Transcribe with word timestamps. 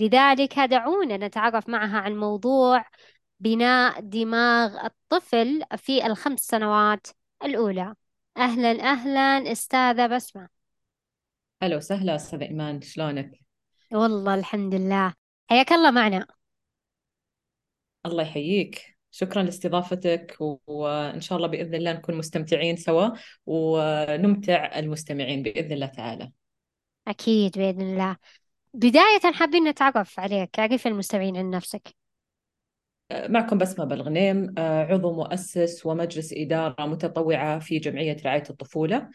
لذلك 0.00 0.58
دعونا 0.58 1.16
نتعرف 1.16 1.68
معها 1.68 1.98
عن 1.98 2.16
موضوع 2.16 2.84
بناء 3.40 4.00
دماغ 4.00 4.86
الطفل 4.86 5.62
في 5.76 6.06
الخمس 6.06 6.40
سنوات 6.40 7.06
الأولى. 7.44 7.94
أهلا 8.36 8.70
أهلا 8.70 9.52
أستاذة 9.52 10.06
بسمة. 10.06 10.48
هلا 11.62 11.76
وسهلا 11.76 12.14
أستاذة 12.14 12.44
إيمان 12.44 12.80
شلونك؟ 12.80 13.30
والله 13.92 14.34
الحمد 14.34 14.74
لله. 14.74 15.14
حياك 15.50 15.72
الله 15.72 15.90
معنا. 15.90 16.26
الله 18.06 18.22
يحييك. 18.22 18.98
شكرا 19.10 19.42
لاستضافتك 19.42 20.36
وإن 20.66 21.20
شاء 21.20 21.36
الله 21.36 21.48
بإذن 21.48 21.74
الله 21.74 21.92
نكون 21.92 22.14
مستمتعين 22.14 22.76
سوا 22.76 23.08
ونمتع 23.46 24.78
المستمعين 24.78 25.42
بإذن 25.42 25.72
الله 25.72 25.86
تعالى. 25.86 26.32
أكيد 27.08 27.58
بإذن 27.58 27.80
الله. 27.80 28.16
بداية 28.74 29.32
حابين 29.32 29.68
نتعرف 29.68 30.20
عليك 30.20 30.58
عرف 30.58 30.86
المستمعين 30.86 31.36
عن 31.36 31.50
نفسك 31.50 31.94
معكم 33.12 33.58
بسمة 33.58 33.84
بالغنيم 33.84 34.54
عضو 34.58 35.12
مؤسس 35.12 35.86
ومجلس 35.86 36.34
إدارة 36.36 36.86
متطوعة 36.86 37.58
في 37.58 37.78
جمعية 37.78 38.16
رعاية 38.24 38.44
الطفولة. 38.50 39.10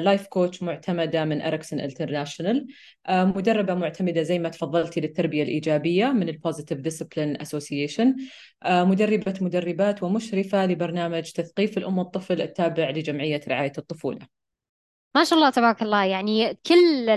life 0.00 0.26
coach 0.26 0.62
معتمدة 0.62 1.24
من 1.24 1.42
Erickson 1.42 1.80
International 1.80 2.66
مدربة 3.10 3.74
معتمدة 3.74 4.22
زي 4.22 4.38
ما 4.38 4.48
تفضلتي 4.48 5.00
للتربية 5.00 5.42
الإيجابية 5.42 6.06
من 6.06 6.28
ال 6.28 6.34
Positive 6.34 6.78
Discipline 6.78 7.40
Association 7.40 8.16
مدربة 8.66 9.34
مدربات 9.40 10.02
ومشرفة 10.02 10.66
لبرنامج 10.66 11.32
تثقيف 11.32 11.78
الأم 11.78 11.98
والطفل 11.98 12.42
التابع 12.42 12.90
لجمعية 12.90 13.40
رعاية 13.48 13.72
الطفولة. 13.78 14.26
ما 15.14 15.24
شاء 15.24 15.38
الله 15.38 15.50
تبارك 15.50 15.82
الله 15.82 16.04
يعني 16.04 16.54
كل 16.66 17.10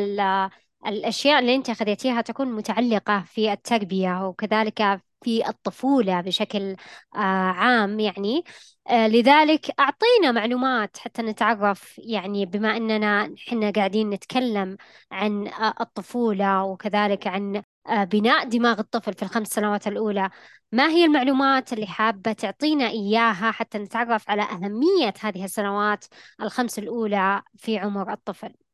الأشياء 0.87 1.39
اللي 1.39 1.55
أنت 1.55 1.69
أخذتيها 1.69 2.21
تكون 2.21 2.51
متعلقة 2.51 3.23
في 3.27 3.51
التربية 3.53 4.27
وكذلك 4.27 5.01
في 5.23 5.49
الطفولة 5.49 6.21
بشكل 6.21 6.75
آه، 7.15 7.17
عام 7.51 7.99
يعني. 7.99 8.43
آه، 8.87 9.07
لذلك 9.07 9.79
أعطينا 9.79 10.31
معلومات 10.31 10.97
حتى 10.97 11.21
نتعرف 11.21 11.99
يعني 12.03 12.45
بما 12.45 12.77
أننا 12.77 13.35
حنا 13.47 13.71
قاعدين 13.71 14.09
نتكلم 14.09 14.77
عن 15.11 15.47
آه، 15.47 15.73
الطفولة 15.81 16.63
وكذلك 16.63 17.27
عن 17.27 17.63
بناء 17.89 18.45
دماغ 18.49 18.79
الطفل 18.79 19.13
في 19.13 19.23
الخمس 19.23 19.47
سنوات 19.47 19.87
الأولى. 19.87 20.29
ما 20.71 20.89
هي 20.89 21.05
المعلومات 21.05 21.73
اللي 21.73 21.87
حابة 21.87 22.33
تعطينا 22.33 22.87
إياها 22.87 23.51
حتى 23.51 23.77
نتعرف 23.77 24.29
على 24.29 24.41
أهمية 24.41 25.13
هذه 25.21 25.45
السنوات 25.45 26.05
الخمس 26.41 26.79
الأولى 26.79 27.41
في 27.57 27.77
عمر 27.77 28.13
الطفل؟ 28.13 28.68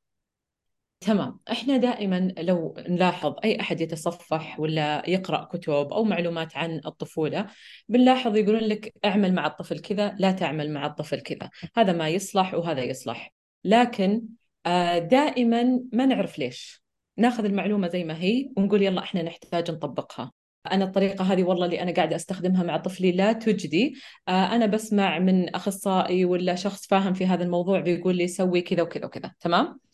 تمام. 1.05 1.39
إحنا 1.51 1.77
دائما 1.77 2.33
لو 2.37 2.75
نلاحظ 2.89 3.35
أي 3.43 3.61
أحد 3.61 3.81
يتصفح 3.81 4.59
ولا 4.59 5.09
يقرأ 5.09 5.43
كتب 5.43 5.73
أو 5.73 6.03
معلومات 6.03 6.57
عن 6.57 6.81
الطفولة 6.85 7.47
بنلاحظ 7.89 8.35
يقولون 8.35 8.61
لك 8.61 8.93
اعمل 9.05 9.33
مع 9.33 9.47
الطفل 9.47 9.79
كذا 9.79 10.15
لا 10.19 10.31
تعمل 10.31 10.73
مع 10.73 10.85
الطفل 10.85 11.19
كذا. 11.19 11.49
هذا 11.77 11.93
ما 11.93 12.09
يصلح 12.09 12.53
وهذا 12.53 12.83
يصلح. 12.83 13.33
لكن 13.63 14.21
آه، 14.65 14.97
دائما 14.97 15.81
ما 15.93 16.05
نعرف 16.05 16.39
ليش. 16.39 16.83
ناخذ 17.17 17.45
المعلومة 17.45 17.87
زي 17.87 18.03
ما 18.03 18.21
هي 18.21 18.49
ونقول 18.57 18.81
يلا 18.83 19.01
إحنا 19.01 19.21
نحتاج 19.21 19.71
نطبقها. 19.71 20.31
أنا 20.71 20.85
الطريقة 20.85 21.23
هذه 21.23 21.43
والله 21.43 21.65
اللي 21.65 21.81
أنا 21.81 21.91
قاعدة 21.91 22.15
أستخدمها 22.15 22.63
مع 22.63 22.77
طفلي 22.77 23.11
لا 23.11 23.33
تجدي. 23.33 23.95
آه، 24.27 24.55
أنا 24.55 24.65
بسمع 24.65 25.19
من 25.19 25.55
أخصائي 25.55 26.25
ولا 26.25 26.55
شخص 26.55 26.87
فاهم 26.87 27.13
في 27.13 27.25
هذا 27.25 27.43
الموضوع 27.43 27.79
بيقول 27.79 28.15
لي 28.15 28.27
سوي 28.27 28.61
كذا 28.61 28.83
وكذا 28.83 29.05
وكذا. 29.05 29.31
تمام؟ 29.39 29.84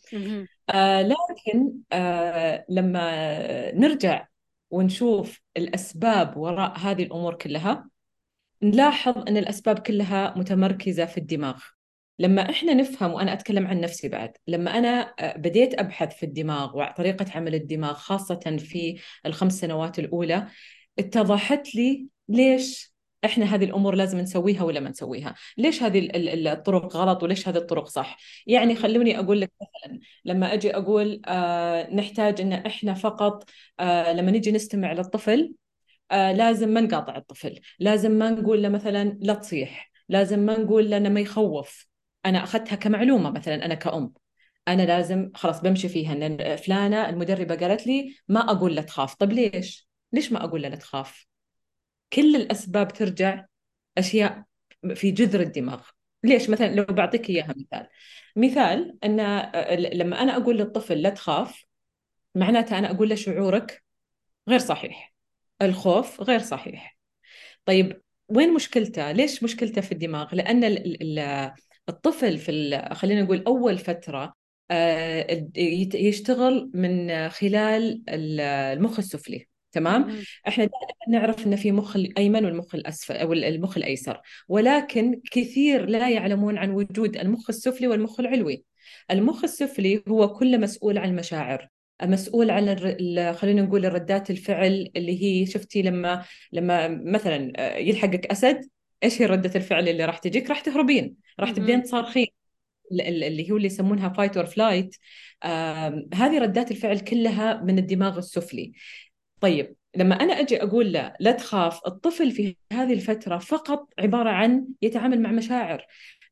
آه 0.70 1.02
لكن 1.02 1.72
آه 1.92 2.64
لما 2.68 3.72
نرجع 3.74 4.26
ونشوف 4.70 5.40
الأسباب 5.56 6.36
وراء 6.36 6.78
هذه 6.78 7.02
الأمور 7.02 7.34
كلها 7.34 7.88
نلاحظ 8.62 9.18
أن 9.28 9.36
الأسباب 9.36 9.78
كلها 9.78 10.34
متمركزة 10.38 11.04
في 11.04 11.18
الدماغ. 11.18 11.62
لما 12.18 12.50
إحنا 12.50 12.74
نفهم 12.74 13.12
وأنا 13.12 13.32
أتكلم 13.32 13.66
عن 13.66 13.80
نفسي 13.80 14.08
بعد 14.08 14.32
لما 14.48 14.78
أنا 14.78 15.14
آه، 15.18 15.36
بديت 15.36 15.74
أبحث 15.80 16.16
في 16.16 16.26
الدماغ 16.26 16.78
وطريقة 16.78 17.26
عمل 17.34 17.54
الدماغ 17.54 17.94
خاصة 17.94 18.56
في 18.58 19.00
الخمس 19.26 19.60
سنوات 19.60 19.98
الأولى 19.98 20.46
اتضحت 20.98 21.74
لي 21.74 22.06
ليش 22.28 22.91
إحنا 23.24 23.44
هذه 23.44 23.64
الأمور 23.64 23.94
لازم 23.94 24.18
نسويها 24.18 24.62
ولا 24.62 24.80
ما 24.80 24.90
نسويها؟ 24.90 25.34
ليش 25.58 25.82
هذه 25.82 26.08
الطرق 26.52 26.96
غلط 26.96 27.22
وليش 27.22 27.48
هذه 27.48 27.56
الطرق 27.56 27.88
صح؟ 27.88 28.16
يعني 28.46 28.74
خلوني 28.74 29.18
أقول 29.18 29.40
لك 29.40 29.52
مثلا 29.62 30.00
لما 30.24 30.54
أجي 30.54 30.76
أقول 30.76 31.22
آه 31.26 31.90
نحتاج 31.94 32.40
إن 32.40 32.52
إحنا 32.52 32.94
فقط 32.94 33.50
آه 33.80 34.12
لما 34.12 34.30
نجي 34.30 34.52
نستمع 34.52 34.92
للطفل 34.92 35.54
آه 36.10 36.32
لازم 36.32 36.68
ما 36.68 36.80
نقاطع 36.80 37.16
الطفل 37.16 37.60
لازم 37.78 38.10
ما 38.10 38.30
نقول 38.30 38.62
له 38.62 38.68
مثلا 38.68 39.18
لا 39.20 39.34
تصيح 39.34 39.92
لازم 40.08 40.38
ما 40.38 40.58
نقول 40.58 40.90
له 40.90 40.98
ما 40.98 41.20
يخوف. 41.20 41.88
أنا 42.26 42.44
أخذتها 42.44 42.76
كمعلومة 42.76 43.30
مثلا 43.30 43.64
أنا 43.64 43.74
كأم. 43.74 44.12
أنا 44.68 44.82
لازم 44.82 45.30
خلاص 45.34 45.60
بمشي 45.60 45.88
فيها 45.88 46.12
ان 46.12 46.56
فلانة 46.56 47.08
المدربة 47.08 47.54
قالت 47.56 47.86
لي 47.86 48.14
ما 48.28 48.40
أقول 48.40 48.74
لا 48.74 48.82
تخاف. 48.82 49.14
طب 49.14 49.32
ليش؟ 49.32 49.88
ليش 50.12 50.32
ما 50.32 50.44
أقول 50.44 50.62
لا 50.62 50.76
تخاف؟ 50.76 51.26
كل 52.12 52.36
الأسباب 52.36 52.92
ترجع 52.92 53.46
أشياء 53.98 54.44
في 54.94 55.10
جذر 55.10 55.40
الدماغ. 55.40 55.82
ليش؟ 56.24 56.50
مثلا 56.50 56.74
لو 56.74 56.84
بعطيك 56.84 57.30
إياها 57.30 57.54
مثال. 57.56 57.88
مثال 58.36 58.98
أن 59.04 59.16
لما 59.92 60.22
أنا 60.22 60.36
أقول 60.36 60.58
للطفل 60.58 61.02
لا 61.02 61.10
تخاف 61.10 61.64
معناتها 62.34 62.78
أنا 62.78 62.90
أقول 62.90 63.08
له 63.08 63.14
شعورك 63.14 63.84
غير 64.48 64.58
صحيح. 64.58 65.14
الخوف 65.62 66.20
غير 66.20 66.38
صحيح. 66.38 66.98
طيب 67.64 68.02
وين 68.28 68.54
مشكلته؟ 68.54 69.12
ليش 69.12 69.42
مشكلته 69.42 69.80
في 69.80 69.92
الدماغ؟ 69.92 70.34
لأن 70.34 70.64
الطفل 71.88 72.38
في 72.38 72.82
خلينا 72.92 73.22
نقول 73.22 73.44
أول 73.46 73.78
فترة 73.78 74.34
آه، 74.70 75.48
يشتغل 75.94 76.70
من 76.74 77.28
خلال 77.28 78.02
المخ 78.08 78.98
السفلي. 78.98 79.51
تمام؟ 79.72 80.22
إحنا 80.48 80.64
دائما 80.64 81.18
نعرف 81.20 81.46
ان 81.46 81.56
في 81.56 81.72
مخ 81.72 81.96
الايمن 81.96 82.44
والمخ 82.44 82.74
الأسفل 82.74 83.16
أو 83.16 83.32
المخ 83.32 83.76
الأيسر. 83.76 84.20
ولكن 84.48 85.20
كثير 85.30 85.86
لا 85.86 86.10
يعلمون 86.10 86.58
عن 86.58 86.70
وجود 86.70 87.16
المخ 87.16 87.50
السفلي 87.50 87.88
والمخ 87.88 88.20
العلوي. 88.20 88.64
المخ 89.10 89.44
السفلي 89.44 90.02
هو 90.08 90.28
كله 90.34 90.58
مسؤول 90.58 90.98
عن 90.98 91.08
المشاعر. 91.08 91.68
مسؤول 92.02 92.50
عن 92.50 92.76
خلينا 93.34 93.62
نقول 93.62 93.86
الردات 93.86 94.30
الفعل 94.30 94.90
اللي 94.96 95.22
هي 95.22 95.46
شفتي 95.46 95.82
لما 95.82 96.24
لما 96.52 96.88
مثلا 96.88 97.52
آه، 97.56 97.76
يلحقك 97.76 98.26
أسد 98.26 98.68
إيش 99.04 99.22
هي 99.22 99.26
ردة 99.26 99.50
الفعل 99.56 99.88
اللي 99.88 100.04
راح 100.04 100.18
تجيك؟ 100.18 100.50
راح 100.50 100.60
تهربين 100.60 101.16
راح 101.40 101.50
تبدين 101.50 101.82
تصارخين. 101.82 102.26
اللي 102.92 103.50
هو 103.50 103.56
اللي 103.56 103.66
يسمونها 103.66 104.08
fight 104.08 104.36
or 104.36 104.46
flight 104.46 104.96
هذه 106.14 106.38
ردات 106.38 106.70
الفعل 106.70 106.98
كلها 106.98 107.62
من 107.62 107.78
الدماغ 107.78 108.18
السفلي. 108.18 108.72
طيب 109.42 109.76
لما 109.96 110.14
أنا 110.14 110.40
أجي 110.40 110.62
أقول 110.62 110.92
له 110.92 111.14
لا 111.20 111.32
تخاف 111.32 111.80
الطفل 111.86 112.30
في 112.30 112.56
هذه 112.72 112.92
الفترة 112.92 113.38
فقط 113.38 113.88
عبارة 113.98 114.30
عن 114.30 114.66
يتعامل 114.82 115.20
مع 115.22 115.32
مشاعر. 115.32 115.86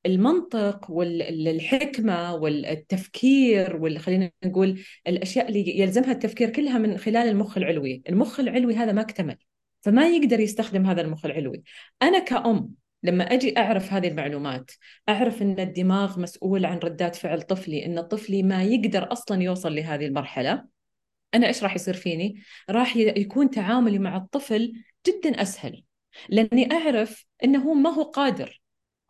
المنطق 0.07 0.91
والحكمة 0.91 2.35
والتفكير 2.35 3.77
وخلينا 3.77 4.31
نقول 4.45 4.81
الأشياء 5.07 5.49
اللي 5.49 5.79
يلزمها 5.81 6.13
التفكير 6.13 6.51
كلها 6.51 6.79
من 6.79 6.99
خلال 6.99 7.29
المخ 7.29 7.57
العلوي. 7.57 8.03
المخ 8.09 8.41
العلوي 8.41 8.75
هذا 8.75 8.93
ما 8.93 9.01
اكتمل 9.01 9.37
فما 9.81 10.09
يقدر 10.09 10.41
يستخدم 10.41 10.87
هذا 10.87 11.01
المخ 11.01 11.27
العلوي. 11.27 11.63
أنا 12.03 12.19
كأم 12.19 12.71
لما 13.03 13.25
أجي 13.25 13.59
أعرف 13.59 13.93
هذه 13.93 14.09
المعلومات 14.09 14.71
أعرف 15.09 15.43
أن 15.43 15.61
الدماغ 15.61 16.21
مسؤول 16.21 16.65
عن 16.65 16.79
ردات 16.79 17.17
فعل 17.17 17.43
طفلي 17.43 17.87
أن 17.87 18.01
طفلي 18.01 18.43
ما 18.43 18.63
يقدر 18.63 19.13
أصلا 19.13 19.43
يوصل 19.43 19.75
لهذه 19.75 20.07
المرحلة 20.07 20.65
أنا 21.35 21.47
إيش 21.47 21.63
راح 21.63 21.75
يصير 21.75 21.95
فيني؟ 21.95 22.43
راح 22.71 22.97
يكون 22.97 23.51
تعاملي 23.51 23.99
مع 23.99 24.17
الطفل 24.17 24.73
جدا 25.07 25.43
أسهل. 25.43 25.85
لأني 26.29 26.73
أعرف 26.73 27.27
إنه 27.45 27.63
هو 27.63 27.75
ما 27.75 27.91
هو 27.91 28.03
قادر. 28.03 28.61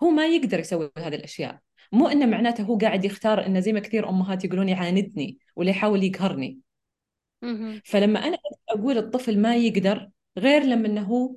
هو 0.03 0.11
ما 0.11 0.27
يقدر 0.27 0.59
يسوي 0.61 0.91
هذه 0.99 1.15
الأشياء. 1.15 1.59
مو 1.93 2.09
إنه 2.09 2.27
معناته 2.27 2.65
هو 2.65 2.79
قاعد 2.79 3.05
يختار 3.05 3.47
إنه 3.47 3.61
زي 3.61 3.73
ما 3.73 3.81
كثير 3.81 4.09
أمهات 4.09 4.45
يقولون 4.45 4.69
يعاندني 4.69 5.39
ولا 5.57 5.71
يحاول 5.71 6.05
يقهرني. 6.05 6.59
فلما 7.85 8.27
أنا 8.27 8.39
أقول 8.69 8.99
الطفل 8.99 9.39
ما 9.39 9.57
يقدر 9.57 10.11
غير 10.39 10.63
لما 10.63 10.87
إنه 10.87 11.03
هو 11.03 11.37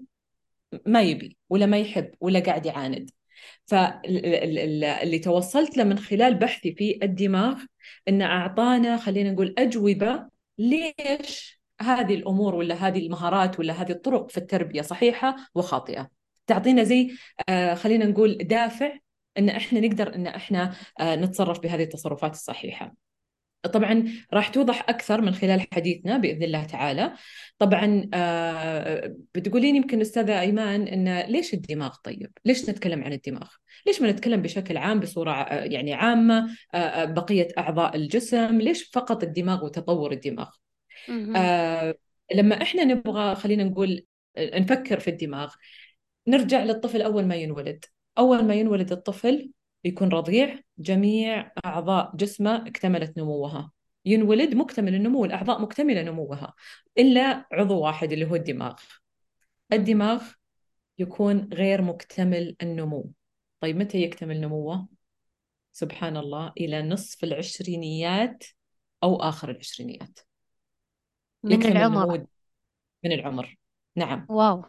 ما 0.86 1.02
يبي 1.02 1.38
ولا 1.50 1.66
ما 1.66 1.78
يحب 1.80 2.12
ولا 2.20 2.40
قاعد 2.40 2.66
يعاند. 2.66 3.10
فاللي 3.66 5.20
توصلت 5.20 5.78
له 5.78 5.84
من 5.84 6.00
خلال 6.00 6.36
بحثي 6.36 6.76
في 6.76 7.00
الدماغ 7.04 7.64
ان 8.08 8.22
أعطانا 8.22 8.98
خلينا 8.98 9.32
نقول 9.32 9.56
أجوبة 9.58 10.33
ليش 10.58 11.62
هذه 11.82 12.14
الأمور 12.16 12.56
ولا 12.56 12.76
هذه 12.76 13.06
المهارات 13.06 13.60
ولا 13.60 13.74
هذه 13.74 13.92
الطرق 13.92 14.30
في 14.30 14.38
التربية 14.38 14.82
صحيحة 14.82 15.36
وخاطئة؟ 15.56 16.10
تعطينا 16.48 16.84
زي 16.84 17.12
آه 17.50 17.74
خلينا 17.74 18.06
نقول 18.06 18.38
دافع 18.38 18.98
إن 19.38 19.50
إحنا 19.50 19.80
نقدر 19.80 20.16
إن 20.16 20.28
إحنا 20.28 20.74
آه 21.00 21.16
نتصرف 21.16 21.60
بهذه 21.60 21.84
التصرفات 21.84 22.34
الصحيحة. 22.34 22.94
طبعا 23.64 24.06
راح 24.34 24.48
توضح 24.48 24.90
أكثر 24.90 25.22
من 25.22 25.34
خلال 25.34 25.68
حديثنا 25.74 26.18
بإذن 26.18 26.44
الله 26.44 26.64
تعالى. 26.64 27.14
طبعا 27.60 28.10
آه 28.14 29.16
بتقولين 29.36 29.76
يمكن 29.76 30.02
أستاذة 30.02 30.42
أيمان 30.42 30.88
إن 30.88 31.20
ليش 31.20 31.54
الدماغ 31.54 31.96
طيب؟ 32.04 32.32
ليش 32.46 32.70
نتكلم 32.70 33.04
عن 33.04 33.14
الدماغ؟ 33.14 33.50
ليش 33.88 34.02
ما 34.02 34.12
نتكلم 34.12 34.42
بشكل 34.42 34.78
عام 34.78 35.00
بصورة 35.00 35.32
آه، 35.32 35.64
يعني 35.64 35.94
عامة 35.94 36.58
آه, 36.74 36.78
آه، 36.78 37.06
بقية 37.06 37.48
أعضاء 37.58 37.96
الجسم؟ 37.96 38.62
ليش 38.62 38.84
فقط 38.94 39.24
الدماغ 39.24 39.66
وتطور 39.66 40.12
الدماغ؟ 40.12 40.50
آه 41.36 41.96
لما 42.36 42.62
إحنا 42.62 42.84
نبغى 42.84 43.36
خلينا 43.36 43.64
نقول 43.64 44.06
نفكر 44.38 45.00
في 45.00 45.10
الدماغ 45.10 45.54
نرجع 46.28 46.64
للطفل 46.64 47.02
أول 47.02 47.26
ما 47.26 47.36
ينولد. 47.36 47.86
أول 48.18 48.46
ما 48.46 48.54
ينولد 48.56 48.92
الطفل 48.92 49.52
يكون 49.84 50.10
رضيع 50.10 50.60
جميع 50.78 51.52
أعضاء 51.66 52.16
جسمه 52.16 52.68
اكتملت 52.68 53.18
نموها. 53.18 53.72
ينولد 54.06 54.56
مكتمل 54.56 54.96
النمو 54.96 55.26
الأعضاء 55.26 55.62
مكتملة 55.62 56.02
نموها. 56.02 56.54
إلا 56.98 57.46
عضو 57.52 57.80
واحد 57.80 58.12
اللي 58.12 58.26
هو 58.26 58.36
الدماغ. 58.36 58.76
الدماغ 59.74 60.24
يكون 61.00 61.50
غير 61.54 61.82
مكتمل 61.82 62.56
النمو. 62.62 63.12
طيب 63.60 63.78
متى 63.78 63.98
يكتمل 64.02 64.42
نموه؟ 64.42 64.88
سبحان 65.72 66.18
الله 66.18 66.54
إلى 66.58 66.82
نصف 66.82 67.24
العشرينيات 67.24 68.44
أو 69.04 69.16
آخر 69.16 69.50
العشرينيات. 69.50 70.20
من 71.44 71.66
العمر. 71.66 72.26
من 73.04 73.12
العمر. 73.12 73.58
نعم. 73.96 74.26
واو. 74.30 74.66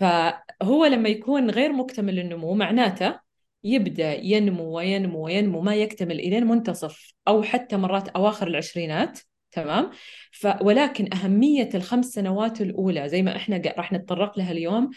فهو 0.00 0.84
لما 0.84 1.08
يكون 1.08 1.50
غير 1.50 1.72
مكتمل 1.72 2.18
النمو 2.18 2.54
معناته 2.54 3.25
يبدأ 3.64 4.14
ينمو 4.14 4.76
وينمو 4.76 5.24
وينمو 5.24 5.60
ما 5.60 5.74
يكتمل 5.74 6.20
إلى 6.20 6.40
منتصف 6.40 7.12
أو 7.28 7.42
حتى 7.42 7.76
مرات 7.76 8.08
أواخر 8.08 8.46
العشرينات 8.46 9.20
تمام؟ 9.50 9.90
ف 10.32 10.46
ولكن 10.60 11.14
أهمية 11.14 11.68
الخمس 11.74 12.06
سنوات 12.06 12.60
الأولى 12.60 13.08
زي 13.08 13.22
ما 13.22 13.36
إحنا 13.36 13.62
راح 13.78 13.92
نتطرق 13.92 14.38
لها 14.38 14.52
اليوم 14.52 14.90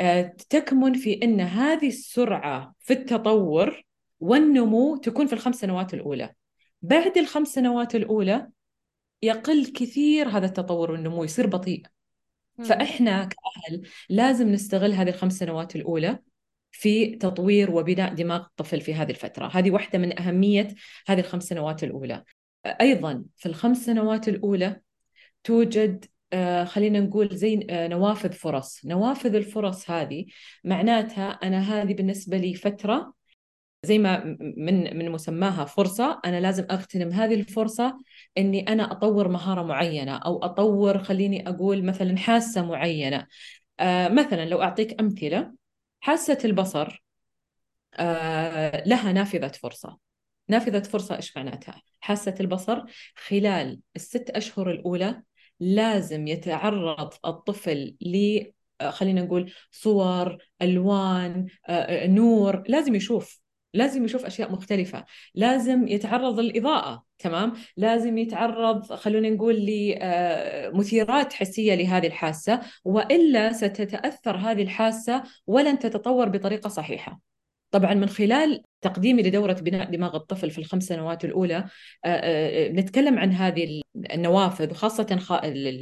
آه، 0.00 0.34
تكمن 0.50 0.94
في 0.94 1.20
أن 1.22 1.40
هذه 1.40 1.88
السرعة 1.88 2.74
في 2.78 2.92
التطور 2.92 3.84
والنمو 4.20 4.96
تكون 4.96 5.26
في 5.26 5.32
الخمس 5.32 5.60
سنوات 5.60 5.94
الأولى. 5.94 6.34
بعد 6.82 7.18
الخمس 7.18 7.48
سنوات 7.48 7.94
الأولى 7.94 8.48
يقل 9.22 9.66
كثير 9.66 10.28
هذا 10.28 10.46
التطور 10.46 10.90
والنمو 10.90 11.24
يصير 11.24 11.46
بطيء. 11.46 11.82
فإحنا 12.62 13.24
كأهل 13.24 13.82
لازم 14.08 14.48
نستغل 14.48 14.92
هذه 14.92 15.08
الخمس 15.08 15.38
سنوات 15.38 15.76
الأولى 15.76 16.18
في 16.74 17.16
تطوير 17.16 17.70
وبناء 17.70 18.14
دماغ 18.14 18.40
الطفل 18.40 18.80
في 18.80 18.94
هذه 18.94 19.10
الفترة. 19.10 19.50
هذه 19.52 19.70
واحدة 19.70 19.98
من 19.98 20.20
أهمية 20.20 20.68
هذه 21.06 21.20
الخمس 21.20 21.44
سنوات 21.44 21.84
الأولى. 21.84 22.24
أيضا 22.66 23.24
في 23.36 23.46
الخمس 23.46 23.84
سنوات 23.86 24.28
الأولى 24.28 24.80
توجد 25.44 26.04
آه، 26.32 26.64
خلينا 26.64 27.00
نقول 27.00 27.36
زي 27.36 27.66
آه، 27.70 27.88
نوافذ 27.88 28.32
فرص. 28.32 28.84
نوافذ 28.86 29.34
الفرص 29.34 29.90
هذه 29.90 30.26
معناتها 30.64 31.30
أنا 31.30 31.58
هذه 31.60 31.94
بالنسبة 31.94 32.36
لي 32.36 32.54
فترة 32.54 33.14
زي 33.84 33.98
ما 33.98 34.36
من 34.56 34.98
من 34.98 35.10
مسماها 35.10 35.64
فرصة 35.64 36.20
أنا 36.24 36.40
لازم 36.40 36.66
أغتنم 36.70 37.12
هذه 37.12 37.34
الفرصة 37.34 37.98
إني 38.38 38.68
أنا 38.68 38.92
أطور 38.92 39.28
مهارة 39.28 39.62
معينة 39.62 40.16
أو 40.16 40.44
أطور 40.44 40.98
خليني 40.98 41.48
أقول 41.48 41.84
مثلا 41.84 42.16
حاسة 42.16 42.66
معينة. 42.66 43.26
آه 43.80 44.08
مثلا 44.08 44.44
لو 44.46 44.62
أعطيك 44.62 45.00
أمثلة 45.00 45.63
حاسة 46.04 46.38
البصر 46.44 47.04
آه 47.94 48.82
لها 48.86 49.12
نافذة 49.12 49.48
فرصة 49.48 49.98
نافذة 50.48 50.82
فرصة 50.82 51.16
إيش 51.16 51.36
معناتها؟ 51.36 51.82
حاسة 52.00 52.34
البصر 52.40 52.82
خلال 53.16 53.80
الست 53.96 54.30
أشهر 54.30 54.70
الأولى 54.70 55.22
لازم 55.60 56.26
يتعرض 56.26 57.14
الطفل 57.26 57.96
ل 58.00 58.42
آه، 58.80 58.90
خلينا 58.90 59.22
نقول 59.22 59.52
صور 59.70 60.38
ألوان 60.62 61.46
آه، 61.68 62.06
نور 62.06 62.62
لازم 62.68 62.94
يشوف 62.94 63.40
لازم 63.74 64.04
يشوف 64.04 64.24
أشياء 64.26 64.52
مختلفة 64.52 65.04
لازم 65.34 65.88
يتعرض 65.88 66.40
للإضاءة 66.40 67.04
تمام؟ 67.24 67.52
لازم 67.76 68.18
يتعرض 68.18 68.92
خلونا 68.92 69.30
نقول 69.30 69.66
لمثيرات 69.66 71.32
حسية 71.32 71.74
لهذه 71.74 72.06
الحاسة 72.06 72.60
وإلا 72.84 73.52
ستتأثر 73.52 74.36
هذه 74.36 74.62
الحاسة 74.62 75.22
ولن 75.46 75.78
تتطور 75.78 76.28
بطريقة 76.28 76.68
صحيحة. 76.68 77.20
طبعا 77.70 77.94
من 77.94 78.08
خلال 78.08 78.62
تقديمي 78.80 79.22
لدورة 79.22 79.52
بناء 79.52 79.90
دماغ 79.90 80.16
الطفل 80.16 80.50
في 80.50 80.58
الخمس 80.58 80.84
سنوات 80.84 81.24
الأولى 81.24 81.56
آه، 81.56 81.68
آه، 82.04 82.68
نتكلم 82.68 83.18
عن 83.18 83.32
هذه 83.32 83.82
النوافذ 83.96 84.70
وخاصة 84.70 85.06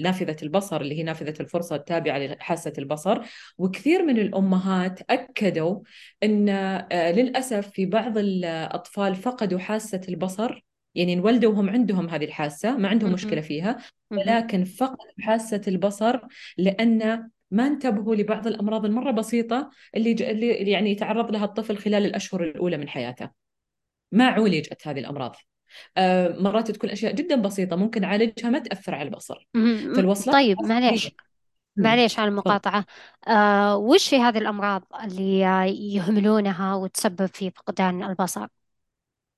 نافذة 0.00 0.36
البصر 0.42 0.80
اللي 0.80 0.98
هي 0.98 1.02
نافذة 1.02 1.34
الفرصة 1.40 1.76
التابعة 1.76 2.18
لحاسة 2.18 2.72
البصر. 2.78 3.18
وكثير 3.58 4.02
من 4.04 4.18
الأمهات 4.18 5.00
أكدوا 5.10 5.80
أن 6.22 6.48
آه، 6.48 7.12
للأسف 7.12 7.70
في 7.70 7.86
بعض 7.86 8.18
الأطفال 8.18 9.14
فقدوا 9.14 9.58
حاسة 9.58 10.00
البصر 10.08 10.71
يعني 10.94 11.12
انولدوا 11.12 11.52
وهم 11.52 11.70
عندهم 11.70 12.08
هذه 12.08 12.24
الحاسة 12.24 12.76
ما 12.76 12.88
عندهم 12.88 13.12
مشكلة 13.12 13.40
فيها 13.40 13.78
ولكن 14.10 14.64
فقدوا 14.64 15.12
حاسة 15.20 15.60
البصر 15.68 16.20
لأن 16.58 17.28
ما 17.50 17.66
انتبهوا 17.66 18.14
لبعض 18.14 18.46
الأمراض 18.46 18.84
المرة 18.84 19.10
بسيطة 19.10 19.70
اللي, 19.96 20.14
ج... 20.14 20.22
اللي 20.22 20.70
يعني 20.70 20.90
يتعرض 20.90 21.30
لها 21.30 21.44
الطفل 21.44 21.76
خلال 21.76 22.06
الأشهر 22.06 22.44
الأولى 22.44 22.76
من 22.76 22.88
حياته. 22.88 23.30
ما 24.12 24.26
عولجت 24.26 24.88
هذه 24.88 24.98
الأمراض. 24.98 25.36
آه 25.96 26.36
مرات 26.38 26.70
تكون 26.70 26.90
أشياء 26.90 27.14
جدا 27.14 27.36
بسيطة 27.36 27.76
ممكن 27.76 28.04
اعالجها 28.04 28.50
ما 28.50 28.58
تأثر 28.58 28.94
على 28.94 29.08
البصر. 29.08 29.48
فالوصلات 29.96 30.36
طيب 30.36 30.62
معليش. 30.62 31.10
معليش 31.76 32.18
على 32.18 32.28
المقاطعة. 32.28 32.84
آه 33.28 33.76
وش 33.76 34.14
هي 34.14 34.20
هذه 34.20 34.38
الأمراض 34.38 34.82
اللي 35.04 35.40
يهملونها 35.94 36.74
وتسبب 36.74 37.26
في 37.26 37.50
فقدان 37.50 38.02
البصر؟ 38.02 38.46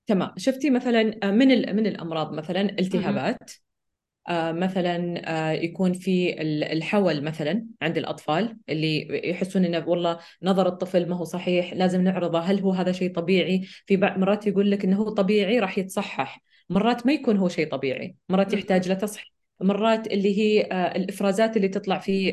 تمام. 0.07 0.31
شفتي 0.37 0.69
مثلا 0.69 1.03
من 1.31 1.75
من 1.75 1.87
الأمراض 1.87 2.33
مثلا؟ 2.33 2.61
التهابات 2.61 3.51
آه، 4.29 4.51
مثلا 4.51 5.21
آه، 5.29 5.51
يكون 5.51 5.93
في 5.93 6.41
الحول 6.73 7.23
مثلا 7.23 7.65
عند 7.81 7.97
الأطفال 7.97 8.57
اللي 8.69 9.21
يحسون 9.29 9.65
إنه 9.65 9.89
والله 9.89 10.19
نظر 10.43 10.67
الطفل 10.67 11.09
ما 11.09 11.15
هو 11.15 11.23
صحيح 11.23 11.73
لازم 11.73 12.01
نعرضه 12.01 12.39
هل 12.39 12.59
هو 12.59 12.71
هذا 12.71 12.91
شيء 12.91 13.13
طبيعي؟ 13.13 13.61
في 13.85 13.97
بعض 13.97 14.19
مرات 14.19 14.47
يقول 14.47 14.71
لك 14.71 14.85
إنه 14.85 14.97
هو 14.97 15.09
طبيعي 15.09 15.59
راح 15.59 15.77
يتصحح. 15.77 16.41
مرات 16.69 17.05
ما 17.05 17.13
يكون 17.13 17.37
هو 17.37 17.49
شيء 17.49 17.69
طبيعي 17.71 18.15
مرات 18.29 18.53
يحتاج 18.53 18.91
لتصحيح 18.91 19.31
مرات 19.61 20.07
اللي 20.07 20.37
هي 20.37 20.61
آه، 20.71 20.95
الإفرازات 20.95 21.57
اللي 21.57 21.67
تطلع 21.67 21.99
في 21.99 22.31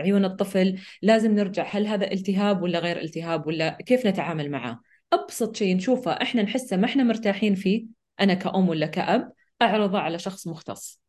عيون 0.00 0.24
الطفل 0.24 0.78
لازم 1.02 1.34
نرجع 1.34 1.66
هل 1.70 1.86
هذا 1.86 2.12
التهاب 2.12 2.62
ولا 2.62 2.78
غير 2.78 3.00
التهاب 3.00 3.46
ولا 3.46 3.78
كيف 3.86 4.06
نتعامل 4.06 4.50
معه؟ 4.50 4.89
أبسط 5.12 5.56
شيء 5.56 5.76
نشوفه 5.76 6.12
إحنا 6.12 6.42
نحسه 6.42 6.76
ما 6.76 6.84
إحنا 6.86 7.02
مرتاحين 7.02 7.54
فيه 7.54 7.86
أنا 8.20 8.34
كأم 8.34 8.68
ولا 8.68 8.86
كأب 8.86 9.32
أعرضه 9.62 9.98
على 9.98 10.18
شخص 10.18 10.46
مختص. 10.48 11.00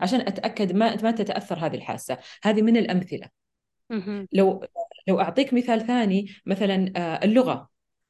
عشان 0.00 0.20
أتأكد 0.20 0.72
ما 0.72 1.02
ما 1.02 1.10
تتأثر 1.10 1.58
هذه 1.66 1.74
الحاسة. 1.74 2.18
هذه 2.42 2.62
من 2.62 2.76
الأمثلة. 2.76 3.28
لو 4.32 4.64
لو 5.08 5.20
أعطيك 5.20 5.54
مثال 5.54 5.86
ثاني 5.86 6.26
مثلا 6.46 6.92
آه، 6.96 7.24
اللغة. 7.24 7.68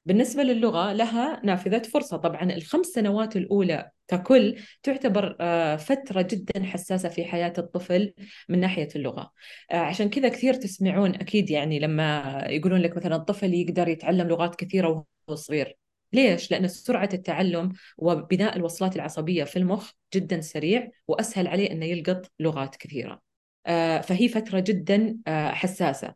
بالنسبة 0.09 0.43
للغة 0.43 0.93
لها 0.93 1.41
نافذة 1.45 1.83
فرصة. 1.83 2.17
طبعا 2.17 2.43
الخمس 2.43 2.87
سنوات 2.87 3.37
الأولى 3.37 3.91
ككل 4.09 4.57
تعتبر 4.83 5.37
آه، 5.41 5.77
فترة 5.77 6.23
جدا 6.23 6.65
حساسة 6.65 7.09
في 7.09 7.25
حياة 7.25 7.53
الطفل 7.59 8.15
من 8.49 8.61
ناحية 8.61 8.89
اللغة. 8.97 9.33
آه، 9.71 9.77
عشان 9.77 10.11
كذا 10.11 10.29
كثير 10.29 10.55
تسمعون 10.55 11.15
أكيد 11.15 11.51
يعني 11.51 11.79
لما 11.79 12.39
يقولون 12.49 12.81
لك 12.81 12.97
مثلا 12.97 13.17
الطفل 13.17 13.55
يقدر 13.55 13.89
يتعلم 13.89 14.29
لغات 14.29 14.55
كثيرة 14.55 14.89
وهو 14.89 15.37
صغير. 15.37 15.77
ليش؟ 16.13 16.51
لأن 16.51 16.69
سرعة 16.69 17.09
التعلم 17.13 17.73
وبناء 17.99 18.57
الوصلات 18.57 18.97
العصبية 18.97 19.45
في 19.45 19.59
المخ 19.59 19.93
جدا 20.15 20.41
سريع 20.41 20.91
وأسهل 21.09 21.47
عليه 21.47 21.71
أنه 21.71 21.87
يلقط 21.87 22.33
لغات 22.41 22.77
كثيرة. 22.77 23.21
آه، 23.67 24.01
فهي 24.01 24.29
فترة 24.29 24.61
جدا 24.61 25.19
حساسة. 25.29 26.15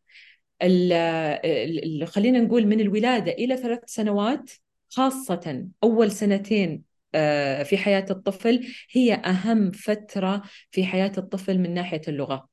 خلينا 2.07 2.41
نقول 2.41 2.67
من 2.67 2.81
الولادة 2.81 3.33
إلى 3.33 3.57
ثلاث 3.57 3.81
سنوات 3.87 4.51
خاصة 4.91 5.67
أول 5.83 6.13
سنتين 6.13 6.83
آه، 7.15 7.63
في 7.63 7.79
حياة 7.79 8.07
الطفل 8.11 8.67
هي 8.91 9.15
أهم 9.15 9.71
فترة 9.71 10.43
في 10.71 10.85
حياة 10.87 11.13
الطفل 11.19 11.59
من 11.59 11.75
ناحية 11.75 12.01
اللغة. 12.09 12.49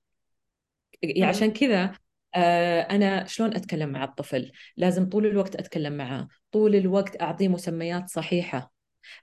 يعني 1.03 1.25
عشان 1.25 1.51
كذا 1.51 1.95
آه، 2.35 2.81
أنا 2.81 3.25
شلون 3.25 3.55
أتكلم 3.55 3.89
مع 3.89 4.03
الطفل؟ 4.03 4.51
لازم 4.77 5.09
طول 5.09 5.25
الوقت 5.25 5.55
أتكلم 5.55 5.93
معاه 5.93 6.27
طول 6.51 6.75
الوقت 6.75 7.21
أعطيه 7.21 7.47
مسميات 7.47 8.09
صحيحة. 8.09 8.71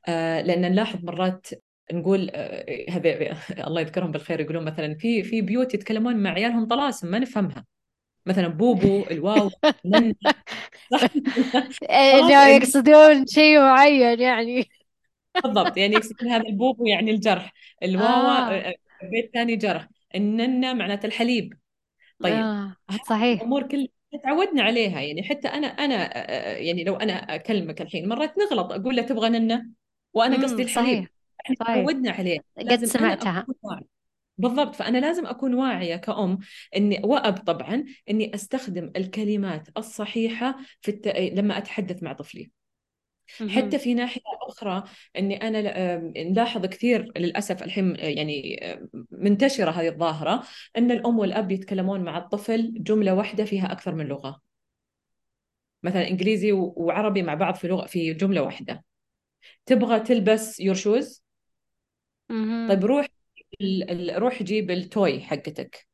آه، 0.08 0.40
لأن 0.42 0.60
نلاحظ 0.60 1.04
مرات 1.04 1.46
نقول 1.92 2.30
هذا 2.90 3.10
الله 3.68 3.80
يذكرهم 3.80 4.12
بالخير 4.12 4.40
يقولون 4.40 4.64
مثلا 4.64 4.94
في 4.94 5.22
في 5.22 5.42
بيوت 5.42 5.74
يتكلمون 5.74 6.16
مع 6.16 6.30
عيالهم 6.30 6.66
طلاسم 6.66 7.10
ما 7.10 7.18
نفهمها. 7.18 7.64
مثلا 8.26 8.48
بوبو 8.48 9.04
الواو 9.10 9.50
صح؟ 10.90 11.08
لا 12.28 12.56
يقصدون 12.56 13.26
شيء 13.26 13.58
معين 13.58 14.20
يعني. 14.20 14.68
بالضبط 15.42 15.76
يعني 15.76 15.94
يقصدون 15.94 16.28
هذا 16.28 16.42
البوبو 16.48 16.86
يعني 16.86 17.10
الجرح. 17.10 17.52
الواوا 17.82 18.68
آه. 18.68 18.74
بيت 19.02 19.30
ثاني 19.34 19.56
جرح. 19.56 19.88
الننة 20.14 20.74
معناته 20.74 21.06
الحليب. 21.06 21.54
طيب 22.22 22.34
آه. 22.34 22.76
صحيح. 23.08 23.40
الأمور 23.40 23.62
كل 23.62 23.88
تعودنا 24.24 24.62
عليها. 24.62 25.00
يعني 25.00 25.22
حتى 25.22 25.48
أنا 25.48 25.66
أنا 25.66 26.20
يعني 26.58 26.84
لو 26.84 26.96
أنا 26.96 27.34
أكلمك 27.34 27.80
الحين 27.80 28.08
مرات 28.08 28.34
نغلط 28.38 28.72
أقول 28.72 28.96
له 28.96 29.02
تبغى 29.02 29.28
ننة؟ 29.28 29.66
وأنا 30.14 30.42
قصدي 30.42 30.68
صحيح 30.68 30.78
الحليب 30.78 31.08
إحنا 31.44 31.56
صحيح. 31.60 31.74
تعودنا 31.74 32.10
عليه 32.10 32.38
قد 32.58 32.84
سمعتها. 32.84 33.46
بالضبط. 34.38 34.74
فأنا 34.74 34.98
لازم 34.98 35.26
أكون 35.26 35.54
واعية 35.54 35.96
كأم 35.96 36.38
إني 36.76 37.00
وأب 37.04 37.36
طبعا 37.38 37.84
إني 38.10 38.34
أستخدم 38.34 38.92
الكلمات 38.96 39.68
الصحيحة 39.76 40.56
في 40.80 40.90
الت... 40.90 41.08
لما 41.08 41.58
أتحدث 41.58 42.02
مع 42.02 42.12
طفلي. 42.12 42.50
حتى 43.48 43.78
في 43.78 43.94
ناحية 43.94 44.20
أخرى 44.42 44.84
أني 45.18 45.36
أنا 45.48 45.58
ل- 45.62 45.66
آم، 45.66 46.12
نلاحظ 46.16 46.66
كثير 46.66 47.12
للأسف 47.18 47.62
الحين 47.62 47.96
يعني 47.98 48.60
منتشرة 49.10 49.70
هذه 49.70 49.88
الظاهرة 49.88 50.42
أن 50.76 50.90
الأم 50.90 51.18
والأب 51.18 51.52
يتكلمون 51.52 52.00
مع 52.04 52.18
الطفل 52.18 52.72
جملة 52.82 53.14
واحدة 53.14 53.44
فيها 53.44 53.72
أكثر 53.72 53.94
من 53.94 54.06
لغة. 54.06 54.40
مثلا 55.82 56.08
إنجليزي 56.08 56.52
و- 56.52 56.74
وعربي 56.76 57.22
مع 57.22 57.34
بعض 57.34 57.54
في 57.54 57.68
لغة 57.68 57.86
في 57.86 58.14
جملة 58.14 58.42
واحدة. 58.42 58.84
تبغى 59.66 60.00
تلبس 60.00 60.60
يور 60.60 60.74
شوز. 60.74 61.22
طيب 62.68 62.84
روح 62.84 63.06
روح 64.16 64.42
جيب 64.42 64.70
التوي 64.70 65.20
حقتك. 65.20 65.86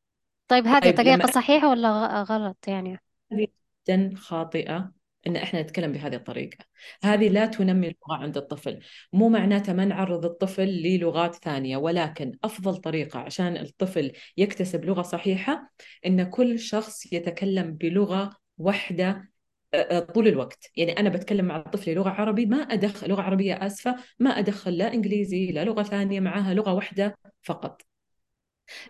طيب 0.49 0.67
هذه 0.67 0.83
طيب 0.83 0.97
طريقة 0.97 1.31
صحيحة 1.31 1.71
ولا 1.71 2.23
غلط 2.23 2.69
يعني؟ 2.69 2.99
هذه 3.33 3.47
جدا 3.89 4.13
خاطئة 4.17 4.93
إن 5.27 5.37
إحنا 5.37 5.63
نتكلم 5.63 5.93
بهذه 5.93 6.15
الطريقة. 6.15 6.65
هذه. 7.05 7.29
لا 7.29 7.47
تنمي 7.47 7.87
اللغة 7.87 8.23
عند 8.23 8.37
الطفل. 8.37 8.81
مو 9.13 9.29
معناته 9.29 9.73
ما 9.73 9.85
نعرض 9.85 10.25
الطفل 10.25 10.69
للغات 10.69 11.35
ثانية 11.35 11.77
ولكن 11.77 12.39
أفضل 12.45 12.77
طريقة 12.77 13.19
عشان 13.19 13.57
الطفل 13.57 14.13
يكتسب 14.37 14.85
لغة 14.85 15.03
صحيحة 15.03 15.73
إن 16.07 16.31
كل 16.31 16.59
شخص 16.59 17.13
يتكلم 17.13 17.73
بلغة 17.73 18.31
واحدة 18.59 19.33
آه، 19.75 19.77
آه، 19.77 20.01
طول 20.01 20.29
الوقت. 20.29 20.71
يعني 20.77 20.93
أنا 20.93 21.09
بتكلم 21.09 21.45
مع 21.45 21.63
طفلي 21.63 21.95
لغة 21.95 22.11
عربي 22.11 22.47
ما 22.47 22.57
ادخل 22.57 23.09
لغة 23.09 23.23
عربية 23.23 23.67
آسفة 23.67 23.97
ما 24.19 24.31
أدخل 24.31 24.77
لا 24.77 24.95
إنجليزي 24.95 25.53
لا 25.53 25.65
لغة 25.65 25.83
ثانية 25.83 26.21
معاها 26.21 26.55
لغة 26.55 26.73
واحدة. 26.73 27.19
فقط. 27.43 27.83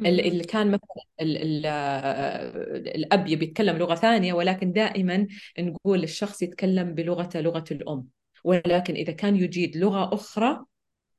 اللي 0.00 0.44
كان 0.44 0.66
مثلا 0.66 1.04
ال 1.20 1.36
ال 1.36 1.66
الأب 2.96 3.26
يبي 3.28 3.44
يتكلم 3.44 3.76
لغة 3.76 3.94
ثانية 3.94 4.32
ولكن 4.32 4.72
دائما 4.72 5.26
نقول 5.58 6.02
الشخص 6.02 6.42
يتكلم 6.42 6.94
بلغته 6.94 7.40
لغة 7.40 7.64
الأم. 7.70 8.06
ولكن 8.44 8.94
إذا 8.94 9.12
كان 9.12 9.36
يجيد 9.36 9.76
لغة 9.76 10.14
أخرى 10.14 10.64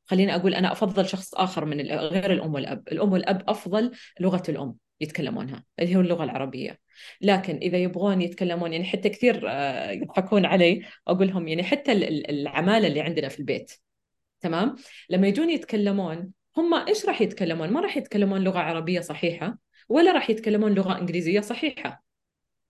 خليني 0.06 0.36
أقول 0.36 0.56
أنا 0.56 0.72
أفضل 0.72 1.08
شخص 1.08 1.36
آخر 1.36 1.66
من 1.66 1.82
غير 1.92 2.32
الأم 2.34 2.54
والأب. 2.54 2.88
الأم 2.92 3.12
والأب 3.12 3.44
أفضل 3.48 3.92
لغة 4.20 4.44
الأم 4.50 4.76
يتكلمونها 5.02 5.64
اللي 5.80 5.96
هو 5.96 6.02
اللغة 6.02 6.24
العربية. 6.24 6.80
لكن 7.22 7.56
إذا 7.56 7.78
يبغون 7.78 8.22
يتكلمون 8.22 8.74
يعني 8.74 8.86
حتى 8.86 9.10
كثير 9.10 9.44
آه، 9.50 9.92
يضحكون 9.92 10.46
علي 10.46 10.86
أقول 11.08 11.28
لهم 11.28 11.48
يعني 11.48 11.64
حتى 11.64 11.92
ال- 11.92 12.04
ال- 12.04 12.30
العمالة 12.30 12.88
اللي 12.88 13.02
عندنا 13.02 13.30
في 13.30 13.40
البيت 13.40 13.72
تمام؟ 14.42 14.76
لما 15.10 15.28
يجون 15.28 15.50
يتكلمون 15.50 16.32
هم 16.58 16.74
إيش 16.74 17.06
راح 17.06 17.22
يتكلمون؟ 17.22 17.70
ما 17.70 17.80
راح 17.80 17.98
يتكلمون 17.98 18.42
لغة 18.44 18.60
عربية 18.60 19.00
صحيحة 19.00 19.58
ولا 19.90 20.12
راح 20.12 20.30
يتكلمون 20.30 20.74
لغة 20.74 21.00
إنجليزية 21.00 21.40
صحيحة. 21.40 22.04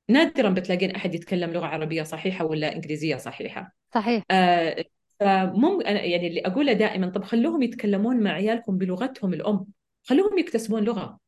نادرا 0.10 0.50
بتلاقين 0.50 0.96
أحد 0.96 1.16
يتكلم 1.16 1.52
لغة 1.52 1.66
عربية 1.66 2.04
صحيحة 2.04 2.46
ولا 2.46 2.76
إنجليزية 2.76 3.16
صحيحة. 3.16 3.76
صحيح. 3.94 4.24
آه 4.32 4.86
فمم 5.20 5.82
أنا 5.82 6.02
يعني 6.02 6.28
اللي 6.28 6.42
أقوله 6.42 6.74
دائما 6.74 7.10
طب 7.10 7.24
خلوهم 7.24 7.62
يتكلمون 7.62 8.24
مع 8.24 8.32
عيالكم 8.32 8.78
بلغتهم 8.78 9.34
الأم. 9.34 9.66
خلوهم 10.04 10.38
يكتسبون 10.38 10.84
لغة 10.84 11.20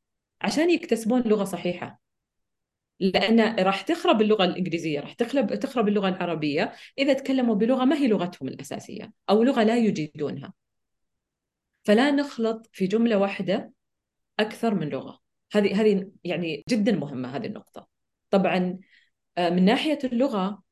عشان 0.42 0.70
يكتسبون 0.70 1.22
لغة 1.22 1.44
صحيحة. 1.44 2.02
لأن 3.00 3.56
راح 3.60 3.82
تخرب 3.82 4.22
اللغة 4.22 4.44
الإنجليزية 4.44 5.00
راح 5.00 5.14
تخرب 5.14 5.56
تخرب 5.56 5.88
اللغة 5.88 6.10
العربية 6.10 6.74
إذا 6.98 7.14
تكلموا 7.14 7.56
بلغة 7.56 7.86
ما 7.86 7.96
هي 7.96 8.08
لغتهم 8.08 8.48
الأساسية 8.48 9.12
أو 9.30 9.44
لغة 9.44 9.64
لا 9.64 9.78
يجيدونها. 9.78 10.54
فلا 11.86 12.12
نخلط 12.12 12.70
في 12.74 12.88
جملة 12.88 13.18
واحدة 13.18 13.72
أكثر 14.40 14.76
من 14.76 14.90
لغة. 14.90 15.20
هذه 15.54 15.82
هذه 15.82 16.12
يعني 16.24 16.64
جدا 16.70 16.92
مهمة 16.92 17.36
هذه 17.36 17.46
النقطة. 17.46 17.88
طبعا 18.30 18.80
آه، 19.38 19.50
من 19.50 19.66
ناحية 19.66 20.00
اللغة 20.04 20.64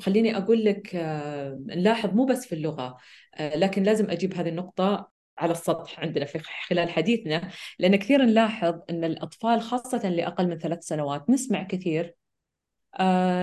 خليني 0.00 0.36
أقول 0.36 0.64
لك 0.64 0.94
آه، 0.94 1.58
نلاحظ 1.66 2.10
مو 2.14 2.24
بس 2.26 2.46
في 2.46 2.54
اللغة 2.54 2.96
آه، 3.34 3.56
لكن 3.56 3.82
لازم 3.82 4.10
أجيب 4.10 4.34
هذه 4.34 4.48
النقطة 4.48 5.10
على 5.38 5.52
السطح 5.52 6.00
عندنا 6.00 6.24
في 6.24 6.38
خلال 6.38 6.90
حديثنا 6.90 7.50
لأن 7.78 7.96
كثير 7.96 8.22
نلاحظ 8.22 8.80
أن 8.90 9.04
الأطفال 9.04 9.60
خاصة 9.60 10.08
اللي 10.08 10.26
أقل 10.26 10.48
من 10.48 10.58
ثلاث 10.58 10.84
سنوات 10.84 11.30
نسمع 11.30 11.62
كثير 11.62 12.14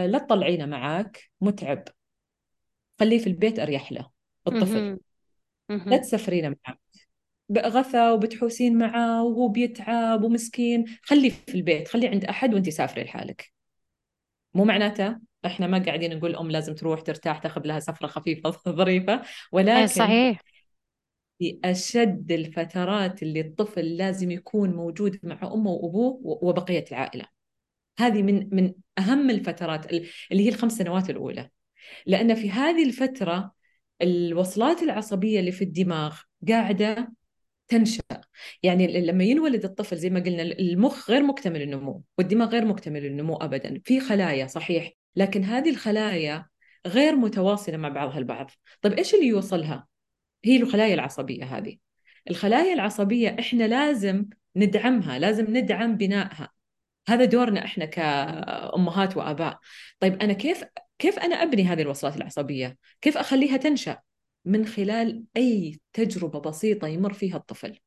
لا 0.06 0.18
تطلعينه 0.18 0.66
معاك 0.66 1.32
متعب. 1.42 1.84
خليه 3.00 3.20
في 3.20 3.28
البيت 3.28 3.60
أريح 3.60 3.92
له 3.92 4.10
الطفل. 4.48 5.00
لا 5.70 5.78
مهم. 5.78 5.96
تسفرينه 5.98 6.56
معاك. 6.68 6.83
غثى 7.58 8.10
وبتحوسين 8.10 8.78
معاه 8.78 9.24
وهو 9.24 9.48
بيتعب 9.48 10.24
ومسكين. 10.24 10.86
خليه 11.02 11.30
في 11.30 11.56
البيت 11.56 11.88
خليه 11.88 12.10
عند 12.10 12.26
أحد 12.26 12.54
وانت 12.54 12.70
سافري 12.70 13.04
لحالك. 13.04 13.54
مو 14.54 14.66
معناته 14.66 15.18
إحنا 15.46 15.68
ما 15.68 15.78
قاعدين 15.78 16.18
نقول 16.18 16.32
الأم 16.32 16.52
لازم 16.52 16.76
تروح 16.76 17.02
ترتاح 17.02 17.38
تاخذ 17.38 17.62
لها 17.66 17.80
سفرة 17.80 18.08
خفيفة 18.08 18.50
ظريفة 18.70 19.14
إيه 19.14 19.22
ولكن 19.52 19.88
صحيح. 19.88 20.42
في 21.40 21.60
أشد 21.64 22.32
الفترات 22.32 23.24
اللي 23.24 23.42
الطفل 23.42 23.98
لازم 23.98 24.32
يكون 24.32 24.70
موجود 24.70 25.20
مع 25.24 25.40
أمه 25.44 25.72
وأبوه 25.72 26.20
وبقية 26.24 26.86
العائلة. 26.92 27.26
هذه 28.00 28.22
من 28.22 28.50
من 28.52 28.74
أهم 28.98 29.30
الفترات 29.30 29.94
اللي 29.94 30.10
هي 30.46 30.50
الخمس 30.50 30.78
سنوات 30.78 31.10
الأولى. 31.10 31.50
لأن 32.06 32.36
في 32.36 32.52
هذه 32.52 32.84
الفترة 32.84 33.52
الوصلات 34.02 34.84
العصبية 34.84 35.40
اللي 35.40 35.52
في 35.52 35.64
الدماغ 35.64 36.20
قاعدة 36.50 37.14
تنشأ 37.74 38.04
يعني 38.64 39.02
لما 39.02 39.24
ينولد 39.24 39.66
الطفل 39.66 39.98
زي 39.98 40.10
ما 40.10 40.20
قلنا 40.20 40.42
المخ 40.42 41.10
غير 41.10 41.24
مكتمل 41.24 41.62
النمو 41.62 42.04
والدماغ 42.18 42.50
غير 42.50 42.66
مكتمل 42.66 43.06
النمو 43.06 43.36
أبدا 43.36 43.82
في 43.86 44.00
خلايا 44.00 44.48
صحيح 44.48 44.92
لكن 45.16 45.44
هذه 45.44 45.70
الخلايا 45.70 46.46
غير 46.88 47.16
متواصلة 47.16 47.78
مع 47.78 47.90
بعضها 47.90 48.18
البعض 48.18 48.52
طيب 48.82 48.94
إيش 48.94 49.14
اللي 49.14 49.28
يوصلها؟ 49.28 49.88
هي 50.46 50.58
الخلايا 50.58 50.94
العصبية 50.94 51.44
هذه 51.44 51.78
الخلايا 52.30 52.74
العصبية 52.74 53.36
إحنا 53.40 53.64
لازم 53.64 54.26
ندعمها 54.56 55.20
لازم 55.20 55.46
ندعم 55.58 55.98
بنائها 55.98 56.50
هذا 57.08 57.26
دورنا 57.26 57.66
إحنا 57.66 57.86
كأمهات 57.86 59.18
وآباء 59.18 59.60
طيب 60.00 60.22
أنا 60.22 60.34
كيف 60.34 60.64
كيف 61.00 61.20
أنا 61.20 61.36
أبني 61.36 61.64
هذه 61.64 61.82
الوصلات 61.82 62.18
العصبية؟ 62.18 62.78
كيف 63.02 63.18
أخليها 63.18 63.58
تنشأ؟ 63.58 63.98
من 64.46 64.66
خلال 64.66 65.24
أي 65.38 65.80
تجربة 65.94 66.40
بسيطة 66.40 66.88
يمر 66.88 67.14
فيها 67.14 67.38
الطفل. 67.38 67.80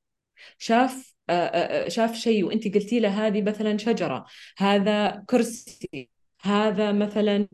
شاف 0.58 1.14
آه، 1.30 1.32
آه، 1.32 1.86
آه، 1.86 1.88
شاف 1.88 2.14
شيء 2.14 2.44
وأنت 2.44 2.74
قلتي 2.74 3.00
له 3.00 3.26
هذه 3.26 3.42
مثلا 3.42 3.78
شجرة 3.78 4.26
هذا 4.58 5.24
كرسي 5.26 6.10
هذا 6.40 6.92
مثلا 6.92 7.48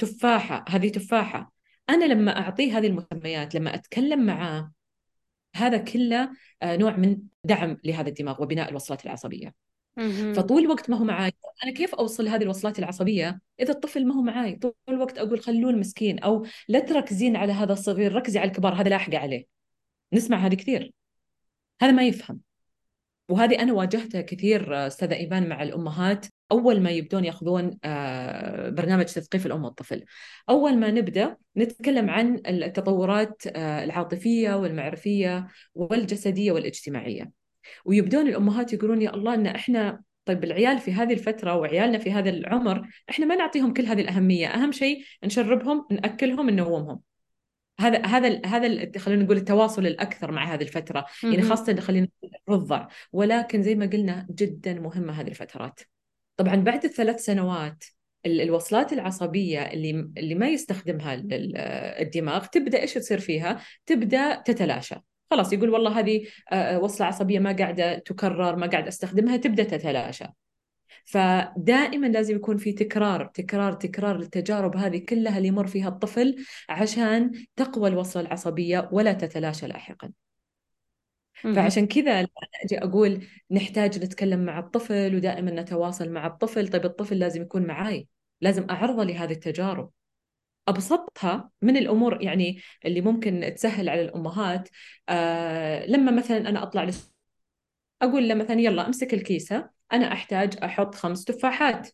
تفاحة 0.00 0.64
هذه 0.68 0.88
تفاحة. 0.88 1.52
أنا 1.90 2.04
لما 2.04 2.38
أعطيه 2.38 2.78
هذه 2.78 2.86
المسميات 2.86 3.54
لما 3.54 3.74
أتكلم 3.74 4.26
معاه 4.26 4.72
هذا 5.56 5.78
كله 5.78 6.30
نوع 6.64 6.96
من 6.96 7.18
دعم 7.44 7.76
لهذا 7.84 8.08
الدماغ 8.08 8.42
وبناء 8.42 8.70
الوصلات 8.70 9.04
العصبية. 9.06 9.54
فطول 10.34 10.62
الوقت 10.62 10.90
ما 10.90 10.96
هو 10.96 11.04
معاي 11.04 11.32
أنا 11.64 11.72
كيف 11.72 11.94
أوصل 11.94 12.28
هذه 12.28 12.42
الوصلات 12.42 12.78
العصبية؟ 12.78 13.40
إذا 13.60 13.72
الطفل 13.72 14.06
ما 14.06 14.14
هو 14.14 14.22
معاي 14.22 14.56
طول 14.56 14.72
الوقت 14.88 15.18
أقول 15.18 15.40
خلوه 15.40 15.70
المسكين 15.70 16.18
أو 16.18 16.46
لا 16.68 16.78
تركزين 16.80 17.36
على 17.36 17.52
هذا 17.52 17.72
الصغير 17.72 18.12
ركزي 18.12 18.38
على 18.38 18.50
الكبار 18.50 18.74
هذا 18.74 18.88
لاحقه 18.88 19.18
عليه. 19.18 19.46
نسمع 20.12 20.36
هذه 20.36 20.54
كثير. 20.54 20.92
هذا 21.82 21.92
ما 21.92 22.06
يفهم. 22.06 22.40
وهذه 23.28 23.62
أنا 23.62 23.72
واجهتها 23.72 24.20
كثير 24.20 24.86
أستاذة 24.86 25.14
إيمان 25.14 25.48
مع 25.48 25.62
الأمهات. 25.62 26.26
أول 26.52 26.80
ما 26.80 26.90
يبدون 26.90 27.24
يأخذون 27.24 27.78
آه، 27.84 28.70
برنامج 28.70 29.04
تثقيف 29.04 29.46
الأم 29.46 29.64
والطفل. 29.64 30.04
أول 30.48 30.78
ما 30.78 30.90
نبدأ 30.90 31.36
نتكلم 31.56 32.10
عن 32.10 32.42
التطورات 32.46 33.42
آه، 33.46 33.84
العاطفية 33.84 34.54
والمعرفية 34.54 35.48
والجسدية 35.74 36.52
والاجتماعية. 36.52 37.45
ويبدون 37.84 38.28
الأمهات 38.28 38.72
يقولون 38.72 39.02
يا 39.02 39.14
الله 39.14 39.34
أن 39.34 39.46
إحنا 39.46 40.02
طيب 40.24 40.44
العيال 40.44 40.78
في 40.78 40.92
هذه 40.92 41.12
الفترة 41.12 41.56
وعيالنا 41.56 41.98
في 41.98 42.12
هذا 42.12 42.30
العمر 42.30 42.88
إحنا 43.10 43.26
ما 43.26 43.34
نعطيهم 43.34 43.72
كل 43.72 43.86
هذه 43.86 44.00
الأهمية. 44.00 44.48
أهم 44.48 44.72
شيء 44.72 45.04
نشربهم 45.24 45.86
نأكلهم 45.90 46.50
ننومهم. 46.50 47.00
هذا 47.80 48.06
هذا 48.06 48.46
هذا 48.46 48.98
خلينا 48.98 49.22
نقول 49.22 49.36
التواصل 49.36 49.86
الأكثر 49.86 50.32
مع 50.32 50.54
هذه 50.54 50.62
الفترة. 50.62 51.06
يعني 51.22 51.42
خاصة 51.42 51.80
خلينا 51.80 52.08
نقول 52.22 52.40
الرضع. 52.48 52.88
ولكن 53.12 53.62
زي 53.62 53.74
ما 53.74 53.86
قلنا 53.86 54.26
جدا 54.30 54.74
مهمة 54.74 55.12
هذه 55.12 55.28
الفترات. 55.28 55.80
طبعا 56.36 56.56
بعد 56.56 56.84
الثلاث 56.84 57.24
سنوات 57.24 57.84
الوصلات 58.26 58.92
العصبية 58.92 59.60
اللي 59.60 59.90
اللي 60.18 60.34
ما 60.34 60.48
يستخدمها 60.48 61.22
الدماغ 62.00 62.46
تبدأ 62.46 62.80
إيش 62.80 62.94
تصير 62.94 63.20
فيها؟ 63.20 63.60
تبدأ 63.86 64.34
تتلاشى. 64.34 64.94
خلاص 65.30 65.52
يقول 65.52 65.70
والله 65.70 65.98
هذه 65.98 66.26
وصلة 66.80 67.06
عصبية 67.06 67.38
ما 67.38 67.52
قاعدة 67.52 67.98
تكرر 67.98 68.56
ما 68.56 68.66
قاعد 68.66 68.86
أستخدمها 68.86 69.36
تبدأ 69.36 69.64
تتلاشى. 69.64 70.24
فدائما 71.04 72.06
لازم 72.06 72.36
يكون 72.36 72.56
في 72.56 72.72
تكرار 72.72 73.26
تكرار 73.26 73.72
تكرار 73.72 74.16
للتجارب 74.16 74.76
هذه 74.76 74.98
كلها 74.98 75.36
اللي 75.38 75.48
يمر 75.48 75.66
فيها 75.66 75.88
الطفل 75.88 76.36
عشان 76.68 77.32
تقوى 77.56 77.88
الوصلة 77.88 78.22
العصبية 78.22 78.88
ولا 78.92 79.12
تتلاشى 79.12 79.66
لاحقا. 79.66 80.10
فعشان 81.34 81.86
كذا 81.86 82.26
أجي 82.64 82.78
أقول 82.78 83.24
نحتاج 83.50 84.04
نتكلم 84.04 84.44
مع 84.44 84.58
الطفل 84.58 85.16
ودائما 85.16 85.50
نتواصل 85.50 86.10
مع 86.10 86.26
الطفل. 86.26 86.68
طيب 86.68 86.84
الطفل 86.84 87.18
لازم 87.18 87.42
يكون 87.42 87.66
معاي 87.66 88.08
لازم 88.40 88.66
أعرضه 88.70 89.04
لهذه 89.04 89.32
التجارب. 89.32 89.90
أبسطها 90.68 91.50
من 91.62 91.76
الأمور 91.76 92.22
يعني 92.22 92.60
اللي 92.84 93.00
ممكن 93.00 93.52
تسهل 93.56 93.88
على 93.88 94.02
الأمهات. 94.02 94.68
آه 95.08 95.86
لما 95.86 96.12
مثلا 96.12 96.38
أنا 96.48 96.62
أطلع 96.62 96.90
أقول 98.02 98.28
له 98.28 98.34
مثلا 98.34 98.60
يلا 98.60 98.86
أمسك 98.86 99.14
الكيسة 99.14 99.70
أنا 99.92 100.12
أحتاج 100.12 100.58
أحط 100.64 100.94
خمس 100.94 101.24
تفاحات. 101.24 101.88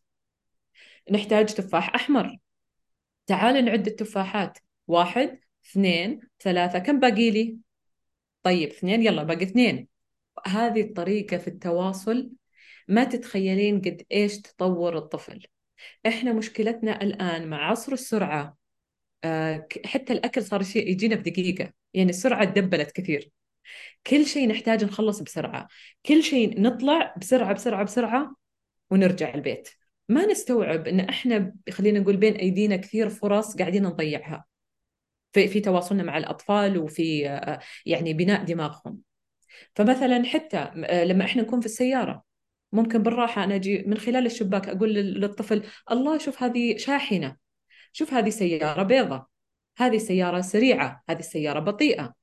نحتاج 1.11 1.55
تفاح 1.55 1.95
أحمر. 1.95 2.37
تعال 3.27 3.65
نعد 3.65 3.87
التفاحات. 3.87 4.59
واحد 4.87 5.39
اثنين 5.67 6.21
ثلاثة. 6.41 6.79
كم 6.79 7.01
باقي 7.01 7.31
لي؟ 7.31 7.59
طيب 8.43 8.69
اثنين. 8.69 9.03
يلا 9.03 9.23
باقي 9.23 9.43
اثنين. 9.45 9.89
هذه 10.47 10.81
الطريقة 10.81 11.37
في 11.37 11.49
التواصل. 11.49 12.33
ما 12.89 13.05
تتخيلين 13.05 13.81
قد 13.81 14.03
إيش 14.13 14.41
تطور 14.41 14.99
الطفل. 14.99 15.47
إحنا 16.07 16.33
مشكلتنا 16.33 17.03
الآن 17.03 17.51
مع 17.51 17.71
عصر 17.71 17.93
السرعة. 17.93 18.43
آه، 18.43 18.57
حتى 19.85 20.13
الأكل 20.13 20.43
صار 20.43 20.63
شيء 20.63 20.89
يجينا 20.89 21.17
بدقيقة. 21.17 21.73
يعني 21.95 22.11
السرعة 22.11 22.45
تدبلت 22.45 22.91
كثير. 22.91 23.31
كل 24.07 24.27
شيء 24.27 24.49
نحتاج 24.49 24.85
نخلص 24.85 25.21
بسرعة. 25.21 25.69
كل 26.07 26.23
شيء 26.23 26.61
نطلع 26.61 27.15
بسرعة 27.17 27.53
بسرعة 27.53 27.85
بسرعة 27.85 28.37
ونرجع 28.91 29.35
البيت. 29.35 29.69
ما 30.09 30.27
نستوعب 30.27 30.89
إن 30.89 31.01
إحنا 31.01 31.55
خلينا 31.71 32.01
نقول 32.01 32.17
بين 32.17 32.35
أيدينا 32.35 32.77
كثير 32.77 33.09
فرص 33.09 33.57
قاعدين 33.57 33.83
نضيعها. 33.83 34.45
في 35.33 35.49
في 35.49 35.61
تواصلنا 35.61 36.03
مع 36.03 36.19
الأطفال 36.19 36.79
وفي 36.79 37.29
آه، 37.29 37.61
يعني 37.87 38.15
بناء 38.15 38.45
دماغهم. 38.45 38.99
فمثلا 39.75 40.25
حتى 40.25 40.59
آه، 40.59 41.05
لما 41.05 41.25
إحنا 41.25 41.43
نكون 41.43 41.61
في 41.61 41.67
السيارة 41.67 42.25
ممكن 42.73 43.03
بالراحة 43.03 43.45
أنا 43.45 43.55
أجي 43.55 43.85
من 43.87 43.99
خلال 43.99 44.27
الشباك 44.27 44.69
أقول 44.69 44.95
للطفل 44.95 45.63
الله 45.91 46.19
شوف 46.19 46.43
هذه 46.43 46.77
شاحنة. 46.77 47.37
شوف 47.93 48.15
هذه 48.15 48.31
سيارة 48.31 48.83
بيضة 48.83 49.27
هذه 49.77 49.99
سيارة 49.99 50.41
سريعة 50.41 51.03
هذه 51.09 51.19
السياره 51.19 51.61
بطيئة. 51.61 52.15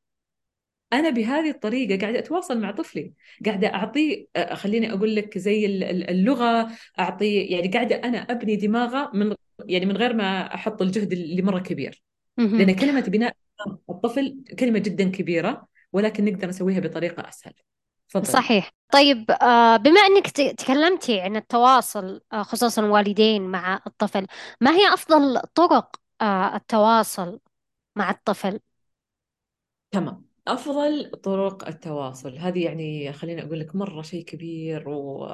أنا 0.94 1.10
بهذه 1.10 1.50
الطريقة 1.50 2.02
قاعدة 2.02 2.20
أتواصل 2.20 2.62
مع 2.62 2.72
طفلي 2.72 3.14
قاعدة 3.46 3.68
أعطيه 3.74 4.28
خليني 4.54 4.94
أقول 4.94 5.16
لك 5.16 5.38
زي 5.38 5.66
اللغة 5.66 6.72
أعطيه 7.00 7.56
يعني 7.56 7.68
قاعدة 7.68 7.96
أنا 7.96 8.18
أبني 8.18 8.56
دماغه 8.56 9.12
من 9.14 9.36
يعني 9.66 9.86
من 9.86 9.98
غير 9.98 10.14
ما 10.14 10.56
أحط 10.56 10.82
الجهد 10.82 11.12
اللي 11.12 11.42
مرة 11.42 11.60
كبير. 11.60 12.04
لأن 12.58 12.76
كلمة 12.76 13.02
بناء 13.02 13.34
الطفل 13.90 14.44
كلمة 14.60 14.80
جدا 14.80 15.10
كبيرة 15.10 15.68
ولكن 15.94 16.26
نقدر 16.26 16.48
نسويها 16.48 16.80
بطريقة 16.80 17.30
أسهل. 17.30 17.54
فضل. 18.10 18.26
صحيح. 18.26 18.72
طيب 18.92 19.32
آه، 19.32 19.78
بما 19.78 20.00
إنك 20.00 20.28
تكلمتي 20.30 21.20
عن 21.22 21.36
التواصل 21.36 22.22
آه، 22.34 22.44
خصوصا 22.44 22.82
الوالدين 22.82 23.42
مع 23.42 23.82
الطفل 23.88 24.28
ما 24.62 24.72
هي 24.72 24.94
أفضل 24.94 25.42
طرق 25.56 25.96
آه، 26.22 26.56
التواصل 26.56 27.40
مع 27.96 28.10
الطفل؟ 28.12 28.60
تمام. 29.92 30.26
أفضل 30.48 31.12
طرق 31.24 31.68
التواصل 31.68 32.38
هذه 32.38 32.66
يعني 32.66 33.14
خليني 33.14 33.44
أقول 33.44 33.60
لك 33.60 33.76
مرة 33.76 34.02
شيء 34.02 34.24
كبير 34.24 34.90
و 34.90 35.28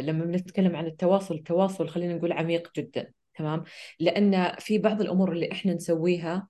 لما 0.00 0.24
بنتكلم 0.24 0.76
عن 0.76 0.86
التواصل 0.86 1.34
التواصل 1.34 1.88
خلينا 1.88 2.14
نقول 2.14 2.32
عميق 2.32 2.70
جدا 2.76 3.12
تمام؟ 3.34 3.64
لأن 4.00 4.52
في 4.58 4.78
بعض 4.78 5.00
الأمور 5.00 5.32
اللي 5.32 5.52
إحنا 5.52 5.74
نسويها 5.74 6.48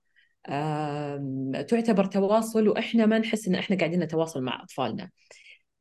تعتبر 1.67 2.05
تواصل 2.05 2.67
وإحنا 2.67 3.05
ما 3.05 3.19
نحس 3.19 3.47
إن 3.47 3.55
إحنا 3.55 3.77
قاعدين 3.77 3.99
نتواصل 3.99 4.41
مع 4.41 4.63
أطفالنا. 4.63 5.09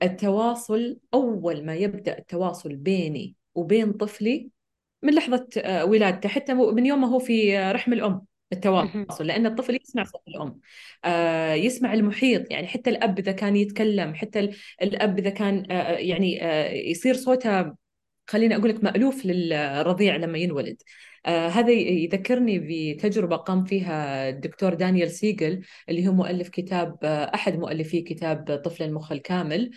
التواصل 0.03 0.99
أول 1.15 1.65
ما 1.65 1.75
يبدأ 1.75 2.19
التواصل 2.19 2.77
بيني 2.77 3.37
وبين 3.55 3.93
طفلي 3.93 4.51
من 5.03 5.15
لحظة 5.15 5.47
آه، 5.59 5.85
ولادته 5.85 6.29
حتى 6.29 6.55
من 6.55 6.87
يوم 6.87 7.01
ما 7.01 7.09
هو 7.09 7.19
في 7.19 7.59
رحم 7.59 7.93
الأم 7.93 8.23
التواصل 8.53 9.27
لأن 9.27 9.47
الطفل 9.47 9.79
يسمع 9.83 10.05
صوت 10.05 10.23
الأم 10.29 10.61
آه 11.05 11.53
يسمع 11.55 11.95
المحيط 11.95 12.51
يعني 12.51 12.67
حتى 12.67 12.91
الأب 12.91 13.19
إذا 13.19 13.33
كان 13.33 13.57
يتكلم 13.57 14.15
حتى 14.15 14.51
الأب 14.83 15.19
إذا 15.19 15.31
كان 15.31 15.67
آه, 15.71 15.75
آه، 15.75 15.99
يعني 15.99 16.45
آه 16.45 16.71
يصير 16.71 17.15
صوته 17.15 17.75
خليني 18.27 18.57
أقول 18.57 18.71
لك 18.71 18.85
مألوف 18.85 19.27
للرضيع 19.27 20.17
لما 20.17 20.39
ينولد. 20.39 20.77
آه 20.77 21.12
هذا 21.27 21.71
يذكرني 21.71 22.59
بتجربة 22.59 23.37
قام 23.37 23.65
فيها 23.65 24.29
الدكتور 24.29 24.75
دانيال 24.75 25.11
سيجل 25.11 25.65
اللي 25.89 26.09
هو 26.09 26.13
مؤلف 26.13 26.49
كتاب 26.49 26.99
آه 27.03 27.31
أحد 27.35 27.57
مؤلفي 27.59 28.03
كتاب 28.03 28.63
طفل 28.65 28.85
المخ 28.85 29.13
الكامل. 29.13 29.71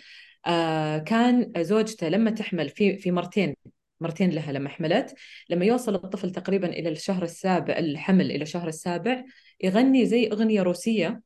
آه 0.46 0.98
كان 0.98 1.52
زوجته 1.58 2.08
لما 2.08 2.30
تحمل 2.30 2.68
في 2.68 2.96
في 2.98 3.10
مرتين 3.10 3.54
مرتين 4.00 4.30
لها 4.30 4.52
لما 4.52 4.68
حملت 4.68 5.14
لما 5.50 5.64
يوصل 5.64 5.94
الطفل 5.94 6.30
تقريبا 6.30 6.68
إلى 6.68 6.88
الشهر 6.88 7.22
السابع 7.22 7.78
الحمل 7.78 8.30
إلى 8.30 8.42
الشهر 8.42 8.68
السابع 8.68 9.24
يغني 9.62 10.06
زي 10.06 10.28
أغنية 10.28 10.62
روسية 10.62 11.22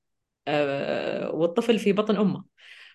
آه، 0.49 1.31
والطفل 1.35 1.79
في 1.79 1.93
بطن 1.93 2.17
أمه 2.17 2.45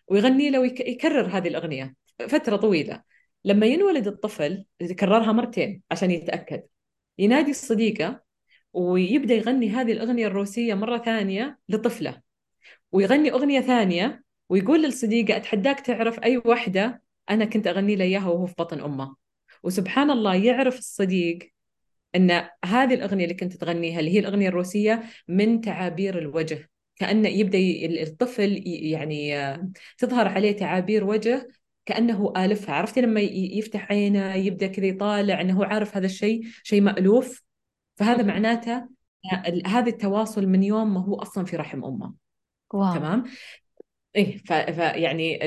ويغني 0.08 0.50
له 0.50 0.60
ويكرر 0.60 1.28
هذه 1.38 1.48
الأغنية 1.48 1.96
فترة 2.30 2.56
طويلة. 2.56 3.04
لما 3.46 3.66
ينولد 3.66 4.08
الطفل 4.08 4.66
يكررها 4.82 5.32
مرتين 5.32 5.82
عشان 5.92 6.12
يتأكد. 6.12 6.64
ينادي 7.18 7.52
الصديقة 7.52 8.22
ويبدأ 8.74 9.34
يغني 9.34 9.70
هذه 9.70 9.92
الأغنية 9.92 10.28
الروسية 10.28 10.74
مرة 10.74 10.98
ثانية 10.98 11.60
لطفله 11.70 12.22
ويغني 12.92 13.32
أغنية 13.32 13.62
ثانية 13.62 14.24
ويقول 14.50 14.84
للصديقة 14.84 15.38
أتحداك 15.38 15.80
تعرف 15.80 16.20
أي 16.20 16.38
وحدة 16.38 17.02
أنا 17.30 17.46
كنت 17.46 17.68
أغني 17.68 17.96
له 17.96 18.06
إياها 18.06 18.28
وهو 18.28 18.46
في 18.46 18.56
بطن 18.60 18.80
أمه؟ 18.80 19.16
وسبحان 19.64 20.12
الله 20.12 20.36
يعرف 20.36 20.78
الصديق 20.80 21.40
أن 22.16 22.32
هذه 22.66 22.94
الأغنية 22.94 23.24
اللي 23.24 23.36
كنت 23.36 23.54
تغنيها 23.54 24.00
اللي 24.00 24.12
هي 24.12 24.20
الأغنية 24.20 24.50
الروسية 24.50 25.04
من 25.28 25.62
تعابير 25.62 26.20
الوجه 26.20 26.70
كانه 26.96 27.30
يبدأ 27.30 27.60
الطفل 28.04 28.62
يعني 28.66 29.38
آه، 29.38 29.70
تظهر 29.98 30.28
عليه 30.28 30.52
تعابير 30.52 31.04
وجه 31.04 31.48
كأنه 31.86 32.34
آلفها. 32.38 32.76
عرفتي 32.76 33.02
لما 33.02 33.22
يفتح 33.22 33.92
عينه 33.92 34.34
يبدأ 34.34 34.68
كذا 34.68 34.86
يطالع 34.86 35.42
إنه 35.42 35.58
هو 35.58 35.64
عارف 35.64 35.98
هذا 35.98 36.06
الشيء 36.06 36.42
شيء 36.64 36.82
مألوف. 36.82 37.44
فهذا 37.96 38.24
معناته 38.24 38.88
هذا 39.66 39.90
التواصل 39.90 40.48
من 40.48 40.64
يوم 40.64 40.94
ما 40.94 41.06
هو 41.06 41.16
أصلا 41.16 41.46
في 41.46 41.56
رحم 41.56 41.84
أمه. 41.84 42.14
واو. 42.74 42.94
تمام؟ 42.94 43.24
إيه 44.16 44.38
ف... 44.38 44.54
ف 44.54 44.78
يعني 44.78 45.46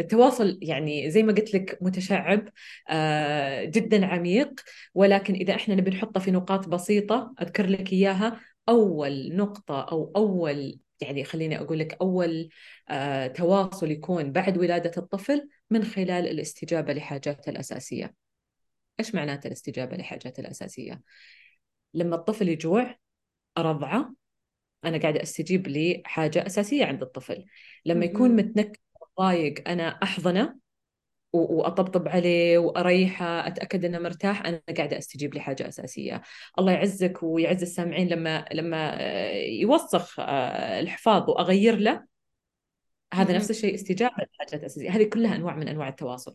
التواصل 0.00 0.58
يعني 0.62 1.10
زي 1.10 1.22
ما 1.22 1.32
قلت 1.32 1.54
لك 1.54 1.78
متشعب 1.80 2.48
آه 2.88 3.64
جدا 3.64 4.06
عميق. 4.06 4.60
ولكن 4.94 5.34
إذا 5.34 5.54
إحنا 5.54 5.74
نبي 5.74 5.90
نحطه 5.90 6.20
في 6.20 6.30
نقاط 6.30 6.68
بسيطة 6.68 7.34
أذكر 7.42 7.66
لك 7.66 7.92
إياها. 7.92 8.40
أول 8.68 9.36
نقطة 9.36 9.80
أو 9.82 10.12
أول 10.16 10.78
يعني 11.00 11.24
خليني 11.24 11.60
أقول 11.60 11.78
لك 11.78 11.96
أول 12.00 12.48
آه 12.88 13.26
تواصل 13.26 13.90
يكون 13.90 14.32
بعد 14.32 14.58
ولادة 14.58 14.92
الطفل 14.96 15.48
من 15.70 15.84
خلال 15.84 16.28
الاستجابة 16.28 16.92
لحاجاته 16.92 17.50
الأساسية. 17.50 18.14
إيش 19.00 19.14
معناته 19.14 19.46
الاستجابة 19.46 19.96
لحاجاته 19.96 20.40
الأساسية؟ 20.40 21.02
لما 21.94 22.16
الطفل 22.16 22.48
يجوع 22.48 22.96
أرضعه 23.58 24.14
أنا 24.84 24.98
قاعدة 24.98 25.22
أستجيب 25.22 25.68
لحاجة 25.68 26.46
أساسية 26.46 26.84
عند 26.84 27.02
الطفل 27.02 27.44
لما 27.84 28.04
يكون 28.04 28.36
متنكد 28.36 28.76
ضايق 29.20 29.68
أنا 29.68 29.88
أحضنه 29.88 30.58
وأطبطب 31.32 32.08
عليه 32.08 32.58
وأريحه 32.58 33.46
أتأكد 33.46 33.84
إنه 33.84 33.98
مرتاح 33.98 34.46
أنا 34.46 34.62
قاعدة 34.76 34.98
أستجيب 34.98 35.34
لحاجة 35.34 35.68
أساسية 35.68 36.22
الله 36.58 36.72
يعزك 36.72 37.22
ويعز 37.22 37.62
السامعين 37.62 38.08
لما 38.08 38.44
لما 38.52 38.94
يوسخ 39.60 40.20
آه، 40.20 40.80
الحفاظ 40.80 41.30
وأغير 41.30 41.76
له 41.76 42.04
هذا 43.14 43.36
نفس 43.36 43.50
الشيء 43.50 43.74
استجابة 43.74 44.14
لحاجات 44.34 44.64
أساسية. 44.64 44.90
هذه 44.90 45.04
كلها 45.04 45.36
أنواع 45.36 45.56
من 45.56 45.68
أنواع 45.68 45.88
التواصل. 45.88 46.34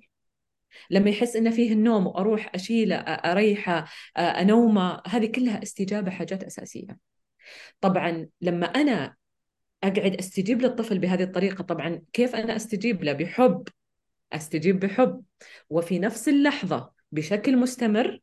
لما 0.89 1.10
يحس 1.10 1.36
إن 1.36 1.51
فيه 1.51 1.73
النوم 1.73 2.07
وأروح 2.07 2.51
أشيله 2.55 2.95
أريحه 2.95 3.88
أنومه 4.17 5.01
هذه 5.07 5.25
كلها 5.25 5.63
استجابة 5.63 6.12
حاجات 6.12 6.43
أساسية. 6.43 6.97
طبعا 7.81 8.27
لما 8.41 8.65
أنا 8.65 9.15
أقعد 9.84 10.15
أستجيب 10.15 10.62
للطفل 10.62 10.99
بهذه 10.99 11.23
الطريقة 11.23 11.63
طبعا 11.63 12.01
كيف 12.13 12.36
أنا 12.36 12.55
أستجيب 12.55 13.03
له؟ 13.03 13.13
بحب. 13.13 13.67
أستجيب 14.34 14.79
بحب. 14.79 15.23
وفي 15.69 15.99
نفس 15.99 16.29
اللحظة 16.29 16.91
بشكل 17.12 17.57
مستمر 17.57 18.19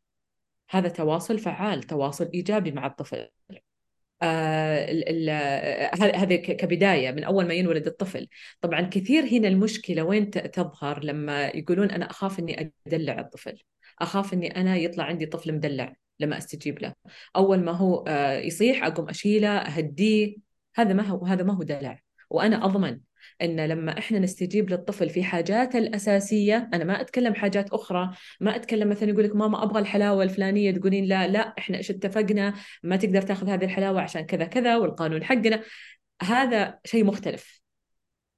هذا 0.71 0.89
تواصل 0.89 1.39
فعال 1.39 1.83
تواصل 1.83 2.31
إيجابي 2.35 2.73
مع 2.73 2.87
الطفل. 2.87 3.29
آه 4.23 5.91
هذه 6.03 6.35
كبداية 6.37 7.11
من 7.11 7.25
أول 7.25 7.47
ما 7.47 7.55
ينولد 7.55 7.87
الطفل. 7.87 8.29
طبعا 8.61 8.81
كثير 8.81 9.25
هنا 9.25 9.49
المشكلة 9.49 10.03
وين 10.03 10.31
تظهر 10.31 11.05
لما 11.05 11.47
يقولون 11.47 11.91
أنا 11.91 12.11
أخاف 12.11 12.39
أني 12.39 12.73
أدلع 12.87 13.21
الطفل. 13.21 13.59
أخاف 14.01 14.33
أني 14.33 14.57
أنا 14.61 14.77
يطلع 14.77 15.05
عندي 15.05 15.27
طفل 15.27 15.55
مدلع 15.55 15.95
لما 16.21 16.39
أستجيب 16.39 16.83
له. 16.83 16.95
أول 17.37 17.61
ما 17.61 17.73
هو 17.73 18.05
آه 18.09 18.39
يصيح 18.39 18.85
أقوم 18.85 19.09
أشيله 19.09 19.49
أهديه 19.59 20.37
هذا 20.75 20.93
ما 20.93 21.03
هو 21.03 21.27
هذا 21.27 21.43
ما 21.43 21.55
هو 21.57 21.63
دلع. 21.63 22.01
وأنا 22.31 22.65
أضمن 22.65 23.01
إن 23.43 23.61
لما 23.61 23.99
إحنا 23.99 24.19
نستجيب 24.19 24.71
للطفل 24.71 25.11
في 25.11 25.25
حاجاته 25.25 25.79
الأساسية 25.79 26.71
أنا 26.75 26.85
ما 26.85 27.01
أتكلم 27.01 27.35
حاجات 27.35 27.71
أخرى 27.71 28.11
ما 28.41 28.57
أتكلم 28.57 28.89
مثلا 28.89 29.09
يقول 29.11 29.25
لك 29.25 29.37
ماما 29.37 29.63
أبغى 29.63 29.81
الحلاوة 29.81 30.23
الفلانية 30.23 30.71
تقولين 30.71 31.05
لا 31.05 31.27
لا 31.29 31.55
إحنا 31.59 31.77
إيش 31.77 31.91
اتفقنا؟ 31.91 32.55
ما 32.83 32.97
تقدر 32.97 33.23
تأخذ 33.23 33.49
هذه 33.49 33.65
الحلاوة 33.65 34.01
عشان 34.01 34.23
كذا 34.23 34.45
كذا 34.45 34.77
والقانون 34.77 35.25
حقنا. 35.25 35.63
هذا 36.23 36.79
شيء 36.85 37.05
مختلف. 37.05 37.61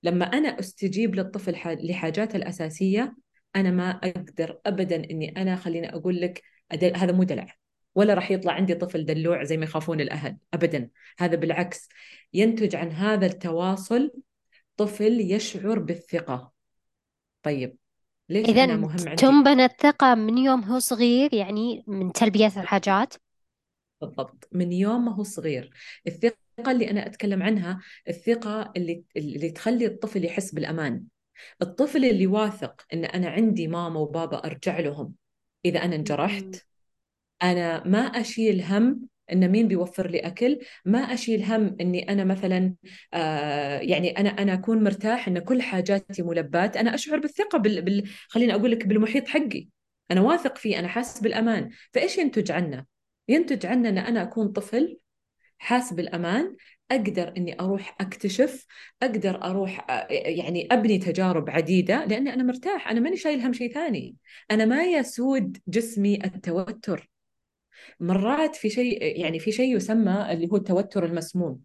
لما 0.03 0.25
أنا 0.25 0.61
أستجيب 0.61 1.15
للطفل 1.15 1.57
لحاجاته 1.67 2.37
الأساسية 2.37 3.17
أنا 3.57 3.71
ما 3.71 3.91
أقدر 3.91 4.61
ابدا 4.67 4.97
إني 4.97 5.43
أنا 5.43 5.57
خليني 5.57 5.95
أقول 5.95 6.21
لك 6.21 6.43
هذا 6.73 7.13
مو 7.13 7.23
دلع. 7.23 7.47
ولا 7.95 8.15
راح 8.15 8.31
يطلع 8.31 8.53
عندي 8.53 8.75
طفل 8.75 9.05
دلوع 9.05 9.45
زي 9.45 9.57
ما 9.57 9.65
يخافون 9.65 10.01
الأهل 10.01 10.37
ابدا. 10.55 10.91
هذا 11.19 11.37
بالعكس. 11.37 11.89
ينتج 12.33 12.77
عن 12.77 12.93
هذا 12.93 13.27
التواصل 13.27 14.11
طفل 14.77 15.21
يشعر 15.21 15.79
بالثقة. 15.79 16.53
طيب 17.43 17.77
ليش 18.29 18.49
إذا 18.49 18.67
مهم 18.67 19.09
عندي؟ 19.09 19.17
تنبنى 19.17 19.65
الثقة 19.65 20.15
من 20.15 20.39
يوم 20.39 20.65
هو 20.65 20.79
صغير 20.79 21.35
يعني 21.35 21.85
من 21.87 22.13
تلبية 22.13 22.47
الحاجات. 22.47 23.15
بالضبط 24.01 24.49
من 24.53 24.73
يوم 24.73 25.05
ما 25.05 25.15
هو 25.15 25.23
صغير. 25.23 25.71
الثقة 26.07 26.37
اللي 26.69 26.91
أنا 26.91 27.07
أتكلم 27.07 27.43
عنها 27.43 27.81
الثقة 28.09 28.73
اللي 28.77 29.03
اللي 29.17 29.51
تخلي 29.51 29.87
الطفل 29.87 30.25
يحس 30.25 30.55
بالأمان. 30.55 31.05
الطفل 31.63 32.05
اللي 32.05 32.27
واثق 32.27 32.87
إن 32.93 33.05
أنا 33.05 33.29
عندي 33.29 33.69
ماما 33.69 34.01
وبابا 34.01 34.37
أرجع 34.45 34.81
لهم 34.81 35.15
إذا 35.65 35.85
أنا 35.85 35.97
انجرحت 35.97 36.67
أنا 37.43 37.89
ما 37.89 37.99
أشيل 37.99 38.63
هم 38.63 39.01
إن 39.33 39.49
مين 39.49 39.69
بيوفر 39.69 40.11
لي 40.11 40.19
أكل؟ 40.19 40.59
ما 40.85 40.99
أشيل 40.99 41.45
هم 41.45 41.77
إني 41.81 42.13
أنا 42.13 42.25
مثلا 42.25 42.75
آه 43.15 43.79
يعني 43.79 44.11
أنا 44.19 44.29
أنا 44.29 44.55
أكون 44.55 44.85
مرتاح 44.85 45.29
إن 45.29 45.39
كل 45.39 45.63
حاجاتي 45.63 46.23
ملبات. 46.23 46.77
أنا 46.77 46.95
أشعر 46.95 47.19
بالثقة 47.19 47.59
بال, 47.59 47.83
بال... 47.83 48.09
خليني 48.29 48.55
أقول 48.55 48.71
لك 48.71 48.87
بالمحيط 48.87 49.29
حقي. 49.29 49.69
أنا 50.11 50.21
واثق 50.21 50.59
فيه 50.59 50.79
أنا 50.79 50.89
حاسس 50.89 51.21
بالأمان. 51.21 51.71
فإيش 51.93 52.19
ينتج 52.19 52.51
عنا 52.53 52.87
ينتج 53.29 53.67
عنا 53.67 53.89
إن 53.89 53.99
أنا 53.99 54.23
أكون 54.23 54.49
طفل 54.49 54.99
حاس 55.59 55.93
بالأمان 55.93 56.57
أقدر 56.91 57.35
إني 57.37 57.61
أروح 57.61 57.97
أكتشف 58.01 58.67
أقدر 59.03 59.45
أروح 59.45 59.91
آه، 59.91 60.07
يعني 60.11 60.69
أبني 60.73 60.99
تجارب 60.99 61.51
عديدة 61.51 62.05
لاني 62.05 62.35
أنا 62.35 62.43
مرتاح. 62.43 62.89
أنا 62.89 63.01
ماني 63.01 63.17
شايل 63.17 63.41
هم 63.41 63.53
شيء 63.53 63.73
ثاني. 63.75 64.17
أنا 64.51 64.65
ما 64.65 64.85
يسود 64.85 65.59
جسمي 65.69 66.25
التوتر. 66.25 67.11
مرات 68.01 68.57
في 68.57 68.71
شيء 68.71 69.21
يعني 69.21 69.39
في 69.39 69.53
شيء 69.53 69.77
يسمى 69.77 70.33
اللي 70.33 70.49
هو 70.53 70.57
التوتر 70.57 71.05
المسموم. 71.05 71.61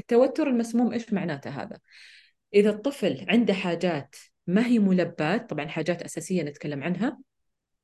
التوتر 0.00 0.48
المسموم 0.48 0.92
إيش 0.92 1.12
معناته 1.12 1.50
هذا؟ 1.50 1.78
إذا 2.54 2.70
الطفل 2.70 3.26
عنده 3.28 3.54
حاجات 3.54 4.16
ما 4.46 4.66
هي 4.66 4.78
ملبات 4.78 5.50
طبعا 5.50 5.66
حاجات 5.66 6.02
أساسية 6.02 6.42
نتكلم 6.42 6.82
عنها 6.82 7.18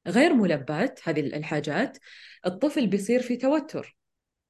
غير 0.06 0.35
ملبات 0.35 1.00
هذه 1.04 1.20
الحاجات 1.20 1.98
الطفل 2.46 2.87
بيصير 2.87 3.22
في 3.22 3.37
توتر. 3.37 3.96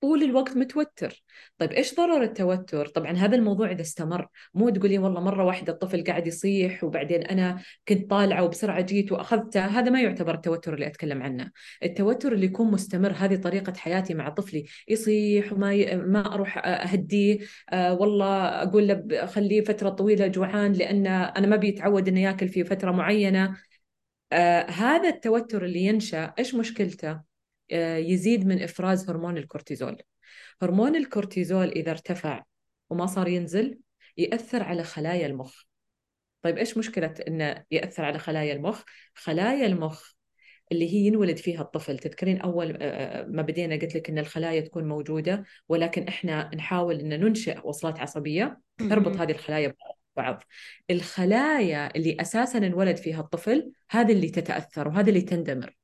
طول 0.00 0.22
الوقت 0.22 0.56
متوتر. 0.56 1.22
طيب 1.58 1.72
إيش 1.72 1.94
ضرر 1.94 2.22
التوتر؟ 2.22 2.86
طبعا 2.86 3.12
هذا 3.12 3.36
الموضوع 3.36 3.70
إذا 3.70 3.80
استمر 3.80 4.28
مو 4.54 4.70
تقولي 4.70 4.98
والله 4.98 5.20
مرة 5.20 5.44
واحدة 5.44 5.72
الطفل 5.72 6.04
قاعد 6.04 6.26
يصيح 6.26 6.84
وبعدين 6.84 7.22
أنا 7.22 7.62
كنت 7.88 8.10
طالعة 8.10 8.44
وبسرعة 8.44 8.80
جيت 8.80 9.12
وأخذته 9.12 9.64
هذا 9.66 9.90
ما 9.90 10.00
يعتبر 10.02 10.34
التوتر 10.34 10.74
اللي 10.74 10.86
أتكلم 10.86 11.22
عنه. 11.22 11.50
التوتر 11.82 12.32
اللي 12.32 12.46
يكون 12.46 12.70
مستمر 12.70 13.12
هذه 13.12 13.36
طريقة 13.36 13.72
حياتي 13.72 14.14
مع 14.14 14.28
طفلي 14.28 14.64
يصيح 14.88 15.52
وما 15.52 15.74
ي... 15.74 15.96
ما 15.96 16.34
أروح 16.34 16.58
أهديه 16.66 17.38
آه 17.70 17.94
والله 17.94 18.62
أقول 18.62 18.88
له 18.88 19.26
خليه 19.26 19.60
فترة 19.60 19.88
طويلة 19.88 20.26
جوعان 20.26 20.72
لأن 20.72 21.06
أنا 21.06 21.46
ما 21.46 21.56
بيتعود 21.56 22.08
إنه 22.08 22.20
ياكل 22.20 22.48
في 22.48 22.64
فترة 22.64 22.90
معينة. 22.90 23.56
آه 24.32 24.62
هذا 24.70 25.08
التوتر 25.08 25.64
اللي 25.64 25.80
ينشأ 25.80 26.34
إيش 26.38 26.54
مشكلته؟ 26.54 27.29
يزيد 27.72 28.46
من 28.46 28.62
إفراز 28.62 29.10
هرمون 29.10 29.36
الكورتيزول. 29.38 30.02
هرمون 30.62 30.96
الكورتيزول 30.96 31.68
إذا 31.68 31.90
ارتفع 31.90 32.44
وما 32.90 33.06
صار 33.06 33.28
ينزل 33.28 33.78
يأثر 34.16 34.62
على 34.62 34.82
خلايا 34.82 35.26
المخ. 35.26 35.62
طيب 36.42 36.58
إيش 36.58 36.78
مشكلة 36.78 37.14
إنه 37.28 37.64
يأثر 37.70 38.04
على 38.04 38.18
خلايا 38.18 38.52
المخ؟ 38.52 38.82
خلايا 39.14 39.66
المخ 39.66 40.12
اللي 40.72 40.88
هي 40.94 41.06
ينولد 41.06 41.36
فيها 41.36 41.60
الطفل. 41.62 41.98
تذكرين 41.98 42.40
أول 42.40 42.70
آه، 42.70 42.76
آه، 42.82 43.26
ما 43.26 43.42
بدينا 43.42 43.74
قلت 43.74 43.94
لك 43.94 44.10
إن 44.10 44.18
الخلايا 44.18 44.60
تكون 44.60 44.88
موجودة 44.88 45.44
ولكن 45.68 46.08
إحنا 46.08 46.50
نحاول 46.54 47.00
إن 47.00 47.20
ننشئ 47.20 47.66
وصلات 47.66 48.00
عصبية 48.00 48.60
تربط 48.78 49.16
هذه 49.16 49.30
الخلايا 49.32 49.74
ببعض. 50.16 50.42
الخلايا 50.90 51.96
اللي 51.96 52.16
أساسا 52.20 52.58
انولد 52.58 52.96
فيها 52.96 53.20
الطفل 53.20 53.72
هذه 53.90 54.12
اللي 54.12 54.28
تتأثر 54.28 54.88
وهذه 54.88 55.08
اللي 55.08 55.22
تندمر. 55.22 55.79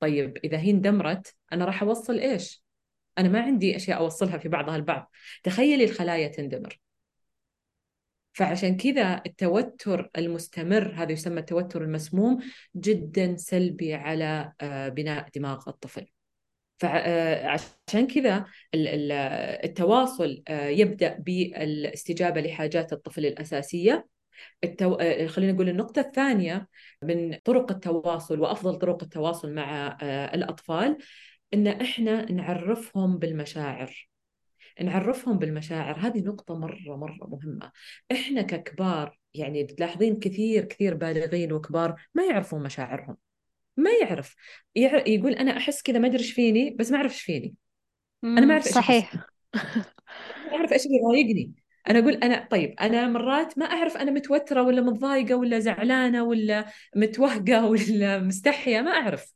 طيب 0.00 0.36
إذا 0.44 0.58
هي 0.58 0.70
اندمرت 0.70 1.34
أنا 1.52 1.64
راح 1.64 1.82
أوصل 1.82 2.18
إيش؟ 2.18 2.62
أنا 3.18 3.28
ما 3.28 3.40
عندي 3.40 3.76
أشياء 3.76 3.98
أوصلها 3.98 4.38
في 4.38 4.48
بعضها 4.48 4.76
البعض. 4.76 5.10
تخيلي 5.42 5.84
الخلايا 5.84 6.28
تندمر. 6.28 6.80
فعشان 8.32 8.76
كذا 8.76 9.22
التوتر 9.26 10.10
المستمر 10.18 10.92
هذا 10.94 11.12
يسمى 11.12 11.40
التوتر 11.40 11.82
المسموم 11.82 12.38
جدا 12.76 13.36
سلبي 13.36 13.94
على 13.94 14.52
آه، 14.60 14.88
بناء 14.88 15.28
دماغ 15.34 15.68
الطفل. 15.68 16.06
فعشان 16.78 17.70
آه، 17.94 18.06
كذا 18.14 18.46
التواصل 19.64 20.42
آه، 20.48 20.68
يبدأ 20.68 21.16
بالإستجابة 21.18 22.40
لحاجات 22.40 22.92
الطفل 22.92 23.26
الأساسية. 23.26 24.06
التو... 24.64 24.94
آه، 24.94 25.26
خلينا 25.26 25.52
نقول 25.52 25.68
النقطة 25.68 26.00
الثانية 26.00 26.68
من 27.02 27.34
طرق 27.44 27.72
التواصل 27.72 28.40
وأفضل 28.40 28.78
طرق 28.78 29.02
التواصل 29.02 29.52
مع 29.54 29.98
آه، 30.02 30.34
الأطفال 30.34 30.98
إن 31.54 31.66
إحنا 31.66 32.32
نعرفهم 32.32 33.18
بالمشاعر. 33.18 34.08
نعرفهم 34.80 35.38
بالمشاعر. 35.38 35.98
هذه 35.98 36.20
نقطة 36.20 36.58
مرة 36.58 36.96
مرة 36.96 37.26
مهمة. 37.28 37.72
إحنا 38.12 38.42
ككبار 38.42 39.18
يعني 39.34 39.64
بتلاحظين 39.64 40.18
كثير 40.18 40.64
كثير 40.64 40.94
بالغين 40.94 41.52
وكبار 41.52 42.02
ما 42.14 42.24
يعرفون 42.24 42.62
مشاعرهم. 42.62 43.16
ما 43.76 43.90
يعرف. 43.90 44.36
يقول 45.06 45.32
أنا 45.32 45.56
أحس 45.56 45.82
كذا 45.82 45.98
ما 45.98 46.06
أدري 46.08 46.18
إيش 46.18 46.32
فيني 46.32 46.70
بس 46.70 46.90
ما 46.90 46.96
أعرف 46.96 47.12
إيش 47.12 47.22
فيني. 47.22 47.54
أنا 48.24 48.46
ما 48.46 48.52
أعرف 48.52 48.64
صحيح. 48.64 49.14
ما 50.50 50.56
أعرف 50.56 50.72
إيش 50.72 50.86
اللي 50.86 50.96
يضايقني. 50.96 51.52
أنا 51.90 51.98
أقول 51.98 52.14
أنا 52.14 52.48
طيب 52.50 52.74
أنا 52.80 53.08
مرات 53.08 53.58
ما 53.58 53.66
أعرف 53.66 53.96
أنا 53.96 54.10
متوترة 54.10 54.62
ولا 54.62 54.82
متضايقة 54.82 55.34
ولا 55.34 55.58
زعلانة 55.58 56.24
ولا 56.24 56.66
متوهقة 56.96 57.66
ولا 57.70 58.18
مستحية 58.18 58.80
ما 58.80 58.90
أعرف. 58.90 59.34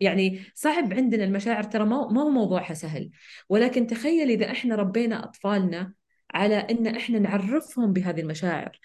يعني 0.00 0.44
صعب 0.54 0.94
عندنا 0.94 1.24
المشاعر 1.24 1.62
ترى 1.64 1.84
ما 1.84 1.96
هو 1.96 2.30
موضوعها 2.30 2.74
سهل. 2.74 3.10
ولكن 3.48 3.86
تخيل 3.86 4.30
إذا 4.30 4.50
إحنا 4.50 4.74
ربينا 4.74 5.24
أطفالنا 5.24 5.94
على 6.34 6.56
إن 6.56 6.86
إحنا 6.86 7.18
نعرفهم 7.18 7.92
بهذه 7.92 8.20
المشاعر. 8.20 8.80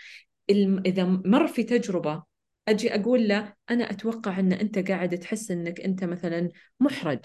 إذا 0.86 1.04
مر 1.06 1.48
في 1.48 1.64
تجربة 1.64 2.24
أجي 2.68 2.96
أقول 2.96 3.28
له 3.28 3.54
أنا 3.70 3.92
أتوقع 3.92 4.40
إن 4.40 4.54
أنت 4.54 4.80
قاعد 4.92 5.18
تحس 5.20 5.52
إنك 5.52 5.82
أنت 5.82 6.04
مثلا 6.04 6.50
محرج 6.80 7.20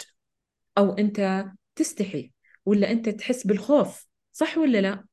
أو 0.77 0.93
أنت 0.93 1.45
تستحي 1.75 2.31
ولا 2.65 2.91
أنت 2.91 3.09
تحس 3.09 3.47
بالخوف 3.47 4.07
صح 4.33 4.57
ولا 4.57 4.81
لا؟ 4.81 5.05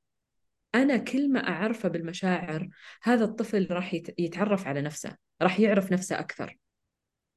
أنا 0.74 0.96
كل 0.96 1.32
ما 1.32 1.48
أعرفه 1.48 1.88
بالمشاعر 1.88 2.68
هذا 3.02 3.24
الطفل 3.24 3.66
راح 3.70 3.94
يتعرف 4.18 4.66
على 4.66 4.82
نفسه 4.82 5.16
راح 5.42 5.60
يعرف 5.60 5.92
نفسه 5.92 6.18
أكثر. 6.18 6.58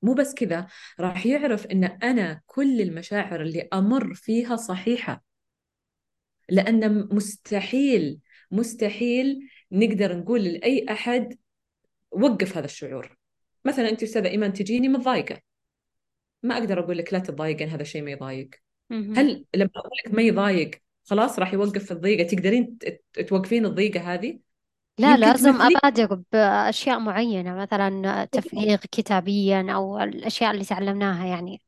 مو 0.01 0.13
بس 0.13 0.33
كذا 0.33 0.67
راح 0.99 1.25
يعرف 1.25 1.65
أن 1.65 1.83
أنا 1.83 2.41
كل 2.45 2.81
المشاعر 2.81 3.41
اللي 3.41 3.69
أمر 3.73 4.13
فيها 4.13 4.55
صحيحة. 4.55 5.23
لأن 6.49 7.07
مستحيل 7.11 8.19
مستحيل 8.51 9.49
نقدر 9.71 10.17
نقول 10.17 10.43
لأي 10.43 10.85
أحد 10.89 11.37
وقف 12.11 12.57
هذا 12.57 12.65
الشعور. 12.65 13.17
مثلا 13.65 13.89
انت 13.89 14.03
أستاذة 14.03 14.27
إيمان 14.27 14.53
تجيني 14.53 14.87
متضايقة. 14.87 15.41
ما 16.43 16.57
أقدر 16.57 16.79
أقول 16.79 16.97
لك 16.97 17.13
لا 17.13 17.19
تتضايقين 17.19 17.69
هذا 17.69 17.83
شيء 17.83 18.01
ما 18.01 18.11
يضايق. 18.11 18.49
هل 18.91 19.45
لما 19.55 19.69
أقول 19.75 19.91
لك 20.05 20.13
ما 20.13 20.21
يضايق 20.21 20.71
خلاص 21.05 21.39
راح 21.39 21.53
يوقف 21.53 21.91
الضيقة. 21.91 22.27
تقدرين 22.27 22.77
توقفين 23.27 23.65
الضيقة 23.65 24.13
هذه؟ 24.13 24.39
لا 24.97 25.17
لازم 25.17 25.61
أبادر 25.61 26.21
بأشياء 26.31 26.99
معينة 26.99 27.55
مثلا 27.55 28.25
تفريغ 28.25 28.77
كتابيا 28.77 29.65
أو 29.69 29.99
الأشياء 29.99 30.51
اللي 30.51 30.65
تعلمناها 30.65 31.25
يعني. 31.25 31.61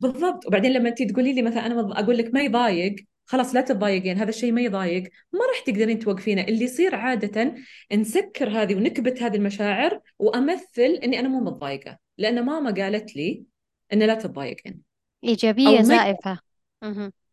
بالضبط. 0.00 0.46
وبعدين 0.46 0.72
لما 0.72 0.88
انت 0.88 1.02
تقولي 1.02 1.32
لي 1.32 1.42
مثلا 1.42 1.66
أنا 1.66 2.00
أقول 2.00 2.18
لك 2.18 2.34
ما 2.34 2.42
يضايق 2.42 2.94
خلاص 3.26 3.54
لا 3.54 3.60
تتضايقين 3.60 4.18
هذا 4.18 4.28
الشيء 4.28 4.52
ما 4.52 4.60
يضايق 4.60 5.02
ما 5.32 5.40
راح 5.46 5.60
تقدرين 5.66 5.98
توقفينه. 5.98 6.42
اللي 6.42 6.64
يصير 6.64 6.94
عادة 6.94 7.54
نسكر 7.92 8.48
هذه 8.48 8.74
ونكبت 8.74 9.22
هذه 9.22 9.36
المشاعر 9.36 10.00
وأمثل 10.18 11.00
إني 11.04 11.18
أنا 11.18 11.28
مو 11.28 11.40
متضايقة 11.40 11.98
لأن 12.18 12.44
ماما 12.44 12.70
قالت 12.70 13.16
لي 13.16 13.44
إن 13.92 14.02
لا 14.02 14.14
تتضايقين. 14.14 14.80
إيجابية 15.24 15.82
زائفة. 15.82 16.38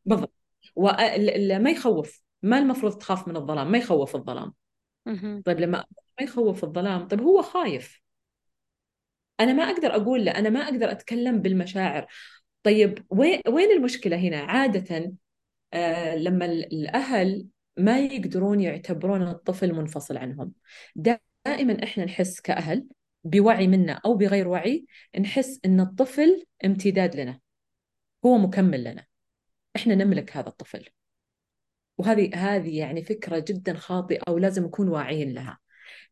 بالضبط. 0.05 0.40
وما 0.75 1.69
يخوف 1.69 2.21
ما 2.41 2.59
المفروض 2.59 2.97
تخاف 2.97 3.27
من 3.27 3.35
الظلام 3.35 3.71
ما 3.71 3.77
يخوف 3.77 4.15
الظلام. 4.15 4.53
طيب 5.45 5.59
لما 5.59 5.85
ما 6.19 6.25
يخوف 6.25 6.63
الظلام 6.63 7.07
طيب 7.07 7.21
هو 7.21 7.41
خايف. 7.41 8.01
أنا 9.39 9.53
ما 9.53 9.63
أقدر 9.63 9.95
أقول 9.95 10.25
له 10.25 10.31
أنا 10.31 10.49
ما 10.49 10.59
أقدر 10.59 10.91
أتكلم 10.91 11.41
بالمشاعر. 11.41 12.07
طيب 12.63 13.05
وين 13.09 13.41
وين 13.47 13.71
المشكلة 13.71 14.17
هنا؟ 14.17 14.37
عادة 14.37 15.13
آه 15.73 16.15
لما 16.15 16.45
الأهل 16.45 17.45
ما 17.77 17.99
يقدرون 17.99 18.59
يعتبرون 18.59 19.21
الطفل 19.21 19.73
منفصل 19.73 20.17
عنهم. 20.17 20.51
دائما 20.95 21.83
إحنا 21.83 22.05
نحس 22.05 22.41
كأهل 22.41 22.87
بوعي 23.23 23.67
منا 23.67 23.93
أو 24.05 24.13
بغير 24.13 24.47
وعي 24.47 24.85
نحس 25.19 25.59
إن 25.65 25.79
الطفل 25.79 26.45
امتداد 26.65 27.15
لنا. 27.15 27.39
هو 28.25 28.37
مكمل 28.37 28.83
لنا. 28.83 29.05
إحنا 29.75 29.95
نملك 29.95 30.37
هذا 30.37 30.49
الطفل. 30.49 30.89
وهذه 31.97 32.35
هذه 32.35 32.77
يعني 32.77 33.03
فكرة 33.03 33.45
جدا 33.47 33.73
خاطئة 33.73 34.31
ولازم 34.31 34.65
نكون 34.65 34.89
واعيين 34.89 35.33
لها. 35.33 35.59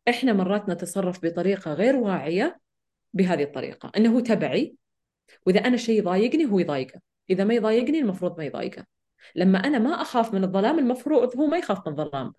إحنا 0.10 0.34
مرات 0.34 0.70
نتصرف 0.70 1.26
بطريقة 1.26 1.74
غير 1.74 1.96
واعية 1.96 2.60
بهذه 3.14 3.44
الطريقة. 3.44 3.92
إنه 3.98 4.16
هو 4.16 4.20
تبعي 4.20 4.76
وإذا 5.46 5.60
أنا 5.60 5.78
شيء 5.78 6.00
يضايقني 6.00 6.46
هو 6.46 6.60
يضايقه. 6.60 7.02
إذا 7.30 7.44
ما 7.44 7.54
يضايقني 7.54 8.00
المفروض 8.00 8.38
ما 8.38 8.46
يضايقه. 8.46 8.86
لما 9.36 9.60
أنا 9.60 9.80
ما 9.80 10.02
أخاف 10.02 10.34
من 10.34 10.44
الظلام 10.44 10.80
المفروض 10.80 11.38
هو 11.38 11.48
ما 11.48 11.58
يخاف 11.58 11.88
من 11.88 12.00
الظلام. 12.00 12.34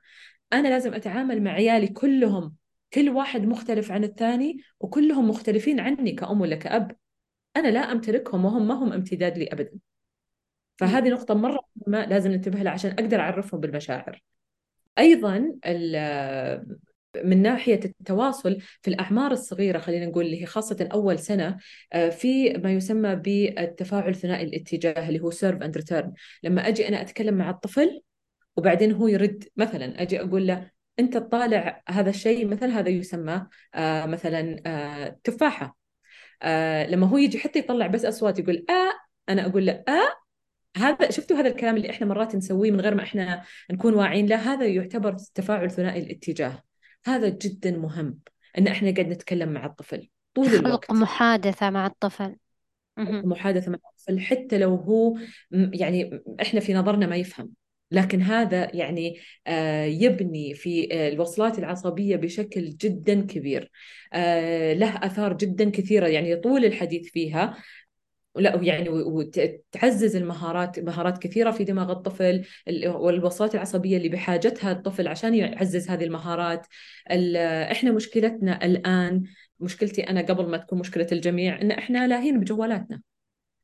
أنا 0.53 0.69
لازم 0.69 0.95
أتعامل 0.95 1.43
مع 1.43 1.51
عيالي 1.51 1.89
كلهم 1.89 2.55
كل 2.93 3.11
واحد 3.11 3.43
مختلف 3.43 3.93
عن 3.93 4.05
الثاني 4.05 4.63
وكلهم 4.81 5.29
مختلفين 5.29 5.81
عني 5.81 6.13
كأم 6.13 6.41
ولا 6.41 6.57
كأب. 6.57 6.97
أنا 7.57 7.69
لا 7.69 7.93
أمتلكهم 7.93 8.45
وهم 8.45 8.69
ما 8.69 8.75
هم 8.75 8.93
امتداد 8.93 9.39
لي 9.39 9.47
أبدا. 9.47 9.79
فهذه 10.81 11.09
نقطة 11.09 11.35
مرة 11.35 11.61
مهمة 11.77 12.07
لازم 12.07 12.31
ننتبه 12.31 12.59
لها 12.63 12.73
عشان 12.73 12.91
أقدر 12.91 13.21
أعرفهم 13.21 13.61
بالمشاعر. 13.61 14.23
أيضا 14.99 15.55
من 17.25 17.43
ناحية 17.43 17.81
التواصل 17.85 18.59
في 18.83 18.89
الأعمار 18.89 19.33
الصغيرة 19.33 19.79
خلينا 19.79 20.07
نقول 20.07 20.25
اللي 20.27 20.43
هي 20.43 20.47
خاصة 20.47 20.89
أول 20.93 21.19
سنة 21.19 21.59
آه، 21.93 22.09
في 22.09 22.53
ما 22.53 22.73
يسمى 22.73 23.17
بالتفاعل 23.17 24.15
ثنائي 24.15 24.45
الاتجاه 24.45 25.09
اللي 25.09 25.21
هو 25.21 25.31
serve 25.31 25.63
and 25.63 25.77
return 25.77 26.13
لما 26.43 26.69
أجي 26.69 26.89
أنا 26.89 27.01
أتكلم 27.01 27.35
مع 27.35 27.51
الطفل 27.51 28.01
وبعدين 28.57 28.93
هو 28.93 29.09
يرد 29.09 29.45
مثلا 29.57 30.03
أجي 30.03 30.21
أقول 30.21 30.47
له 30.47 30.71
أنت 30.99 31.17
تطالع 31.17 31.83
هذا 31.89 32.11
الشيء 32.11 32.47
مثلا 32.49 32.79
هذا 32.79 32.89
يسمى 32.89 33.47
آه 33.75 34.07
مثلا 34.07 34.63
آه 34.67 35.19
تفاحة. 35.25 35.77
لما 36.89 37.07
هو 37.07 37.19
يجي 37.19 37.39
حتى 37.39 37.59
يطلع 37.59 37.87
بس 37.87 38.05
أصوات 38.05 38.39
يقول 38.39 38.67
آه 38.71 38.93
أنا 39.33 39.47
أقول 39.47 39.67
له 39.67 39.85
آه 39.89 40.20
هذا 40.77 41.11
شفتوا 41.11 41.37
هذا 41.37 41.49
الكلام 41.49 41.77
اللي 41.77 41.91
إحنا 41.91 42.07
مرات 42.07 42.37
نسويه 42.37 42.71
من 42.71 42.81
غير 42.81 42.95
ما 42.95 43.03
إحنا 43.03 43.43
نكون 43.71 43.95
واعيين؟ 43.95 44.27
له 44.27 44.37
هذا 44.37 44.67
يعتبر 44.67 45.17
تفاعل 45.35 45.71
ثنائي 45.71 46.03
الاتجاه. 46.03 46.63
هذا 47.05 47.29
جدا 47.29 47.79
مهم 47.79 48.19
إن 48.59 48.67
إحنا 48.67 48.91
قاعد 48.91 49.09
نتكلم 49.09 49.49
مع 49.49 49.67
الطفل 49.67 50.09
طول 50.35 50.47
الوقت. 50.47 50.65
خلق 50.65 50.93
محادثة 50.93 51.71
مع 51.71 51.87
الطفل. 51.87 52.37
محادثة 52.99 53.71
مع 53.71 53.79
الطفل 53.91 54.21
حتى 54.21 54.59
لو 54.59 54.75
هو 54.75 55.19
يعني 55.53 56.23
إحنا 56.43 56.61
في 56.61 56.75
نظرنا 56.75 57.07
ما 57.07 57.17
يفهم. 57.17 57.53
لكن 57.93 58.23
هذا 58.23 58.77
يعني 58.77 59.19
آه، 59.47 59.85
يبني 59.85 60.55
في 60.55 60.89
آه، 60.93 61.09
الوصلات 61.09 61.59
العصبية 61.59 62.17
بشكل 62.17 62.71
جدا 62.71 63.21
كبير. 63.21 63.71
آه، 64.13 64.75
له 64.75 64.97
آثار 65.07 65.33
جدا 65.33 65.71
كثيرة 65.71 66.07
يعني 66.07 66.37
طول 66.37 66.65
الحديث 66.65 67.11
فيها. 67.11 67.57
لا 68.37 68.57
يعني 68.63 68.89
وتعزز 68.89 70.17
المهارات 70.17 70.79
مهارات 70.81 71.19
كثيرة 71.19 71.51
في 71.51 71.65
دماغ 71.65 71.93
الطفل 71.93 72.45
والوصلات 72.87 73.55
العصبية 73.55 73.97
اللي 73.97 74.09
بحاجتها 74.09 74.73
الطفل 74.73 75.09
عشان 75.09 75.35
يعزز 75.35 75.91
هذه 75.91 76.05
المهارات 76.05 76.67
إحنا 77.73 77.93
مشكلتنا 77.93 78.65
الآن 78.65 79.23
مشكلتي 79.61 80.03
أنا 80.03 80.21
قبل 80.21 80.47
ما 80.51 80.57
تكون 80.57 80.79
مشكلة 80.79 81.07
الجميع 81.13 81.61
إن 81.63 81.71
إحنا 81.71 82.07
لاهين 82.07 82.41
بجوالاتنا 82.41 83.03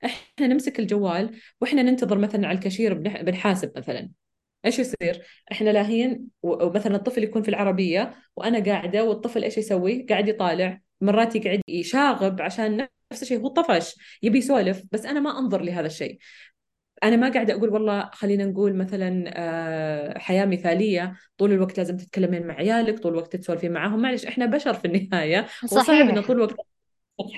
إحنا 0.04 0.46
نمسك 0.46 0.80
الجوال 0.80 1.36
وإحنا 1.60 1.82
ننتظر 1.82 2.18
مثلا 2.18 2.46
على 2.48 2.58
الكاشير 2.58 2.94
بنحاسب 2.94 3.72
مثلا 3.78 4.10
إيش 4.64 4.78
يصير؟ 4.78 5.22
إحنا 5.52 5.70
لاهين 5.70 6.28
ومثلا 6.42 6.96
الطفل 6.96 7.24
يكون 7.24 7.42
في 7.42 7.48
العربية 7.48 8.14
وأنا 8.36 8.64
قاعدة 8.64 9.04
والطفل 9.04 9.44
إيش 9.44 9.58
يسوي؟ 9.58 10.06
قاعد 10.08 10.28
يطالع 10.28 10.80
مرات 11.00 11.36
يقعد 11.36 11.60
يشاغب 11.68 12.42
عشان 12.42 12.88
نفس 13.12 13.22
الشيء 13.22 13.40
هو 13.40 13.48
طفش 13.48 13.96
يبي 14.22 14.38
يسولف 14.38 14.82
بس 14.92 15.06
أنا 15.06 15.20
ما 15.20 15.38
أنظر 15.38 15.62
لهذا 15.62 15.86
الشيء. 15.86 16.18
أنا 17.04 17.16
ما 17.16 17.28
قاعدة 17.28 17.54
أقول 17.54 17.68
والله 17.68 18.10
خلينا 18.12 18.44
نقول 18.44 18.76
مثلا 18.76 19.24
آه، 19.34 20.18
حياة 20.18 20.44
مثالية 20.46 21.16
طول 21.38 21.52
الوقت 21.52 21.78
لازم 21.78 21.96
تتكلمين 21.96 22.46
مع 22.46 22.54
عيالك 22.54 22.98
طول 22.98 23.12
الوقت 23.12 23.36
تسولفين 23.36 23.72
معاهم. 23.72 24.02
معلش 24.02 24.26
إحنا 24.26 24.46
بشر 24.46 24.74
في 24.74 24.84
النهاية 24.84 25.46
صحيح. 25.46 25.72
وصعب 25.72 26.08
ان 26.08 26.22
طول 26.22 26.36
الوقت 26.36 26.56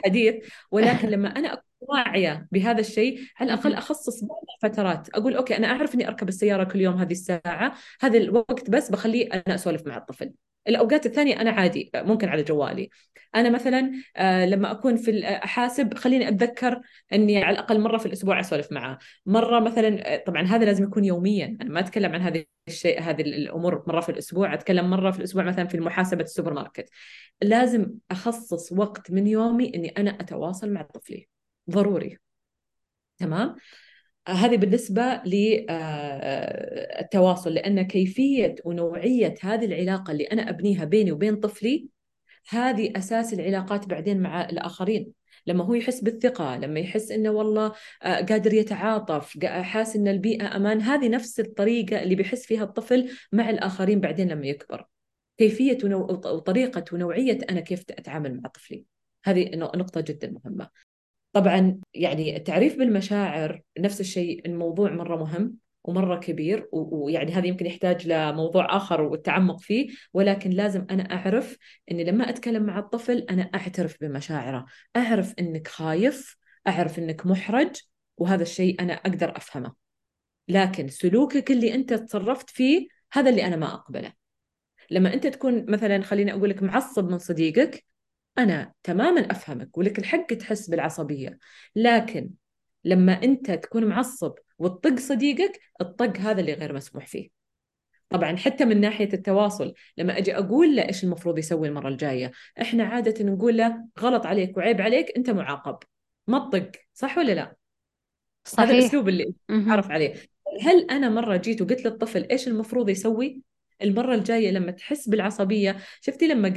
حديث. 0.04 0.34
ولكن 0.70 1.08
لما 1.08 1.28
أنا 1.28 1.52
أكون 1.52 1.62
واعية 1.80 2.48
بهذا 2.52 2.80
الشيء 2.80 3.20
على 3.40 3.52
الأقل 3.52 3.74
أخصص 3.74 4.24
بعض 4.24 4.40
الفترات. 4.64 5.08
أقول 5.08 5.34
okay 5.36 5.56
أنا 5.56 5.66
أعرف 5.66 5.94
إني 5.94 6.08
أركب 6.08 6.28
السيارة 6.28 6.64
كل 6.64 6.80
يوم 6.80 6.94
هذه 6.96 7.12
الساعة 7.12 7.74
هذا 8.00 8.18
الوقت 8.18 8.70
بس 8.70 8.90
بخليه 8.90 9.28
أنا 9.32 9.54
أسولف 9.54 9.86
مع 9.86 9.96
الطفل. 9.96 10.32
الأوقات 10.68 11.06
الثانية 11.06 11.40
أنا 11.40 11.50
عادي 11.50 11.90
ممكن 11.94 12.28
على 12.28 12.42
جوالي. 12.42 12.90
أنا 13.34 13.50
مثلا 13.50 13.92
آه، 14.16 14.46
لما 14.46 14.70
أكون 14.70 14.96
في 14.96 15.24
أحاسب 15.26 15.94
خليني 15.94 16.28
أتذكر 16.28 16.80
إني 17.12 17.44
على 17.44 17.54
الأقل 17.54 17.80
مرة 17.80 17.98
في 17.98 18.06
الأسبوع 18.06 18.40
أسولف 18.40 18.72
معه 18.72 18.98
مرة 19.26 19.60
مثلا 19.60 20.14
آه، 20.14 20.24
طبعا 20.26 20.42
هذا 20.42 20.64
لازم 20.64 20.84
يكون 20.84 21.04
يوميا. 21.04 21.56
أنا 21.60 21.70
ما 21.70 21.80
أتكلم 21.80 22.12
عن 22.12 22.20
هذه 22.20 22.44
الشيء 22.68 23.00
هذه 23.02 23.20
الأمور 23.20 23.84
مرة 23.86 24.00
في 24.00 24.08
الأسبوع. 24.08 24.54
أتكلم 24.54 24.90
مرة 24.90 25.10
في 25.10 25.18
الأسبوع 25.18 25.44
مثلا 25.44 25.66
في 25.66 25.80
محاسبة 25.80 26.22
السوبر 26.22 26.54
ماركت. 26.54 26.90
لازم 27.42 27.90
أخصص 28.10 28.72
وقت 28.72 29.10
من 29.10 29.26
يومي 29.26 29.74
إني 29.74 29.88
أنا 29.88 30.10
أتواصل 30.10 30.72
مع 30.72 30.82
طفلي. 30.82 31.28
ضروري. 31.70 32.18
تمام؟ 33.18 33.56
هذه 34.28 34.56
بالنسبة 34.56 35.20
للتواصل 35.26 35.54
لأن 37.54 37.82
كيفية 37.82 38.54
ونوعية 38.64 39.34
هذه 39.42 39.64
العلاقة 39.64 40.10
اللي 40.10 40.24
أنا 40.24 40.50
أبنيها 40.50 40.84
بيني 40.84 41.12
وبين 41.12 41.36
طفلي 41.36 41.88
هذه 42.48 42.92
أساس 42.96 43.34
العلاقات 43.34 43.86
بعدين 43.86 44.20
مع 44.20 44.44
الآخرين. 44.44 45.12
لما 45.46 45.64
هو 45.64 45.74
يحس 45.74 46.00
بالثقة 46.00 46.56
لما 46.56 46.80
يحس 46.80 47.10
إنه 47.10 47.30
والله 47.30 47.72
آه، 48.02 48.20
قادر 48.20 48.54
يتعاطف 48.54 49.44
حاس 49.44 49.96
إن 49.96 50.08
البيئة 50.08 50.56
أمان 50.56 50.80
هذه 50.80 51.08
نفس 51.08 51.40
الطريقة 51.40 52.02
اللي 52.02 52.14
بيحس 52.14 52.46
فيها 52.46 52.64
الطفل 52.64 53.10
مع 53.32 53.50
الآخرين 53.50 54.00
بعدين 54.00 54.28
لما 54.28 54.46
يكبر. 54.46 54.84
كيفية 55.38 55.78
وطريقة 55.94 56.84
ونوعية 56.92 57.38
أنا 57.50 57.60
كيف 57.60 57.84
أتعامل 57.90 58.40
مع 58.40 58.48
طفلي. 58.48 58.84
هذه 59.24 59.56
نقطة 59.56 60.00
جدا 60.00 60.34
مهمة. 60.44 60.68
طبعا 61.32 61.80
يعني 61.94 62.36
التعريف 62.36 62.78
بالمشاعر 62.78 63.62
نفس 63.78 64.00
الشيء 64.00 64.46
الموضوع 64.46 64.90
مرة 64.90 65.16
مهم 65.16 65.54
ومرة 65.84 66.16
كبير 66.16 66.68
ويعني 66.72 67.32
هذا 67.32 67.46
يمكن 67.46 67.66
يحتاج 67.66 68.08
لموضوع 68.08 68.76
آخر 68.76 69.00
والتعمق 69.00 69.60
فيه 69.60 69.88
ولكن 70.12 70.50
لازم 70.50 70.86
أنا 70.90 71.02
أعرف 71.02 71.58
أني 71.90 72.04
لما 72.04 72.28
أتكلم 72.28 72.62
مع 72.62 72.78
الطفل 72.78 73.18
أنا 73.30 73.42
أعترف 73.42 73.96
بمشاعره 74.00 74.66
أعرف 74.96 75.34
أنك 75.38 75.68
خايف 75.68 76.36
أعرف 76.68 76.98
أنك 76.98 77.26
محرج 77.26 77.76
وهذا 78.16 78.42
الشيء 78.42 78.82
أنا 78.82 78.92
أقدر 78.92 79.36
أفهمه. 79.36 79.74
لكن 80.48 80.88
سلوكك 80.88 81.50
اللي 81.50 81.74
أنت 81.74 81.94
تصرفت 81.94 82.50
فيه 82.50 82.88
هذا 83.12 83.30
اللي 83.30 83.46
أنا 83.46 83.56
ما 83.56 83.74
أقبله. 83.74 84.12
لما 84.90 85.14
أنت 85.14 85.26
تكون 85.26 85.70
مثلا 85.70 86.02
خليني 86.02 86.32
أقول 86.32 86.50
لك 86.50 86.62
معصب 86.62 87.10
من 87.10 87.18
صديقك 87.18 87.84
أنا 88.38 88.72
تماما 88.82 89.20
أفهمك 89.20 89.78
ولك 89.78 89.98
الحق 89.98 90.26
تحس 90.26 90.70
بالعصبية 90.70 91.38
لكن 91.76 92.30
لما 92.84 93.22
أنت 93.22 93.50
تكون 93.50 93.84
معصب 93.84 94.34
وتطق 94.58 94.98
صديقك 94.98 95.60
الطق 95.80 96.16
هذا 96.16 96.40
اللي 96.40 96.52
غير 96.52 96.72
مسموح 96.72 97.06
فيه. 97.06 97.28
طبعا 98.08 98.36
حتى 98.36 98.64
من 98.64 98.80
ناحية 98.80 99.08
التواصل 99.12 99.74
لما 99.96 100.18
أجي 100.18 100.38
أقول 100.38 100.76
له 100.76 100.88
إيش 100.88 101.04
المفروض 101.04 101.38
يسوي 101.38 101.68
المرة 101.68 101.88
الجاية 101.88 102.32
إحنا 102.60 102.84
عادة 102.84 103.24
نقول 103.24 103.56
له 103.56 103.84
غلط 104.00 104.26
عليك 104.26 104.56
وعيب 104.56 104.80
عليك 104.80 105.12
أنت 105.16 105.30
معاقب. 105.30 105.78
ما 106.26 106.38
تطق 106.38 106.70
صح 106.94 107.18
ولا 107.18 107.32
لا؟ 107.32 107.56
صحيح. 108.44 108.68
هذا 108.68 108.78
الأسلوب 108.78 109.08
اللي. 109.08 109.34
أعرف 109.50 109.90
عليه. 109.90 110.14
هل 110.62 110.90
أنا 110.90 111.08
مرة 111.08 111.36
جيت 111.36 111.62
وقلت 111.62 111.84
للطفل 111.84 112.26
إيش 112.30 112.48
المفروض 112.48 112.88
يسوي؟ 112.88 113.42
المرة 113.82 114.14
الجاية 114.14 114.50
لما 114.50 114.70
تحس 114.70 115.08
بالعصبية 115.08 115.76
شفتي 116.00 116.26
لما 116.26 116.48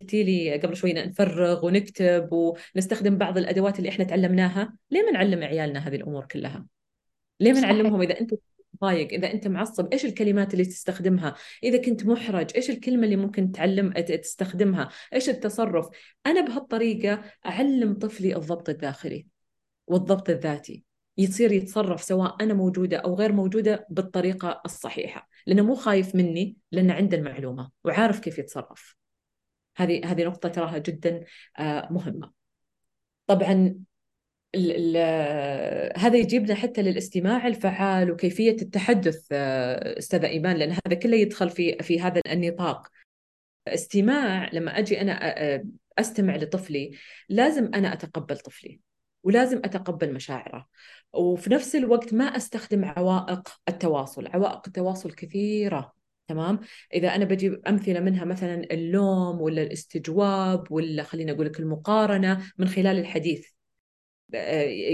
قلتي 0.00 0.22
لي 0.22 0.56
قبل 0.56 0.76
شوي 0.76 0.92
نفرغ 0.92 1.66
ونكتب 1.66 2.28
ونستخدم 2.32 3.18
بعض 3.18 3.38
الأدوات 3.38 3.78
اللي 3.78 3.88
إحنا 3.88 4.04
تعلمناها. 4.04 4.76
ليه 4.90 5.02
ما 5.02 5.10
نعلم 5.10 5.42
عيالنا 5.42 5.88
هذه 5.88 5.96
الأمور 5.96 6.24
كلها؟ 6.24 6.66
ليه 7.40 7.52
ما 7.52 7.60
نعلمهم 7.60 8.02
إذا 8.02 8.20
أنت 8.20 8.34
ضايق 8.80 9.12
إذا 9.12 9.32
أنت 9.32 9.48
معصب؟ 9.48 9.92
إيش 9.92 10.04
الكلمات 10.04 10.52
اللي 10.52 10.64
تستخدمها؟ 10.64 11.34
إذا 11.62 11.82
كنت 11.82 12.06
محرج 12.06 12.50
إيش 12.56 12.70
الكلمة 12.70 13.04
اللي 13.04 13.16
ممكن 13.16 13.52
تعلم 13.52 13.92
تستخدمها؟ 13.92 14.88
إيش 15.14 15.28
التصرف؟ 15.28 15.88
أنا 16.26 16.40
بهالطريقة 16.40 17.22
أعلم 17.46 17.94
طفلي 17.94 18.36
الضبط 18.36 18.68
الداخلي 18.68 19.26
والضبط 19.86 20.30
الذاتي. 20.30 20.84
يصير 21.18 21.52
يتصرف 21.52 22.02
سواء 22.02 22.36
أنا 22.40 22.54
موجودة 22.54 22.96
أو 22.96 23.14
غير 23.14 23.32
موجودة 23.32 23.86
بالطريقة 23.90 24.62
الصحيحة 24.64 25.28
لأنه 25.46 25.62
مو 25.62 25.74
خايف 25.74 26.14
مني 26.14 26.56
لأنه 26.72 26.94
عنده 26.94 27.16
المعلومة 27.16 27.70
وعارف 27.84 28.20
كيف 28.20 28.38
يتصرف. 28.38 28.98
هذه 29.78 30.12
هذه 30.12 30.24
نقطة 30.24 30.48
تراها 30.48 30.78
جدا 30.78 31.24
آه، 31.58 31.88
مهمة. 31.90 32.32
طبعا 33.26 33.74
ال 34.54 34.96
هذا 35.96 36.16
يجيبنا 36.16 36.54
حتى 36.54 36.82
للاستماع 36.82 37.46
الفعال 37.46 38.10
وكيفية 38.10 38.56
التحدث 38.62 39.26
آه، 39.32 39.98
أستاذة 39.98 40.26
إيمان 40.26 40.56
لأن 40.56 40.70
هذا 40.70 40.94
كله 41.02 41.16
يدخل 41.16 41.50
في 41.50 41.76
في 41.82 42.00
هذا 42.00 42.20
النطاق. 42.32 42.88
استماع 43.68 44.50
لما 44.52 44.78
أجي 44.78 45.00
أنا 45.00 45.42
آه، 45.54 45.64
أستمع 45.98 46.36
لطفلي 46.36 46.90
لازم 47.28 47.70
أنا 47.74 47.92
أتقبل 47.92 48.38
طفلي 48.38 48.80
ولازم 49.22 49.58
أتقبل 49.58 50.14
مشاعره. 50.14 50.68
وفي 51.12 51.50
نفس 51.50 51.76
الوقت 51.76 52.14
ما 52.14 52.24
أستخدم 52.24 52.84
عوائق 52.84 53.48
التواصل. 53.68 54.26
عوائق 54.26 54.62
التواصل 54.66 55.12
كثيرة. 55.12 55.97
تمام؟ 56.28 56.60
إذا 56.94 57.14
أنا 57.14 57.24
بجيب 57.24 57.62
أمثلة 57.68 58.00
منها 58.00 58.24
مثلا 58.24 58.54
اللوم 58.70 59.40
ولا 59.40 59.62
الاستجواب 59.62 60.72
ولا 60.72 61.02
خلينا 61.02 61.32
أقول 61.32 61.46
لك 61.46 61.60
المقارنة 61.60 62.52
من 62.58 62.68
خلال 62.68 62.98
الحديث. 62.98 63.46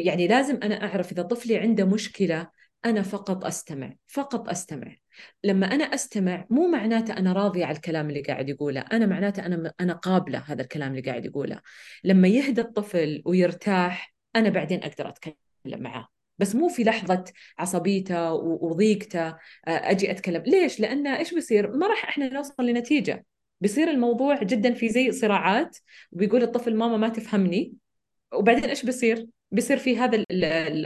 يعني 0.05 0.29
لازم 0.29 0.59
أنا 0.63 0.85
أعرف 0.85 1.13
إذا 1.13 1.23
طفلي 1.23 1.59
عنده 1.59 1.85
مشكلة 1.85 2.51
أنا 2.85 3.03
فقط 3.03 3.45
أستمع 3.45 3.95
فقط 4.07 4.49
أستمع. 4.49 4.97
لما 5.45 5.67
أنا 5.67 5.85
أستمع 5.85 6.47
مو 6.51 6.69
معناته 6.69 7.17
أنا 7.17 7.33
راضية 7.33 7.65
على 7.65 7.77
الكلام 7.77 8.09
اللي 8.09 8.23
قاعد 8.23 8.49
يقوله 8.49 8.81
أنا 8.81 9.07
معناته 9.07 9.47
أنا 9.47 9.73
أنا 9.81 9.93
قابلة 9.93 10.39
هذا 10.39 10.63
الكلام 10.63 10.91
اللي 10.91 11.03
قاعد 11.03 11.25
يقوله. 11.25 11.61
لما 12.05 12.29
يهدى 12.29 12.61
الطفل 12.61 13.23
ويرتاح 13.27 14.15
أنا 14.37 14.49
بعدين 14.49 14.83
أقدر 14.85 15.09
أتكلم 15.09 15.35
معاه 15.67 16.09
بس 16.39 16.55
مو 16.55 16.69
في 16.69 16.85
لحظة 16.85 17.25
عصبيته 17.59 18.33
وضيقته 18.33 19.37
أجي 19.65 20.11
أتكلم 20.11 20.43
ليش؟ 20.43 20.81
لأن 20.81 21.07
إيش 21.07 21.35
بيصير؟ 21.35 21.77
ما 21.77 21.87
راح 21.87 22.05
إحنا 22.05 22.29
نوصل 22.29 22.67
لنتيجة 22.67 23.25
بيصير 23.61 23.91
الموضوع 23.91 24.43
جدا 24.43 24.75
في 24.75 24.89
زي 24.89 25.13
صراعات 25.13 25.79
وبيقول 26.13 26.43
الطفل 26.43 26.77
ماما 26.77 26.97
ما 26.97 27.09
تفهمني 27.09 27.73
وبعدين 28.33 28.65
إيش 28.65 28.85
بيصير؟ 28.85 29.27
بيصير 29.51 29.77
في 29.77 29.99
هذا 29.99 30.25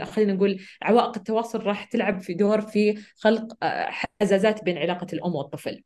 خلينا 0.05 0.33
نقول 0.33 0.61
عوائق 0.81 1.17
التواصل 1.17 1.63
راح 1.63 1.83
تلعب 1.83 2.21
في 2.21 2.33
دور 2.33 2.61
في 2.61 3.03
خلق 3.15 3.63
آه، 3.63 3.89
حزازات 4.21 4.63
بين 4.63 4.77
علاقة 4.77 5.07
الأم 5.13 5.35
والطفل. 5.35 5.83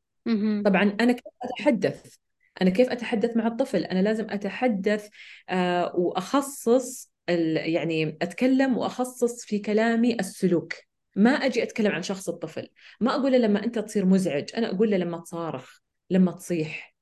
طبعا 0.63 0.97
أنا 1.02 1.12
كيف 1.12 1.34
أتحدث؟ 1.43 2.15
أنا 2.62 2.69
كيف 2.69 2.89
أتحدث 2.89 3.38
مع 3.38 3.47
الطفل؟ 3.47 3.84
أنا 3.84 3.99
لازم 3.99 4.28
أتحدث 4.30 5.10
آه، 5.49 5.95
وأخصص 5.95 7.12
يعني 7.27 8.17
أتكلم 8.21 8.77
وأخصص 8.77 9.45
في 9.45 9.59
كلامي 9.59 10.13
السلوك. 10.13 10.73
ما 11.15 11.31
أجي 11.31 11.63
أتكلم 11.63 11.91
عن 11.91 12.03
شخص 12.03 12.29
الطفل، 12.29 12.67
ما 13.01 13.15
أقول 13.15 13.31
له 13.31 13.38
لما 13.38 13.63
أنت 13.65 13.79
تصير 13.79 14.05
مزعج، 14.05 14.49
أنا 14.57 14.69
أقول 14.69 14.91
له 14.91 14.97
لما 14.97 15.17
تصارخ، 15.19 15.79
لما 16.09 16.31
تصيح، 16.31 16.93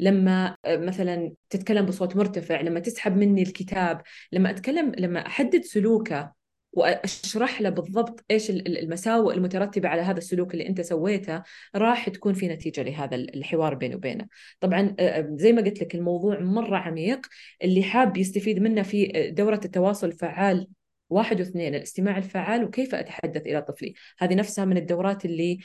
لما 0.00 0.56
آه، 0.64 0.76
مثلا 0.76 1.32
تتكلم 1.50 1.86
بصوت 1.86 2.16
مرتفع 2.16 2.60
لما 2.60 2.80
تسحب 2.80 3.16
مني 3.16 3.42
الكتاب 3.42 4.02
لما 4.32 4.50
أتكلم 4.50 4.92
لما 4.98 5.26
أحدد 5.26 5.64
سلوكه 5.64 6.32
وأشرح 6.72 7.60
له 7.60 7.68
بالضبط 7.70 8.24
إيش 8.30 8.50
المساوئ 8.50 9.34
المترتبة 9.34 9.88
على 9.88 10.02
هذا 10.02 10.18
السلوك 10.18 10.52
اللي 10.54 10.68
أنت 10.68 10.80
سويته 10.80 11.42
راح 11.76 12.08
تكون 12.08 12.34
في 12.34 12.48
نتيجة 12.48 12.82
لهذا 12.82 13.16
الحوار 13.16 13.74
بيني 13.74 13.94
وبينه. 13.94 14.26
طبعا 14.60 14.96
زي 15.34 15.52
ما 15.52 15.62
قلت 15.62 15.80
لك 15.80 15.94
الموضوع 15.94 16.40
مرة 16.40 16.76
عميق. 16.76 17.26
اللي 17.64 17.82
حاب 17.82 18.16
يستفيد 18.16 18.58
منه 18.58 18.82
في 18.82 19.30
دورة 19.30 19.60
التواصل 19.64 20.06
الفعال 20.06 20.68
واحد 21.10 21.40
واثنين 21.40 21.74
الاستماع 21.74 22.18
الفعال 22.18 22.64
وكيف 22.64 22.94
أتحدث 22.94 23.46
إلى 23.46 23.62
طفلي، 23.62 23.94
هذه 24.18 24.34
نفسها 24.34 24.64
من 24.64 24.76
الدورات 24.76 25.24
اللي 25.24 25.58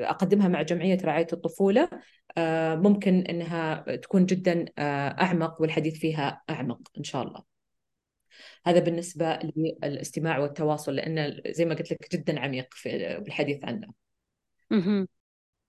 أقدمها 0.00 0.48
مع 0.48 0.62
جمعية 0.62 0.98
رعاية 1.04 1.26
الطفولة. 1.32 1.88
آه، 2.38 2.74
ممكن 2.74 3.20
أنها 3.20 3.96
تكون 3.96 4.26
جدا 4.26 4.64
أعمق 4.78 5.60
والحديث 5.60 5.98
فيها 5.98 6.42
أعمق 6.50 6.80
إن 6.98 7.04
شاء 7.04 7.22
الله. 7.22 7.53
هذا 8.66 8.78
بالنسبة 8.80 9.38
للاستماع 9.56 10.38
والتواصل 10.38 10.94
لأنه 10.94 11.40
زي 11.46 11.64
ما 11.64 11.74
قلت 11.74 11.90
لك 11.92 12.12
جدا 12.12 12.40
عميق 12.40 12.66
في 12.70 13.18
الحديث 13.18 13.64
عنه. 13.64 13.88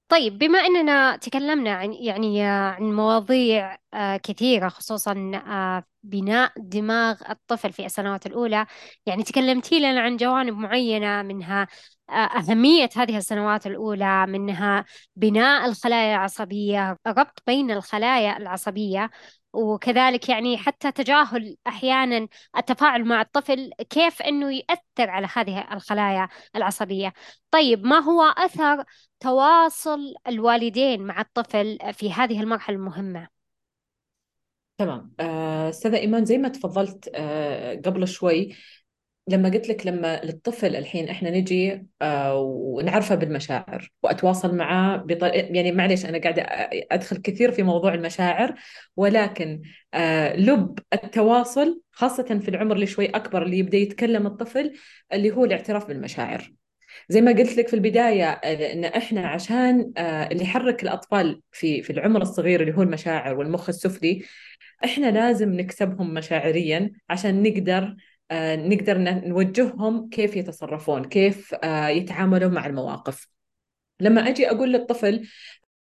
طيب 0.10 0.38
بما 0.38 0.60
أننا 0.60 1.18
تكلمنا 1.18 1.72
عن 1.72 1.94
يعني 1.94 2.44
عن 2.44 2.84
مواضيع 2.84 3.78
آه، 3.94 4.18
كثيرة 4.18 4.70
خصوصا 4.70 5.32
آه، 5.48 5.84
بناء 6.04 6.52
دماغ 6.58 7.22
الطفل 7.30 7.74
في 7.74 7.86
السنوات 7.86 8.26
الأولى 8.26 8.66
يعني 9.06 9.24
تكلمتي 9.24 9.80
لنا 9.80 10.02
عن 10.02 10.18
جوانب 10.18 10.58
معينة 10.58 11.22
منها 11.22 11.68
آه، 12.10 12.14
أهمية 12.14 12.90
هذه 12.96 13.18
السنوات 13.18 13.68
الأولى 13.68 14.28
منها 14.28 14.86
بناء 15.16 15.66
الخلايا 15.66 16.16
العصبية 16.16 16.98
ربط 17.08 17.44
بين 17.48 17.72
الخلايا 17.72 18.38
العصبية 18.38 19.10
وكذلك 19.56 20.30
يعني 20.30 20.58
حتى 20.58 20.92
تجاهل 20.92 21.58
أحيانا 21.68 22.28
التفاعل 22.58 23.06
مع 23.06 23.22
الطفل 23.22 23.72
كيف 23.90 24.22
أنه 24.22 24.54
يأثر 24.54 25.10
على 25.10 25.28
هذه 25.36 25.74
الخلايا 25.74 26.30
العصبية. 26.56 27.14
طيب 27.52 27.86
ما 27.86 28.00
هو 28.00 28.22
أثر 28.22 28.84
تواصل 29.20 30.14
الوالدين 30.28 31.02
مع 31.02 31.22
الطفل 31.22 31.78
في 31.94 32.14
هذه 32.14 32.42
المرحلة 32.42 32.76
المهمة؟ 32.76 33.28
تمام. 34.78 35.14
آه، 35.20 35.70
أستاذة 35.70 35.98
إيمان 35.98 36.26
زي 36.26 36.38
ما 36.38 36.50
تفضلت 36.50 37.10
آه، 37.16 37.76
قبل 37.86 38.08
شوي 38.08 38.56
لما 39.28 39.50
قلت 39.50 39.70
لك 39.70 39.88
لما 39.88 40.22
للطفل 40.24 40.76
الحين 40.76 41.10
إحنا 41.10 41.30
نجي 41.30 41.86
آه 42.02 42.36
ونعرفه 42.40 43.16
بالمشاعر 43.16 43.92
وأتواصل 44.04 44.56
معاه 44.56 44.98
بطل... 44.98 45.28
يعني 45.34 45.72
معليش 45.72 46.06
أنا 46.06 46.18
قاعدة 46.18 46.42
أدخل 46.92 47.18
كثير 47.18 47.52
في 47.52 47.64
موضوع 47.64 47.94
المشاعر 47.94 48.56
ولكن 48.98 49.62
آه 49.94 50.36
لب 50.36 50.80
التواصل 50.94 51.82
خاصة 51.92 52.40
في 52.40 52.50
العمر 52.50 52.76
اللي 52.76 52.86
شوي 52.88 53.06
أكبر 53.06 53.44
اللي 53.44 53.58
يبدأ 53.60 53.78
يتكلم 53.78 54.28
الطفل 54.28 54.74
اللي 55.14 55.32
هو 55.32 55.46
الاعتراف 55.46 55.88
بالمشاعر. 55.88 56.54
زي 57.10 57.22
ما 57.22 57.32
قلت 57.32 57.58
لك 57.58 57.68
في 57.68 57.74
البداية 57.74 58.30
إن 58.32 58.86
إحنا 58.86 59.28
عشان 59.28 59.92
آه 59.98 60.28
اللي 60.32 60.44
يحرك 60.44 60.84
الأطفال 60.84 61.42
في 61.52 61.82
في 61.82 61.90
العمر 61.90 62.22
الصغير 62.22 62.62
اللي 62.62 62.74
هو 62.78 62.82
المشاعر 62.82 63.38
والمخ 63.38 63.70
السفلي 63.70 64.24
إحنا 64.86 65.12
لازم 65.12 65.54
نكسبهم 65.54 66.14
مشاعريا 66.14 66.92
عشان 67.10 67.44
نقدر 67.44 67.96
نقدر 68.32 68.98
نوجههم 69.28 70.10
كيف 70.10 70.36
يتصرفون 70.36 71.06
كيف 71.06 71.54
آه، 71.54 71.88
يتعاملون 71.88 72.54
مع 72.54 72.66
المواقف. 72.66 73.28
لما 74.00 74.30
أجي 74.30 74.50
أقول 74.52 74.74
للطفل 74.74 75.28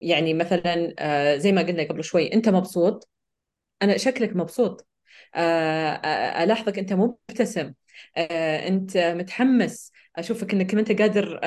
يعني 0.01 0.33
مثلا 0.33 0.93
آه، 0.99 1.37
زي 1.37 1.51
ما 1.51 1.61
قلنا 1.61 1.83
قبل 1.83 2.03
شوي 2.03 2.33
أنت 2.33 2.49
مبسوط؟ 2.49 3.09
أنا 3.81 3.97
شكلك 3.97 4.35
مبسوط. 4.35 4.87
ألاحظك 5.35 6.79
أنت 6.79 6.93
مبتسم. 6.93 7.73
أنت 8.17 8.97
متحمس. 8.97 9.91
أشوفك 10.15 10.53
أنك 10.53 10.73
أنت 10.73 11.01
قادر 11.01 11.39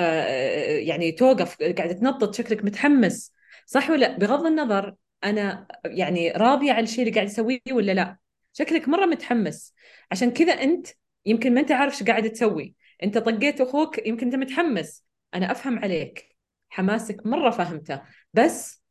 يعني 0.79 1.13
توقف 1.13 1.63
قاعد 1.63 1.95
تنطط 1.99 2.35
شكلك 2.35 2.65
متحمس. 2.65 3.35
صح 3.67 3.91
ولا 3.91 4.19
بغض 4.19 4.47
النظر 4.47 4.95
أنا 5.25 5.67
يعني 5.85 6.31
راضية 6.31 6.73
على 6.73 6.83
الشيء 6.85 7.01
اللي 7.01 7.15
قاعد 7.15 7.27
أسويه 7.27 7.61
ولا 7.73 7.93
لأ؟ 7.93 8.17
شكلك 8.55 8.89
مرة 8.89 9.07
متحمس. 9.07 9.75
عشان 10.11 10.31
كذا 10.31 10.53
أنت 10.53 10.87
يمكن 11.27 11.55
ما 11.55 11.61
أنت 11.61 11.73
عارف 11.73 11.93
إيش 11.93 12.03
قاعد 12.03 12.31
تسوي. 12.31 12.75
أنت 13.03 13.19
طقيت 13.19 13.61
أخوك 13.61 14.07
يمكن 14.07 14.27
أنت 14.27 14.35
متحمس. 14.35 15.05
أنا 15.35 15.51
أفهم 15.53 15.79
عليك. 15.79 16.37
حماسك 16.69 17.27
مرة 17.27 17.51
فهمته. 17.51 18.01
بس 18.35 18.83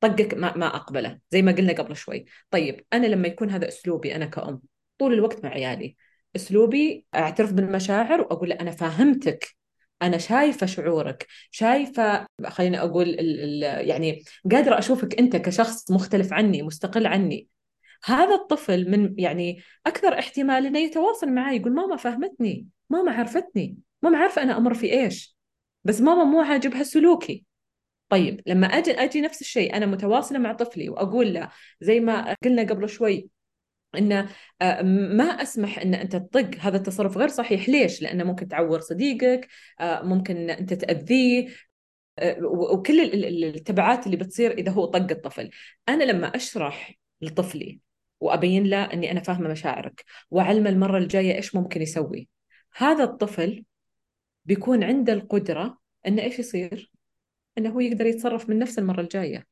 طقك 0.00 0.34
ما, 0.34 0.56
ما 0.56 0.66
أقبله 0.66 1.18
زي 1.30 1.42
ما 1.42 1.52
قلنا 1.52 1.72
قبل 1.72 1.96
شوي. 1.96 2.24
طيب 2.50 2.84
أنا 2.92 3.06
لما 3.06 3.28
يكون 3.28 3.50
هذا 3.50 3.68
أسلوبي 3.68 4.16
أنا 4.16 4.26
كأم 4.26 4.60
طول 4.98 5.12
الوقت 5.12 5.44
مع 5.44 5.50
عيالي. 5.50 5.96
أسلوبي 6.36 7.06
أعترف 7.14 7.52
بالمشاعر 7.52 8.20
وأقول 8.20 8.48
له 8.48 8.54
أنا 8.60 8.70
فاهمتك 8.70 9.56
أنا 10.02 10.18
شايفة 10.18 10.66
شعورك. 10.66 11.26
شايفة 11.50 12.26
خليني 12.46 12.80
أقول 12.80 13.08
ال 13.08 13.64
ال 13.64 13.88
يعني 13.88 14.22
قادرة 14.52 14.78
أشوفك 14.78 15.18
أنت 15.18 15.36
كشخص 15.36 15.90
مختلف 15.90 16.32
عني 16.32 16.62
مستقل 16.62 17.06
عني. 17.06 17.48
هذا 18.04 18.34
الطفل 18.34 18.90
من 18.90 19.14
يعني 19.18 19.62
أكثر 19.86 20.18
احتمال 20.18 20.66
أنه 20.66 20.78
يتواصل 20.78 21.28
معي 21.28 21.56
يقول 21.56 21.72
ماما 21.74 21.96
فهمتني 21.96 22.66
ماما 22.90 23.12
عرفتني 23.12 23.78
ماما 24.02 24.18
عارفة 24.18 24.42
أنا 24.42 24.56
أمر 24.56 24.74
في 24.74 24.92
إيش 24.92 25.36
بس 25.84 26.00
ماما 26.00 26.24
مو 26.24 26.40
عاجبها 26.40 26.82
سلوكي. 26.82 27.44
طيب 28.08 28.40
لما 28.46 28.66
أجي 28.66 28.92
أجي 28.92 29.20
نفس 29.20 29.40
الشيء 29.40 29.76
أنا 29.76 29.86
متواصلة 29.86 30.38
مع 30.38 30.52
طفلي 30.52 30.88
وأقول 30.88 31.34
له 31.34 31.50
زي 31.80 32.00
ما 32.00 32.36
قلنا 32.44 32.62
قبل 32.62 32.88
شوي 32.88 33.28
إن 33.98 34.12
آه، 34.62 34.82
ما 34.82 35.24
أسمح 35.24 35.78
إن 35.78 35.94
أنت 35.94 36.16
تطق 36.16 36.50
هذا 36.60 36.76
التصرف 36.76 37.18
غير 37.18 37.28
صحيح. 37.28 37.68
ليش؟ 37.68 38.02
لأنه 38.02 38.24
ممكن 38.24 38.48
تعور 38.48 38.80
صديقك 38.80 39.48
آه، 39.80 40.02
ممكن 40.02 40.50
أنت 40.50 40.74
تأذيه 40.74 41.48
آه، 42.18 42.38
وكل 42.44 43.00
التبعات 43.44 44.06
اللي 44.06 44.16
بتصير 44.16 44.50
إذا 44.52 44.72
هو 44.72 44.84
طق 44.84 45.10
الطفل. 45.10 45.50
أنا 45.88 46.04
لما 46.04 46.26
أشرح 46.26 46.98
لطفلي 47.20 47.83
وأبين 48.24 48.66
له 48.66 48.84
إني 48.84 49.10
أنا 49.10 49.20
فاهمة 49.20 49.48
مشاعرك. 49.48 50.04
واعلمه 50.30 50.70
المرة 50.70 50.98
الجاية 50.98 51.34
إيش 51.34 51.54
ممكن 51.54 51.82
يسوي. 51.82 52.28
هذا 52.76 53.04
الطفل 53.04 53.64
بيكون 54.44 54.84
عنده 54.84 55.12
القدرة 55.12 55.78
إنه 56.06 56.22
إيش 56.22 56.38
يصير؟ 56.38 56.90
إنه 57.58 57.70
هو 57.70 57.80
يقدر 57.80 58.06
يتصرف 58.06 58.50
من 58.50 58.58
نفس 58.58 58.78
المرة 58.78 59.00
الجاية. 59.00 59.46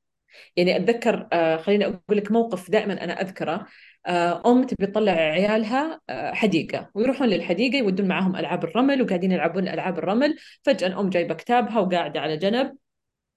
يعني 0.57 0.77
أتذكر 0.77 1.29
خليني 1.59 1.87
أقول 1.87 2.17
لك 2.17 2.33
موقف 2.33 2.71
دائما 2.71 3.05
أنا 3.05 3.21
أذكره. 3.21 3.67
آه، 4.07 4.43
أم 4.47 4.65
تبي 4.65 4.87
تطلع 4.87 5.13
عيالها 5.13 6.01
آه، 6.11 6.33
حديقة 6.35 6.91
ويروحون 6.95 7.29
للحديقة 7.29 7.79
يودون 7.79 8.09
معاهم 8.09 8.37
ألعاب 8.37 8.65
الرمل 8.65 9.03
وقاعدين 9.03 9.33
يلعبون 9.33 9.69
ألعاب 9.69 9.99
الرمل. 9.99 10.37
فجأة 10.63 10.87
الأم 10.87 11.11
جايبة 11.11 11.35
كتابها 11.35 11.79
وقاعدة 11.81 12.21
على 12.21 12.37
جنب 12.37 12.77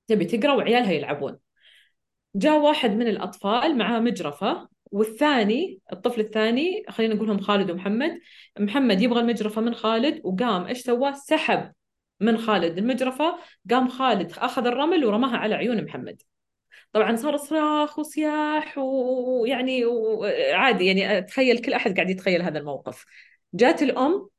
تبي 0.08 0.26
تقرأ 0.26 0.54
وعيالها 0.54 0.92
يلعبون. 0.92 1.38
جاء 2.36 2.60
واحد 2.60 2.92
من 2.92 3.08
الأطفال 3.08 3.78
معاه 3.78 4.00
مجرفة 4.00 4.68
والثاني 4.96 5.80
الطفل 5.94 6.22
الثاني 6.22 6.84
خلينا 6.90 7.14
نقولهم 7.16 7.40
خالد 7.40 7.72
ومحمد. 7.72 8.20
محمد 8.60 9.02
يبغى 9.02 9.20
المجرفة 9.20 9.62
من 9.62 9.74
خالد 9.74 10.22
وقام 10.24 10.66
إيش 10.66 10.82
سوى؟ 10.82 11.14
سحب 11.14 11.72
من 12.20 12.38
خالد 12.38 12.78
المجرفة. 12.78 13.38
قام 13.72 13.88
خالد 13.88 14.32
أخذ 14.32 14.68
الرمل 14.68 15.06
ورماها 15.06 15.38
على 15.38 15.56
عيون 15.56 15.84
محمد. 15.84 16.22
طبعا 16.94 17.16
صار 17.16 17.38
صراخ 17.38 18.00
وصياح 18.00 18.78
ويعني 18.78 19.84
عادي 20.54 20.86
يعني 20.86 21.18
اتخيل 21.18 21.58
كل 21.58 21.74
أحد 21.74 21.96
قاعد 21.96 22.10
يتخيل 22.10 22.42
هذا 22.42 22.60
الموقف. 22.60 23.06
جات 23.54 23.84
الأم 23.84 24.30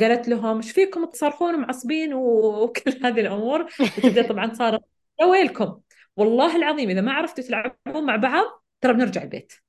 قالت 0.00 0.28
لهم 0.28 0.56
إيش 0.56 0.72
فيكم 0.72 1.04
تصرخون 1.04 1.54
ومعصبين 1.54 2.14
وكل 2.14 2.92
هذه 3.04 3.20
الأمور؟ 3.20 3.66
وتبدا 3.80 4.28
طبعا 4.28 4.54
صار 4.54 4.78
يا 5.20 5.26
ويلكم 5.26 5.80
والله 6.16 6.56
العظيم 6.56 6.90
إذا 6.90 7.00
ما 7.00 7.12
عرفتوا 7.12 7.44
تلعبون 7.44 8.06
مع 8.06 8.16
بعض 8.16 8.44
ترى 8.80 8.92
بنرجع 8.92 9.22
البيت. 9.22 9.63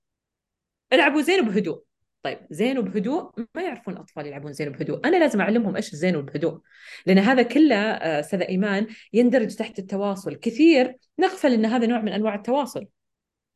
العبوا 0.93 1.21
زين 1.21 1.39
وبهدوء 1.39 1.83
طيب 2.25 2.39
زين 2.49 2.77
وبهدوء 2.77 3.31
ما 3.55 3.61
يعرفون 3.61 3.93
الاطفال 3.93 4.27
يلعبون 4.27 4.53
زين 4.53 4.67
وبهدوء 4.67 5.07
أنا 5.07 5.17
لازم 5.17 5.41
أعلمهم 5.41 5.75
إيش 5.75 5.93
الزين 5.93 6.15
والبهدوء 6.15 6.59
لأن 7.05 7.19
هذا 7.19 7.43
كله 7.43 7.75
آه، 7.75 8.19
أستاذ 8.19 8.41
إيمان 8.41 8.87
يندرج 9.13 9.55
تحت 9.55 9.79
التواصل 9.79 10.35
كثير. 10.35 10.95
نغفل 11.19 11.53
إن 11.53 11.65
هذا 11.65 11.85
نوع 11.87 12.01
من 12.01 12.11
أنواع 12.11 12.35
التواصل. 12.35 12.87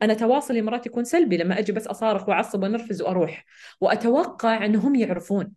أنا 0.01 0.13
تواصلي 0.13 0.61
مرات 0.61 0.85
يكون 0.85 1.03
سلبي 1.03 1.37
لما 1.37 1.59
أجي 1.59 1.71
بس 1.71 1.87
أصارخ 1.87 2.29
وأعصب 2.29 2.63
ونرفز 2.63 3.01
وأروح 3.01 3.45
وأتوقع 3.81 4.65
إنهم 4.65 4.95
يعرفون. 4.95 5.51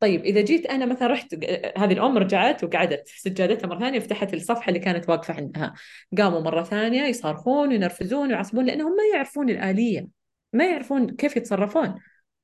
طيب 0.00 0.24
إذا 0.24 0.40
جيت 0.40 0.66
أنا 0.66 0.86
مثلا 0.86 1.08
رحت 1.08 1.34
آه، 1.44 1.74
هذه 1.78 1.92
الام 1.92 2.18
رجعت 2.18 2.64
وقعدت 2.64 3.08
سجادتها 3.08 3.68
مرة 3.68 3.78
ثانية 3.78 3.98
فتحت 4.00 4.34
الصفحة 4.34 4.68
اللي 4.68 4.80
كانت 4.80 5.08
واقفة 5.08 5.34
عندها. 5.34 5.74
قاموا 6.18 6.40
مرة 6.40 6.62
ثانية 6.62 7.02
يصارخون 7.02 7.68
وينرفزون 7.68 8.28
ويعصبون 8.28 8.64
لأنهم 8.66 8.92
ما 8.96 9.02
يعرفون 9.14 9.50
الآلية. 9.50 10.25
ما 10.56 10.64
يعرفون 10.64 11.16
كيف 11.16 11.36
يتصرفون. 11.36 11.94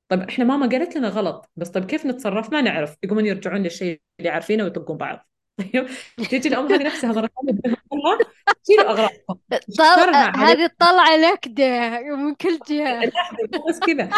طيب 0.09 0.21
إحنا 0.21 0.45
ماما 0.45 0.67
قالت 0.67 0.95
لنا 0.95 1.07
غلط 1.09 1.51
بس 1.55 1.69
طيب 1.69 1.85
كيف 1.85 2.05
نتصرف؟ 2.05 2.51
ما 2.51 2.61
نعرف 2.61 2.95
يقومون 3.03 3.25
يرجعون 3.25 3.63
للشيء 3.63 4.01
اللي 4.19 4.29
عارفينه 4.29 4.63
ويطقون 4.63 4.97
بعض. 4.97 5.29
طيب 5.57 5.87
تيجي 6.29 6.49
الأم 6.49 6.73
هذه 6.73 6.83
نفسها 6.83 7.11
مره 7.11 7.29
شيلوا 8.67 8.91
أغراضكم. 8.91 9.35
هذه 10.45 10.65
الطلعه 10.65 11.17
نكده 11.17 11.99
من 12.15 12.35
كل 12.35 12.59
جهة. 12.69 13.11
بس 13.69 13.79
كذا. 13.79 14.09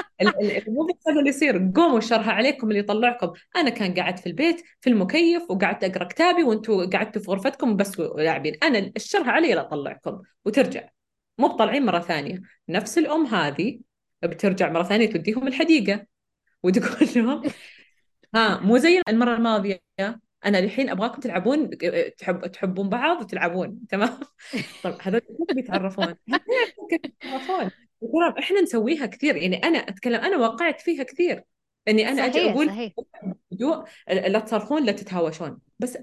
مو 0.68 0.84
بس 0.86 0.96
هذا 1.08 1.20
اللي 1.20 1.30
يصير. 1.30 1.72
قوموا 1.76 1.98
الشرها 1.98 2.32
عليكم 2.32 2.68
اللي 2.68 2.80
يطلعكم. 2.80 3.32
أنا 3.56 3.70
كان 3.70 3.94
قاعد 3.94 4.18
في 4.18 4.26
البيت 4.28 4.64
في 4.82 4.90
المكيف 4.90 5.52
وقعدت 5.52 5.84
أقرأ 5.84 6.04
كتابي 6.04 6.44
وأنتم 6.44 6.90
قعدتوا 6.90 7.22
في 7.22 7.32
غرفتكم 7.32 7.76
بس 7.76 8.00
لاعبين. 8.00 8.56
أنا 8.64 8.92
الشرها 8.96 9.32
علي 9.32 9.54
لا 9.54 9.62
أطلعكم 9.62 10.22
وترجع. 10.46 10.90
مو 11.38 11.48
بطالعين 11.48 11.86
مرة 11.86 12.00
ثانية. 12.00 12.42
نفس 12.70 12.98
الأم 12.98 13.26
هذه 13.26 13.80
بترجع 14.28 14.72
مرة 14.72 14.84
ثانية 14.84 15.10
توديهم 15.10 15.48
الحديقة. 15.48 16.06
وتقول 16.64 17.10
لهم 17.16 17.44
ها 18.36 18.60
مو 18.60 18.78
زي 18.78 19.02
المرة 19.10 19.36
الماضية. 19.36 19.82
أنا 20.46 20.60
الحين 20.60 20.90
أبغاكم 20.90 21.20
تلعبون 21.20 21.70
تحب 22.18 22.48
تحبون 22.48 22.90
بعض 22.90 23.22
وتلعبون 23.22 23.88
تمام؟ 23.90 24.20
طب 24.84 24.96
هذول 25.02 25.20
كيف 25.20 25.56
بيتعرفون؟ 25.56 26.16
كيف 26.90 27.02
بيتعرفون؟ 27.04 27.72
ترى 28.02 28.40
إحنا 28.40 28.62
نسويها 28.62 29.06
كثير؟ 29.06 29.36
يعني 29.36 29.58
أنا 29.58 29.78
أتكلم 29.78 30.22
أنا 30.22 30.38
وقعت 30.38 30.82
فيها 30.82 31.04
كثير. 31.04 31.44
اني 31.88 32.10
أنا 32.10 32.18
صحيح 32.18 32.36
أجي 32.36 32.52
أقول. 32.52 32.92
لا 34.32 34.40
تصرخون 34.40 34.86
لا 34.86 34.92
تتهاوشون. 34.92 35.60
بس 35.80 35.98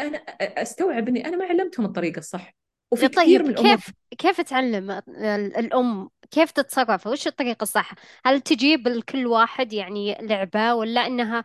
أنا 0.00 0.18
أستوعب 0.40 1.08
إني 1.08 1.26
أنا 1.26 1.36
ما 1.36 1.44
علمتهم 1.44 1.86
الطريقة 1.86 2.18
الصح. 2.18 2.54
وفي 2.90 3.08
طيب 3.08 3.24
كثير 3.24 3.42
من 3.42 3.54
كيف 3.54 3.90
كيف 4.18 4.40
تعلم 4.40 4.90
الأم 5.58 6.08
كيف 6.30 6.50
تتصرف؟ 6.50 7.06
وش 7.06 7.26
الطريقة 7.26 7.62
الصح؟ 7.62 7.94
هل 8.24 8.40
تجيب 8.40 8.88
لكل 8.88 9.26
واحد 9.26 9.72
يعني 9.72 10.16
لعبة 10.20 10.74
ولا 10.74 11.06
إنها 11.06 11.44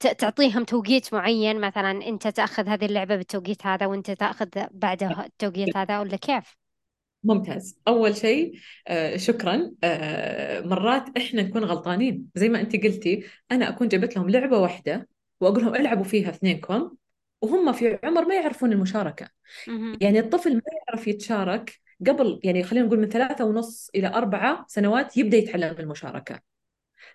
تعطيهم 0.00 0.64
توقيت 0.64 1.14
معين؟ 1.14 1.60
مثلا 1.60 1.90
أنت 1.90 2.28
تأخذ 2.28 2.68
هذه 2.68 2.84
اللعبة 2.84 3.16
بالتوقيت 3.16 3.66
هذا 3.66 3.86
وأنت 3.86 4.10
تأخذ 4.10 4.48
بعدها 4.70 5.26
التوقيت 5.26 5.76
هذا 5.76 6.00
ولا 6.00 6.16
كيف؟ 6.16 6.56
ممتاز. 7.24 7.78
أول 7.88 8.16
شيء 8.16 8.52
آه 8.88 9.16
شكرا. 9.16 9.70
آه 9.84 10.60
مرات 10.60 11.04
إحنا 11.16 11.42
نكون 11.42 11.64
غلطانين. 11.64 12.26
زي 12.34 12.48
ما 12.48 12.60
أنت 12.60 12.76
قلتي 12.76 13.24
أنا 13.52 13.68
أكون 13.68 13.88
جبت 13.88 14.16
لهم 14.16 14.30
لعبة 14.30 14.58
واحدة 14.58 15.08
وأقول 15.40 15.62
لهم 15.62 15.74
ألعبوا 15.74 16.04
فيها 16.04 16.30
اثنينكم 16.30 16.90
وهم 17.42 17.72
في 17.72 17.98
عمر 18.04 18.24
ما 18.24 18.34
يعرفون 18.34 18.72
المشاركة. 18.72 19.28
يعني 20.00 20.18
الطفل 20.18 20.54
ما 20.54 20.62
يعرف 20.88 21.08
يتشارك 21.08 21.80
قبل 22.06 22.40
يعني 22.44 22.62
خلينا 22.62 22.86
نقول 22.86 23.00
من 23.00 23.08
ثلاثة 23.08 23.44
ونص 23.44 23.90
إلى 23.94 24.06
أربعة 24.06 24.64
سنوات 24.68 25.16
يبدأ 25.16 25.36
يتعلم 25.36 25.76
المشاركة. 25.78 26.40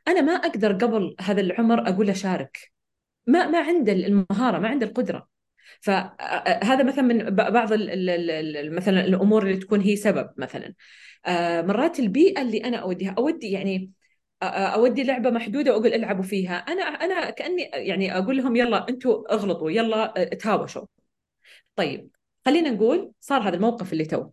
أنا 0.08 0.22
ما 0.22 0.34
أقدر 0.34 0.74
قبل 0.74 1.16
هذا 1.22 1.42
العمر 1.42 1.90
أقول 1.90 2.08
له 2.08 2.14
شارك 2.14 2.72
ما 3.28 3.48
ما 3.48 3.60
عنده 3.60 3.94
المهارة 3.94 4.60
ما 4.60 4.68
عنده 4.68 4.86
القدرة. 4.86 5.28
فهذا 5.82 6.84
مثلا 6.84 7.02
من 7.02 7.36
بعض 7.36 7.74
مثلا 8.74 9.06
الأمور 9.06 9.44
اللي 9.44 9.58
تكون 9.58 9.82
هي 9.82 9.96
سبب 9.96 10.30
مثلا. 10.38 10.74
مرات 11.62 12.00
البيئة 12.00 12.42
اللي 12.42 12.64
أنا 12.64 12.78
أوديها 12.78 13.16
أودي 13.18 13.52
يعني 13.52 13.92
أودي 14.44 15.04
لعبة 15.04 15.30
محدودة 15.30 15.72
وأقول 15.72 15.94
ألعبوا 15.94 16.24
فيها. 16.24 16.56
أنا 16.56 16.84
أنا 16.84 17.30
كأني 17.30 17.62
يعني 17.74 18.18
أقول 18.18 18.38
لهم 18.38 18.56
يلا 18.56 18.90
أنتم 18.90 19.24
اغلطوا 19.32 19.72
يلا 19.72 20.14
تهاوشوا. 20.40 20.86
طيب 21.76 22.10
خلينا 22.46 22.70
نقول 22.70 23.12
صار 23.20 23.42
هذا 23.42 23.56
الموقف 23.56 23.94
اللي 23.94 24.06
تو. 24.06 24.30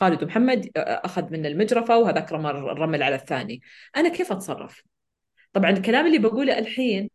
خالد 0.00 0.22
ومحمد 0.22 0.70
أخذ 0.76 1.32
من 1.32 1.46
المجرفة 1.46 1.98
وهذاك 1.98 2.32
رمى 2.32 2.50
الرمل 2.50 3.02
على 3.02 3.14
الثاني. 3.14 3.62
أنا 3.96 4.08
كيف 4.08 4.32
أتصرف؟ 4.32 4.82
طبعا 5.52 5.70
الكلام 5.70 6.06
اللي 6.06 6.18
بقوله 6.18 6.58
الحين 6.58 7.10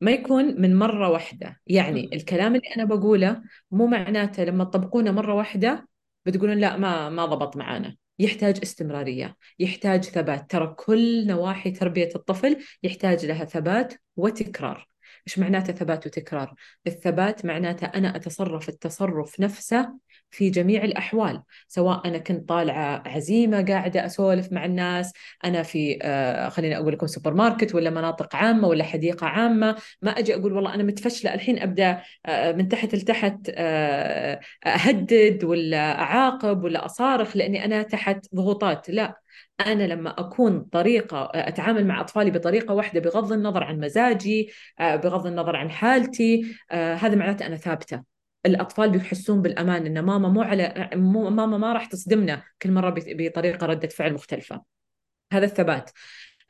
ما 0.00 0.10
يكون 0.10 0.60
من 0.60 0.76
مرة 0.76 1.08
واحدة. 1.10 1.60
يعني 1.66 2.10
الكلام 2.12 2.54
اللي 2.54 2.68
أنا 2.76 2.84
بقوله 2.84 3.42
مو 3.70 3.86
معناته 3.86 4.44
لما 4.44 4.64
تطبقونه 4.64 5.10
مرة 5.10 5.34
واحدة 5.34 5.88
بتقولون 6.26 6.58
لا 6.58 6.76
ما 6.76 7.08
ما 7.08 7.24
ضبط 7.26 7.56
معانا. 7.56 7.96
يحتاج 8.22 8.58
استمرارية 8.62 9.36
يحتاج 9.58 10.04
ثبات 10.04 10.50
ترى 10.50 10.66
كل 10.66 11.26
نواحي 11.26 11.70
تربية 11.70 12.08
الطفل 12.16 12.56
يحتاج 12.82 13.26
لها 13.26 13.44
ثبات 13.44 13.94
وتكرار 14.16 14.88
إيش 15.26 15.38
معناته 15.38 15.72
ثبات 15.72 16.06
وتكرار؟ 16.06 16.54
الثبات 16.86 17.44
معناته 17.44 17.86
أنا 17.86 18.16
أتصرف 18.16 18.68
التصرف 18.68 19.40
نفسه 19.40 19.94
في 20.32 20.50
جميع 20.50 20.84
الأحوال 20.84 21.42
سواء 21.68 22.08
أنا 22.08 22.18
كنت 22.18 22.48
طالعة 22.48 23.02
عزيمة 23.06 23.62
قاعدة 23.64 24.06
أسولف 24.06 24.52
مع 24.52 24.64
الناس 24.64 25.12
أنا 25.44 25.62
في 25.62 25.98
آه 26.02 26.48
خليني 26.48 26.76
أقول 26.76 26.92
لكم 26.92 27.06
سوبر 27.06 27.34
ماركت 27.34 27.74
ولا 27.74 27.90
مناطق 27.90 28.36
عامة 28.36 28.68
ولا 28.68 28.84
حديقة 28.84 29.26
عامة 29.26 29.76
ما 30.02 30.10
أجي 30.10 30.34
أقول 30.34 30.52
والله 30.52 30.74
أنا 30.74 30.82
متفشلة 30.82 31.34
الحين 31.34 31.58
أبدأ 31.58 32.02
آه 32.26 32.52
من 32.52 32.68
تحت 32.68 32.94
لتحت 32.94 33.50
آه 33.54 34.40
أهدد 34.66 35.44
ولا 35.44 36.00
أعاقب 36.02 36.64
ولا 36.64 36.84
أصارخ 36.86 37.36
لأني 37.36 37.64
أنا 37.64 37.82
تحت 37.82 38.26
ضغوطات 38.34 38.90
لا. 38.90 39.22
أنا 39.66 39.82
لما 39.82 40.10
أكون 40.20 40.60
طريقة 40.60 41.30
أتعامل 41.34 41.86
مع 41.86 42.00
أطفالي 42.00 42.30
بطريقة 42.30 42.74
واحدة 42.74 43.00
بغض 43.00 43.32
النظر 43.32 43.64
عن 43.64 43.80
مزاجي 43.80 44.52
بغض 44.80 45.26
النظر 45.26 45.56
عن 45.56 45.70
حالتي 45.70 46.56
هذا 46.70 47.14
معناته 47.14 47.46
أنا 47.46 47.56
ثابتة. 47.56 48.11
الأطفال 48.46 48.90
بيحسون 48.90 49.42
بالأمان 49.42 49.86
إن 49.86 50.04
ماما 50.04 50.28
مو 50.28 50.42
على 50.42 50.90
مو 50.94 51.30
ماما 51.30 51.58
ما 51.58 51.72
راح 51.72 51.86
تصدمنا 51.86 52.42
كل 52.62 52.72
مرة 52.72 52.94
بطريقة 52.96 53.66
ردة 53.66 53.88
فعل 53.88 54.14
مختلفة. 54.14 54.62
هذا 55.32 55.44
الثبات. 55.44 55.90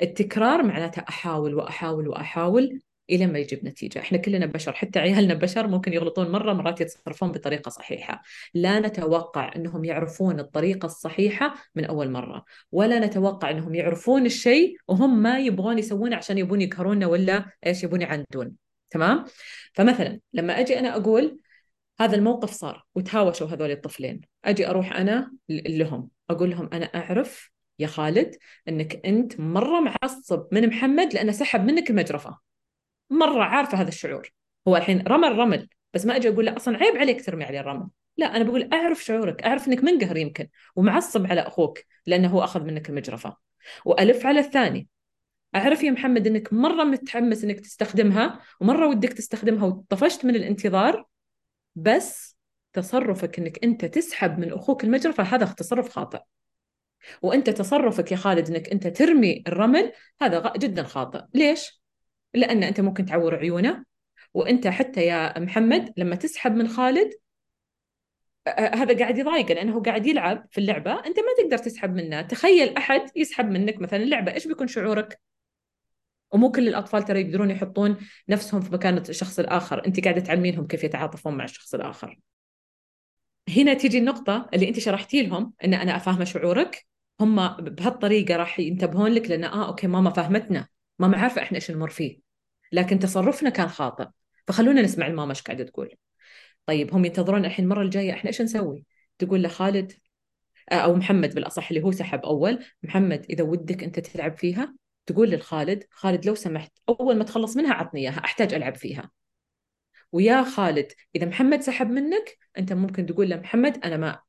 التكرار 0.03 0.63
معناته 0.63 1.05
أحاول 1.09 1.55
وأحاول 1.55 2.09
وأحاول 2.09 2.81
إلى 3.11 3.27
ما 3.27 3.39
يجيب 3.39 3.65
نتيجة، 3.65 3.99
إحنا 3.99 4.19
كلنا 4.19 4.47
بشر 4.47 4.73
حتى 4.73 4.99
عيالنا 4.99 5.35
بشر 5.35 5.67
ممكن 5.67 5.93
يغلطون 5.93 6.31
مرة 6.31 6.53
مرات 6.53 6.81
يتصرفون 6.81 7.33
بطريقة 7.33 7.69
صحيحة، 7.69 8.23
لا 8.55 8.81
نتوقع 8.81 9.51
إنهم 9.57 9.85
يعرفون 9.85 10.41
الطريقة 10.41 10.87
الصحيحة 10.87 11.55
من 11.75 11.85
أول 11.85 12.11
مرة، 12.11 12.45
ولا 12.73 12.99
نتوقع 12.99 13.51
إنهم 13.51 13.75
يعرفون 13.75 14.27
الشيء 14.27 14.77
وهم 14.89 15.23
ما 15.23 15.39
يبغون 15.39 15.79
يسوونه 15.79 16.17
عشان 16.17 16.39
يبون 16.39 16.61
يقهرونا 16.61 17.07
ولا 17.07 17.45
إيش 17.67 17.85
يبون 17.85 18.03
يعندون، 18.03 18.53
تمام؟ 18.91 19.25
فمثلا 19.73 20.21
لما 20.33 20.61
أجي 20.61 20.79
أنا 20.79 20.97
أقول 20.97 21.39
هذا 22.05 22.17
الموقف 22.17 22.51
صار 22.51 22.85
وتهاوشوا 22.95 23.47
هذول 23.47 23.71
الطفلين، 23.71 24.21
أجي 24.45 24.69
أروح 24.69 24.93
أنا 24.93 25.33
لهم. 25.49 26.09
أقول 26.31 26.51
لهم 26.51 26.71
أنا 26.73 26.85
أعرف 26.85 27.51
يا 27.79 27.87
خالد 27.87 28.37
إنك 28.69 29.07
أنت 29.07 29.41
مرة 29.41 29.81
معصب 29.81 30.47
من 30.53 30.69
محمد 30.69 31.15
لأنه 31.15 31.33
سحب 31.33 31.65
منك 31.65 31.91
المجرفة. 31.91 32.39
مرة 33.11 33.43
عارفة 33.43 33.81
هذا 33.81 33.89
الشعور. 33.89 34.33
هو 34.69 34.77
الحين 34.77 35.03
رمى 35.09 35.29
الرمل 35.29 35.69
بس 35.95 36.07
ما 36.07 36.17
أجي 36.17 36.29
أقول 36.29 36.47
له 36.47 36.57
أصلا 36.57 36.77
عيب 36.77 36.97
عليك 36.97 37.25
ترمي 37.27 37.45
عليه 37.45 37.61
الرمل. 37.61 37.89
لا 38.17 38.37
أنا 38.37 38.45
بقول 38.45 38.69
أعرف 38.73 39.05
شعورك. 39.05 39.43
أعرف 39.43 39.69
إنك 39.69 39.85
منقهر 39.85 40.17
يمكن. 40.17 40.49
ومعصب 40.77 41.27
على 41.27 41.41
أخوك 41.41 41.79
لأنه 42.07 42.29
هو 42.29 42.45
أخذ 42.45 42.65
منك 42.65 42.91
المجرفة. 42.91 43.37
وألف 43.85 44.27
على 44.27 44.41
الثاني. 44.41 44.89
أعرف 45.57 45.83
يا 45.83 45.91
محمد 45.91 46.27
إنك 46.27 46.53
مرة 46.53 46.85
متحمس 46.85 47.45
إنك 47.45 47.61
تستخدمها 47.61 48.41
ومرة 48.61 48.89
ودك 48.89 49.13
تستخدمها 49.13 49.67
وطفشت 49.67 50.25
من 50.25 50.37
الانتظار. 50.37 51.07
بس 51.75 52.37
تصرفك 52.73 53.39
إنك 53.39 53.65
أنت 53.65 53.85
تسحب 53.85 54.39
من 54.39 54.53
أخوك 54.53 54.85
المجرفه 54.85 55.23
هذا 55.23 55.47
تصرف 55.47 55.89
خاطئ. 55.89 56.21
وأنت 57.23 57.51
تصرفك 57.51 58.13
يا 58.13 58.17
خالد 58.17 58.51
إنك 58.51 58.69
أنت 58.69 58.87
ترمي 58.87 59.43
الرمل 59.47 59.93
هذا 60.23 60.53
جدا 60.57 60.83
خاطئ. 60.83 61.21
ليش؟ 61.35 61.83
لأن 62.35 62.63
أنت 62.63 62.81
ممكن 62.81 63.07
تعور 63.07 63.35
عيونه. 63.35 63.85
وأنت 64.35 64.67
حتى 64.67 65.07
يا 65.07 65.39
محمد 65.39 65.93
لما 65.97 66.17
تسحب 66.17 66.55
من 66.55 66.69
خالد 66.69 67.11
هذا 68.59 68.99
قاعد 68.99 69.19
يضايقه 69.19 69.55
لأنه 69.55 69.83
قاعد 69.83 70.07
يلعب 70.07 70.47
في 70.51 70.59
اللعبة 70.59 70.93
أنت 70.93 71.19
ما 71.19 71.35
تقدر 71.39 71.59
تسحب 71.59 71.95
منه. 71.95 72.23
تخيل 72.23 72.77
أحد 72.77 73.11
يسحب 73.17 73.51
منك 73.51 73.81
مثلا 73.81 74.03
اللعبة 74.03 74.35
إيش 74.35 74.47
بيكون 74.47 74.67
شعورك؟ 74.67 75.21
ومو 76.33 76.51
كل 76.51 76.69
الأطفال 76.69 77.03
ترى 77.03 77.21
يقدرون 77.21 77.51
يحطون 77.51 77.97
نفسهم 78.29 78.61
في 78.61 78.73
مكان 78.73 78.99
الشخص 78.99 79.39
الآخر. 79.39 79.87
أنت 79.87 80.05
قاعدة 80.05 80.21
تعلمينهم 80.21 80.67
كيف 80.67 80.85
يتعاطفون 80.85 81.37
مع 81.37 81.45
الشخص 81.45 81.75
الآخر. 81.75 82.19
هنا 83.49 83.75
تيجي 83.75 83.99
النقطة 83.99 84.49
اللي 84.55 84.69
أنت 84.69 84.79
شرحتي 84.79 85.23
لهم 85.23 85.53
أن 85.65 85.75
أنا 85.75 85.97
أفهم 85.97 86.25
شعورك. 86.25 86.87
هم 87.21 87.49
بهالطريقة 87.49 88.37
راح 88.37 88.61
ينتبهون 88.61 89.11
لك 89.11 89.31
لأن 89.31 89.45
آه 89.45 89.69
أوكي 89.69 89.87
ماما 89.87 90.11
فهمتنا. 90.11 90.69
ماما 90.99 91.19
عارفة 91.19 91.43
إحنا 91.43 91.57
إيش 91.57 91.71
نمر 91.71 91.91
فيه. 91.91 92.21
لكن 92.73 92.99
تصرفنا 92.99 93.51
كان 93.51 93.69
خاطئ. 93.69 94.07
فخلونا 94.47 94.83
نسمع 94.83 95.07
الماما 95.07 95.31
إيش 95.31 95.43
قاعدة 95.43 95.65
تقول. 95.65 95.95
طيب 96.67 96.95
هم 96.95 97.05
ينتظرون 97.05 97.45
الحين 97.45 97.65
المرة 97.65 97.83
الجاية 97.83 98.13
إحنا 98.13 98.29
إيش 98.29 98.43
نسوي؟ 98.43 98.87
تقول 99.19 99.43
له 99.43 99.49
خالد 99.49 99.93
آه، 100.73 100.75
أو 100.75 100.95
محمد 100.95 101.35
بالأصح 101.35 101.69
اللي 101.71 101.83
هو 101.83 101.93
سحب 101.93 102.21
أول. 102.21 102.65
محمد 102.83 103.27
إذا 103.31 103.45
ودك 103.45 103.83
أنت 103.85 104.01
تلعب 104.01 104.37
فيها 104.39 104.75
تقول 105.07 105.31
للخالد 105.31 105.85
خالد 105.91 106.27
لو 106.27 106.35
سمحت 106.35 106.73
أول 106.89 107.17
ما 107.17 107.25
تخلص 107.25 107.57
منها 107.57 107.75
عطني 107.75 108.01
إياها 108.01 108.25
أحتاج 108.25 108.55
ألعب 108.55 108.75
فيها. 108.75 109.11
ويا 110.13 110.43
خالد 110.43 110.93
إذا 111.17 111.27
محمد 111.27 111.61
سحب 111.61 111.91
منك 111.91 112.39
أنت 112.59 112.73
ممكن 112.73 113.07
تقول 113.07 113.31
له 113.31 113.37
محمد 113.37 113.85
أنا 113.85 113.97
ما 113.97 114.21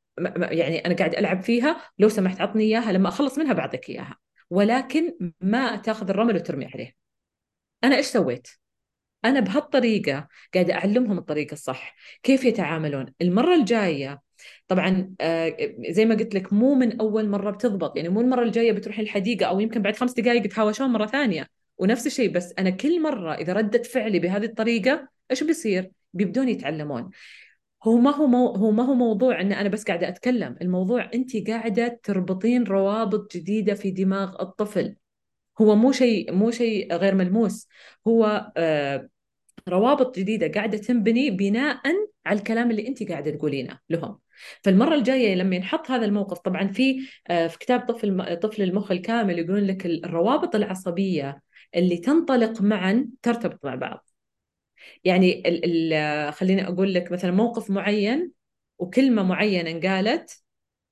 يعني 0.52 0.86
أنا 0.86 0.96
قاعد 0.96 1.16
ألعب 1.16 1.44
فيها 1.44 1.82
لو 2.00 2.10
سمحت 2.10 2.42
عطني 2.42 2.64
إياها 2.64 2.92
لما 2.92 3.10
أخلص 3.10 3.38
منها 3.38 3.54
بعطيك 3.54 3.90
إياها. 3.90 4.18
ولكن 4.50 5.32
ما 5.42 5.76
تأخذ 5.76 6.10
الرمل 6.10 6.36
وترمي 6.36 6.66
عليه. 6.66 6.96
أنا 7.84 7.96
إيش 7.96 8.06
سويت؟ 8.06 8.48
أنا 9.26 9.40
بهالطريقة 9.40 10.28
قاعدة 10.54 10.74
أعلمهم 10.74 11.18
الطريقة 11.18 11.54
الصح. 11.54 11.96
كيف 12.24 12.44
يتعاملون؟ 12.44 13.14
المرة 13.22 13.56
الجاية 13.56 14.22
طبعا 14.68 15.16
آه، 15.22 15.57
زي 15.89 16.05
ما 16.05 16.16
قلت 16.16 16.36
لك 16.36 16.53
مو 16.53 16.74
من 16.74 16.99
أول 17.01 17.30
مرة 17.30 17.51
بتضبط. 17.51 17.97
يعني 17.97 18.09
مو 18.09 18.22
المرة 18.22 18.43
الجاية 18.43 18.72
بتروح 18.72 18.99
الحديقة 18.99 19.45
أو 19.45 19.59
يمكن 19.59 19.82
بعد 19.82 19.95
خمس 19.95 20.14
دقائق 20.14 20.47
تهاوشون 20.47 20.89
مرة 20.89 21.05
ثانية. 21.05 21.47
ونفس 21.78 22.07
الشيء 22.07 22.32
بس 22.32 22.53
أنا 22.59 22.70
كل 22.70 23.01
مرة 23.01 23.34
إذا 23.34 23.53
ردت 23.53 23.86
فعلي 23.86 24.20
بهذه 24.20 24.45
الطريقة 24.45 25.07
إيش 25.32 25.43
بيصير؟ 25.43 25.91
بيبدون 26.14 26.49
يتعلمون. 26.49 27.09
هو 27.84 27.97
ما 27.97 28.16
هو 28.16 28.28
مو... 28.28 28.47
هو 28.47 28.72
ما 28.72 28.84
هو 28.84 28.93
موضوع 28.93 29.41
إن 29.41 29.51
أنا 29.53 29.70
بس 29.70 29.84
قاعدة 29.84 30.07
أتكلم. 30.09 30.57
الموضوع 30.61 31.09
انت 31.14 31.49
قاعدة 31.49 31.99
تربطين 32.03 32.64
روابط 32.64 33.38
جديدة 33.38 33.74
في 33.74 33.91
دماغ 33.91 34.41
الطفل. 34.41 34.95
هو 35.61 35.76
مو 35.76 35.91
شيء 35.91 36.34
مو 36.34 36.51
شيء 36.51 36.93
غير 36.95 37.16
ملموس. 37.16 37.68
هو 38.07 38.51
آه، 38.57 39.09
روابط 39.70 40.20
جديدة 40.20 40.47
قاعدة 40.47 40.78
تنبني 40.78 41.30
بناء 41.32 41.82
على 42.26 42.39
الكلام 42.39 42.72
اللي 42.72 42.88
انت 42.88 43.03
قاعدة 43.11 43.32
تقولينه 43.32 43.80
لهم. 43.89 44.23
فالمرة 44.64 44.96
الجاية 44.96 45.36
لما 45.36 45.56
ينحط 45.56 45.92
هذا 45.92 46.06
الموقف 46.06 46.40
طبعا 46.40 46.68
في 46.68 47.00
آه، 47.28 47.48
في 47.48 47.58
كتاب 47.58 47.80
طفل 47.80 48.40
طفل 48.40 48.62
المخ 48.62 48.92
الكامل 48.92 49.40
يقولون 49.40 49.64
لك 49.64 49.86
الروابط 49.86 50.56
العصبية 50.56 51.42
اللي 51.76 51.98
تنطلق 51.98 52.62
معا 52.62 53.10
ترتبط 53.22 53.66
مع 53.66 53.76
بعض. 53.76 54.10
يعني 55.04 55.50
ال 55.50 55.94
ال 55.94 56.34
خليني 56.34 56.68
أقول 56.68 56.94
لك 56.94 57.12
مثلا 57.12 57.32
موقف 57.32 57.70
معين 57.70 58.32
وكلمة 58.80 59.24
معينة 59.24 59.72
انقالت 59.72 60.44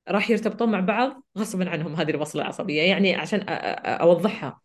راح 0.08 0.30
يرتبطون 0.30 0.72
مع 0.72 0.80
بعض 0.80 1.24
غصبا 1.38 1.70
عنهم 1.70 1.96
هذه 1.96 2.10
الوصلة 2.10 2.42
العصبية. 2.42 2.82
يعني 2.82 3.16
عشان 3.16 3.39
أوضحها. 3.86 4.62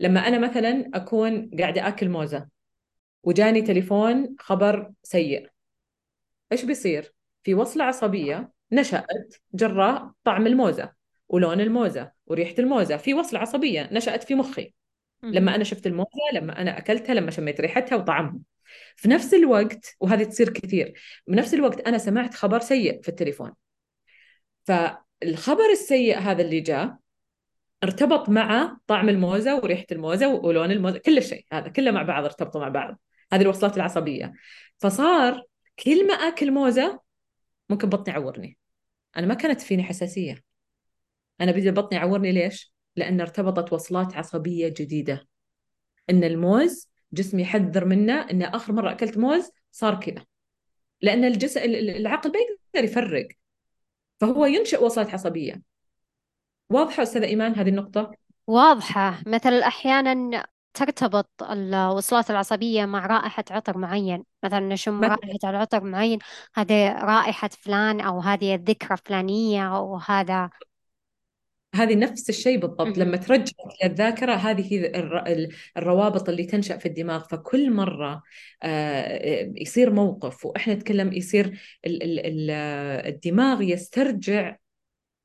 لما 0.00 0.28
أنا 0.28 0.38
مثلا 0.38 0.90
أكون 0.94 1.50
قاعدة 1.60 1.88
أكل 1.88 2.08
موزة 2.08 2.48
وجاني 3.22 3.62
تليفون 3.62 4.36
خبر 4.38 4.92
سيء 5.02 5.48
إيش 6.52 6.64
بيصير؟ 6.64 7.12
في 7.42 7.54
وصلة 7.54 7.84
عصبية 7.84 8.52
نشأت 8.72 9.34
جراء 9.54 10.10
طعم 10.24 10.46
الموزة 10.46 10.92
ولون 11.28 11.60
الموزة 11.60 12.12
وريحة 12.26 12.54
الموزة. 12.58 12.96
في 12.96 13.14
وصلة 13.14 13.40
عصبية 13.40 13.88
نشأت 13.92 14.24
في 14.24 14.34
مخي. 14.34 14.74
لما 15.22 15.54
أنا 15.54 15.64
شفت 15.64 15.86
الموزة 15.86 16.10
لما 16.32 16.60
أنا 16.60 16.78
أكلتها 16.78 17.14
لما 17.14 17.30
شميت 17.30 17.60
ريحتها 17.60 17.96
وطعمها. 17.96 18.38
في 18.96 19.08
نفس 19.08 19.34
الوقت 19.34 19.96
وهذه 20.00 20.24
تصير 20.24 20.48
كثير 20.48 21.00
بنفس 21.26 21.54
الوقت 21.54 21.80
أنا 21.80 21.98
سمعت 21.98 22.34
خبر 22.34 22.58
سيء 22.58 23.02
في 23.02 23.08
التليفون. 23.08 23.52
فالخبر 24.64 25.70
السيء 25.72 26.18
هذا 26.18 26.42
اللي 26.42 26.60
جاء 26.60 26.96
ارتبط 27.84 28.28
مع 28.28 28.76
طعم 28.86 29.08
الموزة 29.08 29.56
وريحة 29.56 29.86
الموزة 29.92 30.28
ولون 30.28 30.70
الموزة 30.70 30.98
كل 30.98 31.22
شيء 31.22 31.46
هذا 31.52 31.68
كله 31.68 31.90
مع 31.90 32.02
بعض 32.02 32.24
ارتبطوا 32.24 32.60
مع 32.60 32.68
بعض. 32.68 32.98
هذه 33.32 33.42
الوصلات 33.42 33.76
العصبية. 33.76 34.32
فصار 34.78 35.42
كل 35.84 36.06
ما 36.06 36.14
أكل 36.14 36.50
موزة 36.50 37.00
ممكن 37.72 37.88
بطني 37.88 38.14
يعورني. 38.14 38.58
أنا 39.16 39.26
ما 39.26 39.34
كانت 39.34 39.60
فيني 39.60 39.82
حساسية. 39.82 40.42
أنا 41.40 41.52
بدي 41.52 41.70
بطني 41.70 41.98
يعورني 41.98 42.32
ليش؟ 42.32 42.72
لأن 42.96 43.20
ارتبطت 43.20 43.72
وصلات 43.72 44.16
عصبية 44.16 44.68
جديدة. 44.68 45.28
إن 46.10 46.24
الموز 46.24 46.88
جسمي 47.12 47.42
يحذر 47.42 47.84
منه 47.84 48.30
إن 48.30 48.42
آخر 48.42 48.72
مرة 48.72 48.92
أكلت 48.92 49.18
موز 49.18 49.50
صار 49.70 50.00
كذا. 50.00 50.24
لأن 51.00 51.24
الجسم 51.24 51.60
العقل 51.64 52.32
ما 52.32 52.38
يقدر 52.38 52.84
يفرق. 52.90 53.28
فهو 54.20 54.46
ينشئ 54.46 54.84
وصلات 54.84 55.10
عصبية. 55.10 55.62
واضحة 56.70 57.02
أستاذة 57.02 57.24
إيمان 57.24 57.54
هذه 57.54 57.68
النقطة؟ 57.68 58.12
واضحة. 58.46 59.22
مثلا 59.26 59.66
أحيانا 59.66 60.46
ترتبط 60.74 61.28
الوصلات 61.42 62.30
العصبية 62.30 62.84
مع 62.84 63.06
رائحة 63.06 63.44
عطر 63.50 63.78
معين. 63.78 64.24
مثلا 64.42 64.60
نشم 64.60 65.00
مثلا 65.00 65.08
رائحة 65.08 65.50
العطر 65.50 65.84
معين؟ 65.84 66.18
هذه 66.54 66.92
رائحة 66.92 67.48
فلان 67.48 68.00
أو 68.00 68.20
هذه 68.20 68.54
الذكرى 68.54 68.96
فلانية 69.04 69.76
أو 69.76 69.96
هذا. 69.96 70.50
هذه 71.74 71.94
نفس 71.94 72.28
الشيء 72.28 72.58
بالضبط. 72.58 72.98
لما 72.98 73.16
ترجع 73.16 73.52
للذاكرة 73.84 74.34
هذه 74.34 74.92
الروابط 75.76 76.28
اللي 76.28 76.44
تنشأ 76.44 76.76
في 76.76 76.86
الدماغ. 76.86 77.24
فكل 77.30 77.72
مرة 77.72 78.22
آه، 78.62 79.52
يصير 79.56 79.92
موقف 79.92 80.46
وإحنا 80.46 80.74
نتكلم 80.74 81.12
يصير 81.12 81.60
ال- 81.86 82.02
ال- 82.02 82.26
ال- 82.26 82.50
الدماغ 83.14 83.62
يسترجع 83.62 84.56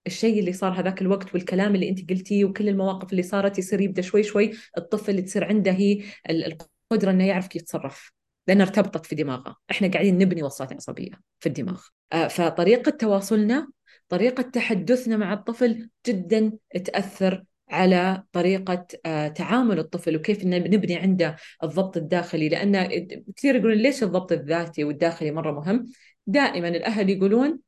الشيء 0.07 0.39
اللي 0.39 0.53
صار 0.53 0.79
هذاك 0.79 1.01
الوقت 1.01 1.33
والكلام 1.33 1.75
اللي 1.75 1.89
أنت 1.89 2.09
قلتيه 2.09 2.45
وكل 2.45 2.69
المواقف 2.69 3.11
اللي 3.11 3.23
صارت 3.23 3.59
يصير 3.59 3.81
يبدأ 3.81 4.01
شوي 4.01 4.23
شوي 4.23 4.51
الطفل 4.77 5.25
تصير 5.25 5.43
عنده 5.43 5.71
هي 5.71 6.01
القدرة 6.29 7.11
إنه 7.11 7.27
يعرف 7.27 7.47
كيف 7.47 7.61
يتصرف 7.61 8.11
لأنها 8.47 8.65
ارتبطت 8.65 9.05
في 9.05 9.15
دماغه 9.15 9.55
إحنا 9.71 9.87
قاعدين 9.87 10.17
نبني 10.17 10.43
وصلات 10.43 10.73
عصبية 10.73 11.11
في 11.39 11.49
الدماغ. 11.49 11.81
آه، 12.13 12.27
فطريقة 12.27 12.89
تواصلنا 12.89 13.67
طريقة 14.09 14.41
تحدثنا 14.41 15.17
مع 15.17 15.33
الطفل 15.33 15.89
جدا 16.07 16.51
تأثر 16.85 17.43
على 17.69 18.23
طريقة 18.31 18.87
آه، 19.05 19.27
تعامل 19.27 19.79
الطفل 19.79 20.15
وكيف 20.15 20.45
نبني 20.45 20.95
عنده 20.95 21.35
الضبط 21.63 21.97
الداخلي. 21.97 22.49
لأن 22.49 22.87
كثير 23.35 23.55
يقولون 23.55 23.77
ليش 23.77 24.03
الضبط 24.03 24.31
الذاتي 24.31 24.83
والداخلي 24.83 25.31
مرة 25.31 25.51
مهم؟ 25.51 25.87
دائما 26.27 26.67
الأهل 26.67 27.09
يقولون 27.09 27.59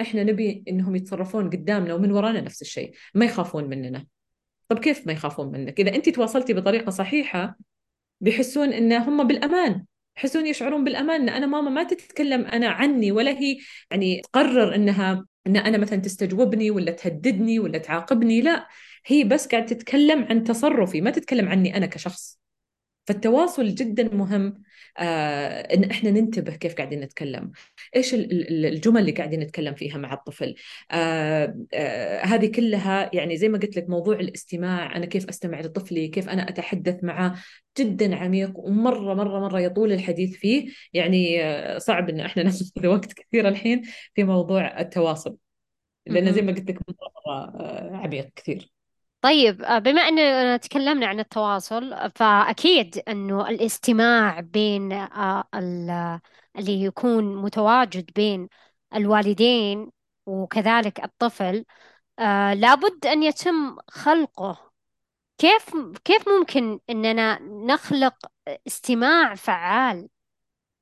إحنا 0.00 0.24
نبي 0.24 0.64
إنهم 0.68 0.96
يتصرفون 0.96 1.50
قدامنا 1.50 1.94
ومن 1.94 2.12
ورانا 2.12 2.40
نفس 2.40 2.62
الشيء. 2.62 2.92
ما 3.14 3.24
يخافون 3.24 3.64
مننا. 3.64 4.06
طب 4.68 4.78
كيف 4.78 5.06
ما 5.06 5.12
يخافون 5.12 5.52
منك؟ 5.52 5.80
إذا 5.80 5.94
أنت 5.94 6.08
تواصلتي 6.08 6.52
بطريقة 6.52 6.90
صحيحة 6.90 7.58
بيحسون 8.20 8.72
إن 8.72 8.92
هم 8.92 9.26
بالأمان. 9.26 9.84
يحسون 10.16 10.46
يشعرون 10.46 10.84
بالأمان 10.84 11.20
إن 11.20 11.28
أنا 11.28 11.46
ماما 11.46 11.70
ما 11.70 11.82
تتكلم 11.82 12.44
أنا 12.44 12.68
عني 12.68 13.12
ولا 13.12 13.30
هي 13.30 13.58
يعني 13.90 14.20
تقرر 14.20 14.74
إنها 14.74 15.26
إن 15.46 15.56
أنا 15.56 15.78
مثلا 15.78 15.98
تستجوبني 15.98 16.70
ولا 16.70 16.92
تهددني 16.92 17.58
ولا 17.58 17.78
تعاقبني 17.78 18.40
لا. 18.40 18.68
هي 19.06 19.24
بس 19.24 19.46
قاعدة 19.46 19.66
تتكلم 19.66 20.24
عن 20.24 20.44
تصرفي 20.44 21.00
ما 21.00 21.10
تتكلم 21.10 21.48
عني 21.48 21.76
أنا 21.76 21.86
كشخص. 21.86 22.43
فالتواصل 23.06 23.74
جدا 23.74 24.14
مهم 24.14 24.62
آه 24.98 25.60
إن 25.74 25.84
إحنا 25.84 26.10
ننتبه 26.10 26.56
كيف 26.56 26.74
قاعدين 26.74 27.00
نتكلم. 27.00 27.52
إيش 27.96 28.14
الجمل 28.14 29.00
اللي 29.00 29.12
قاعدين 29.12 29.40
نتكلم 29.40 29.74
فيها 29.74 29.98
مع 29.98 30.12
الطفل؟ 30.12 30.54
آه 30.90 31.56
آه 31.74 32.20
هذه 32.24 32.46
كلها 32.52 33.10
يعني 33.14 33.36
زي 33.36 33.48
ما 33.48 33.58
قلت 33.58 33.76
لك 33.76 33.88
موضوع 33.88 34.14
الاستماع 34.20 34.96
أنا 34.96 35.06
كيف 35.06 35.28
أستمع 35.28 35.60
لطفلي 35.60 36.08
كيف 36.08 36.28
أنا 36.28 36.48
أتحدث 36.48 37.04
معه 37.04 37.34
جدا 37.78 38.16
عميق 38.16 38.58
ومرة 38.58 39.14
مرة 39.14 39.40
مرة 39.40 39.60
يطول 39.60 39.92
الحديث 39.92 40.36
فيه. 40.36 40.70
يعني 40.92 41.44
آه 41.44 41.78
صعب 41.78 42.08
إن 42.08 42.20
إحنا 42.20 42.42
نأخذ 42.42 42.86
وقت 42.86 43.12
كثير 43.12 43.48
الحين 43.48 43.82
في 44.14 44.24
موضوع 44.24 44.80
التواصل 44.80 45.36
لأنه 46.06 46.30
زي 46.32 46.42
ما 46.42 46.52
قلت 46.52 46.70
لك 46.70 46.78
مرة 46.88 47.34
آه، 47.60 47.96
عميق 47.96 48.28
كثير. 48.36 48.73
طيب 49.24 49.62
آه، 49.62 49.78
بما 49.78 50.02
أننا 50.02 50.56
تكلمنا 50.56 51.06
عن 51.06 51.20
التواصل 51.20 52.10
فأكيد 52.16 53.02
أنه 53.08 53.48
الاستماع 53.48 54.40
بين 54.40 54.92
آه، 54.92 55.44
اللي 56.58 56.82
يكون 56.82 57.36
متواجد 57.36 58.10
بين 58.16 58.48
الوالدين 58.94 59.90
وكذلك 60.26 61.04
الطفل 61.04 61.64
آه، 62.20 62.54
لابد 62.54 63.06
أن 63.06 63.22
يتم 63.22 63.78
خلقه. 63.90 64.72
كيف 65.38 65.70
كيف 66.04 66.28
ممكن 66.28 66.80
أننا 66.90 67.40
نخلق 67.42 68.16
استماع 68.68 69.34
فعال 69.36 70.08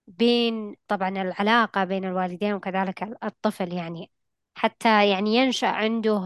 بين 0.08 0.76
طبعا 0.88 1.08
العلاقة 1.10 1.84
بين 1.84 2.04
الوالدين 2.06 2.54
وكذلك 2.54 3.02
الطفل؟ 3.24 3.74
يعني 3.74 4.11
حتى 4.54 5.10
يعني 5.10 5.36
ينشأ 5.36 5.66
عنده 5.66 6.16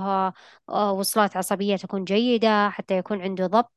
آه، 0.68 0.92
وصلات 0.92 1.36
عصبية 1.36 1.76
تكون 1.76 2.04
جيدة 2.04 2.70
حتى 2.70 2.98
يكون 2.98 3.22
عنده 3.22 3.46
ضبط 3.46 3.72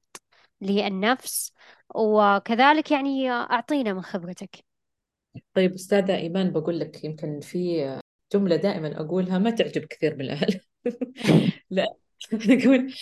للنفس. 0.62 1.54
وكذلك 1.96 2.92
يعني 2.92 3.32
أعطينا 3.32 3.94
من 3.94 4.02
خبرتك. 4.02 4.66
طيب 5.54 5.74
أستاذة 5.74 6.16
إيمان 6.16 6.52
بقول 6.52 6.80
لك 6.80 7.04
يمكن 7.04 7.40
في 7.40 8.00
جملة 8.34 8.56
دائما 8.56 9.00
أقولها 9.02 9.38
ما 9.38 9.50
تعجب 9.50 9.86
كثير 9.86 10.16
من 10.16 10.22
الأهل. 10.22 10.62
لا 11.70 11.86
نقول 12.34 12.94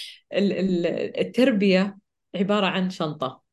التربية 1.17 1.97
عبارة 2.35 2.65
عن 2.65 2.89
شنطة. 2.89 3.43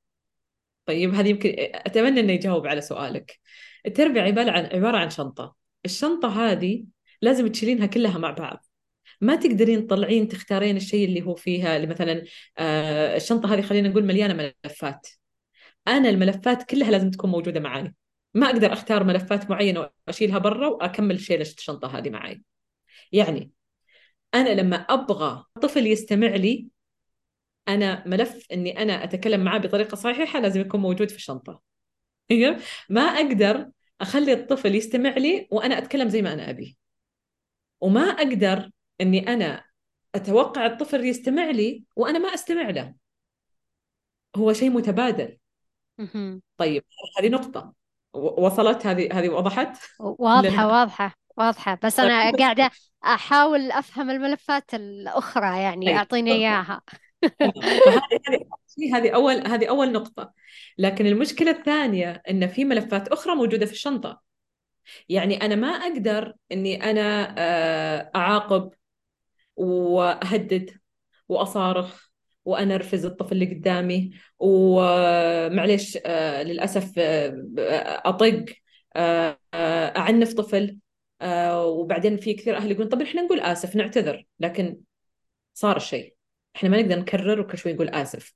طيب 0.87 1.15
هذه 1.15 1.29
يمكن 1.29 1.55
أتمنى 1.59 2.21
إنه 2.21 2.33
يجاوب 2.33 2.67
على 2.67 2.81
سؤالك. 2.81 3.41
التربية 3.87 4.21
عبارة 4.21 4.51
عن 4.51 4.65
عبارة 4.65 4.97
عن 4.97 5.11
شنطة. 5.11 5.55
الشنطة 5.85 6.29
هذه 6.29 6.85
لازم 7.25 7.47
تشيلينها 7.47 7.87
كلها 7.87 8.19
مع 8.19 8.31
بعض. 8.31 8.67
ما 9.21 9.37
تقدرين 9.37 9.87
تطلعين 9.87 10.29
تختارين 10.29 10.77
الشيء 10.77 11.09
اللي 11.09 11.23
هو 11.23 11.35
فيها 11.35 11.77
اللي 11.77 11.87
مثلا 11.87 12.25
آه 12.59 13.17
الشنطة 13.17 13.55
هذه 13.55 13.63
خلينا 13.63 13.89
نقول 13.89 14.05
مليانة 14.05 14.53
ملفات. 14.65 15.09
أنا 15.89 16.09
الملفات 16.09 16.63
كلها 16.63 16.91
لازم 16.91 17.11
تكون 17.11 17.31
موجودة 17.31 17.61
معي 17.61 17.95
ما 18.35 18.47
أقدر 18.47 18.73
أختار 18.73 19.05
ملفات 19.05 19.51
معينة 19.51 19.91
وأشيلها 20.07 20.39
برا 20.39 20.69
وأكمل 20.69 21.21
شيل 21.21 21.41
الشنطة 21.41 21.99
هذه 21.99 22.11
معي 22.11 22.43
يعني 23.13 23.51
أنا 24.35 24.49
لما 24.49 24.77
أبغى 24.77 25.45
طفل 25.63 25.87
يستمع 25.87 26.27
لي 26.29 26.69
أنا 27.69 28.09
ملف 28.09 28.47
إني 28.53 28.83
أنا 28.83 29.05
أتكلم 29.05 29.45
معاه 29.45 29.59
بطريقة 29.59 29.95
صحيحة 29.95 30.41
لازم 30.41 30.61
يكون 30.61 30.81
موجود 30.81 31.11
في 31.11 31.17
الشنطة. 31.17 31.63
ما 32.91 33.03
أقدر 33.03 33.71
أخلي 34.01 34.33
الطفل 34.33 34.75
يستمع 34.75 35.11
لي 35.11 35.49
وأنا 35.51 35.79
أتكلم 35.79 36.09
زي 36.09 36.23
ما 36.23 36.33
أنا 36.33 36.51
أبي. 36.51 36.77
وما 37.81 38.01
أقدر 38.01 38.71
أني 39.01 39.29
أنا 39.29 39.65
أتوقع 40.15 40.67
الطفل 40.67 41.05
يستمع 41.05 41.51
لي 41.51 41.85
وأنا 41.97 42.19
ما 42.19 42.35
أستمع 42.35 42.71
له. 42.71 42.95
هو 44.37 44.53
شيء 44.53 44.71
متبادل. 44.71 45.39
طيب 46.57 46.85
هذه 47.19 47.29
نقطة. 47.29 47.73
وصلت؟ 48.13 48.87
هذه 48.87 49.09
هذه 49.13 49.29
وضحت؟ 49.29 49.79
واضحة 50.01 50.67
واضحة 50.67 51.15
واضحة. 51.37 51.79
بس 51.83 52.01
أنا 52.01 52.31
طيب. 52.31 52.41
قاعدة 52.41 52.71
أحاول 53.05 53.71
أفهم 53.71 54.11
الملفات 54.11 54.75
الأخرى 54.75 55.63
يعني 55.63 55.87
طيب. 55.87 55.97
أعطيني 55.97 56.33
إياها. 56.33 56.83
فهذه 57.87 58.01
هذه 58.79 58.97
هذه 58.97 59.11
أول 59.11 59.47
هذه 59.47 59.69
أول 59.69 59.93
نقطة. 59.93 60.33
لكن 60.79 61.07
المشكلة 61.07 61.51
الثانية 61.51 62.23
أن 62.31 62.47
في 62.47 62.65
ملفات 62.65 63.09
أخرى 63.09 63.35
موجودة 63.35 63.67
في 63.67 63.73
الشنطة. 63.73 64.21
يعني 65.09 65.37
أنا 65.37 65.55
ما 65.55 65.69
أقدر 65.69 66.35
إني 66.53 66.91
أنا 66.91 67.35
آه، 67.39 68.11
أعاقب 68.17 68.71
وأهدد 69.57 70.71
وأصارخ 71.29 72.09
وأنرفز 72.45 73.05
الطفل 73.05 73.33
اللي 73.33 73.55
قدامي 73.55 74.11
ومعليش 74.39 75.99
آه، 76.07 76.43
للأسف 76.43 76.99
آه، 76.99 78.03
أطق 78.05 78.45
أعنف 79.97 80.33
طفل 80.35 80.79
وبعدين 81.53 82.17
في 82.17 82.35
كثير 82.35 82.57
أهل 82.57 82.71
يقولون 82.71 82.89
طب 82.89 83.03
إحنا 83.03 83.23
نقول 83.23 83.41
آسف 83.41 83.77
نعتذر 83.77 84.27
لكن 84.41 84.81
صار 85.55 85.77
الشيء. 85.77 86.15
إحنا 86.57 86.69
ما 86.69 86.83
نقدر 86.83 86.99
نكرر 86.99 87.41
وكل 87.41 87.59
شوي 87.59 87.73
نقول 87.73 87.89
آسف. 87.89 88.33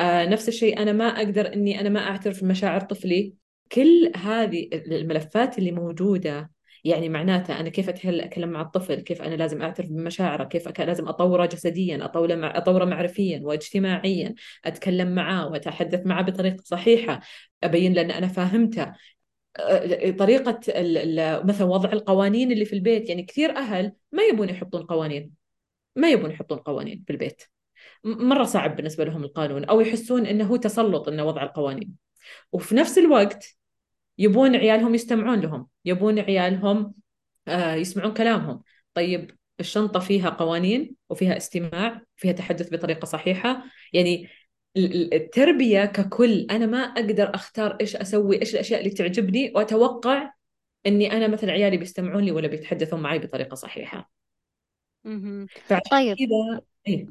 نفس 0.00 0.48
الشيء 0.48 0.82
أنا 0.82 0.92
ما 0.92 1.04
أقدر 1.04 1.52
إني 1.52 1.80
أنا 1.80 1.88
ما 1.88 2.00
أعترف 2.00 2.44
بمشاعر 2.44 2.80
طفلي 2.80 3.34
كل 3.72 4.12
هذه 4.16 4.68
الملفات 4.72 5.58
اللي 5.58 5.72
موجودة 5.72 6.50
يعني 6.84 7.08
معناتها 7.08 7.60
أنا 7.60 7.68
كيف 7.68 7.88
أتكلم 7.88 8.48
مع 8.50 8.60
الطفل 8.60 8.94
كيف 9.00 9.22
أنا 9.22 9.34
لازم 9.34 9.62
أعترف 9.62 9.88
بمشاعره 9.88 10.44
كيف 10.44 10.80
لازم 10.80 11.08
أطوره 11.08 11.46
جسديا 11.46 12.04
أطوره, 12.04 12.34
مع... 12.34 12.56
أطوره 12.56 12.84
معرفيا 12.84 13.40
واجتماعيا 13.44 14.34
أتكلم 14.64 15.14
معاه 15.14 15.48
وأتحدث 15.48 16.06
معاه 16.06 16.22
بطريقة 16.22 16.62
صحيحة 16.64 17.20
أبين 17.62 17.92
له 17.92 18.00
أن 18.02 18.10
أنا 18.10 18.28
فاهمته. 18.28 18.92
طريقة 20.18 20.60
مثلا 21.44 21.66
وضع 21.66 21.92
القوانين 21.92 22.52
اللي 22.52 22.64
في 22.64 22.72
البيت 22.72 23.08
يعني 23.08 23.22
كثير 23.22 23.56
أهل 23.56 23.92
ما 24.12 24.22
يبون 24.22 24.48
يحطون 24.48 24.82
قوانين 24.82 25.30
ما 25.96 26.10
يبون 26.10 26.30
يحطون 26.30 26.58
قوانين 26.58 27.04
في 27.06 27.12
البيت. 27.12 27.42
مرة 28.04 28.44
صعب 28.44 28.76
بالنسبة 28.76 29.04
لهم 29.04 29.24
القانون 29.24 29.64
أو 29.64 29.80
يحسون 29.80 30.26
أنه 30.26 30.44
هو 30.44 30.56
تسلط 30.56 31.08
أنه 31.08 31.24
وضع 31.24 31.42
القوانين. 31.42 31.94
وفي 32.52 32.74
نفس 32.74 32.98
الوقت 32.98 33.56
يبون 34.22 34.56
عيالهم 34.56 34.94
يستمعون 34.94 35.40
لهم 35.40 35.66
يبون 35.84 36.18
عيالهم 36.18 36.94
آه، 37.48 37.74
يسمعون 37.74 38.14
كلامهم. 38.14 38.62
طيب 38.94 39.30
الشنطة 39.60 40.00
فيها 40.00 40.30
قوانين 40.30 40.96
وفيها 41.10 41.36
استماع 41.36 42.02
فيها 42.16 42.32
تحدث 42.32 42.74
بطريقة 42.74 43.04
صحيحة. 43.04 43.64
يعني 43.92 44.28
التربية 44.76 45.84
ككل 45.84 46.46
أنا 46.50 46.66
ما 46.66 46.78
أقدر 46.78 47.34
أختار 47.34 47.76
إيش 47.80 47.96
أسوي 47.96 48.40
إيش 48.40 48.54
الأشياء 48.54 48.80
اللي 48.80 48.90
تعجبني 48.90 49.52
وأتوقع 49.54 50.32
إني 50.86 51.12
أنا 51.12 51.28
مثلا 51.28 51.52
عيالي 51.52 51.76
بيستمعون 51.76 52.24
لي 52.24 52.30
ولا 52.32 52.48
بيتحدثون 52.48 53.00
معي 53.00 53.18
بطريقة 53.18 53.54
صحيحة. 53.54 54.10
طيب. 55.90 56.16
كذا 56.16 56.60
إيه؟ 56.88 57.08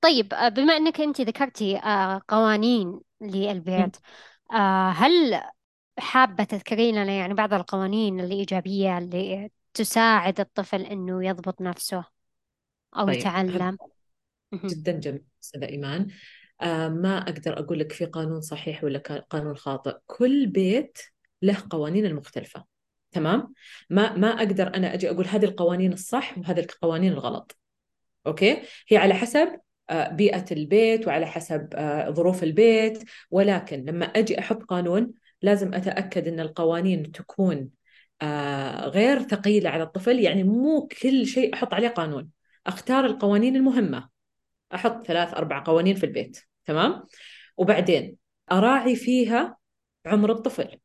طيب 0.00 0.34
آه، 0.34 0.48
بما 0.48 0.76
أنك 0.76 1.00
أنت 1.00 1.20
ذكرتي 1.20 1.76
آه، 1.76 2.22
قوانين 2.28 3.00
للبيت 3.20 3.96
هل 4.92 5.42
حابة 5.98 6.44
تذكرين 6.44 7.02
لنا 7.02 7.12
يعني 7.12 7.34
بعض 7.34 7.54
القوانين 7.54 8.20
الإيجابية 8.20 8.98
اللي 8.98 9.50
تساعد 9.74 10.40
الطفل 10.40 10.82
إنه 10.82 11.26
يضبط 11.26 11.60
نفسه 11.60 12.04
أو 12.96 13.06
طيب 13.06 13.16
يتعلم. 13.16 13.76
جدا 14.54 14.92
جميل 14.92 15.24
أستاذة 15.42 15.68
إيمان. 15.68 16.08
آه 16.60 16.88
ما 16.88 17.18
أقدر 17.18 17.58
أقول 17.58 17.78
لك 17.78 17.92
في 17.92 18.04
قانون 18.04 18.40
صحيح 18.40 18.84
ولا 18.84 18.98
قانون 19.30 19.56
خاطئ. 19.56 19.96
كل 20.06 20.46
بيت 20.46 20.98
له 21.42 21.56
قوانين 21.70 22.06
المختلفة 22.06 22.64
تمام؟ 23.12 23.54
ما 23.90 24.16
ما 24.16 24.28
أقدر 24.28 24.74
أنا 24.74 24.94
أجي 24.94 25.10
أقول 25.10 25.26
هذه 25.26 25.44
القوانين 25.44 25.92
الصح 25.92 26.38
وهذه 26.38 26.60
القوانين 26.60 27.12
الغلط 27.12 27.58
أوكي؟ 28.26 28.62
هي 28.88 28.96
على 28.96 29.14
حسب 29.14 29.60
آه، 29.90 30.08
بيئة 30.08 30.44
البيت 30.52 31.06
وعلى 31.06 31.26
حسب 31.26 31.68
آه، 31.74 32.10
ظروف 32.10 32.42
البيت. 32.42 33.04
ولكن 33.30 33.84
لما 33.84 34.06
أجي 34.06 34.38
أحط 34.38 34.62
قانون 34.62 35.12
لازم 35.42 35.74
أتأكد 35.74 36.28
أن 36.28 36.40
القوانين 36.40 37.12
تكون 37.12 37.70
آه 38.22 38.86
غير 38.88 39.22
ثقيلة 39.22 39.70
على 39.70 39.82
الطفل. 39.82 40.18
يعني 40.20 40.44
مو 40.44 40.88
كل 41.02 41.26
شيء 41.26 41.54
أحط 41.54 41.74
عليه 41.74 41.88
قانون. 41.88 42.28
أختار 42.66 43.04
القوانين 43.06 43.56
المهمة. 43.56 44.08
أحط 44.74 45.06
ثلاث 45.06 45.34
أربع 45.34 45.62
قوانين 45.64 45.96
في 45.96 46.06
البيت. 46.06 46.40
تمام؟ 46.64 47.04
وبعدين 47.56 48.16
أراعي 48.52 48.96
فيها 48.96 49.56
عمر 50.06 50.32
الطفل. 50.32 50.78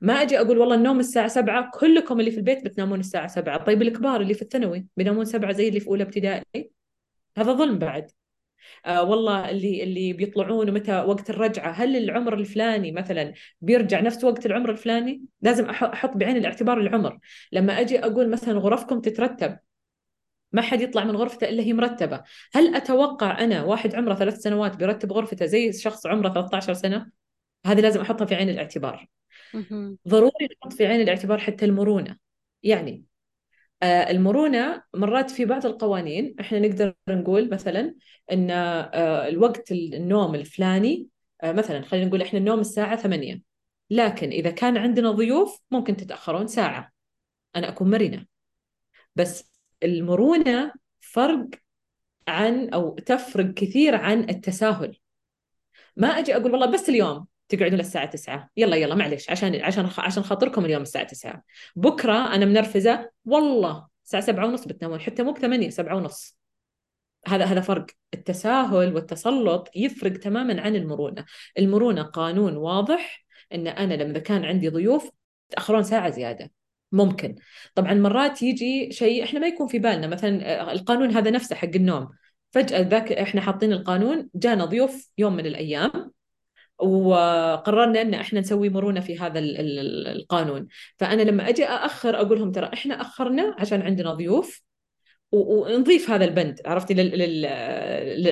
ما 0.00 0.14
أجي 0.14 0.40
أقول 0.40 0.58
والله 0.58 0.74
النوم 0.74 1.00
الساعة 1.00 1.28
سبعة 1.28 1.70
كلكم 1.74 2.20
اللي 2.20 2.30
في 2.30 2.36
البيت 2.36 2.64
بتنامون 2.64 3.00
الساعة 3.00 3.26
سبعة. 3.26 3.64
طيب 3.64 3.82
الكبار 3.82 4.20
اللي 4.20 4.34
في 4.34 4.42
الثانوي 4.42 4.86
بينامون 4.96 5.24
سبعة 5.24 5.52
زي 5.52 5.68
اللي 5.68 5.80
في 5.80 5.86
أولى 5.86 6.02
ابتدائي؟ 6.02 6.70
هذا 7.36 7.52
ظلم 7.52 7.78
بعد. 7.78 8.10
آه 8.86 9.02
والله 9.02 9.50
اللي 9.50 9.82
اللي 9.82 10.12
بيطلعون 10.12 10.70
ومتى 10.70 10.92
وقت 11.00 11.30
الرجعة. 11.30 11.70
هل 11.70 11.96
العمر 11.96 12.34
الفلاني 12.34 12.92
مثلا 12.92 13.32
بيرجع 13.60 14.00
نفس 14.00 14.24
وقت 14.24 14.46
العمر 14.46 14.70
الفلاني؟ 14.70 15.22
لازم 15.42 15.70
أحط 15.70 16.16
بعين 16.16 16.36
الاعتبار 16.36 16.80
العمر. 16.80 17.18
لما 17.52 17.80
أجي 17.80 17.98
أقول 17.98 18.30
مثلا 18.30 18.58
غرفكم 18.58 19.00
تترتب 19.00 19.58
ما 20.52 20.62
حد 20.62 20.80
يطلع 20.80 21.04
من 21.04 21.16
غرفته 21.16 21.48
إلا 21.48 21.62
هي 21.62 21.72
مرتبة. 21.72 22.22
هل 22.54 22.74
أتوقع 22.76 23.38
أنا 23.44 23.62
واحد 23.62 23.94
عمره 23.94 24.14
ثلاث 24.14 24.38
سنوات 24.38 24.76
بيرتب 24.76 25.12
غرفته 25.12 25.46
زي 25.46 25.72
شخص 25.72 26.06
عمره 26.06 26.28
13 26.28 26.72
سنة؟ 26.74 27.10
هذه 27.66 27.80
لازم 27.80 28.00
أحطها 28.00 28.24
في 28.24 28.34
عين 28.34 28.48
الاعتبار. 28.48 29.06
ضروري 30.08 30.48
نحط 30.62 30.72
في 30.72 30.86
عين 30.86 31.00
الاعتبار 31.00 31.38
حتى 31.38 31.64
المرونة. 31.64 32.16
يعني 32.62 33.04
المرونة 33.82 34.82
مرات 34.94 35.30
في 35.30 35.44
بعض 35.44 35.66
القوانين 35.66 36.34
إحنا 36.40 36.58
نقدر 36.58 36.94
نقول 37.08 37.50
مثلا 37.50 37.94
إن 38.32 38.50
آه، 38.50 39.28
الوقت 39.28 39.72
النوم 39.72 40.34
الفلاني 40.34 41.08
آه، 41.42 41.52
مثلا 41.52 41.82
خلينا 41.82 42.06
نقول 42.06 42.22
إحنا 42.22 42.38
النوم 42.38 42.60
الساعة 42.60 42.96
ثمانية. 42.96 43.42
لكن 43.90 44.28
إذا 44.30 44.50
كان 44.50 44.76
عندنا 44.76 45.10
ضيوف 45.10 45.60
ممكن 45.70 45.96
تتأخرون 45.96 46.46
ساعة. 46.46 46.92
أنا 47.56 47.68
أكون 47.68 47.90
مرنة. 47.90 48.26
بس 49.16 49.52
المرونة 49.82 50.72
فرق 51.00 51.46
عن 52.28 52.68
أو 52.68 52.94
تفرق 52.98 53.54
كثير 53.54 53.94
عن 53.94 54.30
التساهل. 54.30 54.98
ما 55.96 56.08
أجي 56.08 56.36
أقول 56.36 56.52
والله 56.52 56.72
بس 56.72 56.88
اليوم. 56.88 57.26
تقعدون 57.56 57.78
للساعة 57.78 58.06
9 58.06 58.50
يلا 58.56 58.76
يلا 58.76 58.94
معلش 58.94 59.30
عشان 59.30 59.54
عشان 59.54 59.88
عشان 59.98 60.22
خاطركم 60.22 60.64
اليوم 60.64 60.82
الساعة 60.82 61.04
9 61.04 61.42
بكرة 61.76 62.34
أنا 62.34 62.44
منرفزة 62.44 63.10
والله 63.24 63.86
الساعة 64.04 64.22
7 64.22 64.46
ونص 64.46 64.64
بتنامون 64.64 65.00
حتى 65.00 65.22
مو 65.22 65.34
8 65.34 65.70
7 65.70 65.96
ونص. 65.96 66.38
هذا 67.26 67.44
هذا 67.44 67.60
فرق. 67.60 67.86
التساهل 68.14 68.94
والتسلط 68.94 69.70
يفرق 69.76 70.12
تماما 70.12 70.60
عن 70.60 70.76
المرونة. 70.76 71.24
المرونة 71.58 72.02
قانون 72.02 72.56
واضح 72.56 73.24
إن 73.54 73.66
أنا 73.66 73.94
لما 73.94 74.18
كان 74.18 74.44
عندي 74.44 74.68
ضيوف 74.68 75.10
تاخرون 75.50 75.82
ساعة 75.82 76.10
زيادة. 76.10 76.50
ممكن. 76.92 77.34
طبعا 77.74 77.94
مرات 77.94 78.42
يجي 78.42 78.92
شيء 78.92 79.24
إحنا 79.24 79.40
ما 79.40 79.46
يكون 79.46 79.66
في 79.66 79.78
بالنا 79.78 80.06
مثلا 80.06 80.60
آه، 80.60 80.72
القانون 80.72 81.10
هذا 81.10 81.30
نفسه 81.30 81.56
حق 81.56 81.68
النوم. 81.74 82.08
فجأة 82.50 82.80
ذاك 82.80 83.12
إحنا 83.12 83.40
حاطين 83.40 83.72
القانون 83.72 84.30
جانا 84.34 84.64
ضيوف 84.64 85.10
يوم 85.18 85.36
من 85.36 85.46
الأيام 85.46 86.12
وقررنا 86.82 88.02
إن 88.02 88.14
إحنا 88.14 88.40
نسوي 88.40 88.68
مرونة 88.68 89.00
في 89.00 89.18
هذا 89.18 89.38
القانون. 89.38 90.66
فأنا 90.98 91.22
لما 91.22 91.48
أجي 91.48 91.64
أأخر 91.64 92.16
أقول 92.16 92.38
لهم 92.38 92.52
ترى 92.52 92.70
إحنا 92.72 93.00
أخرنا 93.00 93.56
عشان 93.58 93.82
عندنا 93.82 94.14
ضيوف 94.14 94.62
ونضيف 95.32 96.10
هذا 96.10 96.24
البند 96.24 96.60
عرفتي 96.66 96.94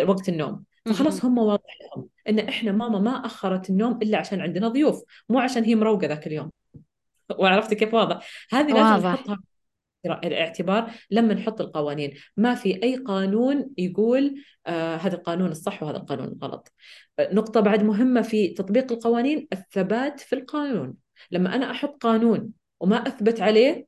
لوقت 0.02 0.28
النوم. 0.28 0.64
فخلاص 0.86 1.24
هم 1.24 1.38
واضح 1.38 1.78
لهم 1.80 2.08
إن 2.28 2.38
إحنا 2.38 2.72
ماما 2.72 2.98
ما 2.98 3.26
أخرت 3.26 3.70
النوم 3.70 3.98
إلا 4.02 4.18
عشان 4.18 4.40
عندنا 4.40 4.68
ضيوف 4.68 5.02
مو 5.28 5.38
عشان 5.38 5.64
هي 5.64 5.74
مروقة 5.74 6.06
ذاك 6.06 6.26
اليوم. 6.26 6.50
وعرفتي 7.38 7.74
كيف 7.74 7.94
واضح؟ 7.94 8.26
هذه 8.52 8.72
لازم 8.72 9.06
نحطها 9.08 9.38
الاعتبار 10.06 10.90
لما 11.10 11.34
نحط 11.34 11.60
القوانين. 11.60 12.14
ما 12.36 12.54
في 12.54 12.82
أي 12.82 12.96
قانون 12.96 13.70
يقول 13.78 14.42
آه 14.66 14.96
هذا 14.96 15.16
القانون 15.16 15.50
الصح 15.50 15.82
وهذا 15.82 15.96
القانون 15.96 16.28
الغلط. 16.28 16.72
نقطة 17.20 17.60
بعد 17.60 17.82
مهمة 17.82 18.22
في 18.22 18.48
تطبيق 18.48 18.92
القوانين 18.92 19.48
الثبات 19.52 20.20
في 20.20 20.34
القانون. 20.34 20.94
لما 21.30 21.54
أنا 21.54 21.70
أحط 21.70 22.02
قانون 22.02 22.50
وما 22.80 22.96
أثبت 22.96 23.40
عليه 23.40 23.86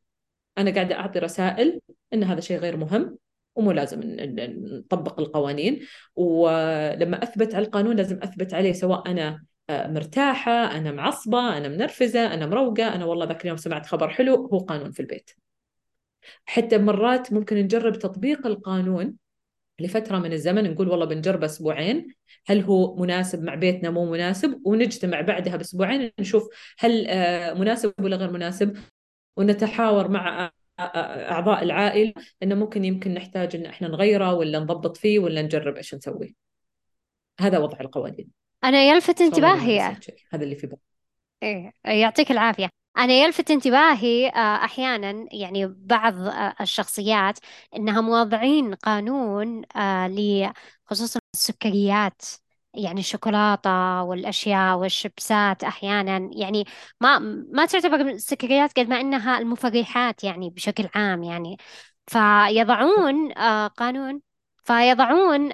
أنا 0.58 0.70
قاعدة 0.70 0.94
أعطي 0.94 1.18
رسائل 1.18 1.80
أن 2.14 2.24
هذا 2.24 2.40
شيء 2.40 2.58
غير 2.58 2.76
مهم 2.76 3.18
ومو 3.56 3.72
لازم 3.72 4.00
نطبق 4.04 5.20
القوانين. 5.20 5.80
ولما 6.16 7.22
أثبت 7.22 7.54
على 7.54 7.64
القانون 7.66 7.96
لازم 7.96 8.18
أثبت 8.22 8.54
عليه 8.54 8.72
سواء 8.72 9.10
أنا 9.10 9.44
آه، 9.70 9.86
مرتاحة 9.88 10.52
أنا 10.52 10.92
معصبة 10.92 11.56
أنا 11.56 11.68
منرفزة 11.68 12.34
أنا 12.34 12.46
مروقة 12.46 12.94
أنا 12.94 13.04
والله 13.04 13.26
ذاك 13.26 13.42
اليوم 13.42 13.56
سمعت 13.56 13.86
خبر 13.86 14.08
حلو 14.08 14.34
هو 14.34 14.58
قانون 14.58 14.92
في 14.92 15.00
البيت. 15.00 15.30
حتى 16.44 16.78
مرات 16.78 17.32
ممكن 17.32 17.56
نجرب 17.56 17.98
تطبيق 17.98 18.46
القانون 18.46 19.16
لفترة 19.80 20.18
من 20.18 20.32
الزمن 20.32 20.72
نقول 20.72 20.88
والله 20.88 21.06
بنجرب 21.06 21.44
أسبوعين 21.44 22.14
هل 22.46 22.60
هو 22.60 22.96
مناسب 22.96 23.42
مع 23.42 23.54
بيتنا؟ 23.54 23.90
مو 23.90 24.10
مناسب 24.12 24.60
ونجتمع 24.64 25.20
بعدها 25.20 25.56
بأسبوعين 25.56 26.10
نشوف 26.18 26.48
هل 26.78 27.06
آه، 27.08 27.54
مناسب 27.54 27.92
ولا 28.00 28.16
غير 28.16 28.30
مناسب 28.30 28.76
ونتحاور 29.36 30.08
مع 30.08 30.50
أعضاء 30.80 31.62
العائلة 31.62 32.12
إنه 32.42 32.54
ممكن 32.54 32.84
يمكن 32.84 33.14
نحتاج 33.14 33.56
إن 33.56 33.66
إحنا 33.66 33.88
نغيره 33.88 34.34
ولا 34.34 34.58
نضبط 34.58 34.96
فيه 34.96 35.18
ولا 35.18 35.42
نجرب 35.42 35.76
إيش 35.76 35.94
نسوي. 35.94 36.36
هذا 37.40 37.58
وضع 37.58 37.80
القوانين. 37.80 38.28
أنا 38.64 38.82
يلفت 38.82 39.20
انتباهي. 39.20 39.80
هذا 40.30 40.44
اللي 40.44 40.56
في 40.56 40.66
بالي. 40.66 40.80
إيه 41.42 41.72
يعطيك 41.84 42.30
العافية. 42.30 42.81
أنا 42.99 43.12
يلفت 43.12 43.51
انتباهي 43.51 44.28
آه، 44.28 44.64
أحيانا 44.64 45.26
يعني 45.32 45.66
بعض 45.66 46.14
آه، 46.20 46.55
الشخصيات 46.61 47.38
إنها 47.76 48.01
موضعين 48.01 48.74
قانون 48.74 49.62
آه، 49.76 50.53
خصوصا 50.86 51.20
السكريات 51.34 52.22
يعني 52.74 53.01
الشوكولاتة 53.01 54.03
والأشياء 54.03 54.78
والشيبسات 54.78 55.64
أحيانا. 55.64 56.30
يعني 56.36 56.64
ما 57.01 57.18
ما 57.53 57.66
تعتبر 57.66 58.16
سكريات 58.16 58.72
قد 58.78 58.88
ما 58.88 59.01
إنها 59.01 59.38
المفرحات 59.38 60.24
يعني 60.24 60.51
بشكل 60.51 60.88
عام 60.95 61.22
يعني. 61.22 61.57
فيضعون 62.07 63.32
قانون 63.68 64.20
فيضعون 64.64 65.53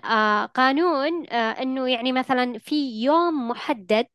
قانون 0.55 1.27
إنه 1.33 1.89
يعني 1.91 2.13
مثلا 2.13 2.59
في 2.59 3.03
يوم 3.03 3.49
محدد 3.49 4.07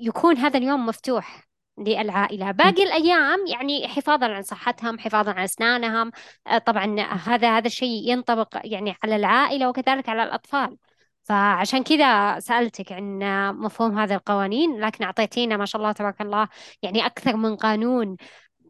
يكون 0.00 0.36
هذا 0.36 0.58
اليوم 0.58 0.86
مفتوح. 0.86 1.44
للعائلة. 1.78 2.50
باقي 2.50 2.82
الأيام 2.82 3.46
يعني 3.46 3.88
حفاظا 3.88 4.26
عن 4.26 4.42
صحتهم 4.42 4.98
حفاظا 4.98 5.32
على 5.32 5.44
أسنانهم. 5.44 6.10
آه، 6.46 6.58
طبعا 6.58 7.00
هذا 7.00 7.58
هذا 7.58 7.66
الشيء 7.66 8.10
ينطبق 8.10 8.48
يعني 8.64 8.96
على 9.04 9.16
العائلة 9.16 9.68
وكذلك 9.68 10.08
على 10.08 10.22
الأطفال. 10.22 10.76
فعشان 11.24 11.82
كذا 11.82 12.38
سألتك 12.40 12.92
عن 12.92 13.18
مفهوم 13.58 13.98
هذه 13.98 14.14
القوانين 14.14 14.80
لكن 14.80 15.04
أعطيتينا 15.04 15.56
ما 15.56 15.64
شاء 15.66 15.82
الله 15.82 15.92
تبارك 15.92 16.20
الله 16.20 16.48
يعني 16.82 17.06
أكثر 17.06 17.36
من 17.36 17.56
قانون 17.56 18.16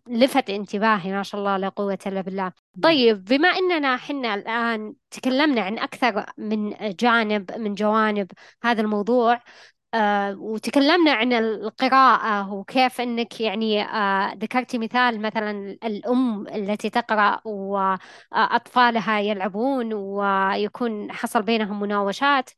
لفت 0.09 0.51
انتباهي 0.51 1.13
ما 1.13 1.23
شاء 1.23 1.41
الله 1.41 1.57
لا 1.57 1.69
قوة 1.69 1.99
إلا 2.07 2.21
بالله. 2.21 2.53
طيب 2.83 3.25
بما 3.25 3.49
أننا 3.49 3.97
حنا 3.97 4.35
الآن 4.35 4.95
تكلمنا 5.11 5.61
عن 5.61 5.79
أكثر 5.79 6.27
من 6.39 6.75
جانب 6.81 7.59
من 7.59 7.75
جوانب 7.75 8.31
هذا 8.63 8.81
الموضوع 8.81 9.41
آه 9.95 10.37
وتكلمنا 10.39 11.13
عن 11.13 11.33
القراءة 11.33 12.53
وكيف 12.53 13.01
أنك 13.01 13.41
يعني 13.41 13.83
آه 13.83 14.35
ذكرتي 14.35 14.79
مثال 14.79 15.21
مثلا 15.23 15.79
الأم 15.85 16.49
التي 16.49 16.91
تقرأ 16.91 17.41
وأطفالها 17.45 19.21
يلعبون 19.21 19.93
ويكون 19.95 21.13
حصل 21.13 21.43
بينهم 21.43 21.81
مناوشات. 21.81 22.51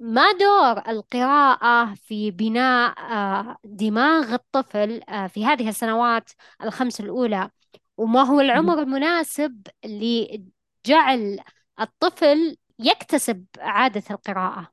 ما 0.00 0.32
دور 0.32 0.78
القراءة 0.88 1.94
في 1.94 2.30
بناء 2.30 2.98
آه 3.12 3.58
دماغ 3.64 4.34
الطفل 4.34 5.00
في 5.28 5.46
هذه 5.46 5.68
السنوات 5.68 6.30
الخمس 6.62 7.00
الأولى؟ 7.00 7.50
وما 7.96 8.22
هو 8.22 8.40
العمر 8.40 8.78
المناسب 8.78 9.66
لجعل 9.84 11.38
الطفل 11.80 12.56
يكتسب 12.78 13.46
عادة 13.58 14.02
القراءة؟ 14.10 14.72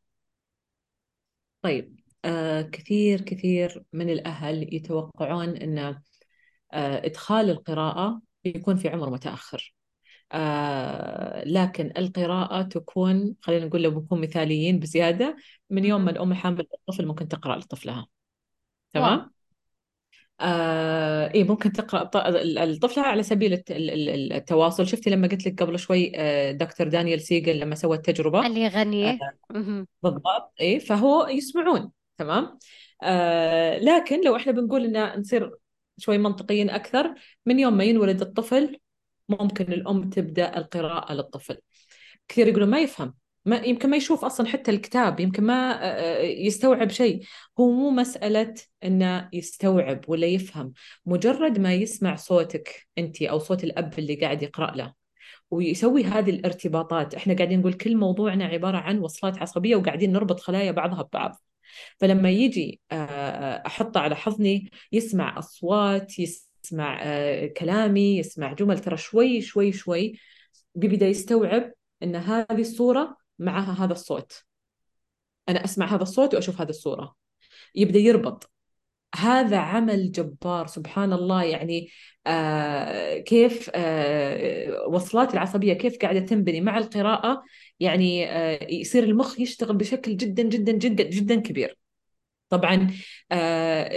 طيب. 1.62 2.03
كثير 2.72 3.22
كثير 3.22 3.84
من 3.94 4.10
الأهل 4.10 4.76
يتوقعون 4.76 5.50
أن 5.50 5.78
آه 5.78 7.06
إدخال 7.06 7.50
القراءة 7.50 8.22
يكون 8.46 8.76
في 8.76 8.90
عمر 8.90 9.10
متأخر. 9.10 9.74
آه 10.32 11.44
لكن 11.44 11.94
القراءة 11.98 12.62
تكون 12.62 13.36
خلينا 13.42 13.66
نقول 13.66 13.84
لو 13.84 13.92
بنكون 13.92 14.22
مثاليين 14.22 14.80
بزيادة 14.80 15.36
من 15.70 15.86
يوم 15.86 16.06
ما 16.06 16.12
الأم 16.12 16.34
حامل 16.34 16.68
الطفل 16.74 17.06
ممكن 17.06 17.28
تقرأ 17.28 17.56
لطفلها. 17.56 18.08
تمام؟ 18.94 19.32
آه 20.42 21.32
إيه 21.34 21.44
ممكن 21.44 21.72
تقرأ 21.72 22.10
لطفلها 22.66 23.06
على 23.06 23.24
سبيل 23.24 23.64
التواصل. 23.70 24.88
شفتي 24.88 25.10
لما 25.10 25.28
قلت 25.28 25.48
لك 25.48 25.64
قبل 25.64 25.80
شوي 25.80 26.12
آه 26.16 26.52
دكتور 26.52 26.88
دانيال 26.88 27.22
سيجل 27.22 27.60
لما 27.60 27.76
سوى 27.76 27.98
التجربة 27.98 28.48
اللي 28.48 28.62
يغني. 28.62 29.10
آه 29.10 29.20
بالضبط. 30.04 30.54
إيه 30.60 30.80
فهو 30.80 31.28
يسمعون. 31.28 31.92
تمام؟ 32.18 32.60
آه 33.04 33.78
لكن 33.78 34.22
لو 34.26 34.36
إحنا 34.36 34.52
بنقول 34.52 34.96
إن 34.98 35.20
نصير 35.20 35.52
شوي 35.98 36.18
منطقيين 36.18 36.70
أكثر 36.70 37.16
من 37.46 37.60
يوم 37.60 37.78
ما 37.78 37.84
ينولد 37.84 38.22
الطفل 38.22 38.80
ممكن 39.30 39.74
الأم 39.74 40.10
تبدأ 40.10 40.58
القراءة 40.58 41.14
للطفل. 41.14 41.58
كثير 42.28 42.48
يقولون 42.48 42.70
ما 42.70 42.80
يفهم 42.80 43.14
ما 43.46 43.58
يمكن 43.58 43.90
ما 43.90 43.98
يشوف 43.98 44.26
أصلا 44.26 44.48
حتى 44.48 44.72
الكتاب 44.72 45.20
يمكن 45.20 45.44
ما 45.44 45.84
آه، 45.84 46.22
آه، 46.22 46.22
يستوعب 46.22 46.90
شيء. 46.90 47.24
هو 47.60 47.72
مو 47.72 47.90
مسألة 47.92 48.54
إنه 48.84 49.30
يستوعب 49.34 50.02
ولا 50.08 50.28
يفهم 50.28 50.74
مجرد 51.06 51.60
ما 51.60 51.74
يسمع 51.74 52.16
صوتك 52.16 52.88
أنت 52.98 53.22
أو 53.22 53.40
صوت 53.40 53.64
الأب 53.64 54.00
اللي 54.00 54.16
قاعد 54.16 54.42
يقرأ 54.44 54.72
له 54.76 54.94
ويسوي 55.52 56.04
هذه 56.04 56.30
الارتباطات. 56.30 57.16
إحنا 57.16 57.34
قاعدين 57.36 57.60
نقول 57.60 57.74
كل 57.74 57.98
موضوعنا 57.98 58.46
عبارة 58.46 58.78
عن 58.78 59.00
وصلات 59.00 59.38
عصبية 59.42 59.76
وقاعدين 59.76 60.14
نربط 60.14 60.40
خلايا 60.40 60.72
بعضها 60.72 61.02
ببعض. 61.02 61.42
فلما 61.98 62.30
يجي 62.30 62.82
آه، 62.92 63.64
أحطه 63.66 64.00
على 64.00 64.16
حضني 64.16 64.72
يسمع 64.92 65.40
أصوات 65.40 66.14
يسمع 66.20 67.04
كلامي 67.48 68.18
يسمع 68.18 68.54
جمل 68.54 68.80
ترى 68.80 68.98
شوي 68.98 69.42
شوي 69.42 69.72
شوي 69.72 70.20
بيبدأ 70.76 71.08
يستوعب 71.08 71.74
إن 72.04 72.16
هذه 72.16 72.62
الصورة 72.62 73.18
معها 73.40 73.86
هذا 73.86 73.94
الصوت. 73.94 74.44
أنا 75.50 75.64
أسمع 75.66 75.86
هذا 75.96 76.04
الصوت 76.04 76.34
وأشوف 76.36 76.62
هذه 76.62 76.70
الصورة. 76.70 77.16
يبدأ 77.76 78.00
يربط. 78.00 78.52
هذا 79.16 79.58
عمل 79.58 80.12
جبار 80.12 80.68
سبحان 80.68 81.14
الله 81.14 81.44
يعني 81.44 81.90
آه 82.28 83.18
كيف 83.18 83.72
آه 83.76 84.88
وصلات 84.88 85.34
العصبية 85.34 85.74
كيف 85.74 85.98
قاعدة 85.98 86.20
تنبني 86.20 86.62
مع 86.62 86.78
القراءة 86.78 87.44
يعني 87.80 88.32
آه 88.32 88.64
يصير 88.72 89.04
المخ 89.04 89.40
يشتغل 89.40 89.76
بشكل 89.78 90.18
جدا 90.18 90.44
جدا 90.44 90.72
جدا 90.72 91.04
جدا 91.04 91.36
كبير. 91.42 91.78
طبعا 92.50 92.92
آه 93.32 93.90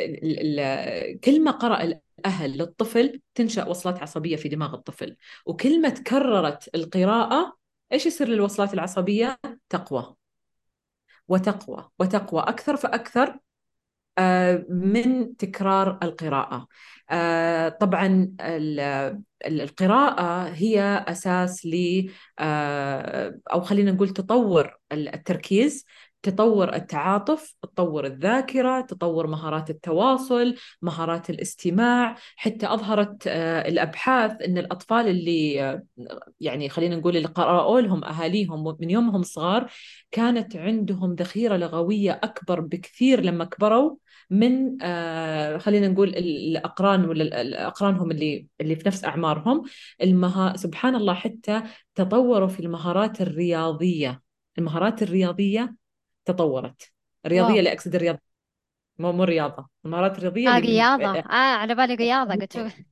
كل 1.24 1.44
ما 1.44 1.50
قرأ 1.50 1.82
الأهل 2.18 2.58
للطفل 2.58 3.20
تنشأ 3.34 3.64
وصلات 3.68 4.02
عصبية 4.02 4.36
في 4.36 4.48
دماغ 4.48 4.74
الطفل. 4.74 5.16
وكل 5.46 5.82
ما 5.82 5.88
تكررت 5.88 6.74
القراءة 6.74 7.56
إيش 7.92 8.06
يصير 8.06 8.28
للوصلات 8.28 8.74
العصبية؟ 8.74 9.38
تقوى. 9.68 10.16
وتقوى 11.28 11.90
وتقوى 11.98 12.40
أكثر 12.42 12.76
فأكثر 12.76 13.28
آه، 13.28 13.40
من 14.68 15.36
تكرار 15.36 15.98
القراءة. 16.02 16.68
آه، 17.10 17.68
طبعا 17.68 18.32
القراءة 19.46 20.48
هي 20.48 21.04
أساس 21.08 21.66
ل 21.66 22.06
آه، 22.38 23.38
أو 23.52 23.60
خلينا 23.60 23.92
نقول 23.92 24.08
تطور 24.08 24.76
التركيز 24.92 25.84
تطور 26.26 26.74
التعاطف 26.74 27.54
تطور 27.62 28.06
الذاكرة 28.06 28.80
تطور 28.80 29.26
مهارات 29.26 29.70
التواصل 29.70 30.54
مهارات 30.82 31.30
الاستماع 31.30 32.16
حتى 32.36 32.66
أظهرت 32.66 33.26
آه، 33.26 33.68
الأبحاث 33.68 34.42
أن 34.42 34.58
الأطفال 34.58 35.08
اللي 35.08 35.62
آه، 35.62 35.82
يعني 36.40 36.68
خلينا 36.68 36.96
نقول 36.96 37.16
اللي 37.16 37.28
قرأوا 37.28 37.80
لهم 37.80 38.04
أهاليهم 38.04 38.76
من 38.80 38.90
يومهم 38.90 39.22
صغار 39.22 39.70
كانت 40.10 40.56
عندهم 40.56 41.14
ذخيرة 41.14 41.56
لغوية 41.56 42.20
أكبر 42.22 42.60
بكثير 42.60 43.20
لما 43.20 43.44
كبروا 43.44 43.96
من 44.30 44.82
آه 44.82 45.58
خلينا 45.58 45.88
نقول 45.88 46.08
الأقران 46.08 47.04
ولا 47.04 47.66
اقرانهم 47.66 48.10
اللي 48.10 48.46
اللي 48.60 48.76
في 48.76 48.82
نفس 48.88 49.04
أعمارهم. 49.04 49.62
المها 50.02 50.56
سبحان 50.56 50.94
الله 50.94 51.14
حتى 51.14 51.62
تطوروا 51.94 52.48
في 52.48 52.60
المهارات 52.60 53.20
الرياضية. 53.20 54.22
المهارات 54.58 55.02
الرياضية 55.02 55.74
تطورت. 56.26 56.92
الرياضية 57.26 57.58
واو 57.58 57.60
اللي 57.60 57.72
أقصد 57.72 57.94
الرياضه 57.94 58.18
مو 58.98 59.12
مو 59.12 59.24
رياضه 59.24 59.68
المهارات 59.84 60.18
الرياضية 60.18 60.48
آه 60.48 60.58
اللي 60.58 60.84
رياضة. 60.96 61.10
آه 61.30 61.56
على 61.56 61.74
بالي 61.74 61.94
رياضة 61.94 62.34
قلت 62.34 62.56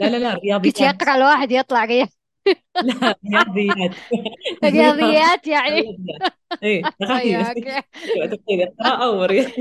لا 0.00 0.06
لا 0.10 0.18
لا 0.18 0.34
قلت 0.64 0.80
رياضيات 0.80 0.80
يقرأ 0.80 1.14
الواحد 1.16 1.50
يطلع 1.52 1.84
رياض 1.84 2.17
لا 2.80 3.16
رياضيات 3.30 3.96
رياضيات 4.64 5.46
يعني. 5.54 5.82
إيه 6.62 6.84
أوكي. 6.84 7.00
تخيل. 7.00 7.44
قراءة 8.80 9.10
ورياضيات 9.10 9.52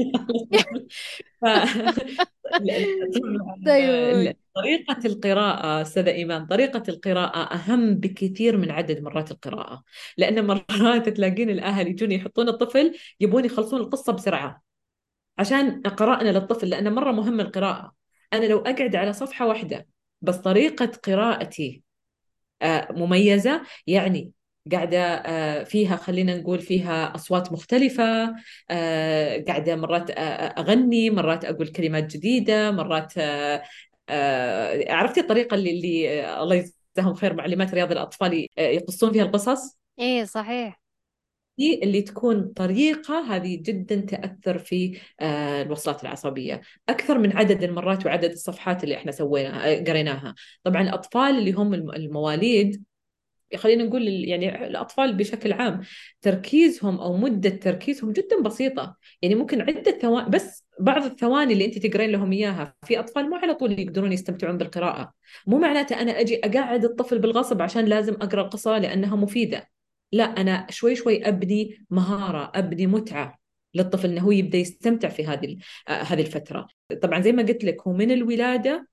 طريقة 4.56 4.98
القراءة 5.06 5.82
أستاذة 5.82 6.10
إيمان 6.12 6.46
طريقة 6.46 6.84
القراءة 6.90 7.40
أهم 7.56 7.96
بكثير 7.96 8.58
من 8.58 8.72
عدد 8.72 9.02
مرات 9.02 9.32
القراءة. 9.32 9.84
لأن 10.18 10.48
مرات 10.48 11.10
تلاقين 11.10 11.50
الأهل 11.50 11.88
يجون 11.88 12.12
يحطون 12.12 12.50
الطفل 12.50 12.96
يبون 13.20 13.46
يخلصون 13.46 13.82
القصة 13.82 14.14
بسرعة. 14.14 14.62
عشان 15.38 15.82
قرأنا 15.82 16.30
للطفل 16.30 16.70
لأن 16.70 16.94
مرة 16.96 17.12
مهم 17.12 17.40
القراءة. 17.40 17.94
أنا 18.34 18.46
لو 18.46 18.60
أقعد 18.60 18.96
على 18.96 19.14
صفحة 19.14 19.48
واحدة 19.48 19.88
بس 20.22 20.36
طريقة 20.38 20.86
قراءتي 20.86 21.84
آه، 22.62 22.88
مميزة. 22.92 23.62
يعني 23.88 24.32
قاعدة 24.72 24.98
آه، 25.00 25.64
فيها 25.64 25.96
خلينا 25.96 26.38
نقول 26.38 26.60
فيها 26.60 27.16
أصوات 27.16 27.52
مختلفة 27.52 28.36
آه، 28.70 29.44
قاعدة 29.48 29.76
مرات 29.76 30.12
أغني 30.60 31.10
مرات 31.10 31.46
أقول 31.46 31.68
كلمات 31.68 32.04
جديدة 32.18 32.72
مرات 32.72 33.14
عرفتي 34.90 35.20
الطريقة 35.20 35.56
اللي, 35.56 35.72
اللي 35.72 36.42
الله 36.44 36.56
يجزاهم 36.56 37.14
خير 37.16 37.34
معلمات 37.34 37.74
رياض 37.74 37.92
الأطفال 37.92 38.48
يقصون 38.58 39.12
فيها 39.14 39.24
القصص؟ 39.24 39.78
إيه 40.00 40.24
صحيح. 40.26 40.82
اللي 41.60 42.02
تكون 42.02 42.48
طريقة 42.56 43.36
هذه 43.36 43.60
جدا 43.62 43.96
تأثر 43.96 44.58
في 44.58 44.98
الوصلات 45.22 46.04
العصبية. 46.04 46.62
أكثر 46.90 47.18
من 47.18 47.38
عدد 47.38 47.64
المرات 47.64 48.06
وعدد 48.06 48.32
الصفحات 48.32 48.84
اللي 48.84 48.96
إحنا 48.96 49.12
سويناها 49.12 49.84
قريناها. 49.84 50.36
طبعا 50.64 50.82
الأطفال 50.82 51.38
اللي 51.38 51.52
هم 51.52 51.74
المواليد 51.74 52.84
خلينا 53.56 53.84
نقول 53.84 54.08
يعني 54.08 54.68
الأطفال 54.68 55.14
بشكل 55.14 55.54
عام 55.54 55.82
تركيزهم 56.22 57.00
أو 57.00 57.18
مدة 57.18 57.50
تركيزهم 57.50 58.12
جدا 58.12 58.42
بسيطة. 58.42 58.98
يعني 59.22 59.36
ممكن 59.36 59.62
عدة 59.62 59.92
ثواني 59.92 60.30
بس 60.30 60.64
بعض 60.80 61.04
الثواني 61.04 61.54
اللي 61.54 61.66
أنت 61.66 61.88
تقرين 61.88 62.10
لهم 62.10 62.32
إياها 62.32 62.76
في 62.86 63.00
أطفال 63.00 63.30
مو 63.30 63.36
على 63.36 63.54
طول 63.54 63.80
يقدرون 63.80 64.12
يستمتعون 64.14 64.58
بالقراءة. 64.58 65.14
مو 65.48 65.58
معناته 65.60 66.02
أنا 66.02 66.20
أجي 66.20 66.40
أقعد 66.44 66.86
الطفل 66.86 67.20
بالغصب 67.20 67.62
عشان 67.62 67.86
لازم 67.86 68.14
أقرأ 68.14 68.42
القصة 68.42 68.78
لأنها 68.78 69.16
مفيدة. 69.16 69.77
لا 70.12 70.24
أنا 70.24 70.68
شوي 70.70 70.96
شوي 70.96 71.28
أبني 71.28 71.86
مهارة 71.90 72.52
أبني 72.56 72.88
متعة 72.88 73.40
للطفل 73.74 74.10
إنه 74.10 74.22
هو 74.22 74.32
يبدأ 74.32 74.58
يستمتع 74.58 75.10
في 75.10 75.28
هذه 75.28 75.58
آه، 75.88 75.92
هذه 75.92 76.22
الفترة. 76.22 76.68
طبعا 77.02 77.22
زي 77.22 77.32
ما 77.32 77.44
قلت 77.44 77.64
لك 77.64 77.88
هو 77.88 77.94
من 77.94 78.12
الولادة 78.12 78.88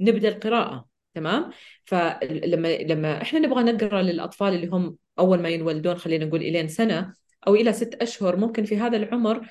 نبدأ 0.00 0.28
القراءة 0.28 0.86
تمام؟ 1.14 1.50
فلما 1.84 2.76
لما 2.76 3.22
إحنا 3.22 3.38
نبغى 3.38 3.62
نقرأ 3.72 4.02
للأطفال 4.02 4.54
اللي 4.54 4.66
هم 4.66 4.96
أول 5.18 5.42
ما 5.42 5.48
ينولدون 5.48 5.94
خلينا 5.98 6.24
نقول 6.24 6.40
إلين 6.40 6.68
سنة 6.68 7.14
أو 7.46 7.54
إلى 7.54 7.72
ست 7.72 7.94
أشهر 7.94 8.36
ممكن 8.36 8.64
في 8.64 8.76
هذا 8.76 8.96
العمر 8.96 9.48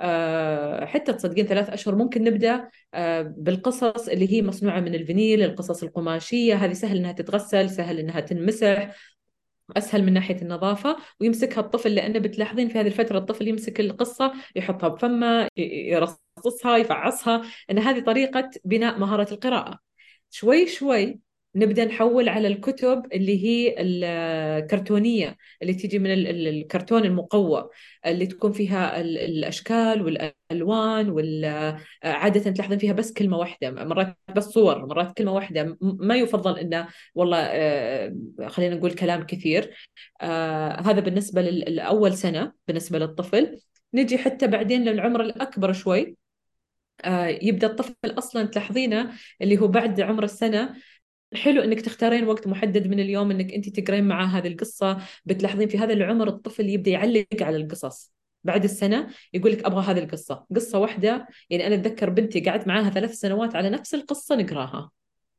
آه، 0.00 0.84
حتى 0.84 1.12
تصدقين 1.12 1.46
ثلاث 1.46 1.70
أشهر 1.70 1.94
ممكن 1.94 2.24
نبدأ 2.24 2.68
آه، 2.94 3.22
بالقصص 3.22 4.08
اللي 4.08 4.32
هي 4.32 4.42
مصنوعة 4.42 4.80
من 4.80 4.94
الفينيل 4.94 5.42
القصص 5.42 5.82
القماشية 5.82 6.54
هذه 6.54 6.72
سهل 6.72 6.96
إنها 6.96 7.12
تتغسل 7.12 7.70
سهل 7.70 7.98
إنها 7.98 8.20
تنمسح. 8.20 8.96
أسهل 9.76 10.02
من 10.04 10.12
ناحية 10.12 10.42
النظافة 10.42 10.96
ويمسكها 11.20 11.60
الطفل 11.60 11.94
لأنه 11.94 12.18
بتلاحظين 12.18 12.68
في 12.68 12.78
هذه 12.80 12.86
الفترة 12.86 13.18
الطفل 13.18 13.48
يمسك 13.48 13.80
القصة 13.80 14.32
يحطها 14.56 14.88
بفمه 14.88 15.48
يرصصها 15.56 16.76
يفعصها 16.76 17.42
إن 17.70 17.78
هذه 17.78 18.00
طريقة 18.04 18.50
بناء 18.64 18.98
مهارة 18.98 19.32
القراءة. 19.34 19.78
شوي 20.30 20.66
شوي 20.66 21.20
نبدأ 21.54 21.84
نحول 21.84 22.28
على 22.28 22.48
الكتب 22.48 23.02
اللي 23.12 23.44
هي 23.44 23.74
الكرتونية 23.78 25.36
اللي 25.62 25.74
تيجي 25.74 25.98
من 25.98 26.10
الكرتون 26.10 27.04
المقوى 27.04 27.68
اللي 28.06 28.26
تكون 28.26 28.52
فيها 28.52 29.00
الأشكال 29.00 30.02
والألوان 30.02 31.10
وعاده 31.10 32.50
تلاحظين 32.50 32.78
فيها 32.78 32.92
بس 32.92 33.12
كلمة 33.12 33.36
واحدة 33.38 33.70
مرات 33.70 34.16
بس 34.36 34.44
صور 34.44 34.86
مرات 34.86 35.16
كلمة 35.16 35.32
واحدة. 35.32 35.78
ما 35.80 36.16
يفضل 36.16 36.58
إنه 36.58 36.88
والله 37.14 37.38
آه، 37.40 38.14
خلينا 38.46 38.74
نقول 38.76 38.92
كلام 38.92 39.22
كثير. 39.26 39.74
آه، 40.20 40.80
هذا 40.80 41.00
بالنسبة 41.00 41.42
لأول 41.42 42.14
سنة 42.16 42.52
بالنسبة 42.68 42.98
للطفل. 42.98 43.60
نجي 43.94 44.18
حتى 44.18 44.46
بعدين 44.46 44.84
للعمر 44.84 45.20
الأكبر 45.22 45.72
شوي. 45.72 46.16
آه، 47.04 47.26
يبدأ 47.26 47.66
الطفل 47.66 47.94
أصلا 48.04 48.46
تلاحظينه 48.46 49.12
اللي 49.42 49.58
هو 49.58 49.68
بعد 49.68 50.00
عمر 50.00 50.24
السنة 50.24 50.76
حلو 51.34 51.62
إنك 51.62 51.80
تختارين 51.80 52.24
وقت 52.24 52.46
محدد 52.46 52.86
من 52.86 53.00
اليوم 53.00 53.30
إنك 53.30 53.52
أنت 53.54 53.80
تقرين 53.80 54.08
معاه 54.08 54.26
هذه 54.26 54.48
القصة 54.48 54.98
بتلاحظين 55.24 55.68
في 55.68 55.78
هذا 55.78 55.92
العمر 55.92 56.28
الطفل 56.28 56.68
يبدأ 56.68 56.90
يعلق 56.90 57.26
على 57.40 57.56
القصص. 57.56 58.12
بعد 58.44 58.64
السنة 58.64 59.10
يقول 59.34 59.52
لك 59.52 59.64
أبغى 59.64 59.84
هذه 59.84 59.98
القصة. 59.98 60.46
قصة 60.56 60.78
واحدة 60.78 61.28
يعني 61.50 61.66
أنا 61.66 61.74
أتذكر 61.74 62.10
بنتي 62.10 62.40
قعدت 62.40 62.66
معاها 62.66 62.90
ثلاث 62.90 63.12
سنوات 63.14 63.56
على 63.56 63.70
نفس 63.70 63.94
القصة 63.94 64.36
نقراها 64.36 64.90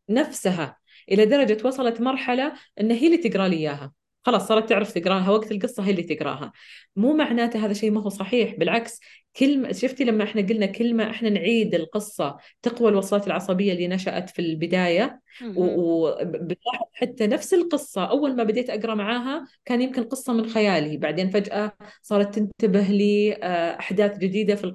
نفسها 0.10 0.78
إلى 1.12 1.26
درجة 1.26 1.68
وصلت 1.68 2.02
مرحلة 2.02 2.54
إن 2.80 2.92
هي 2.92 3.08
اللي 3.08 3.30
تقرأ 3.30 3.48
لي 3.48 3.56
إياها. 3.58 3.94
خلاص 4.24 4.48
صارت 4.48 4.70
تعرف 4.70 4.94
تقراها 4.94 5.30
وقت 5.30 5.52
القصة 5.52 5.84
هي 5.84 5.92
اللي 5.92 6.04
تقراها. 6.04 6.52
مو 6.96 7.14
معناته 7.14 7.66
هذا 7.66 7.74
شيء 7.74 7.92
ما 7.92 8.02
هو 8.02 8.10
صحيح 8.10 8.56
بالعكس 8.56 9.00
كلمة 9.40 9.72
شفتي 9.72 10.04
لما 10.04 10.24
إحنا 10.24 10.42
قلنا 10.42 10.66
كلمة 10.66 11.10
إحنا 11.10 11.30
نعيد 11.30 11.76
القصة 11.76 12.38
تقوى 12.62 12.90
الوصلات 12.90 13.28
العصبية 13.28 13.74
اللي 13.74 13.88
نشأت 13.88 14.30
في 14.30 14.40
البداية 14.40 15.22
وبتلاحظ 15.58 16.86
حتى 16.94 17.28
نفس 17.28 17.54
القصة. 17.54 18.06
أول 18.06 18.36
ما 18.36 18.44
بديت 18.44 18.70
أقرأ 18.70 18.96
معاها 18.96 19.48
كان 19.66 19.82
يمكن 19.82 20.04
قصة 20.04 20.34
من 20.34 20.50
خيالي. 20.50 20.98
بعدين 20.98 21.30
فجأة 21.30 21.72
صارت 22.02 22.36
تنتبه 22.36 22.82
لي 22.82 23.34
آه، 23.34 23.80
أحداث 23.80 24.18
جديدة 24.18 24.56
في 24.56 24.74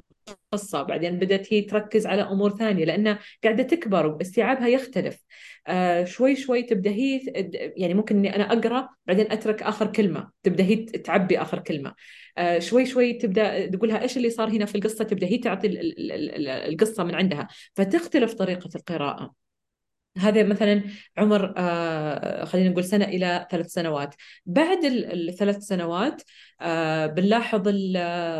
القصة. 0.52 0.82
بعدين 0.82 1.18
بدأت 1.18 1.52
هي 1.52 1.62
تركز 1.62 2.06
على 2.06 2.22
أمور 2.22 2.50
ثانية 2.50 2.84
لأنها 2.84 3.18
قاعدة 3.44 3.62
تكبر 3.62 4.06
واستيعابها 4.06 4.68
يختلف. 4.68 5.24
آه 5.66 6.04
شوي 6.04 6.36
شوي 6.36 6.62
تبدأ 6.62 6.90
هي 6.90 7.20
يعني 7.76 7.94
ممكن 7.94 8.16
إني 8.16 8.36
أنا 8.36 8.52
أقرأ 8.52 8.88
بعدين 9.06 9.32
أترك 9.32 9.62
آخر 9.62 9.86
كلمة. 9.92 10.30
تبدأ 10.42 10.64
هي 10.64 10.76
تعبي 10.76 11.42
آخر 11.42 11.58
كلمة. 11.58 11.94
آه 12.38 12.58
شوي 12.58 12.86
شوي 12.86 13.12
تبدأ 13.12 13.66
تقولها 13.66 14.02
إيش 14.02 14.16
اللي 14.16 14.30
صار 14.30 14.48
هنا 14.50 14.64
في 14.66 14.74
القصة؟ 14.74 15.04
تبدأ 15.04 15.26
هي 15.26 15.38
تعطي 15.38 15.68
القصة 16.68 17.04
من 17.04 17.14
عندها. 17.14 17.48
فتختلف 17.74 18.34
طريقة 18.34 18.70
القراءة. 18.76 19.34
هذا 20.18 20.42
مثلا 20.42 20.82
عمر 21.18 21.54
آه 21.56 22.44
خلينا 22.44 22.68
نقول 22.68 22.84
سنة 22.84 23.04
إلى 23.04 23.46
ثلاث 23.50 23.66
سنوات. 23.66 24.14
بعد 24.46 24.78
الثلاث 24.84 25.56
سنوات 25.58 26.22
بنلاحظ 27.16 27.62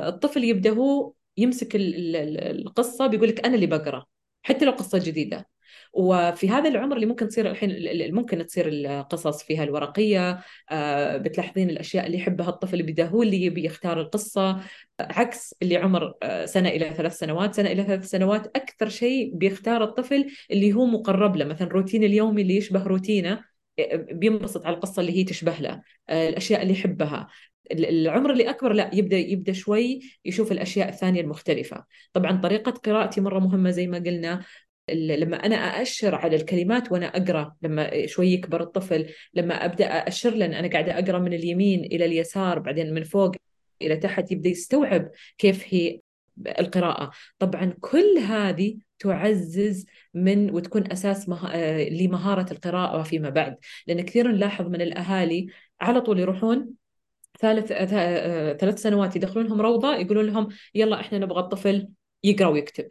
الطفل 0.06 0.44
يبدأ 0.44 0.70
هو 0.70 1.12
يمسك 1.36 1.68
القصة 1.76 3.06
بيقول 3.06 3.28
لك 3.28 3.46
أنا 3.46 3.54
اللي 3.54 3.66
بقرأ 3.66 4.04
حتى 4.42 4.64
لو 4.64 4.72
قصة 4.72 4.98
جديدة. 4.98 5.55
وفي 5.97 6.49
هذا 6.49 6.68
العمر 6.68 6.97
اللي 6.97 7.07
ممكن 7.07 7.28
تصير 7.28 7.51
الحين 7.51 8.14
ممكن 8.14 8.47
تصير 8.47 8.68
القصص 8.68 9.42
فيها 9.42 9.64
الورقية 9.64 10.40
آه، 10.70 11.16
بتلاحظين 11.16 11.70
الأشياء 11.70 12.07
اللي 12.07 12.18
يحبها 12.18 12.49
الطفل 12.49 12.82
بدا 12.82 13.07
هو 13.07 13.22
اللي 13.22 13.42
يبي 13.44 13.64
يختار 13.64 14.01
القصة 14.01 14.61
عكس 15.01 15.55
اللي 15.62 15.76
عمر 15.76 16.14
آه، 16.22 16.44
سنة 16.44 16.68
إلى 16.68 16.94
ثلاث 16.94 17.18
سنوات. 17.18 17.55
سنة 17.55 17.72
إلى 17.72 17.84
ثلاث 17.84 18.09
سنوات 18.11 18.47
أكثر 18.57 18.88
شيء 18.88 19.34
بيختار 19.34 19.84
الطفل 19.84 20.26
اللي 20.51 20.72
هو 20.72 20.86
مقرب 20.86 21.36
له 21.36 21.44
مثلا 21.44 21.68
روتين 21.68 22.05
اليومي 22.05 22.42
اللي 22.42 22.57
يشبه 22.57 22.82
روتينه 22.82 23.44
آه، 23.78 23.97
بينبسط 23.97 24.66
على 24.66 24.76
القصة 24.76 25.01
اللي 25.01 25.12
هي 25.12 25.24
تشبه 25.24 25.55
له 25.61 25.82
الأشياء 26.11 26.62
اللي 26.62 26.72
يحبها. 26.72 27.28
العمر 27.72 28.32
اللي 28.32 28.51
أكبر 28.51 28.72
لا 28.72 28.90
يبدأ 28.94 29.16
يبدأ 29.16 29.53
شوي 29.53 30.01
يشوف 30.24 30.53
الأشياء 30.53 30.88
الثانية 30.88 31.20
المختلفة. 31.20 31.84
طبعا 32.12 32.40
طريقة 32.40 32.70
قراءتي 32.70 33.20
مرة 33.20 33.38
مهمة 33.38 33.70
زي 33.70 33.86
ما 33.86 33.99
قلنا. 33.99 34.44
لما 34.95 35.37
أنا 35.37 35.57
أأشر 35.57 36.14
على 36.14 36.37
الكلمات 36.37 36.93
وأنا 36.93 37.07
أقرأ 37.07 37.55
لما 37.62 38.07
شوي 38.07 38.28
يكبر 38.32 38.62
الطفل 38.62 39.07
لما 39.34 39.64
أبدأ 39.64 39.87
أأشر 39.87 40.30
له 40.30 40.47
أنا 40.47 40.68
قاعدة 40.68 40.99
أقرأ 40.99 41.18
من 41.18 41.32
اليمين 41.32 41.84
إلى 41.84 42.05
اليسار 42.05 42.59
بعدين 42.59 42.95
من 42.95 43.05
فوق 43.05 43.32
إلى 43.82 43.97
تحت 43.97 44.32
يبدأ 44.32 44.49
يستوعب 44.49 45.11
كيف 45.39 45.64
هي 45.74 46.01
القراءة. 46.61 47.11
طبعا 47.39 47.74
كل 47.80 48.18
هذه 48.18 48.76
تعزز 48.99 49.87
من 50.14 50.51
وتكون 50.51 50.93
أساس 50.93 51.28
مه... 51.28 51.57
لمهارة 51.89 52.53
القراءة 52.53 53.03
فيما 53.03 53.28
بعد. 53.30 53.57
لأن 53.87 54.01
كثير 54.01 54.28
نلاحظ 54.28 54.66
من 54.66 54.82
الأهالي 54.82 55.47
على 55.80 56.01
طول 56.01 56.20
يروحون 56.20 56.68
ثالث 57.41 57.66
ثلاث 58.61 58.82
سنوات 58.82 59.16
يدخلونهم 59.16 59.61
روضة 59.61 59.97
يقولون 59.97 60.26
لهم 60.26 60.49
يلا 60.74 61.01
إحنا 61.01 61.18
نبغى 61.18 61.41
الطفل 61.41 61.89
يقرأ 62.24 62.49
ويكتب. 62.49 62.87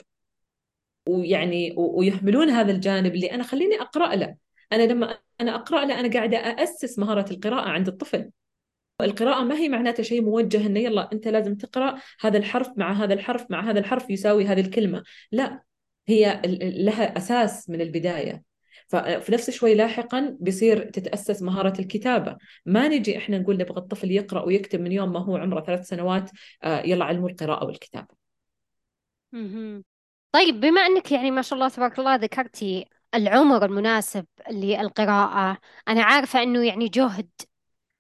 ويعني 1.10 1.74
ويهملون 1.78 2.50
هذا 2.50 2.72
الجانب 2.72 3.16
اللي 3.16 3.32
أنا 3.32 3.44
خليني 3.44 3.82
أقرأ 3.82 4.16
له. 4.16 4.36
أنا 4.72 4.84
لما 4.84 5.18
أنا 5.42 5.56
أقرأ 5.56 5.86
له 5.86 6.00
أنا 6.00 6.14
قاعدة 6.14 6.38
اسس 6.38 7.00
مهارة 7.00 7.32
القراءة 7.32 7.70
عند 7.70 7.88
الطفل. 7.88 8.32
القراءة 9.02 9.44
ما 9.44 9.56
هي 9.56 9.70
معناتها 9.70 10.04
شيء 10.04 10.22
موجه 10.22 10.66
إنه 10.68 10.80
يلا 10.80 11.10
أنت 11.14 11.28
لازم 11.28 11.56
تقرأ 11.56 12.00
هذا 12.22 12.38
الحرف 12.38 12.70
مع 12.78 12.94
هذا 12.94 13.14
الحرف 13.14 13.46
مع 13.52 13.70
هذا 13.70 13.80
الحرف 13.80 14.10
يساوي 14.10 14.46
هذه 14.46 14.62
الكلمة، 14.62 15.04
لا 15.32 15.64
هي 16.08 16.42
لها 16.62 17.18
أساس 17.18 17.70
من 17.70 17.82
البداية. 17.82 18.44
ففي 18.88 19.32
نفس 19.32 19.50
شوي 19.50 19.76
لاحقا 19.76 20.38
بيصير 20.40 20.90
تتأسس 20.90 21.42
مهارة 21.42 21.82
الكتابة. 21.82 22.38
ما 22.66 22.88
نجي 22.88 23.18
إحنا 23.18 23.38
نقول 23.38 23.58
نبغى 23.58 23.78
الطفل 23.78 24.12
يقرأ 24.12 24.44
ويكتب 24.44 24.82
من 24.82 24.92
يوم 24.92 25.14
ما 25.14 25.20
هو 25.20 25.38
عمره 25.38 25.62
ثلاث 25.62 25.88
سنوات 25.88 26.32
آه، 26.64 26.82
يلا 26.82 27.06
علموا 27.06 27.30
القراءة 27.30 27.66
والكتابة. 27.66 28.08
طيب 30.36 30.60
بما 30.60 30.82
أنك 30.82 31.12
يعني 31.12 31.32
ما 31.32 31.42
شاء 31.42 31.54
الله 31.60 31.70
تبارك 31.70 32.00
الله 32.00 32.16
ذكرتي 32.16 32.86
العمر 33.16 33.66
المناسب 33.66 34.26
للقراءة 34.52 35.58
أنا 35.88 36.04
عارفة 36.04 36.44
أنه 36.44 36.66
يعني 36.68 36.88
جهد 36.90 37.30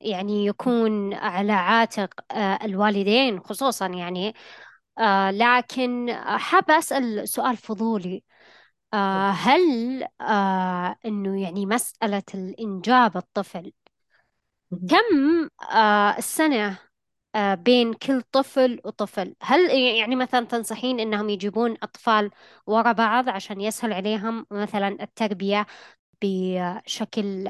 يعني 0.01 0.45
يكون 0.45 1.13
على 1.13 1.51
عاتق 1.53 2.09
آه، 2.31 2.59
الوالدين 2.65 3.39
خصوصا 3.39 3.88
يعني 3.88 4.33
آه، 4.99 5.31
لكن 5.31 6.13
حابة 6.25 6.77
أسأل 6.77 7.29
سؤال 7.29 7.57
فضولي 7.57 8.23
آه، 8.93 9.29
هل 9.31 10.03
أنه 11.05 11.41
يعني 11.43 11.65
مسألة 11.65 12.23
الإنجاب 12.36 13.17
الطفل 13.17 13.73
كم 14.89 15.49
السنة 16.17 16.77
بين 17.55 17.93
كل 17.93 18.21
طفل 18.21 18.81
وطفل. 18.86 19.36
هل 19.41 19.69
يعني 19.97 20.15
مثلا 20.15 20.45
تنصحين 20.45 20.99
إنهم 20.99 21.29
يجيبون 21.29 21.77
أطفال 21.83 22.31
ورا 22.67 22.91
بعض 22.91 23.29
عشان 23.29 23.61
يسهل 23.61 23.93
عليهم 23.93 24.45
مثلا 24.51 24.88
التربية 25.03 25.65
بشكل 26.23 27.49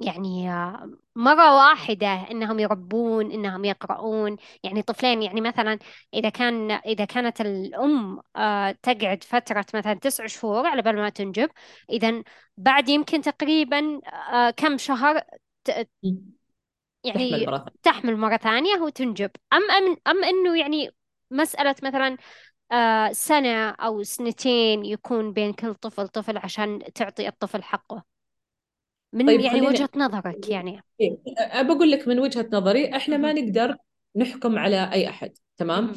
يعني 0.00 0.50
آه، 0.52 0.90
مرة 1.16 1.56
واحدة 1.56 2.06
إنهم 2.30 2.58
يربون 2.60 3.30
إنهم 3.32 3.64
يقرؤون؟ 3.64 4.36
يعني 4.64 4.82
طفلين 4.82 5.22
يعني 5.22 5.40
مثلا 5.40 5.78
إذا 6.14 6.28
كان 6.28 6.70
إذا 6.70 7.04
كانت 7.04 7.40
الأم 7.40 8.20
آه، 8.36 8.70
تقعد 8.72 9.24
فترة 9.24 9.66
مثلا 9.74 9.94
تسع 9.94 10.26
شهور 10.26 10.66
على 10.66 10.82
بال 10.82 10.96
ما 10.96 11.08
تنجب 11.08 11.50
إذا 11.90 12.22
بعد 12.56 12.88
يمكن 12.88 13.22
تقريبا 13.22 14.00
كم 14.56 14.78
شهر 14.78 15.22
يعني 17.08 17.30
تحمل 17.30 17.46
مرة 17.46 17.58
ثانية. 17.58 17.72
تحمل 17.82 18.16
مرة 18.16 18.36
ثانية 18.36 18.74
وتنجب. 18.74 19.30
أم 19.52 19.70
أم 19.70 19.96
أم 20.06 20.24
إنه 20.24 20.58
يعني 20.58 20.90
مسألة 21.30 21.74
مثلا 21.82 22.16
آه 22.72 23.12
سنة 23.12 23.70
أو 23.70 24.02
سنتين 24.02 24.84
يكون 24.84 25.32
بين 25.32 25.52
كل 25.52 25.74
طفل 25.74 26.08
طفل 26.08 26.38
عشان 26.38 26.78
تعطي 26.94 27.28
الطفل 27.28 27.62
حقه. 27.62 28.04
من 29.12 29.26
طيب 29.26 29.40
يعني 29.40 29.60
وجهة 29.60 29.90
نظرك 29.96 30.48
يعني. 30.48 30.80
إيه، 31.00 31.16
بقول 31.62 31.90
لك 31.90 32.08
من 32.08 32.18
وجهة 32.18 32.48
نظري 32.52 32.96
إحنا 32.96 33.16
ما 33.16 33.32
نقدر 33.32 33.76
نحكم 34.16 34.58
على 34.58 34.92
أي 34.92 35.08
أحد 35.08 35.32
تمام؟ 35.56 35.92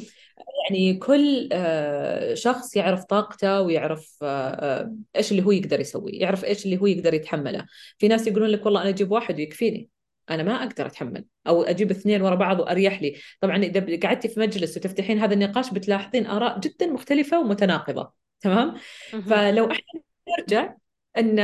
يعني 0.64 0.94
كل 0.94 1.48
آه، 1.52 2.34
شخص 2.34 2.76
يعرف 2.76 3.04
طاقته 3.04 3.60
ويعرف 3.60 4.18
آه، 4.22 4.50
آه، 4.50 4.96
إيش 5.16 5.30
اللي 5.32 5.42
هو 5.42 5.50
يقدر 5.50 5.80
يسويه 5.80 6.20
يعرف 6.20 6.44
إيش 6.44 6.64
اللي 6.64 6.78
هو 6.78 6.86
يقدر 6.86 7.14
يتحمله. 7.14 7.66
في 7.98 8.08
ناس 8.08 8.26
يقولون 8.26 8.48
لك 8.48 8.66
والله 8.66 8.80
أنا 8.82 8.88
أجيب 8.88 9.10
واحد 9.12 9.36
ويكفيني. 9.36 9.88
أنا 10.30 10.42
ما 10.42 10.62
أقدر 10.62 10.86
أتحمل. 10.86 11.24
أو 11.46 11.62
أجيب 11.62 11.90
اثنين 11.90 12.22
ورا 12.22 12.34
بعض 12.34 12.60
وأريح 12.60 13.02
لي. 13.02 13.16
طبعا 13.40 13.56
إذا 13.56 13.98
قعدتي 14.02 14.28
في 14.28 14.40
مجلس 14.40 14.76
وتفتحين 14.76 15.18
هذا 15.18 15.34
النقاش 15.34 15.70
بتلاحظين 15.70 16.26
آراء 16.26 16.60
جدا 16.60 16.86
مختلفة 16.86 17.40
ومتناقضة. 17.40 18.12
تمام؟ 18.40 18.74
فلو 19.10 19.70
إحنا 19.70 20.00
نرجع 20.38 20.74
إن 21.18 21.36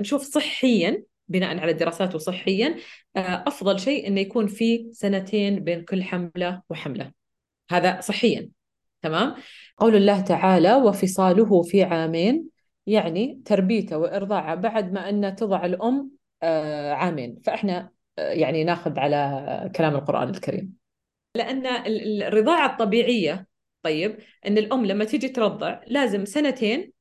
نشوف 0.00 0.22
صحيا 0.22 1.02
بناء 1.28 1.58
على 1.58 1.72
الدراسات 1.72 2.14
وصحيا 2.14 2.76
أفضل 3.16 3.80
شيء 3.80 4.06
إنه 4.06 4.20
يكون 4.20 4.46
في 4.46 4.88
سنتين 4.92 5.64
بين 5.64 5.84
كل 5.84 6.02
حملة 6.02 6.62
وحملة. 6.70 7.12
هذا 7.70 8.00
صحيا. 8.00 8.48
تمام؟ 9.02 9.34
قول 9.78 9.96
الله 9.96 10.20
تعالى 10.20 10.74
وفصاله 10.74 11.62
في 11.62 11.82
عامين 11.82 12.48
يعني 12.86 13.42
تربيته 13.44 13.98
وإرضاعه 13.98 14.54
بعد 14.54 14.92
ما 14.92 15.08
أن 15.08 15.36
تضع 15.36 15.64
الأم 15.64 15.96
آه، 15.96 16.15
عامين. 16.92 17.42
فإحنا 17.44 17.90
آه، 18.18 18.30
يعني 18.32 18.64
ناخذ 18.64 18.98
على 18.98 19.70
كلام 19.76 19.94
القرآن 19.94 20.28
الكريم. 20.28 20.72
لأن 21.34 21.66
الرضاعة 22.22 22.72
الطبيعية 22.72 23.46
طيب 23.82 24.18
أن 24.46 24.58
الأم 24.58 24.86
لما 24.86 25.04
تيجي 25.04 25.28
ترضع 25.28 25.80
لازم 25.86 26.24
سنتين 26.24 26.92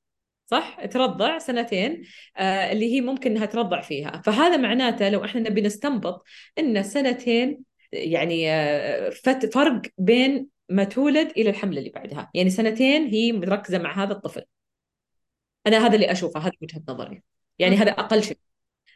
صح؟ 0.45 0.85
ترضع 0.85 1.37
سنتين 1.37 2.03
آه 2.37 2.71
اللي 2.71 2.93
هي 2.95 3.01
ممكن 3.01 3.31
إنها 3.31 3.45
ترضع 3.45 3.81
فيها. 3.81 4.21
فهذا 4.25 4.57
معناته 4.57 5.09
لو 5.09 5.25
إحنا 5.25 5.41
نبي 5.41 5.61
نستنبط 5.61 6.25
إن 6.59 6.83
سنتين 6.83 7.63
يعني 7.91 8.51
آه 8.51 9.09
فرق 9.53 9.81
بين 9.97 10.47
ما 10.69 10.83
تولد 10.83 11.31
إلى 11.37 11.49
الحمله 11.49 11.79
اللي 11.79 11.89
بعدها. 11.89 12.31
يعني 12.33 12.49
سنتين 12.49 13.07
هي 13.07 13.31
مركزة 13.31 13.77
مع 13.77 14.03
هذا 14.03 14.13
الطفل. 14.13 14.43
أنا 15.67 15.85
هذا 15.87 15.95
اللي 15.95 16.11
أشوفه 16.11 16.39
هذا 16.39 16.51
وجهة 16.61 16.81
نظري. 16.89 17.23
يعني 17.59 17.75
هذا 17.75 17.91
أقل 17.91 18.23
شيء. 18.23 18.37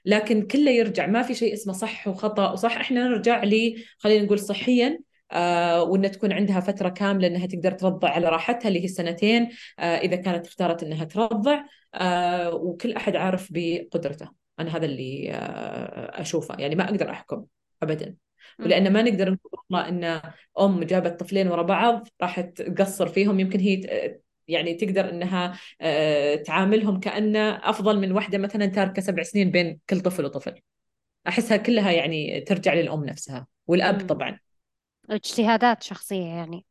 لكن 0.05 0.41
كله 0.47 0.71
يرجع. 0.71 1.05
ما 1.07 1.21
في 1.21 1.33
شيء 1.35 1.53
اسمه 1.53 1.73
صح 1.73 2.07
وخطأ. 2.07 2.51
وصح 2.51 2.77
إحنا 2.77 3.07
نرجع 3.07 3.43
لي 3.43 3.83
خلينا 3.97 4.25
نقول 4.25 4.39
صحيا 4.39 4.99
آه 5.31 5.83
وانها 5.83 6.09
تكون 6.09 6.31
عندها 6.33 6.59
فترة 6.59 6.89
كاملة 6.89 7.27
إنها 7.27 7.45
تقدر 7.47 7.71
ترضع 7.71 8.09
على 8.09 8.29
راحتها 8.29 8.67
اللي 8.67 8.83
هي 8.83 8.87
سنتين 8.87 9.49
آه 9.79 9.83
إذا 9.97 10.15
كانت 10.15 10.47
اختارت 10.47 10.83
إنها 10.83 11.05
ترضع 11.05 11.63
آه 11.95 12.53
وكل 12.55 12.93
أحد 12.93 13.15
عارف 13.15 13.47
بقدرته. 13.51 14.29
أنا 14.59 14.77
هذا 14.77 14.85
اللي 14.85 15.31
آه 15.31 16.21
أشوفه. 16.21 16.55
يعني 16.59 16.75
ما 16.75 16.83
أقدر 16.85 17.09
أحكم 17.09 17.45
ابدا. 17.83 18.15
ولأن 18.59 18.93
ما 18.93 19.01
نقدر 19.01 19.31
نقول 19.31 19.85
إن 19.85 20.21
أم 20.59 20.83
جابت 20.83 21.19
طفلين 21.19 21.47
ورا 21.47 21.61
بعض 21.61 22.07
راح 22.21 22.39
تقصر 22.41 23.07
فيهم. 23.07 23.39
يمكن 23.39 23.59
هي 23.59 23.75
ت- 23.77 24.21
يعني 24.49 24.73
تقدر 24.73 25.09
إنها 25.09 25.59
آه، 25.81 26.35
تعاملهم 26.35 26.99
كانه 26.99 27.69
أفضل 27.69 27.99
من 27.99 28.11
واحدة 28.11 28.37
مثلا 28.37 28.65
تاركة 28.65 29.01
سبع 29.01 29.23
سنين 29.23 29.51
بين 29.51 29.79
كل 29.89 29.99
طفل 29.99 30.25
وطفل. 30.25 30.61
أحسها 31.27 31.57
كلها 31.57 31.91
يعني 31.91 32.41
ترجع 32.41 32.73
للأم 32.73 33.05
نفسها 33.05 33.47
والأب. 33.67 34.07
طبعا. 34.07 34.39
اجتهادات 35.09 35.83
شخصية 35.83 36.25
يعني. 36.25 36.65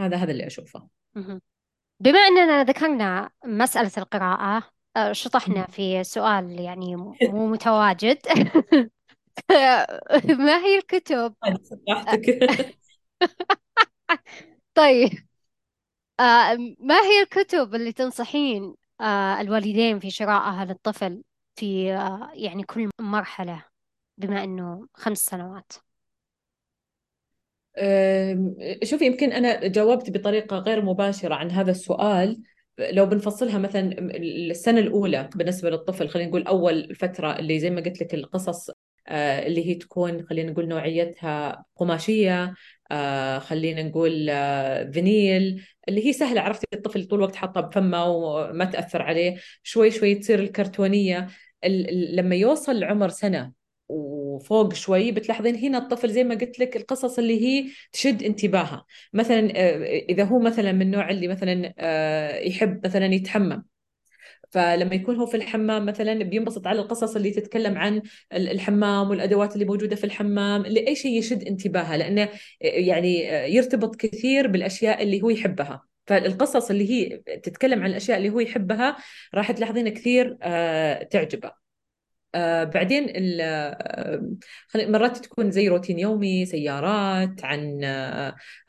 هذا 0.00 0.16
هذا 0.16 0.32
اللي 0.32 0.46
أشوفه. 0.46 0.88
بما 2.00 2.18
أننا 2.18 2.64
ذكرنا 2.64 3.30
مسألة 3.44 3.92
القراءة 3.98 4.62
آه، 4.96 5.12
شطحنا 5.12 5.66
في 5.66 6.04
سؤال 6.04 6.60
يعني 6.60 6.96
مو 6.96 7.46
متواجد. 7.46 8.18
ما 10.38 10.64
هي 10.64 10.78
الكتب؟ 10.78 11.34
طيب. 14.74 15.10
آه، 16.20 16.56
ما 16.80 16.94
هي 17.02 17.22
الكتب 17.22 17.74
اللي 17.74 17.92
تنصحين 17.92 18.74
آه، 19.00 19.40
الوالدين 19.40 19.98
في 20.00 20.10
شرائها 20.10 20.64
للطفل 20.64 21.24
في 21.56 21.92
آه، 21.94 22.30
يعني 22.34 22.62
كل 22.64 22.90
مرحلة 23.00 23.64
بما 24.18 24.44
أنه 24.44 24.88
خمس 24.94 25.18
سنوات؟ 25.18 25.72
أم، 27.78 28.56
شوف 28.84 29.02
يمكن 29.02 29.32
أنا 29.32 29.68
جاوبت 29.68 30.10
بطريقة 30.10 30.58
غير 30.58 30.82
مباشرة 30.84 31.34
عن 31.34 31.50
هذا 31.50 31.70
السؤال. 31.70 32.42
لو 32.78 33.06
بنفصلها 33.06 33.58
مثلا 33.58 33.90
السنة 34.50 34.80
الأولى 34.80 35.30
بالنسبة 35.36 35.70
للطفل 35.70 36.08
خلينا 36.08 36.28
نقول 36.28 36.42
أول 36.46 36.94
فترة 36.94 37.38
اللي 37.38 37.58
زي 37.60 37.70
ما 37.70 37.80
قلت 37.80 38.00
لك 38.00 38.14
القصص 38.14 38.70
اللي 39.08 39.66
هي 39.66 39.74
تكون 39.74 40.26
خلينا 40.26 40.52
نقول 40.52 40.68
نوعيتها 40.68 41.64
قماشية 41.76 42.54
آه، 42.90 43.38
خلينا 43.38 43.82
نقول 43.82 44.26
آه، 44.30 44.90
فينيل 44.90 45.64
اللي 45.88 46.06
هي 46.06 46.12
سهلة 46.12 46.40
عرفتي 46.40 46.66
الطفل 46.74 47.04
طول 47.08 47.18
الوقت 47.18 47.36
حاطها 47.36 47.60
بفمه 47.60 48.04
وما 48.06 48.64
تأثر 48.64 49.02
عليه 49.02 49.36
شوي 49.62 49.90
شوي 49.90 50.14
تصير 50.14 50.38
الكرتونية. 50.38 51.28
ال- 51.64 51.88
ال- 51.90 52.16
لما 52.16 52.34
يوصل 52.36 52.80
لعمر 52.80 53.08
سنة 53.08 53.52
وفوق 53.88 54.74
شوي 54.74 55.12
بتلاحظين 55.12 55.56
هنا 55.56 55.78
الطفل 55.78 56.10
زي 56.10 56.24
ما 56.24 56.34
قلت 56.34 56.58
لك 56.58 56.76
القصص 56.76 57.18
اللي 57.18 57.40
هي 57.42 57.70
تشد 57.92 58.22
انتباهه 58.22 58.84
مثلا 59.12 59.38
آه، 59.56 59.84
إذا 60.08 60.24
هو 60.24 60.38
مثلا 60.38 60.72
من 60.72 60.82
النوع 60.82 61.10
اللي 61.10 61.28
مثلا 61.28 61.74
آه، 61.78 62.38
يحب 62.40 62.86
مثلا 62.86 63.06
يتحمم 63.06 63.64
فلما 64.54 64.94
يكون 64.94 65.16
هو 65.16 65.26
في 65.26 65.36
الحمام 65.36 65.86
مثلا 65.86 66.14
بينبسط 66.24 66.66
على 66.66 66.80
القصص 66.80 67.16
اللي 67.16 67.30
تتكلم 67.30 67.78
عن 67.78 68.02
ال- 68.32 68.48
الحمام 68.48 69.10
والأدوات 69.10 69.54
اللي 69.54 69.64
موجودة 69.64 69.96
في 69.96 70.04
الحمام 70.04 70.62
لأي 70.62 70.94
شيء 70.96 71.18
يشد 71.18 71.42
انتباهه 71.44 71.96
لأنه 71.96 72.28
يعني 72.60 73.18
يرتبط 73.54 73.96
كثير 73.96 74.46
بالأشياء 74.46 75.02
اللي 75.02 75.22
هو 75.22 75.30
يحبها. 75.30 75.82
فالقصص 76.06 76.70
اللي 76.70 76.90
هي 76.90 77.18
تتكلم 77.42 77.82
عن 77.82 77.90
الأشياء 77.90 78.18
اللي 78.18 78.30
هو 78.30 78.40
يحبها 78.40 78.96
راح 79.34 79.52
تلاحظين 79.52 79.88
كثير 79.88 80.38
آه، 80.42 81.02
تعجبه. 81.02 81.63
آه 82.34 82.64
بعدين 82.64 83.04
ال- 83.04 83.40
آه 83.40 84.86
مرات 84.88 85.18
تكون 85.18 85.50
زي 85.50 85.68
روتين 85.68 85.98
يومي 85.98 86.46
سيارات 86.46 87.44
عن 87.44 87.80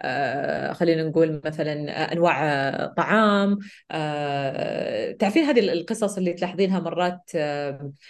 آه 0.01 0.74
خلينا 0.74 1.03
نقول 1.03 1.41
مثلا 1.45 1.74
أنواع 2.13 2.43
آه 2.45 2.93
طعام 2.97 3.59
تعرفين 5.20 5.43
هذه 5.43 5.59
القصص 5.59 6.18
اللي 6.18 6.34
تلاحظينها 6.34 6.80
مرات 6.80 7.32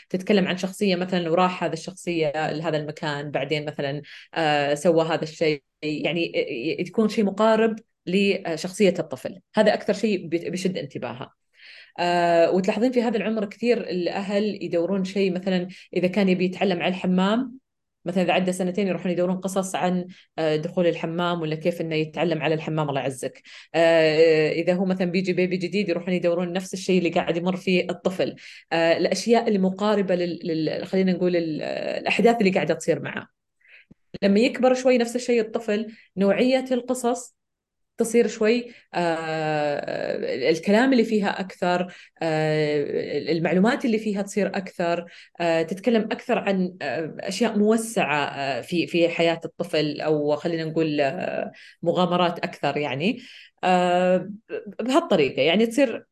تتكلم 0.10 0.48
عن 0.48 0.58
شخصية 0.58 0.96
مثلا 0.96 1.30
وراح 1.32 1.64
هذا 1.64 1.74
الشخصية 1.74 2.32
لهذا 2.52 2.78
المكان 2.78 3.32
بعدين 3.32 3.66
مثلا 3.66 4.02
سوى 4.76 5.06
هذا 5.06 5.24
الشيء. 5.24 5.64
يعني 5.82 6.84
تكون 6.88 7.10
شيء 7.10 7.26
مقارب 7.26 7.76
لشخصية 8.06 8.94
الطفل. 9.00 9.40
هذا 9.56 9.74
أكثر 9.74 9.94
شيء 9.94 10.28
بيشد 10.28 10.78
انتباهها. 10.78 11.45
آه 12.00 12.52
وتلاحظين 12.52 12.92
في 12.92 13.02
هذا 13.02 13.18
العمر 13.18 13.46
كثير 13.46 13.82
الأهل 13.82 14.64
يدورون 14.64 15.04
شيء 15.04 15.34
مثلا 15.34 15.68
إذا 15.94 16.08
كان 16.08 16.30
يبي 16.30 16.46
يتعلم 16.46 16.82
على 16.82 16.88
الحمام 16.88 17.60
مثلا 18.06 18.24
إذا 18.24 18.34
عدى 18.34 18.52
سنتين 18.52 18.88
يروحون 18.88 19.12
يدورون 19.12 19.38
قصص 19.38 19.76
عن 19.76 20.08
آه، 20.38 20.56
دخول 20.56 20.88
الحمام 20.88 21.42
ولا 21.42 21.56
كيف 21.56 21.82
إنه 21.82 21.96
يتعلم 21.96 22.42
على 22.42 22.56
الحمام 22.56 22.90
الله 22.90 23.02
يعزك. 23.02 23.42
آه، 23.76 24.52
إذا 24.52 24.74
هو 24.74 24.86
مثلا 24.86 25.12
بيجي 25.12 25.34
بيبي 25.34 25.58
جديد 25.58 25.90
يروحون 25.90 26.14
يدورون 26.14 26.54
نفس 26.54 26.74
الشيء 26.74 26.98
اللي 26.98 27.10
قاعد 27.10 27.38
يمر 27.38 27.56
فيه 27.56 27.88
الطفل. 27.90 28.36
آه، 28.72 28.98
الأشياء 28.98 29.48
اللي 29.48 29.60
مقاربة 29.60 30.16
لل... 30.16 30.86
خلينا 30.86 31.14
نقول 31.14 31.36
ال... 31.36 31.62
الأحداث 32.02 32.38
اللي 32.40 32.52
قاعدة 32.52 32.74
تصير 32.74 33.02
معه 33.02 33.28
لما 34.22 34.40
يكبر 34.40 34.74
شوي 34.74 34.98
نفس 34.98 35.16
الشيء 35.16 35.42
الطفل 35.42 35.88
نوعية 36.18 36.66
القصص 36.72 37.36
تصير 37.98 38.28
شوي 38.28 38.72
آه 38.94 40.50
الكلام 40.50 40.94
اللي 40.94 41.04
فيها 41.04 41.40
أكثر 41.40 41.94
آه 42.22 43.32
المعلومات 43.32 43.86
اللي 43.86 44.00
فيها 44.00 44.22
تصير 44.22 44.48
أكثر 44.48 45.06
آه 45.40 45.62
تتكلم 45.62 46.02
أكثر 46.02 46.40
عن 46.40 46.78
أشياء 47.20 47.58
موسعة 47.58 48.26
آه 48.26 48.62
في 48.62 48.88
في 48.88 49.10
حياة 49.10 49.40
الطفل 49.46 50.02
أو 50.02 50.36
خلينا 50.36 50.66
نقول 50.66 51.02
مغامرات 51.84 52.40
أكثر 52.40 52.78
يعني. 52.78 53.22
بهالطريقة 54.80 55.42
يعني 55.42 55.66
تصير 55.66 56.06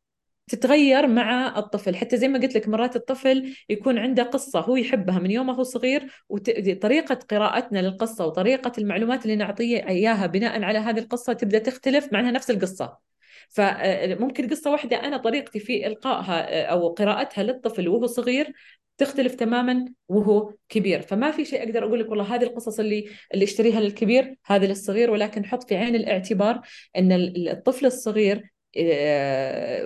تتغير 0.48 1.06
مع 1.06 1.58
الطفل. 1.58 1.96
حتى 1.96 2.16
زي 2.16 2.28
ما 2.28 2.38
قلت 2.38 2.54
لك 2.54 2.68
مرات 2.68 2.96
الطفل 2.96 3.54
يكون 3.68 3.98
عنده 3.98 4.22
قصة 4.22 4.60
هو 4.60 4.76
يحبها 4.76 5.18
من 5.18 5.30
يوم 5.30 5.50
هو 5.50 5.62
صغير 5.62 6.24
وطريقة 6.28 7.14
قراءتنا 7.14 7.78
للقصة 7.78 8.26
وطريقة 8.26 8.72
المعلومات 8.78 9.24
اللي 9.24 9.36
نعطيه 9.36 9.88
إياها 9.88 10.26
بناء 10.26 10.62
على 10.62 10.78
هذه 10.78 10.98
القصة 10.98 11.32
تبدأ 11.32 11.58
تختلف 11.58 12.12
مع 12.12 12.20
أنها 12.20 12.30
نفس 12.30 12.50
القصة. 12.50 12.98
فممكن 13.48 14.48
قصة 14.48 14.70
واحدة 14.72 14.96
أنا 14.96 15.16
طريقتي 15.16 15.60
في 15.60 15.86
إلقائها 15.86 16.64
أو 16.64 16.88
قراءتها 16.88 17.44
للطفل 17.44 17.88
وهو 17.88 18.06
صغير 18.06 18.52
تختلف 18.98 19.34
تماما 19.34 19.84
وهو 20.08 20.54
كبير. 20.68 21.02
فما 21.02 21.30
في 21.30 21.44
شيء 21.44 21.62
أقدر 21.62 21.84
أقول 21.84 22.00
لك 22.00 22.10
والله 22.10 22.34
هذه 22.34 22.42
القصص 22.42 22.80
اللي 22.80 23.08
اللي 23.34 23.44
اشتريها 23.44 23.80
للكبير 23.80 24.36
هذه 24.46 24.66
للصغير 24.66 25.10
ولكن 25.10 25.44
حط 25.46 25.68
في 25.68 25.76
عين 25.76 25.94
الاعتبار 25.94 26.60
إن 26.96 27.12
الطفل 27.48 27.86
الصغير 27.86 28.53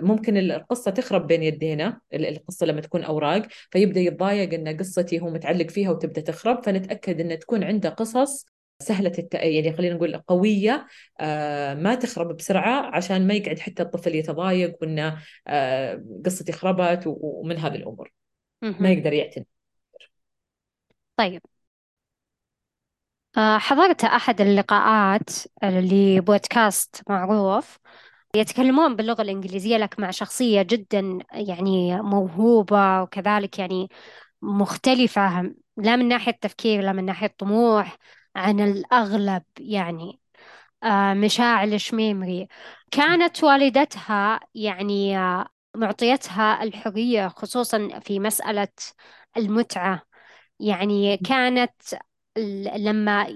ممكن 0.02 0.36
القصة 0.36 0.90
تخرب 0.90 1.26
بين 1.26 1.42
يدينا 1.42 2.00
القصة 2.14 2.66
لما 2.66 2.80
تكون 2.80 3.04
أوراق 3.04 3.46
فيبدأ 3.70 4.00
يتضايق 4.00 4.54
أن 4.54 4.76
قصتي 4.76 5.20
هو 5.20 5.30
متعلق 5.30 5.70
فيها 5.70 5.90
وتبدأ 5.90 6.20
تخرب 6.20 6.64
فنتأكد 6.64 7.20
أن 7.20 7.38
تكون 7.38 7.64
عنده 7.64 7.88
قصص 7.90 8.46
سهلة 8.82 9.12
الت... 9.18 9.34
يعني 9.34 9.76
خلينا 9.76 9.94
نقول 9.94 10.16
قوية 10.16 10.86
آه 11.20 11.74
ما 11.74 11.94
تخرب 11.94 12.36
بسرعة 12.36 12.96
عشان 12.96 13.26
ما 13.26 13.34
يقعد 13.34 13.58
حتى 13.58 13.82
الطفل 13.82 14.14
يتضايق 14.14 14.76
وأنه 14.80 15.22
آه 15.46 16.04
قصتي 16.26 16.52
خربت. 16.52 17.02
ومن 17.06 17.56
هذه 17.56 17.74
الأمور 17.74 18.12
ما. 18.62 18.90
يقدر 18.92 19.12
يعتني 19.12 19.46
طيب 21.16 21.42
آه، 23.36 23.58
حضرت 23.58 24.04
أحد 24.04 24.40
اللقاءات 24.40 25.30
لبودكاست 25.62 27.02
معروف 27.08 27.78
يتكلمون 28.38 28.96
باللغة 28.96 29.22
الإنجليزية 29.22 29.76
لك 29.76 30.00
مع 30.00 30.10
شخصية 30.10 30.62
جدا 30.62 31.18
يعني 31.32 32.02
موهوبة 32.02 33.02
وكذلك 33.02 33.58
يعني 33.58 33.88
مختلفة 34.42 35.52
لا 35.76 35.96
من 35.96 36.08
ناحية 36.08 36.32
تفكير 36.32 36.82
لا 36.82 36.92
من 36.92 37.04
ناحية 37.04 37.34
طموح 37.38 37.96
عن 38.36 38.60
الأغلب 38.60 39.42
يعني 39.60 40.20
آه، 40.84 41.14
مشاعل 41.14 41.74
الشميمري 41.74 42.48
كانت 42.90 43.44
والدتها 43.44 44.40
يعني 44.54 45.18
آه، 45.18 45.48
معطيتها 45.76 46.62
الحرية 46.62 47.28
خصوصا 47.28 48.00
في 48.00 48.20
مسألة 48.20 48.68
المتعة. 49.36 50.02
يعني 50.60 51.16
كانت 51.16 51.72
لما 52.76 53.26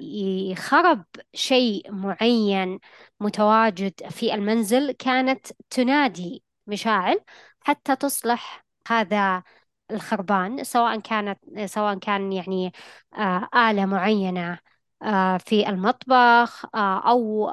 يخرب 0.51 1.05
شيء 1.35 1.93
معين 1.93 2.79
متواجد 3.21 4.09
في 4.11 4.35
المنزل 4.35 4.93
كانت 4.93 5.47
تنادي 5.71 6.45
مشاعل 6.67 7.21
حتى 7.61 7.97
تصلح 7.97 8.65
هذا 8.89 9.43
الخربان 9.91 10.65
سواء 10.65 11.01
كانت 11.01 11.39
سواء 11.65 11.99
كان 11.99 12.33
يعني 12.33 12.73
آه، 13.15 13.49
آلة 13.71 13.87
معينة 13.87 14.59
آه، 15.03 15.37
في 15.39 15.69
المطبخ 15.69 16.67
آه، 16.77 17.11
أو 17.11 17.51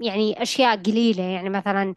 يعني 0.00 0.42
أشياء 0.42 0.76
قليلة. 0.82 1.22
يعني 1.22 1.50
مثلا 1.50 1.94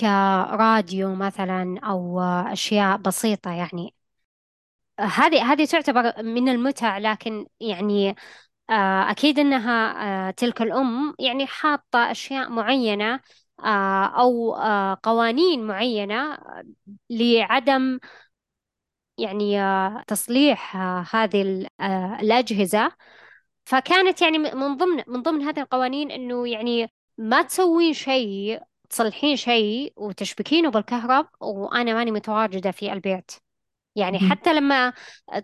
كراديو 0.00 1.14
مثلا 1.14 1.80
أو 1.84 2.20
أشياء 2.22 2.96
بسيطة 2.96 3.50
يعني. 3.50 3.95
هذه 5.00 5.52
هذه 5.52 5.64
تعتبر 5.64 6.22
من 6.22 6.48
المتع 6.48 6.98
لكن 6.98 7.46
يعني 7.60 8.16
آه، 8.70 9.10
أكيد 9.10 9.38
أنها 9.38 9.94
آه، 10.28 10.30
تلك 10.30 10.62
الأم 10.62 11.14
يعني 11.18 11.46
حاطة 11.46 12.10
أشياء 12.10 12.50
معينة 12.50 13.20
آه، 13.64 14.06
أو 14.06 14.54
قوانين 15.02 15.66
معينة 15.66 16.38
لعدم 17.10 17.98
يعني 19.18 19.60
تصليح 20.06 20.76
هذه 21.16 21.42
ال- 21.42 21.68
الأجهزة. 22.22 22.92
فكانت 23.66 24.22
يعني 24.22 24.38
من 24.38 24.76
ضمن 24.76 25.04
من 25.06 25.22
ضمن 25.22 25.42
هذه 25.42 25.60
القوانين 25.60 26.10
إنه 26.10 26.48
يعني 26.48 26.92
ما 27.18 27.42
تسوين 27.42 27.92
شيء 27.94 28.60
تصلحين 28.90 29.36
شيء 29.36 29.92
وتشبكينه 29.96 30.70
بالكهرب 30.70 31.28
وأنا 31.40 31.94
ماني 31.94 32.10
متواجدة 32.10 32.70
في 32.70 32.92
البيت. 32.92 33.32
يعني. 33.96 34.18
حتى 34.30 34.54
لما 34.54 34.92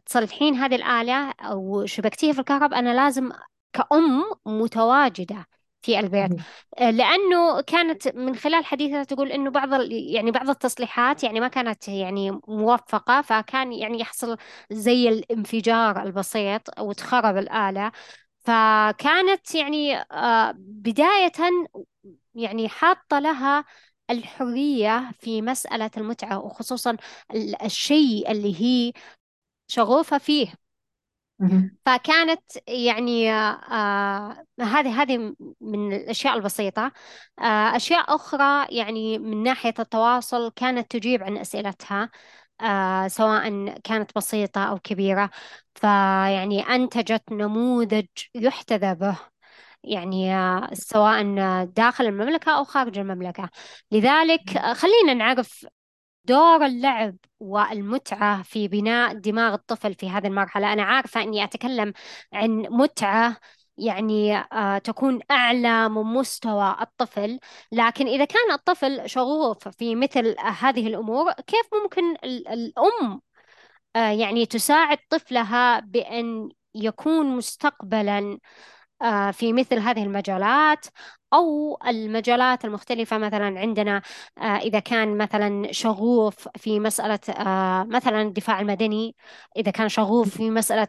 تصلحين 0.07 0.55
هذه 0.55 0.75
الآلة 0.75 1.31
أو 1.41 1.87
شبكتيها 1.87 2.33
في 2.33 2.39
الكهرب 2.39 2.75
أنا 2.75 2.95
لازم 2.95 3.31
كأم 3.73 4.25
متواجدة 4.47 5.47
في 5.83 6.01
البيت. 6.01 6.31
آه، 6.79 6.91
لأنه 6.91 7.61
كانت 7.61 8.09
من 8.09 8.37
خلال 8.37 8.65
حديثها 8.65 9.05
تقول 9.05 9.33
إنه 9.33 9.51
بعض 9.51 9.69
يعني 9.91 10.31
بعض 10.31 10.51
التصليحات 10.51 11.25
يعني 11.25 11.41
ما 11.41 11.49
كانت 11.49 11.89
يعني 11.89 12.41
موفقة 12.49 13.23
فكان 13.23 13.73
يعني 13.73 14.01
يحصل 14.01 14.37
زي 14.71 15.09
الانفجار 15.09 16.03
البسيط 16.03 16.81
وتخرب 16.81 17.37
الآلة 17.37 17.93
فكانت 18.39 19.55
يعني 19.55 19.97
آه، 19.97 20.55
بداية 20.59 21.33
يعني 22.35 22.69
حاطة 22.69 23.19
لها 23.19 23.65
الحرية 24.13 25.13
في 25.21 25.43
مسألة 25.43 25.93
المتعة 25.97 26.39
وخصوصا 26.41 26.97
ال- 27.35 27.63
الشيء 27.65 28.31
اللي 28.33 28.63
هي 28.63 28.93
شغوفة 29.69 30.19
فيه. 30.19 30.55
فكانت 31.87 32.43
يعني 32.69 33.33
آه 33.33 34.47
هذه 34.61 35.03
هذه 35.03 35.35
من 35.61 35.93
الأشياء 35.93 36.37
البسيطة. 36.37 36.93
آه 37.39 37.77
أشياء 37.77 38.15
أخرى 38.15 38.67
يعني 38.77 39.19
من 39.19 39.43
ناحية 39.43 39.75
التواصل 39.79 40.51
كانت 40.57 40.91
تجيب 40.91 41.23
عن 41.23 41.37
أسئلتها 41.39 42.11
آه 42.61 43.09
سواء 43.09 43.69
كانت 43.85 44.11
بسيطة 44.17 44.65
أو 44.65 44.79
كبيرة. 44.79 45.31
فيعني 45.75 46.61
أنتجت 46.63 47.23
نموذج 47.33 48.07
يحتذى 48.35 48.95
به. 48.95 49.32
يعني 49.85 50.33
سواء 50.73 51.23
داخل 51.65 52.07
المملكة 52.07 52.53
أو 52.59 52.65
خارج 52.65 52.99
المملكة. 52.99 53.51
لذلك 53.93 54.59
خلينا 54.59 55.15
نعرف 55.15 55.67
دور 56.25 56.67
اللعب 56.67 57.17
والمتعة 57.41 58.43
في 58.43 58.69
بناء 58.69 59.15
دماغ 59.15 59.55
الطفل 59.55 59.95
في 59.95 60.11
هذه 60.11 60.27
المرحلة. 60.27 60.73
أنا 60.73 60.83
عارفة 60.83 61.23
أني 61.23 61.45
أتكلم 61.45 61.93
عن 62.33 62.51
متعة 62.71 63.37
يعني 63.79 64.37
آه 64.37 64.79
تكون 64.79 65.21
أعلى 65.31 65.89
من 65.89 66.03
مستوى 66.03 66.77
الطفل. 66.81 67.39
لكن 67.73 68.07
إذا 68.07 68.25
كان 68.25 68.51
الطفل 68.53 69.09
شغوف 69.11 69.69
في 69.69 69.95
مثل 69.95 70.37
هذه 70.41 70.87
الأمور 70.87 71.33
كيف 71.33 71.67
ممكن 71.83 72.15
ال- 72.25 72.49
الأم 72.49 73.21
آه 73.97 74.11
يعني 74.11 74.47
تساعد 74.47 74.99
طفلها 75.11 75.81
بأن 75.81 76.49
يكون 76.75 77.27
مستقبلا 77.37 78.39
في 79.33 79.53
مثل 79.53 79.79
هذه 79.79 80.03
المجالات 80.03 80.87
أو 81.33 81.79
المجالات 81.87 82.65
المختلفة 82.65 83.19
مثلا 83.19 83.61
عندنا 83.61 84.03
آه، 84.39 84.43
إذا 84.57 84.79
كان 84.81 85.19
مثلا 85.19 85.73
شغوف 85.73 86.49
في 86.57 86.81
مسألة 86.81 87.19
آه، 87.29 87.85
مثلا 87.85 88.23
الدفاع 88.23 88.61
المدني 88.61 89.17
إذا 89.57 89.71
كان 89.71 89.89
شغوف 89.89 90.37
في 90.37 90.51
مسألة 90.51 90.89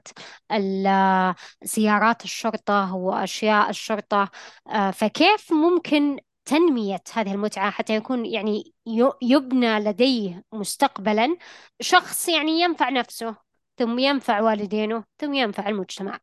آه، 0.51 1.35
سيارات 1.63 2.23
الشرطة 2.23 2.95
وأشياء 2.95 3.69
الشرطة 3.69 4.29
آه، 4.67 4.91
فكيف 4.91 5.53
ممكن 5.53 6.17
تنمية 6.45 7.01
هذه 7.13 7.33
المتعة 7.33 7.71
حتى 7.71 7.95
يكون 7.95 8.25
يعني 8.25 8.73
يبنى 9.21 9.79
لديه 9.79 10.43
مستقبلا 10.53 11.37
شخص 11.81 12.29
يعني 12.29 12.51
ينفع 12.61 12.89
نفسه 12.89 13.35
ثم 13.77 13.99
ينفع 13.99 14.41
والدينه 14.41 15.03
ثم 15.19 15.33
ينفع 15.33 15.69
المجتمع؟ 15.69 16.19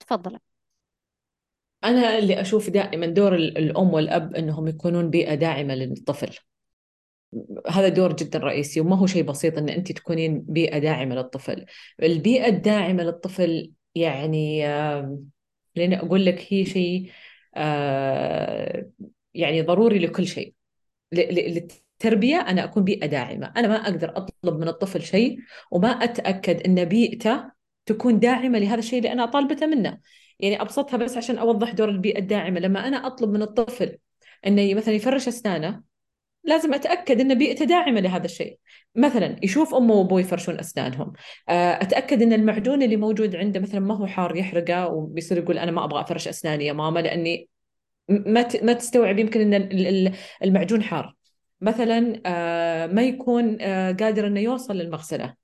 تفضل. 0.00 0.38
أنا 1.84 2.18
اللي 2.18 2.40
أشوف 2.40 2.70
دائما 2.70 3.06
دور 3.06 3.34
ال- 3.34 3.58
الأم 3.58 3.92
والأب 3.94 4.34
أنهم 4.34 4.68
يكونون 4.68 5.10
بيئة 5.10 5.34
داعمة 5.34 5.74
للطفل. 5.74 6.38
هذا 7.70 7.88
دور 7.88 8.16
جدا 8.16 8.38
رئيسي 8.38 8.80
وما 8.80 8.96
هو 8.96 9.06
شيء 9.06 9.22
بسيط 9.22 9.58
أن 9.58 9.68
أنت 9.68 9.92
تكونين 9.92 10.40
بيئة 10.48 10.78
داعمة 10.78 11.14
للطفل. 11.14 11.64
البيئة 12.02 12.46
الداعمة 12.46 13.02
للطفل 13.02 13.72
يعني 13.94 14.62
خليني 15.76 15.98
أقول 16.00 16.26
لك 16.26 16.46
هي 16.48 16.64
شيء 16.64 17.10
آه، 17.56 18.90
يعني 19.34 19.62
ضروري 19.62 19.98
لكل 19.98 20.26
شيء. 20.26 20.54
للتربية 21.12 22.36
أنا 22.36 22.64
أكون 22.64 22.84
بيئة 22.84 23.06
داعمة. 23.06 23.52
أنا 23.56 23.68
ما 23.68 23.74
أقدر 23.74 24.16
أطلب 24.16 24.58
من 24.58 24.68
الطفل 24.68 25.02
شيء 25.02 25.38
وما 25.70 25.88
أتأكد 25.88 26.62
أن 26.62 26.84
بيئته 26.84 27.50
تكون 27.86 28.18
داعمة 28.18 28.58
لهذا 28.58 28.78
الشيء 28.78 28.98
اللي 28.98 29.12
أنا 29.12 29.26
طالبته 29.26 29.66
منه. 29.66 29.98
يعني 30.42 30.62
أبسطها 30.62 30.96
بس 30.96 31.16
عشان 31.16 31.38
أوضح 31.38 31.72
دور 31.72 31.88
البيئة 31.88 32.18
الداعمة. 32.18 32.60
لما 32.60 32.88
أنا 32.88 33.06
أطلب 33.06 33.30
من 33.30 33.42
الطفل 33.42 33.98
أنه 34.46 34.74
مثلا 34.74 34.94
يفرش 34.94 35.28
أسنانه 35.28 35.82
لازم 36.44 36.74
أتأكد 36.74 37.20
أن 37.20 37.38
بيئته 37.38 37.64
داعمة 37.64 38.00
لهذا 38.00 38.24
الشيء. 38.24 38.58
مثلا 38.94 39.36
يشوف 39.42 39.74
أمه 39.74 39.94
وأبوه 39.94 40.20
يفرشون 40.20 40.58
أسنانهم. 40.58 41.12
آه، 41.48 41.72
أتأكد 41.82 42.22
أن 42.22 42.32
المعجون 42.32 42.82
اللي 42.82 42.96
موجود 42.96 43.36
عنده 43.36 43.60
مثلا 43.60 43.80
ما 43.80 43.96
هو 43.96 44.06
حار 44.06 44.36
يحرقه 44.36 44.88
وبيصير 44.88 45.38
يقول 45.38 45.58
أنا 45.58 45.70
ما 45.70 45.84
أبغى 45.84 46.00
أفرش 46.00 46.28
أسناني 46.28 46.66
يا 46.66 46.72
ماما 46.72 47.00
لأني 47.00 47.48
ما 48.08 48.48
ما 48.62 48.72
تستوعب 48.72 49.18
يمكن 49.18 49.40
إن 49.40 49.54
ال- 49.54 49.86
ال- 49.86 50.14
المعجون 50.44 50.82
حار. 50.82 51.14
مثلا 51.60 52.20
آه، 52.26 52.86
ما 52.86 53.02
يكون 53.02 53.58
آه، 53.60 53.92
قادر 53.92 54.26
إنه 54.26 54.40
يوصل 54.40 54.76
للمغسلة. 54.76 55.34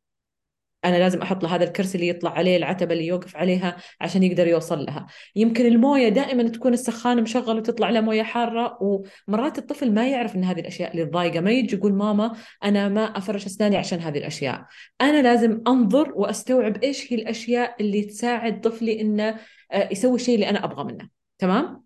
أنا 0.87 0.97
لازم 0.97 1.23
أحط 1.23 1.43
له 1.43 1.55
هذا 1.55 1.65
الكرسي 1.65 1.95
اللي 1.95 2.09
يطلع 2.09 2.31
عليه 2.31 2.57
العتبة 2.57 2.93
اللي 2.93 3.07
يوقف 3.07 3.37
عليها 3.37 3.77
عشان 4.01 4.23
يقدر 4.23 4.47
يوصل 4.47 4.85
لها. 4.85 5.07
يمكن 5.37 5.67
الموية 5.67 6.09
دائما 6.09 6.49
تكون 6.49 6.73
السخان 6.73 7.23
مشغل 7.23 7.57
وتطلع 7.57 7.91
له 7.91 8.01
موية 8.01 8.23
حارة 8.23 8.79
ومرات 8.81 9.59
الطفل 9.59 9.95
ما 9.95 10.09
يعرف 10.09 10.37
إن 10.37 10.45
هذه 10.45 10.61
الأشياء 10.61 10.93
اللي 10.93 11.05
تضايقه. 11.05 11.41
ما 11.41 11.51
يجي 11.51 11.77
يقول 11.77 11.93
ماما 11.93 12.37
أنا 12.65 12.89
ما 12.89 13.05
أفرش 13.05 13.47
أسناني 13.47 13.77
عشان 13.77 14.01
هذه 14.01 14.19
الأشياء 14.19 14.67
أنا 15.01 15.23
لازم 15.23 15.63
أنظر 15.67 16.13
وأستوعب 16.15 16.85
إيش 16.85 17.13
هي 17.13 17.17
الأشياء 17.19 17.77
اللي 17.81 18.03
تساعد 18.03 18.61
طفلي 18.61 19.01
إنه 19.01 19.37
آه، 19.73 19.89
يسوي 19.93 20.15
الشيء 20.15 20.35
اللي 20.35 20.51
أنا 20.51 20.65
أبغى 20.65 20.85
منه. 20.85 21.09
تمام؟ 21.39 21.85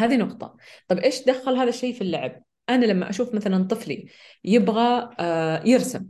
هذه 0.00 0.16
نقطة. 0.16 0.56
طب 0.88 0.98
إيش 0.98 1.24
دخل 1.24 1.56
هذا 1.56 1.68
الشيء 1.68 1.94
في 1.94 2.00
اللعب؟ 2.00 2.42
أنا 2.68 2.86
لما 2.86 3.10
أشوف 3.10 3.34
مثلا 3.34 3.64
طفلي 3.64 4.08
يبغى 4.44 5.10
آه، 5.20 5.62
يرسم 5.64 6.06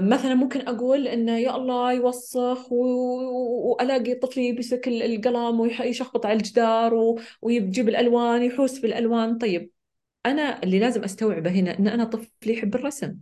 مثلا 0.00 0.34
ممكن 0.34 0.60
أقول 0.68 1.08
إنه 1.08 1.38
يا 1.38 1.56
الله 1.56 1.92
يوسخ 1.92 2.72
و- 2.72 3.70
وألاقي 3.72 4.14
طفلي 4.14 4.52
بيمسك 4.52 4.88
ال- 4.88 5.02
القلم 5.02 5.60
ويشخبط 5.60 6.26
على 6.26 6.36
الجدار 6.36 7.16
ويجيب 7.42 7.88
الألوان 7.88 8.42
يحوس 8.42 8.78
بالألوان. 8.78 9.38
طيب 9.38 9.70
أنا 10.26 10.62
اللي 10.62 10.78
لازم 10.78 11.04
أستوعبه 11.04 11.50
هنا 11.50 11.78
إن 11.78 11.88
أنا 11.88 12.04
طفلي 12.04 12.52
يحب 12.52 12.74
الرسم. 12.74 13.16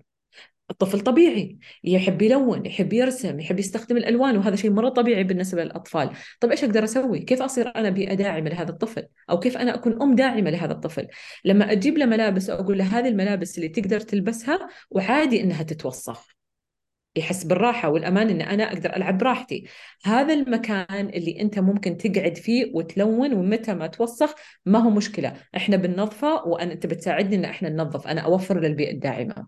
الطفل 0.71 1.01
طبيعي 1.01 1.59
يحب 1.85 2.23
يلون 2.23 2.67
يحب 2.67 2.93
يرسم 2.93 3.41
يحب 3.41 3.59
يستخدم 3.59 3.97
الألوان 3.97 4.37
وهذا 4.37 4.57
شيء 4.57 4.71
مرة 4.71 4.89
طبيعي 4.89 5.25
بالنسبة 5.25 5.65
للأطفال. 5.65 6.11
طب 6.41 6.51
إيش 6.51 6.65
أقدر 6.65 6.85
أسوي؟ 6.85 7.19
كيف 7.19 7.43
أصير 7.43 7.77
أنا 7.77 7.91
بيئة 7.91 8.15
داعمة 8.15 8.51
لهذا 8.51 8.71
الطفل؟ 8.71 9.07
أو 9.31 9.39
كيف 9.39 9.57
أنا 9.57 9.75
أكون 9.75 10.03
أم 10.03 10.15
داعمة 10.15 10.51
لهذا 10.51 10.73
الطفل؟ 10.73 11.07
لما 11.45 11.73
أجيب 11.73 11.99
له 11.99 12.07
ملابس 12.07 12.51
وأقول 12.51 12.79
له 12.79 12.85
هذه 12.85 13.09
الملابس 13.09 13.59
اللي 13.59 13.69
تقدر 13.69 14.01
تلبسها 14.01 14.69
وعادي 14.91 15.41
إنها 15.41 15.63
تتوسخ. 15.63 16.27
يحس 17.17 17.45
بالراحة 17.45 17.89
والأمان 17.89 18.31
إن 18.31 18.41
أنا 18.41 18.73
أقدر 18.73 18.97
ألعب 18.97 19.19
براحتي. 19.19 19.65
هذا 20.05 20.35
المكان 20.35 21.09
اللي 21.09 21.41
أنت 21.41 21.59
ممكن 21.59 21.97
تقعد 21.97 22.37
فيه 22.37 22.73
وتلون 22.75 23.35
ومتى 23.35 23.75
ما 23.75 23.87
توسخ 23.87 24.35
ما 24.67 24.79
هو 24.79 24.91
مشكلة. 24.91 25.33
إحنا 25.57 25.77
بننظفه 25.77 26.35
وأنا 26.47 26.73
أنت 26.73 26.87
بتساعدني 26.87 27.37
إن 27.37 27.45
إحنا 27.45 27.69
ننظف. 27.69 28.07
أنا 28.07 28.21
أوفر 28.21 28.61
للبيئة 28.61 28.93
الداعمة. 28.93 29.47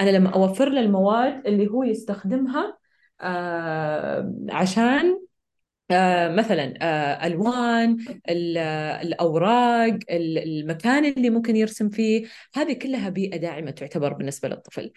أنا 0.00 0.10
لما 0.10 0.30
أوفر 0.34 0.68
له 0.68 0.80
المواد 0.80 1.46
اللي 1.46 1.66
هو 1.70 1.82
يستخدمها 1.82 2.78
آه 3.20 4.34
عشان 4.50 5.20
آه 5.90 6.28
مثلا 6.28 6.74
آه 6.82 7.26
ألوان 7.26 7.96
ال- 8.28 8.58
آه، 8.58 9.02
الأوراق 9.02 9.98
ال- 10.10 10.38
المكان 10.38 11.04
اللي 11.04 11.30
ممكن 11.30 11.56
يرسم 11.56 11.88
فيه 11.90 12.26
هذه 12.54 12.72
كلها 12.72 13.08
بيئة 13.08 13.36
داعمة 13.36 13.70
تعتبر 13.70 14.12
بالنسبة 14.12 14.48
للطفل. 14.48 14.92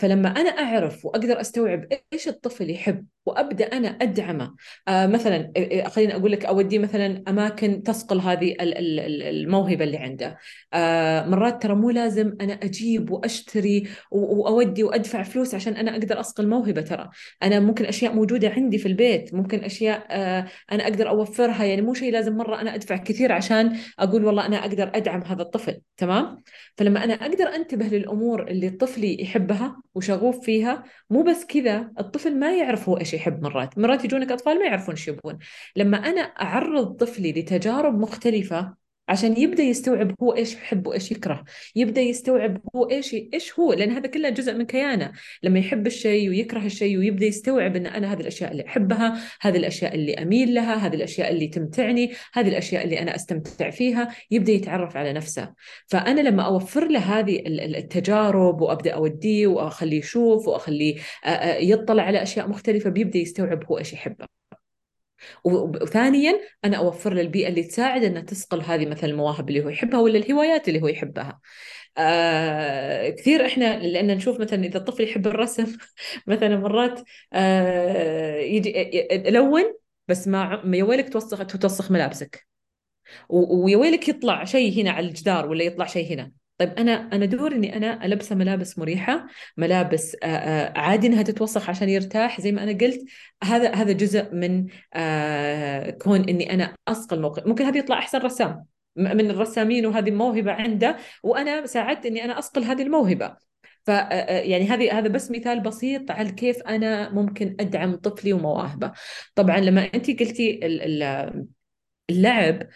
فلما 0.00 0.28
أنا 0.28 0.50
أعرف 0.50 1.04
وأقدر 1.04 1.40
أستوعب 1.40 1.86
إيش 2.12 2.28
الطفل 2.28 2.70
يحب 2.70 3.06
وأبدأ 3.28 3.64
أنا 3.64 3.88
أدعمه. 3.88 4.54
آه 4.88 5.06
مثلا 5.06 5.52
آه، 5.56 5.84
آه، 5.84 5.88
خليني 5.88 6.16
أقول 6.16 6.32
لك 6.32 6.44
اوديه 6.44 6.78
مثلا 6.78 7.22
أماكن 7.28 7.82
تصقل 7.82 8.20
هذه 8.20 8.56
الموهبة 8.60 9.84
اللي 9.84 9.96
عنده. 9.96 10.38
آه 10.74 11.26
مرات 11.26 11.62
ترى 11.62 11.74
مو 11.74 11.90
لازم 11.90 12.36
أنا 12.40 12.52
أجيب 12.52 13.10
وأشتري 13.10 13.88
وأودي 14.10 14.84
وأدفع 14.84 15.22
فلوس 15.22 15.54
عشان 15.54 15.72
أنا 15.72 15.90
أقدر 15.92 16.20
أصقل 16.20 16.48
موهبة 16.48 16.80
ترى. 16.80 17.08
أنا 17.42 17.60
ممكن 17.60 17.84
أشياء 17.84 18.12
موجودة 18.14 18.48
عندي 18.48 18.78
في 18.78 18.88
البيت 18.88 19.34
ممكن 19.34 19.64
أشياء 19.64 20.06
آه 20.10 20.46
أنا 20.72 20.84
أقدر 20.84 21.08
أوفرها. 21.08 21.64
يعني 21.64 21.82
مو 21.82 21.94
شيء 21.94 22.12
لازم 22.12 22.36
مرة 22.36 22.60
أنا 22.60 22.74
أدفع 22.74 22.96
كثير 22.96 23.32
عشان 23.32 23.76
أقول 23.98 24.24
والله 24.24 24.46
أنا 24.46 24.56
أقدر 24.56 24.90
أدعم 24.94 25.22
هذا 25.22 25.42
الطفل 25.42 25.80
تمام؟ 25.96 26.42
فلما 26.76 27.04
أنا 27.04 27.14
أقدر 27.14 27.44
أنتبه 27.44 27.86
للأمور 27.86 28.48
اللي 28.48 28.70
طفلي 28.70 29.22
يحبها 29.22 29.82
وشغوف 29.94 30.44
فيها 30.44 30.84
مو 31.10 31.22
بس 31.22 31.44
كذا 31.44 31.92
الطفل 32.00 32.38
ما 32.38 32.56
يعرف 32.56 32.88
هو 32.88 32.98
إيش 32.98 33.14
يحب 33.18 33.42
مرات. 33.42 33.78
مرات 33.78 34.04
يجونك 34.04 34.32
أطفال 34.32 34.58
ما 34.58 34.64
يعرفون 34.64 34.94
إيش 34.94 35.08
يبغون 35.08 35.38
لما 35.76 35.96
أنا 35.98 36.20
أعرض 36.20 36.96
طفلي 36.96 37.32
لتجارب 37.32 37.98
مختلفة 37.98 38.74
عشان 39.08 39.36
يبدأ 39.40 39.62
يستوعب 39.62 40.14
هو 40.22 40.34
إيش 40.34 40.54
يحب 40.54 40.86
وإيش 40.86 41.12
يكره. 41.12 41.44
يبدأ 41.76 42.00
يستوعب 42.00 42.60
هو 42.76 42.90
إيش 42.90 43.14
إيش 43.14 43.58
هو 43.58 43.72
لأن 43.72 43.90
هذا 43.90 44.06
كله 44.06 44.28
جزء 44.28 44.54
من 44.54 44.66
كيانه. 44.66 45.12
لما 45.42 45.58
يحب 45.58 45.86
الشيء 45.86 46.28
ويكره 46.28 46.66
الشيء 46.66 46.98
ويبدأ 46.98 47.26
يستوعب 47.26 47.76
إن 47.76 47.86
أنا 47.86 48.12
هذه 48.12 48.20
الأشياء 48.20 48.52
اللي 48.52 48.66
أحبها 48.66 49.20
هذه 49.40 49.56
الأشياء 49.56 49.94
اللي 49.94 50.14
أميل 50.14 50.54
لها 50.54 50.74
هذه 50.86 50.94
الأشياء 50.94 51.30
اللي 51.30 51.46
تمتعني 51.48 52.12
هذه 52.34 52.48
الأشياء 52.48 52.84
اللي 52.84 53.02
أنا 53.02 53.14
أستمتع 53.14 53.70
فيها 53.70 54.08
يبدأ 54.30 54.52
يتعرف 54.52 54.96
على 54.96 55.12
نفسه. 55.12 55.52
فأنا 55.86 56.20
لما 56.20 56.42
أوفر 56.42 56.88
له 56.88 57.00
هذه 57.00 57.42
التجارب 57.46 58.60
وأبدأ 58.60 58.90
أوديه 58.90 59.46
وأخليه 59.46 59.98
يشوف 59.98 60.48
وأخليه 60.48 60.96
يطلع 61.60 62.02
على 62.02 62.22
أشياء 62.22 62.48
مختلفة 62.48 62.90
بيبدأ 62.90 63.18
يستوعب 63.18 63.64
هو 63.64 63.78
إيش 63.78 63.92
يحبه. 63.92 64.37
وثانيا 65.44 66.40
أنا 66.64 66.76
أوفر 66.76 67.14
له 67.14 67.20
البيئة 67.20 67.48
اللي 67.48 67.62
تساعد 67.62 68.04
إنه 68.04 68.20
تسقل 68.20 68.60
هذه 68.62 68.86
مثلا 68.86 69.10
المواهب 69.10 69.48
اللي 69.48 69.64
هو 69.64 69.68
يحبها 69.68 70.00
ولا 70.00 70.18
الهوايات 70.18 70.68
اللي 70.68 70.82
هو 70.82 70.88
يحبها. 70.88 71.40
آه 71.98 73.10
كثير 73.10 73.46
إحنا 73.46 73.78
لأن 73.78 74.16
نشوف 74.16 74.40
مثلا 74.40 74.64
إذا 74.64 74.78
الطفل 74.78 75.02
يحب 75.04 75.26
الرسم 75.26 75.76
مثلا 76.26 76.56
مرات 76.56 77.00
آه 77.32 78.36
يجي 78.36 79.08
لون 79.30 79.74
بس 80.08 80.28
ما 80.28 80.62
يا 80.74 80.84
ويلك 80.84 81.12
توسخ 81.12 81.46
توسخ 81.46 81.90
ملابسك. 81.90 82.46
ويا 83.28 83.76
ويلك 83.76 84.08
يطلع 84.08 84.44
شيء 84.44 84.82
هنا 84.82 84.90
على 84.90 85.08
الجدار 85.08 85.46
ولا 85.50 85.64
يطلع 85.64 85.86
شيء 85.86 86.12
هنا. 86.14 86.32
طيب 86.58 86.72
أنا 86.78 86.92
أنا 87.12 87.24
دوري 87.26 87.56
إني 87.56 87.76
أنا 87.76 88.04
ألبسه 88.04 88.36
ملابس 88.36 88.78
مريحة 88.78 89.26
ملابس 89.56 90.16
عادي 90.76 91.06
إنها 91.06 91.22
تتوسخ 91.22 91.70
عشان 91.70 91.88
يرتاح. 91.88 92.40
زي 92.40 92.52
ما 92.52 92.62
أنا 92.62 92.72
قلت 92.72 93.04
هذا 93.44 93.74
هذا 93.74 93.92
جزء 93.92 94.34
من 94.34 94.66
كون 95.98 96.28
إني 96.28 96.54
أنا 96.54 96.74
أصقل 96.88 97.16
الموقف. 97.16 97.46
ممكن 97.46 97.64
هذا 97.64 97.78
يطلع 97.78 97.98
أحسن 97.98 98.18
رسام 98.18 98.64
من 98.96 99.30
الرسامين 99.30 99.86
وهذه 99.86 100.10
موهبه 100.10 100.52
عنده 100.52 100.96
وأنا 101.22 101.66
ساعدت 101.66 102.06
إني 102.06 102.24
أنا 102.24 102.38
أصقل 102.38 102.64
هذه 102.64 102.82
الموهبة. 102.82 103.36
ف 103.84 103.88
يعني 103.88 104.68
هذه 104.68 104.98
هذا 104.98 105.08
بس 105.08 105.30
مثال 105.30 105.60
بسيط 105.60 106.10
على 106.10 106.32
كيف 106.32 106.62
أنا 106.62 107.10
ممكن 107.10 107.56
أدعم 107.60 107.96
طفلي 107.96 108.32
ومواهبه. 108.32 108.92
طبعا 109.34 109.60
لما 109.60 109.88
انت 109.94 110.10
قلتي 110.20 110.60
اللعب 112.10 112.68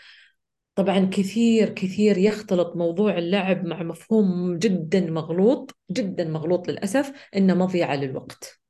طبعا 0.75 1.09
كثير 1.13 1.69
كثير 1.69 2.19
يختلط 2.19 2.77
موضوع 2.77 3.19
اللعب 3.19 3.65
مع 3.67 3.83
مفهوم 3.83 4.59
جدا 4.59 5.11
مغلوط 5.11 5.77
جدا 5.91 6.25
مغلوط 6.25 6.69
للأسف 6.69 7.13
إنه 7.37 7.55
مضيعة 7.55 7.97
للوقت. 7.97 8.61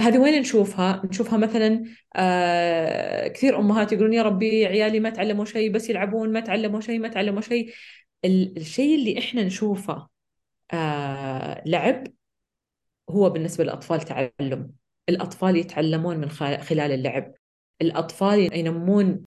هذه 0.00 0.18
وين 0.18 0.40
نشوفها؟ 0.40 1.02
نشوفها 1.10 1.38
مثلا 1.38 1.84
آه 2.16 3.28
كثير 3.28 3.58
أمهات 3.58 3.92
يقولون 3.92 4.12
يا 4.12 4.22
ربي 4.22 4.66
عيالي 4.66 5.00
ما 5.00 5.10
تعلموا 5.10 5.44
شيء 5.44 5.72
بس 5.72 5.90
يلعبون 5.90 6.32
ما 6.32 6.40
تعلموا 6.40 6.80
شيء 6.80 6.98
ما 6.98 7.08
تعلموا 7.08 7.40
شيء. 7.40 7.72
الشيء 8.24 8.94
اللي 8.98 9.18
إحنا 9.18 9.42
نشوفه 9.44 10.08
آه 10.72 11.62
لعب 11.66 12.06
هو 13.10 13.30
بالنسبة 13.30 13.64
للأطفال 13.64 14.00
تعلم. 14.00 14.72
الأطفال 15.08 15.56
يتعلمون 15.56 16.16
من 16.18 16.30
خلال 16.30 16.92
اللعب. 16.92 17.34
الأطفال 17.82 18.58
ينمون 18.58 19.24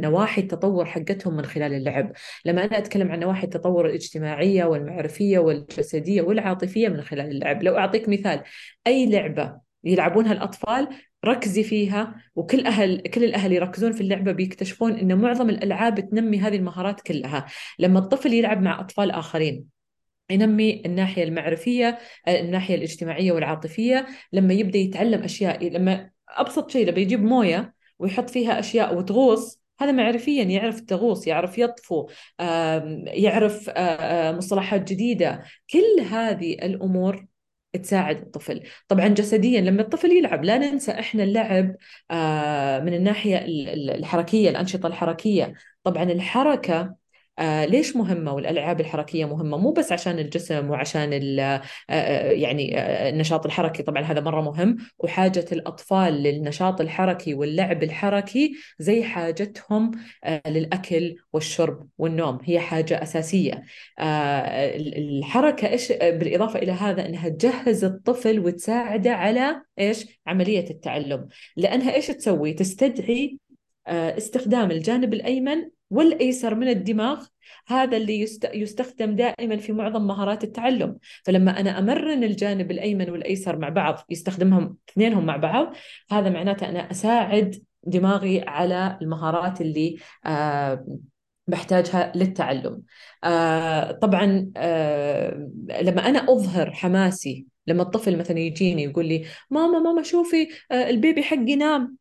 نواحي 0.00 0.40
التطور 0.40 0.84
حقتهم 0.84 1.36
من 1.36 1.44
خلال 1.44 1.74
اللعب. 1.74 2.12
لما 2.44 2.64
أنا 2.64 2.78
أتكلم 2.78 3.12
عن 3.12 3.20
نواحي 3.20 3.44
التطور 3.44 3.86
الاجتماعية 3.86 4.64
والمعرفية 4.64 5.38
والجسدية 5.38 6.22
والعاطفية 6.22 6.88
من 6.88 7.02
خلال 7.02 7.30
اللعب. 7.30 7.62
لو 7.62 7.78
أعطيك 7.78 8.08
مثال 8.08 8.42
أي 8.86 9.06
لعبة 9.10 9.56
يلعبونها 9.84 10.32
الأطفال 10.32 10.88
ركزي 11.24 11.62
فيها 11.62 12.14
وكل 12.34 12.66
أهل 12.66 13.00
كل 13.00 13.24
الأهل 13.24 13.52
يركزون 13.52 13.92
في 13.92 14.00
اللعبة 14.00 14.32
بيكتشفون 14.32 14.92
أن 14.92 15.18
معظم 15.18 15.50
الألعاب 15.50 16.10
تنمي 16.10 16.38
هذه 16.38 16.56
المهارات 16.56 17.00
كلها. 17.00 17.46
لما 17.78 17.98
الطفل 17.98 18.32
يلعب 18.32 18.62
مع 18.62 18.80
أطفال 18.80 19.10
آخرين 19.10 19.76
ينمي 20.30 20.82
الناحية 20.86 21.24
المعرفية 21.24 21.98
الناحية 22.28 22.74
الاجتماعية 22.74 23.32
والعاطفية 23.32 24.06
لما 24.32 24.54
يبدأ 24.54 24.78
يتعلم 24.78 25.22
أشياء 25.22 25.68
لما 25.68 26.10
أبسط 26.40 26.70
شيء 26.70 26.86
لما 26.86 26.98
يجيب 26.98 27.24
موية 27.24 27.74
ويحط 27.98 28.30
فيها 28.30 28.58
أشياء 28.58 28.96
وتغوص 28.96 29.60
هذا 29.80 29.92
معرفيا 29.92 30.44
يعرف 30.44 30.78
التغوص 30.78 31.26
يعرف 31.26 31.58
يطفو 31.58 32.08
يعرف 33.06 33.70
مصطلحات 34.36 34.92
جديدة. 34.92 35.42
كل 35.72 36.00
هذه 36.10 36.52
الأمور 36.52 37.26
تساعد 37.82 38.16
الطفل. 38.20 38.62
طبعا 38.88 39.08
جسديا 39.08 39.60
لما 39.60 39.82
الطفل 39.82 40.12
يلعب 40.12 40.44
لا 40.44 40.58
ننسى 40.58 40.92
إحنا 40.92 41.22
اللعب 41.22 41.66
من 42.84 42.94
الناحية 42.94 43.44
الحركية 43.94 44.50
الأنشطة 44.50 44.86
الحركية. 44.86 45.54
طبعا 45.84 46.02
الحركة 46.02 46.94
آه 47.38 47.64
ليش 47.64 47.96
مهمة 47.96 48.32
والألعاب 48.32 48.80
الحركية 48.80 49.24
مهمة؟ 49.24 49.56
مو 49.56 49.72
بس 49.72 49.92
عشان 49.92 50.18
الجسم 50.18 50.70
وعشان 50.70 51.38
آه, 51.40 51.62
آه، 51.90 52.30
يعني 52.30 52.78
النشاط 53.08 53.46
الحركي 53.46 53.82
طبعا 53.82 54.02
هذا 54.02 54.20
مرة 54.20 54.40
مهم. 54.40 54.76
وحاجة 54.98 55.44
الأطفال 55.52 56.14
للنشاط 56.14 56.80
الحركي 56.80 57.34
واللعب 57.34 57.82
الحركي 57.82 58.52
زي 58.78 59.02
حاجتهم 59.04 59.90
للأكل 60.46 61.16
والشرب 61.32 61.88
والنوم. 61.98 62.38
هي 62.44 62.60
حاجة 62.60 63.02
أساسية. 63.02 63.62
آه 63.98 64.76
الحركة 64.76 65.68
إيش 65.68 65.92
بالإضافة 65.92 66.58
إلى 66.58 66.72
هذا 66.72 67.06
أنها 67.06 67.28
تجهز 67.28 67.84
الطفل 67.84 68.40
وتساعده 68.40 69.12
على 69.12 69.62
إيش؟ 69.78 70.06
عملية 70.26 70.70
التعلم. 70.70 71.28
لأنها 71.56 71.94
إيش 71.94 72.06
تسوي؟ 72.06 72.52
تستدعي 72.52 73.38
استخدام 73.88 74.70
الجانب 74.70 75.14
الأيمن 75.14 75.75
والأيسر 75.90 76.54
من 76.54 76.68
الدماغ 76.68 77.26
هذا 77.66 77.96
اللي 77.96 78.20
يستخدم 78.54 79.16
دائما 79.16 79.56
في 79.56 79.72
معظم 79.72 80.06
مهارات 80.06 80.44
التعلم. 80.44 80.98
فلما 81.24 81.60
أنا 81.60 81.78
أمرن 81.78 82.24
الجانب 82.24 82.70
الأيمن 82.70 83.10
والأيسر 83.10 83.58
مع 83.58 83.68
بعض 83.68 84.04
يستخدمهم 84.10 84.76
اثنينهم 84.90 85.26
مع 85.26 85.36
بعض 85.36 85.74
هذا 86.10 86.30
معناته 86.30 86.68
أنا 86.68 86.90
أساعد 86.90 87.62
دماغي 87.84 88.40
على 88.46 88.98
المهارات 89.02 89.60
اللي 89.60 89.96
آه 90.26 90.86
بحتاجها 91.46 92.12
للتعلم. 92.14 92.82
آه 93.24 93.92
طبعا 93.92 94.50
آه 94.56 95.50
لما 95.82 96.08
أنا 96.08 96.18
أظهر 96.32 96.70
حماسي 96.72 97.46
لما 97.66 97.82
الطفل 97.82 98.18
مثلا 98.18 98.38
يجيني 98.38 98.82
يقول 98.82 99.06
لي 99.06 99.24
ماما 99.50 99.78
ماما 99.78 100.02
شوفي 100.02 100.48
البيبي 100.72 101.22
حقي 101.22 101.56
نام. 101.56 101.96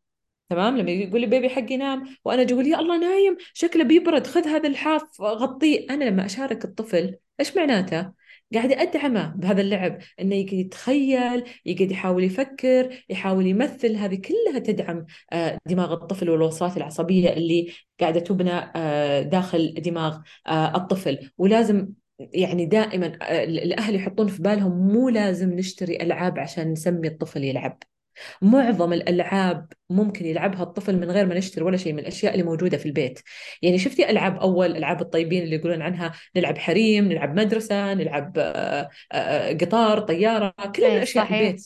تمام؟ 0.49 0.77
لما 0.77 0.91
يقول 0.91 1.21
لي 1.21 1.27
بيبي 1.27 1.49
حقي 1.49 1.77
نام. 1.77 2.17
وأنا 2.25 2.41
أقول 2.43 2.67
يا 2.67 2.79
الله 2.79 2.97
نايم. 2.99 3.37
شكله 3.53 3.83
بيبرد. 3.83 4.27
خذ 4.27 4.47
هذا 4.47 4.67
الحاف. 4.69 5.21
غطيه. 5.21 5.87
أنا 5.89 6.03
لما 6.03 6.25
أشارك 6.25 6.65
الطفل 6.65 7.15
إيش 7.39 7.57
معناته؟ 7.57 8.11
قاعدة 8.53 8.81
أدعمه 8.81 9.33
بهذا 9.35 9.61
اللعب. 9.61 9.97
إنه 10.21 10.35
يقعد 10.35 10.53
يتخيل 10.53 11.43
يقعد 11.65 11.91
يحاول 11.91 12.23
يفكر 12.23 13.03
يحاول 13.09 13.47
يمثل. 13.47 13.95
هذه 13.95 14.15
كلها 14.15 14.59
تدعم 14.59 15.05
آه، 15.33 15.57
دماغ 15.65 15.93
الطفل 15.93 16.29
والوصلات 16.29 16.77
العصبية 16.77 17.29
اللي 17.33 17.71
قاعدة 17.99 18.19
تبنى 18.19 18.51
آه، 18.75 19.21
داخل 19.21 19.73
دماغ 19.77 20.19
آه، 20.47 20.75
الطفل. 20.77 21.31
ولازم 21.37 21.89
يعني 22.19 22.65
دائما 22.65 23.07
الأهل 23.43 23.95
يحطون 23.95 24.27
في 24.27 24.41
بالهم 24.41 24.87
مو 24.93 25.09
لازم 25.09 25.53
نشتري 25.53 25.95
ألعاب 26.01 26.39
عشان 26.39 26.71
نسمي 26.71 27.07
الطفل 27.07 27.43
يلعب. 27.43 27.77
معظم 28.41 28.93
الألعاب 28.93 29.73
ممكن 29.89 30.25
يلعبها 30.25 30.63
الطفل 30.63 30.99
من 30.99 31.11
غير 31.11 31.25
ما 31.25 31.35
نشتري 31.35 31.65
ولا 31.65 31.77
شيء 31.77 31.93
من 31.93 31.99
الأشياء 31.99 32.33
اللي 32.33 32.43
موجودة 32.43 32.77
في 32.77 32.85
البيت 32.85 33.19
يعني 33.61 33.77
شفتي 33.77 34.09
ألعاب 34.09 34.37
أول 34.37 34.77
ألعاب 34.77 35.01
الطيبين 35.01 35.43
اللي 35.43 35.55
يقولون 35.55 35.81
عنها 35.81 36.11
نلعب 36.35 36.57
حريم 36.57 37.05
نلعب 37.05 37.39
مدرسة 37.39 37.93
نلعب 37.93 38.33
آه، 38.37 38.89
آه، 39.11 39.53
قطار 39.53 39.99
طيارة 39.99 40.53
كل 40.75 40.83
أيه 40.83 40.97
الأشياء 40.97 41.25
صحيح. 41.25 41.39
البيت 41.39 41.61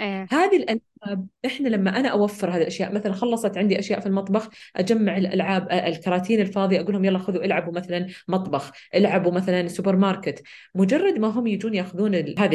أيه. 0.00 0.26
هذه 0.30 0.56
الألعاب 0.56 1.26
إحنا 1.46 1.68
لما 1.68 2.00
أنا 2.00 2.08
أوفر 2.08 2.50
هذه 2.50 2.60
الأشياء 2.62 2.92
مثلا 2.92 3.12
خلصت 3.12 3.56
عندي 3.58 3.78
أشياء 3.78 4.00
في 4.00 4.06
المطبخ 4.06 4.48
أجمع 4.76 5.16
الألعاب 5.16 5.68
آه، 5.68 5.88
الكراتين 5.88 6.40
الفاضيه 6.40 6.80
أقول 6.80 6.92
لهم 6.92 7.04
يلا 7.04 7.18
خذوا 7.18 7.44
إلعبوا 7.44 7.72
مثلا 7.72 8.06
مطبخ 8.28 8.72
إلعبوا 8.94 9.32
مثلا 9.32 9.68
سوبر 9.68 9.96
ماركت 9.96 10.42
مجرد 10.74 11.18
ما 11.18 11.28
هم 11.28 11.46
يجون 11.46 11.74
ياخذون 11.74 12.14
هذه 12.14 12.54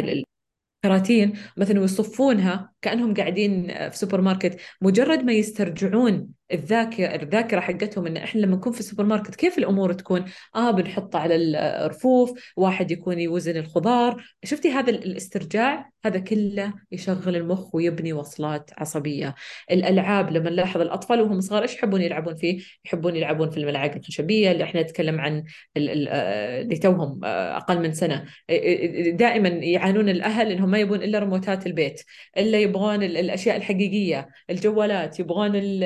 كراتين 0.83 1.33
مثلا 1.57 1.79
ويصفونها 1.79 2.71
كأنهم 2.81 3.13
قاعدين 3.13 3.67
في 3.89 3.97
سوبر 3.97 4.21
ماركت 4.21 4.57
مجرد 4.81 5.23
ما 5.23 5.33
يسترجعون 5.33 6.29
الذاكرة 6.53 7.15
الذاكرة 7.15 7.59
حقتهم 7.59 8.07
إن 8.07 8.17
إحنا 8.17 8.41
لما 8.41 8.55
نكون 8.55 8.73
في 8.73 8.79
السوبر 8.79 9.03
ماركت 9.03 9.35
كيف 9.35 9.57
الأمور 9.57 9.93
تكون؟ 9.93 10.25
آه 10.55 10.71
بنحطها 10.71 11.21
على 11.21 11.35
الرفوف 11.35 12.31
واحد 12.57 12.91
يكون 12.91 13.19
يوزن 13.19 13.57
الخضار. 13.57 14.23
شفتي 14.43 14.71
هذا 14.71 14.89
الاسترجاع؟ 14.89 15.89
هذا 16.05 16.19
كله 16.19 16.73
يشغل 16.91 17.35
المخ 17.35 17.75
ويبني 17.75 18.13
وصلات 18.13 18.71
عصبية. 18.77 19.35
الألعاب 19.71 20.31
لما 20.31 20.49
نلاحظ 20.49 20.81
الأطفال 20.81 21.21
وهم 21.21 21.41
صغار 21.41 21.61
إيش 21.61 21.75
يحبون 21.75 22.01
يلعبون 22.01 22.35
فيه؟ 22.35 22.61
يحبون 22.85 23.15
يلعبون 23.15 23.49
في 23.49 23.57
الملاعق 23.57 23.95
الخشبية 23.95 24.51
اللي 24.51 24.63
إحنا 24.63 24.81
نتكلم 24.81 25.19
عن 25.19 25.43
اللي 25.77 26.75
توهم 26.75 27.25
آه، 27.25 27.57
أقل 27.57 27.79
من 27.79 27.93
سنة. 27.93 28.25
دائما 29.11 29.49
يعانون 29.49 30.09
الأهل 30.09 30.51
إنهم 30.51 30.69
ما 30.69 30.77
يبون 30.77 31.03
إلا 31.03 31.19
ريموتات 31.19 31.67
البيت 31.67 32.01
إلا 32.37 32.59
يبغون 32.59 33.03
الأشياء 33.03 33.55
الحقيقية 33.55 34.29
الجوالات 34.49 35.19
يبغون 35.19 35.55
ال 35.55 35.83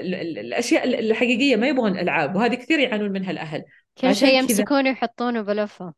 الأشياء 0.00 0.84
الحقيقية 0.84 1.56
ما 1.56 1.68
يبغون 1.68 1.98
ألعاب 1.98 2.36
وهذه 2.36 2.54
كثير 2.54 2.78
يعانون 2.78 3.10
منها 3.12 3.30
الأهل. 3.30 3.64
كل 4.00 4.14
شيء 4.14 4.38
يمسكونه 4.38 4.88
ويحطونه 4.88 5.42
بفمهم 5.42 5.92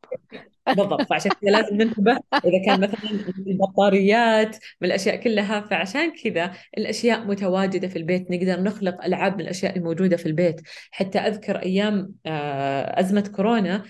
بالضبط 0.66 1.02
فعشان 1.02 1.30
كذا 1.42 1.50
لازم 1.50 1.76
ننتبه. 1.76 2.12
إذا 2.44 2.64
كان 2.66 2.80
مثلا 2.80 3.10
البطاريات 3.46 4.56
من 4.80 4.88
الأشياء 4.88 5.16
كلها 5.16 5.60
فعشان 5.60 6.12
كذا 6.24 6.52
الأشياء 6.78 7.26
متواجدة 7.26 7.88
في 7.88 7.96
البيت 7.96 8.30
نقدر 8.30 8.60
نخلق 8.60 9.04
ألعاب 9.04 9.34
من 9.34 9.40
الأشياء 9.40 9.76
الموجودة 9.76 10.16
في 10.16 10.26
البيت. 10.26 10.60
حتى 10.90 11.18
أذكر 11.18 11.56
أيام 11.56 12.12
آه، 12.26 13.00
أزمة 13.00 13.30
كورونا 13.36 13.82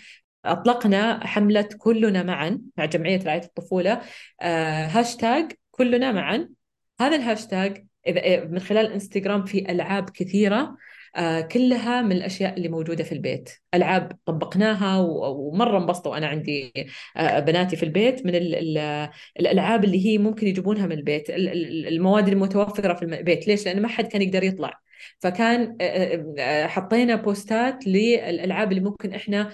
أطلقنا 0.45 1.27
حملة 1.27 1.69
كلنا 1.79 2.23
معا 2.23 2.61
مع 2.77 2.85
جمعية 2.85 3.23
رعاية 3.25 3.43
الطفولة 3.43 4.01
هاشتاج 4.41 5.53
كلنا 5.71 6.13
معا. 6.13 6.49
هذا 7.01 7.17
الهاشتاج 7.17 7.88
إذا 8.09 8.21
إيه، 8.23 8.45
من 8.45 8.59
خلال 8.59 8.93
إنستغرام 8.93 9.45
في 9.45 9.71
ألعاب 9.71 10.11
كثيرة 10.11 10.77
آه، 11.17 11.41
كلها 11.41 12.03
من 12.03 12.13
الأشياء 12.13 12.57
اللي 12.57 12.69
موجودة 12.69 13.05
في 13.05 13.13
البيت. 13.13 13.51
ألعاب 13.75 14.13
طبقناها 14.27 14.99
ومرة 14.99 15.79
انبسطوا. 15.79 16.17
أنا 16.17 16.27
عندي 16.27 16.73
آه، 17.17 17.41
بناتي 17.41 17.77
في 17.77 17.83
البيت 17.83 18.27
من 18.27 18.35
الألعاب 19.41 19.85
اللي 19.85 20.07
هي 20.07 20.19
ممكن 20.19 20.47
يجيبونها 20.47 20.87
من 20.87 20.93
البيت. 20.93 21.31
المواد 21.31 22.29
المتوفرة 22.29 22.95
في 22.95 23.03
البيت. 23.03 23.49
ليش؟ 23.49 23.67
لأن 23.67 23.83
ما 23.83 23.89
حد 23.89 24.07
كان 24.07 24.23
يقدر 24.23 24.43
يطلع. 24.45 24.81
فكان 25.19 25.77
آه، 25.81 26.67
حطينا 26.67 27.15
بوستات 27.15 27.87
للألعاب 27.87 28.73
اللي 28.73 28.83
ممكن 28.83 29.15
إحنا 29.15 29.53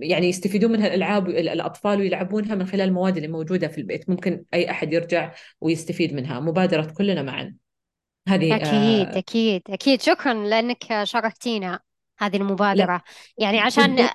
يعني 0.00 0.28
يستفيدون 0.28 0.72
منها 0.72 0.86
الألعاب 0.86 1.28
الأطفال 1.28 1.98
ويلعبونها 2.00 2.54
من 2.54 2.66
خلال 2.66 2.88
المواد 2.88 3.16
اللي 3.16 3.28
موجودة 3.28 3.68
في 3.68 3.78
البيت. 3.78 4.10
ممكن 4.10 4.44
أي 4.54 4.70
أحد 4.70 4.92
يرجع 4.92 5.32
ويستفيد 5.60 6.14
منها. 6.14 6.40
مبادره 6.40 6.92
كلنا 6.96 7.22
معا. 7.22 7.54
هذه 8.28 8.56
أكيد 8.56 9.08
آه 9.08 9.18
أكيد 9.18 9.62
أكيد 9.70 10.00
شكرا 10.02 10.34
لأنك 10.34 11.04
شاركتينا 11.04 11.80
هذه 12.20 12.36
لا. 12.36 12.42
المبادرة. 12.42 13.02
يعني 13.38 13.60
عشان 13.60 14.08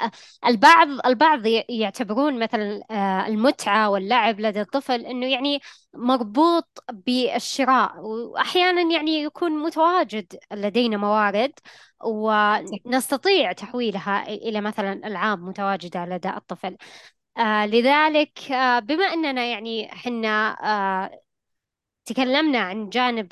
البعض 0.46 0.88
البعض 1.06 1.42
يعتبرون 1.70 2.40
مثلا 2.40 2.82
آه، 2.92 3.28
المتعة 3.28 3.90
واللعب 3.90 4.40
لدى 4.40 4.62
الطفل 4.62 5.06
إنه 5.06 5.26
يعني 5.26 5.60
مربوط 5.94 6.84
بالشراء. 6.94 8.00
وأحيانا 8.00 8.94
يعني 8.96 9.24
يكون 9.24 9.52
متواجد 9.52 10.38
لدينا 10.54 10.98
موارد 10.98 11.52
ونستطيع 12.04 13.52
تحويلها 13.52 14.28
إلى 14.28 14.62
مثلا 14.62 15.08
ألعاب 15.08 15.40
متواجدة 15.44 16.06
لدى 16.06 16.30
الطفل. 16.30 16.78
آه 17.38 17.66
لذلك 17.66 18.52
آه 18.52 18.80
بما 18.80 19.06
أننا 19.06 19.46
يعني 19.46 19.92
حنا 19.92 20.56
تكلمنا 22.06 22.60
عن 22.60 22.90
جانب 22.90 23.32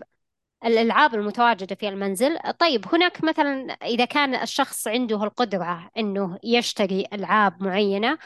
الألعاب 0.65 1.15
المتواجدة 1.15 1.75
في 1.75 1.89
المنزل. 1.89 2.37
طيب 2.59 2.85
هناك 2.93 3.23
مثلا 3.23 3.73
إذا 3.73 4.05
كان 4.05 4.35
الشخص 4.35 4.87
عنده 4.87 5.23
القدرة 5.23 5.89
أنه 5.97 6.37
يشتري 6.43 7.05
ألعاب 7.13 7.63
معينة 7.63 8.17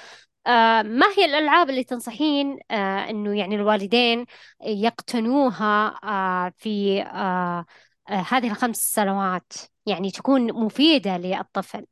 آه 0.47 0.81
ما 0.81 1.05
هي 1.17 1.25
الألعاب 1.25 1.69
اللي 1.69 1.83
تنصحين 1.83 2.59
آه 2.71 3.09
أنه 3.09 3.37
يعني 3.37 3.55
الوالدين 3.55 4.25
يقتنوها 4.63 5.99
آه 6.03 6.53
في 6.57 7.01
هذه 8.09 8.51
الخمس 8.51 8.77
سنوات؟ 8.77 9.53
يعني 9.85 10.11
تكون 10.11 10.53
مفيدة 10.53 11.17
للطفل. 11.17 11.85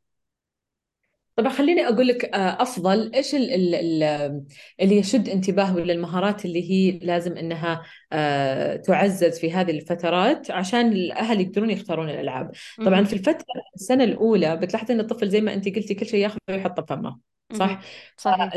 طبعا 1.35 1.49
خليني 1.49 1.87
أقول 1.87 2.07
لك 2.07 2.25
آه، 2.25 2.61
أفضل 2.61 3.11
إيش 3.15 3.35
اللي 3.35 4.97
يشد 4.97 5.29
انتباهه 5.29 5.79
للمهارات 5.79 6.45
اللي 6.45 6.71
هي 6.71 6.99
لازم 6.99 7.37
إنها 7.37 7.81
آه، 8.13 8.75
تعزز 8.75 9.39
في 9.39 9.51
هذه 9.51 9.71
الفترات 9.71 10.51
عشان 10.51 10.91
الأهل 10.93 11.41
يقدرون 11.41 11.69
يختارون 11.69 12.09
الألعاب. 12.09 12.51
طبعا 12.83 13.03
في 13.03 13.13
الفترة 13.13 13.45
السنة 13.75 14.03
الأولى 14.03 14.57
بتلاحظ 14.57 14.91
إن 14.91 14.99
الطفل 14.99 15.29
زي 15.29 15.41
ما 15.41 15.53
انت 15.53 15.65
قلتي 15.75 15.93
كل 15.93 16.05
شيء 16.05 16.19
ياخذه 16.19 16.39
ويحطه 16.49 16.85
فمه. 16.85 17.19
صح؟ 17.53 17.81
صحيح. 18.17 18.49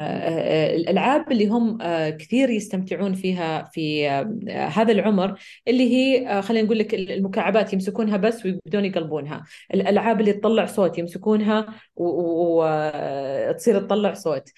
آه، 0.00 0.76
الألعاب 0.76 1.32
اللي 1.32 1.46
هم 1.46 1.78
كثير 2.10 2.50
يستمتعون 2.50 3.14
فيها 3.14 3.64
في 3.72 4.08
هذا 4.48 4.92
العمر 4.92 5.40
اللي 5.68 5.94
هي 5.94 6.42
خلينا 6.42 6.64
نقول 6.66 6.78
لك 6.78 6.94
المكعبات 6.94 7.72
يمسكونها 7.72 8.16
بس 8.16 8.44
ويبدون 8.46 8.84
يقلبونها. 8.84 9.44
الألعاب 9.74 10.20
اللي 10.20 10.32
تطلع 10.32 10.66
صوت 10.66 10.98
يمسكونها 10.98 11.66
وتصير 11.96 13.80
تطلع 13.80 14.14
صوت. 14.14 14.48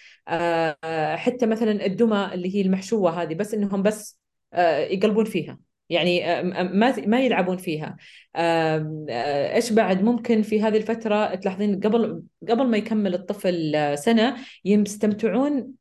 حتى 1.16 1.46
مثلا 1.46 1.86
الدمى 1.86 2.30
اللي 2.34 2.54
هي 2.54 2.60
المحشوة 2.60 3.22
هذه 3.22 3.34
بس 3.34 3.54
إنهم 3.54 3.82
بس 3.82 4.18
آه، 4.52 4.78
يقلبون 4.78 5.24
فيها. 5.24 5.58
يعني 5.90 6.30
آه، 6.30 6.42
ما 6.62 7.06
ما 7.06 7.20
يلعبون 7.20 7.56
فيها. 7.56 7.96
آه، 8.36 9.06
إيش 9.54 9.72
بعد؟ 9.72 10.02
ممكن 10.02 10.42
في 10.42 10.62
هذه 10.62 10.76
الفترة 10.76 11.34
تلاحظين 11.34 11.80
قبل 11.80 12.22
قبل 12.48 12.66
ما 12.66 12.76
يكمل 12.76 13.14
الطفل 13.14 13.72
سنة 13.98 14.36
يستمتعون 14.64 15.72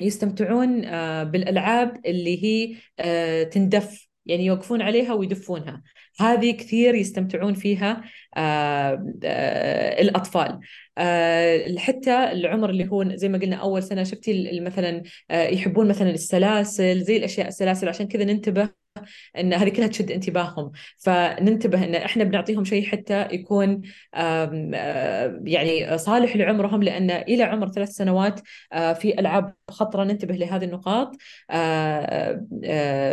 يستمتعون 0.00 0.80
بالألعاب 1.24 2.06
اللي 2.06 2.44
هي 2.44 2.76
تندف 3.44 4.10
يعني 4.26 4.46
يوقفون 4.46 4.82
عليها 4.82 5.12
ويدفونها. 5.14 5.82
هذه 6.20 6.50
كثير 6.50 6.94
يستمتعون 6.94 7.54
فيها 7.54 8.04
آه، 8.36 9.14
آه، 9.24 10.02
الأطفال. 10.02 10.60
آه، 10.98 11.78
حتى 11.78 12.32
العمر 12.32 12.70
اللي 12.70 12.88
هو 12.88 13.04
زي 13.14 13.28
ما 13.28 13.38
قلنا 13.38 13.56
أول 13.56 13.82
سنة 13.82 14.04
شفتي 14.04 14.60
مثلا 14.60 15.02
يحبون 15.30 15.88
مثلا 15.88 16.10
السلاسل 16.10 17.00
زي 17.00 17.16
الأشياء 17.16 17.48
السلاسل 17.48 17.88
عشان 17.88 18.08
كذا 18.08 18.24
ننتبه 18.24 18.70
إن 19.38 19.52
هذه 19.52 19.68
كلها 19.68 19.86
تشد 19.86 20.10
انتباههم. 20.10 20.70
فننتبه 20.98 21.84
إن 21.84 21.94
إحنا 21.94 22.24
بنعطيهم 22.24 22.64
شيء 22.64 22.84
حتى 22.86 23.28
يكون 23.32 23.80
يعني 25.44 25.98
صالح 25.98 26.36
لعمرهم 26.36 26.82
لأن 26.82 27.10
إلى 27.10 27.42
عمر 27.42 27.72
ثلاث 27.72 27.88
سنوات 27.88 28.40
في 28.70 29.14
ألعاب 29.18 29.54
خطرة 29.70 30.04
ننتبه 30.04 30.34
لهذه 30.34 30.64
النقاط. 30.64 31.16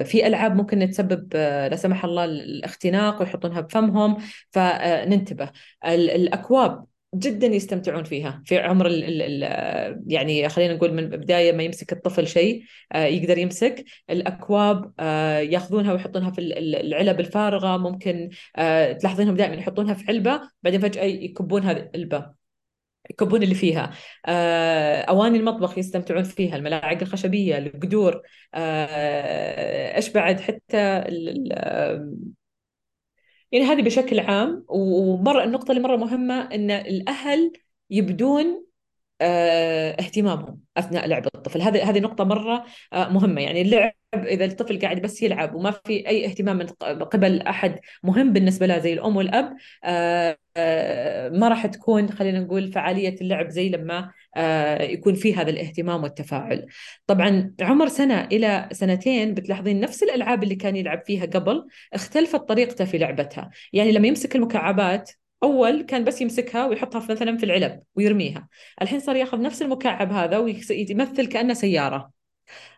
في 0.07 0.27
ألعاب 0.27 0.55
ممكن 0.55 0.89
تسبب 0.89 1.33
لا 1.71 1.75
سمح 1.75 2.05
الله 2.05 2.25
الاختناق 2.25 3.19
ويحطونها 3.21 3.61
بفمهم. 3.61 4.17
فننتبه. 4.51 5.49
الأكواب 5.85 6.85
جدا 7.15 7.47
يستمتعون 7.47 8.03
فيها. 8.03 8.41
في 8.45 8.57
عمر 8.57 8.87
ال 8.87 9.21
ال 9.21 9.43
يعني 10.07 10.49
خلينا 10.49 10.73
نقول 10.73 10.93
من 10.93 11.09
بداية 11.09 11.51
ما 11.51 11.63
يمسك 11.63 11.93
الطفل 11.93 12.27
شيء 12.27 12.63
آه، 12.91 13.05
يقدر 13.05 13.37
يمسك. 13.37 13.85
الأكواب 14.09 14.93
آه، 14.99 15.39
ياخذونها 15.39 15.93
ويحطونها 15.93 16.31
في 16.31 16.41
العلب 16.41 17.19
الفارغة. 17.19 17.77
ممكن 17.77 18.29
آه، 18.55 18.91
تلاحظينهم 18.93 19.35
دائما 19.35 19.55
يحطونها 19.55 19.93
في 19.93 20.05
علبة 20.07 20.41
بعدين 20.63 20.81
فجأة 20.81 21.03
يكبون 21.03 21.63
هذه 21.63 21.77
العلبة 21.77 22.37
يكبون 23.09 23.43
اللي 23.43 23.55
فيها. 23.55 23.93
أواني 25.09 25.37
المطبخ 25.37 25.77
يستمتعون 25.77 26.23
فيها 26.23 26.55
الملاعق 26.55 26.97
الخشبية 27.01 27.57
القدور. 27.57 28.21
إيش 29.95 30.09
بعد؟ 30.09 30.39
حتى 30.39 31.03
يعني 33.51 33.65
هذه 33.65 33.81
بشكل 33.81 34.19
عام 34.19 34.65
ومرة 34.69 35.43
النقطة 35.43 35.71
اللي 35.71 35.81
مرة 35.83 35.95
مهمة 35.95 36.41
أن 36.53 36.71
الأهل 36.71 37.51
يبدون 37.89 38.65
آه 39.21 39.91
اهتمامهم 39.91 40.61
أثناء 40.77 41.07
لعب 41.07 41.25
الطفل. 41.25 41.61
هذه 41.61 41.89
هذه 41.89 41.99
نقطة 41.99 42.23
مرة 42.23 42.65
آه 42.93 43.09
مهمة. 43.09 43.41
يعني 43.41 43.61
اللعب 43.61 43.93
إذا 44.15 44.45
الطفل 44.45 44.79
قاعد 44.79 45.01
بس 45.01 45.21
يلعب 45.21 45.55
وما 45.55 45.71
في 45.71 46.07
أي 46.07 46.25
اهتمام 46.25 46.57
من 46.57 46.67
قبل 47.05 47.41
أحد 47.41 47.79
مهم 48.03 48.33
بالنسبة 48.33 48.65
له 48.65 48.77
زي 48.79 48.93
الأم 48.93 49.15
والأب 49.17 49.57
آه 49.83 50.37
ما 51.29 51.47
راح 51.49 51.65
تكون 51.65 52.09
خلينا 52.11 52.39
نقول 52.39 52.71
فعالية 52.71 53.15
اللعب 53.21 53.49
زي 53.49 53.69
لما 53.69 54.11
يكون 54.81 55.15
في 55.15 55.35
هذا 55.35 55.49
الاهتمام 55.49 56.03
والتفاعل. 56.03 56.65
طبعا 57.07 57.53
عمر 57.61 57.87
سنة 57.87 58.21
إلى 58.23 58.69
سنتين 58.71 59.33
بتلاحظين 59.33 59.79
نفس 59.79 60.03
الألعاب 60.03 60.43
اللي 60.43 60.55
كان 60.55 60.75
يلعب 60.75 61.01
فيها 61.05 61.25
قبل 61.25 61.67
اختلفت 61.93 62.35
طريقته 62.49 62.85
في 62.85 62.97
لعبتها. 62.97 63.49
يعني 63.73 63.91
لما 63.91 64.07
يمسك 64.07 64.35
المكعبات 64.35 65.11
أول 65.43 65.81
كان 65.81 66.03
بس 66.03 66.21
يمسكها 66.21 66.65
ويحطها 66.65 66.99
في 66.99 67.11
مثلا 67.11 67.37
في 67.37 67.43
العلب 67.43 67.83
ويرميها. 67.95 68.47
الحين 68.81 68.99
صار 68.99 69.15
ياخذ 69.15 69.41
نفس 69.41 69.61
المكعب 69.61 70.11
هذا 70.11 70.37
ويمثل 70.37 71.25
كأنه 71.27 71.53
سيارة. 71.53 72.11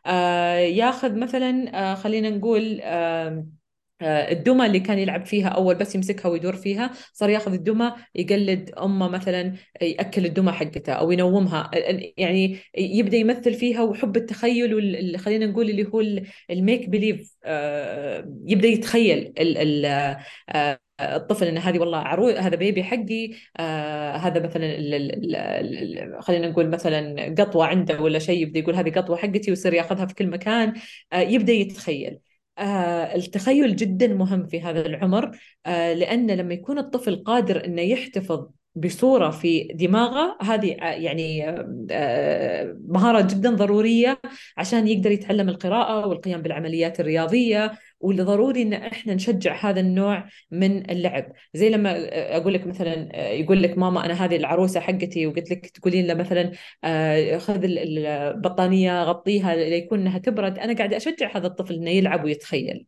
آه 0.06 0.58
ياخذ 0.58 1.16
مثلا 1.20 1.72
آه 1.92 1.96
خلينا 1.96 2.30
نقول 2.30 2.80
آه 2.84 3.28
آه، 3.30 3.46
الدمى 4.02 4.66
اللي 4.66 4.80
كان 4.80 5.00
يلعب 5.00 5.26
فيها 5.26 5.48
أول 5.48 5.76
بس 5.76 5.96
يمسكها 5.96 6.30
ويدور 6.30 6.56
فيها 6.56 6.92
صار 7.14 7.30
ياخذ 7.30 7.54
الدمى 7.54 7.94
يقلد 8.16 8.72
أمه 8.72 9.08
مثلا 9.10 9.54
يأكل 9.82 10.26
الدمى 10.26 10.52
حقته 10.52 10.94
أو 10.94 11.12
ينومها. 11.12 11.72
يعني 12.18 12.58
يبدأ 12.78 13.18
يمثل 13.18 13.54
فيها 13.54 13.82
وحب 13.82 14.18
التخيل 14.18 15.20
خلينا 15.20 15.46
نقول 15.46 15.70
اللي 15.70 15.86
هو 15.94 16.02
الميك 16.50 16.90
بليف 16.90 17.36
يبدأ 18.48 18.68
يتخيل 18.68 19.34
آه، 20.50 20.80
الطفل 21.02 21.48
إن 21.48 21.58
هذه 21.58 21.80
والله 21.80 21.98
عروض 21.98 22.36
هذا 22.36 22.56
بيبي 22.56 22.84
حقي 22.84 23.32
آه 23.58 24.16
هذا 24.18 24.40
مثلا 24.44 24.66
ال 24.66 24.94
ال 24.94 25.36
ال 25.36 26.24
خلينا 26.24 26.50
نقول 26.50 26.70
مثلا 26.70 27.36
قطوة 27.40 27.66
عنده 27.66 28.02
ولا 28.02 28.20
شيء 28.20 28.42
يبدأ 28.42 28.60
يقول 28.60 28.76
هذه 28.76 28.90
قطوة 28.92 29.18
حقتي 29.18 29.52
ويصير 29.52 29.74
ياخذها 29.74 30.06
في 30.06 30.14
كل 30.16 30.28
مكان. 30.28 30.74
آه 31.14 31.20
يبدأ 31.20 31.54
يتخيل. 31.54 32.14
آه 32.14 32.20
التخيل 33.16 33.76
جدا 33.76 34.08
مهم 34.08 34.48
في 34.48 34.62
هذا 34.62 34.86
العمر 34.86 35.38
آه 35.66 35.94
لأن 35.94 36.32
لما 36.32 36.54
يكون 36.54 36.78
الطفل 36.80 37.24
قادر 37.24 37.66
أنه 37.66 37.82
يحتفظ 37.82 38.48
بصورة 38.76 39.30
في 39.30 39.64
دماغه 39.64 40.38
هذه 40.42 40.72
آه، 40.82 40.86
يعني 40.92 41.50
آه، 41.92 42.78
مهارة 42.88 43.22
جدا 43.22 43.56
ضرورية 43.56 44.20
عشان 44.58 44.88
يقدر 44.88 45.12
يتعلم 45.12 45.50
القراءة 45.50 46.08
والقيام 46.08 46.42
بالعمليات 46.42 47.00
الرياضية. 47.00 47.72
واللي 48.00 48.24
ضروري 48.24 48.62
إن 48.62 48.74
إحنا 48.74 49.14
نشجع 49.14 49.70
هذا 49.70 49.80
النوع 49.80 50.30
من 50.52 50.90
اللعب. 50.92 51.32
زي 51.54 51.70
لما 51.70 51.96
أقول 52.38 52.54
لك 52.54 52.68
مثلا 52.68 53.18
يقول 53.32 53.64
لك 53.64 53.78
ماما 53.78 54.06
أنا 54.06 54.26
هذه 54.26 54.36
العروسة 54.36 54.80
حقتي 54.80 55.28
وقلت 55.28 55.52
لك 55.52 55.70
تقولين 55.70 56.08
له 56.08 56.14
مثلا 56.14 56.52
آه، 56.84 57.38
خذ 57.38 57.60
البطانية 57.64 59.04
غطيها 59.04 59.56
ليكون 59.56 60.00
إنها 60.00 60.18
تبرد. 60.18 60.60
أنا 60.60 60.74
قاعدة 60.74 60.98
أشجع 60.98 61.38
هذا 61.38 61.48
الطفل 61.48 61.74
إنه 61.74 61.90
يلعب 61.90 62.24
ويتخيل. 62.24 62.86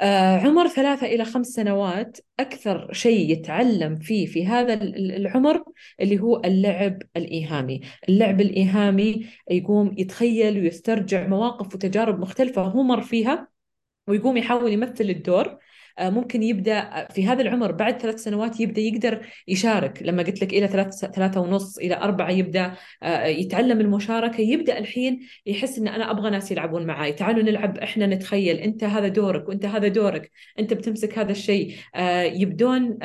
آه، 0.00 0.36
عمر 0.38 0.68
ثلاثة 0.68 1.06
إلى 1.06 1.24
خمس 1.24 1.46
سنوات 1.46 2.18
أكثر 2.40 2.92
شيء 2.92 3.30
يتعلم 3.30 3.96
فيه 3.96 4.26
في 4.26 4.46
هذا 4.46 4.74
العمر 4.84 5.64
اللي 6.00 6.18
هو 6.18 6.40
اللعب 6.44 7.02
الإيهامي. 7.16 7.80
اللعب 8.08 8.40
الإيهامي 8.40 9.26
يقوم 9.50 9.94
يتخيل 9.98 10.58
ويسترجع 10.58 11.26
مواقف 11.26 11.74
وتجارب 11.74 12.18
مختلفة 12.20 12.62
هو 12.62 12.82
مر 12.82 13.02
فيها. 13.02 13.48
ويقوم 14.10 14.36
يحاول 14.36 14.72
يمثل 14.72 15.04
الدور. 15.04 15.58
ممكن 16.00 16.42
يبدأ 16.42 17.06
في 17.10 17.26
هذا 17.26 17.42
العمر 17.42 17.72
بعد 17.72 17.98
ثلاث 18.00 18.22
سنوات 18.22 18.60
يبدأ 18.60 18.80
يقدر 18.80 19.26
يشارك. 19.48 20.02
لما 20.02 20.22
قلت 20.22 20.42
لك 20.42 20.52
إلى 20.52 20.68
ثلاث 20.68 21.04
ثلاثة 21.04 21.40
ونص 21.40 21.78
إلى 21.78 21.96
أربعة 21.96 22.30
يبدأ 22.30 22.72
آه، 23.02 23.26
يتعلم 23.26 23.80
المشاركة 23.80 24.40
يبدأ 24.40 24.78
الحين 24.78 25.20
يحس 25.46 25.78
إن 25.78 25.88
أنا 25.88 26.10
أبغى 26.10 26.30
ناس 26.30 26.50
يلعبون 26.50 26.86
معي 26.86 27.12
تعالوا 27.12 27.42
نلعب 27.42 27.78
إحنا 27.78 28.06
نتخيل 28.06 28.56
أنت 28.56 28.84
هذا 28.84 29.08
دورك 29.08 29.48
وأنت 29.48 29.66
هذا 29.66 29.88
دورك 29.88 30.30
أنت 30.58 30.74
بتمسك 30.74 31.18
هذا 31.18 31.32
الشيء. 31.32 31.74
آه، 31.94 32.22
يبدون 32.22 32.98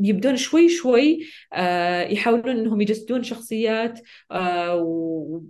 يبدون 0.00 0.36
شوي 0.36 0.68
شوي 0.68 1.26
يحاولون 2.10 2.58
إنهم 2.58 2.80
يجسدون 2.80 3.22
شخصيات 3.22 4.00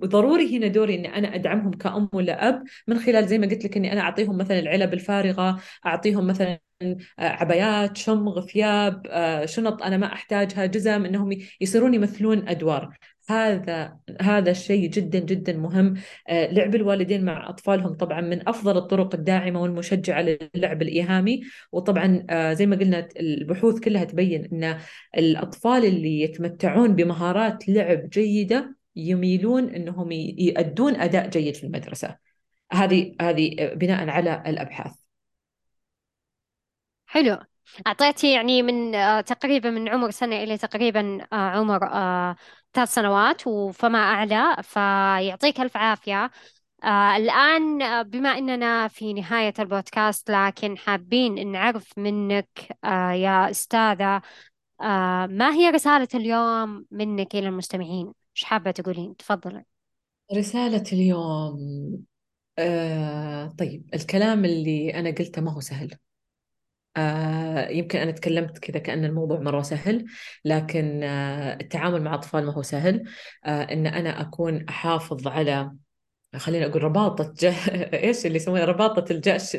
وضروري 0.02 0.56
هنا 0.59 0.66
دوري 0.66 0.94
اني 0.94 1.19
أنا 1.19 1.35
أدعمهم 1.35 1.70
كأم 1.70 2.09
ولا 2.12 2.48
أب. 2.48 2.65
من 2.89 2.98
خلال 2.98 3.28
زي 3.28 3.39
ما 3.39 3.47
قلت 3.47 3.65
لك 3.65 3.77
إني 3.77 3.93
أنا 3.93 4.01
أعطيهم 4.01 4.39
مثلا 4.39 4.74
العلب 4.75 4.95
الفارغة 4.95 5.61
أعطيهم 5.87 6.27
مثلا 6.27 6.61
آه، 6.83 6.99
عبايات 7.19 7.97
شمغ 7.97 8.47
ثياب 8.47 9.07
آه، 9.11 9.47
شنط 9.47 9.83
أنا 9.83 9.97
ما 9.97 10.13
أحتاجها 10.13 10.67
جزم 10.67 11.05
أنهم 11.05 11.31
يصيرون 11.61 11.95
يمثلون 11.95 12.49
أدوار. 12.49 12.99
هذا 13.31 13.99
هذا 14.21 14.51
الشيء 14.51 14.91
جدا 14.91 15.19
جدا 15.19 15.53
مهم. 15.57 15.95
آه، 16.29 16.53
لعب 16.53 16.75
الوالدين 16.75 17.25
مع 17.25 17.49
أطفالهم 17.49 17.95
طبعا 17.95 18.21
من 18.21 18.49
أفضل 18.49 18.77
الطرق 18.77 19.15
الداعمة 19.15 19.63
والمشجعة 19.63 20.23
للعب 20.55 20.83
الإيهامي. 20.83 21.43
وطبعا 21.73 22.27
زي 22.53 22.67
ما 22.67 22.77
قلنا 22.77 23.09
البحوث 23.21 23.81
كلها 23.81 24.05
تبين 24.05 24.45
إن 24.53 24.79
الأطفال 25.19 25.85
اللي 25.85 26.21
يتمتعون 26.21 26.95
بمهارات 26.95 27.69
لعب 27.69 28.09
جيدة 28.09 28.77
يميلون 28.97 29.69
إنهم 29.69 30.13
يؤدون 30.13 30.97
أداء 30.97 31.29
جيد 31.29 31.55
في 31.57 31.65
المدرسة. 31.65 32.34
هذه 32.73 33.16
هذه 33.20 33.74
بناء 33.74 34.09
على 34.09 34.43
الأبحاث 34.47 34.95
حلو 37.07 37.39
أعطيتي 37.86 38.32
يعني 38.32 38.62
من 38.62 38.95
آه، 38.95 39.20
تقريبا 39.20 39.70
من 39.70 39.89
عمر 39.89 40.11
سنة 40.11 40.36
إلى 40.36 40.59
تقريبا 40.59 41.27
آه، 41.32 41.36
عمر 41.36 41.86
آه، 41.93 42.36
ثلاث 42.74 42.95
سنوات 42.95 43.43
فما 43.73 43.99
أعلى 43.99 44.57
فيعطيك 44.62 45.61
ألف 45.61 45.77
عافية 45.77 46.31
الآن 47.16 47.78
بما 48.03 48.28
أننا 48.39 48.89
في 48.89 49.12
نهاية 49.12 49.55
البودكاست 49.59 50.31
لكن 50.31 50.78
حابين 50.78 51.53
نعرف 51.53 51.99
منك 51.99 52.49
يا 53.15 53.51
أستاذة 53.51 54.23
ما 55.27 55.55
هي 55.55 55.70
رسالة 55.70 56.09
اليوم 56.15 56.86
منك 56.91 57.35
إلى 57.35 57.49
المستمعين؟ 57.49 58.12
إيش 58.36 58.45
حابة 58.45 58.70
تقولين؟ 58.70 59.16
تفضلي 59.16 59.65
رسالة 60.32 60.85
اليوم 60.93 61.59
آه 62.59 63.47
طيب 63.59 63.95
الكلام 63.95 64.45
اللي 64.45 64.95
أنا 64.95 65.11
قلته 65.11 65.43
ما 65.43 65.53
هو 65.53 65.61
سهل. 65.61 65.99
آه 66.97 67.69
يمكن 67.69 67.99
أنا 67.99 68.11
تكلمت 68.11 68.59
كذا 68.59 68.79
كأن 68.79 69.05
الموضوع 69.05 69.41
مرة 69.41 69.63
سهل 69.63 70.07
لكن 70.45 71.03
آه 71.03 71.55
التعامل 71.61 72.03
مع 72.03 72.15
أطفال 72.15 72.47
ما 72.47 72.53
هو 72.53 72.63
سهل. 72.63 73.05
آه 73.45 73.63
إن 73.63 73.87
أنا 73.87 74.21
أكون 74.21 74.65
أحافظ 74.69 75.29
على 75.29 75.73
خليني 76.39 76.66
أقول 76.66 76.82
رباطة 76.82 77.35
جه... 77.39 77.55
إيش 78.05 78.27
اللي 78.27 78.36
يسمونه؟ 78.36 78.65
رباطة 78.65 79.12
الجأش 79.12 79.56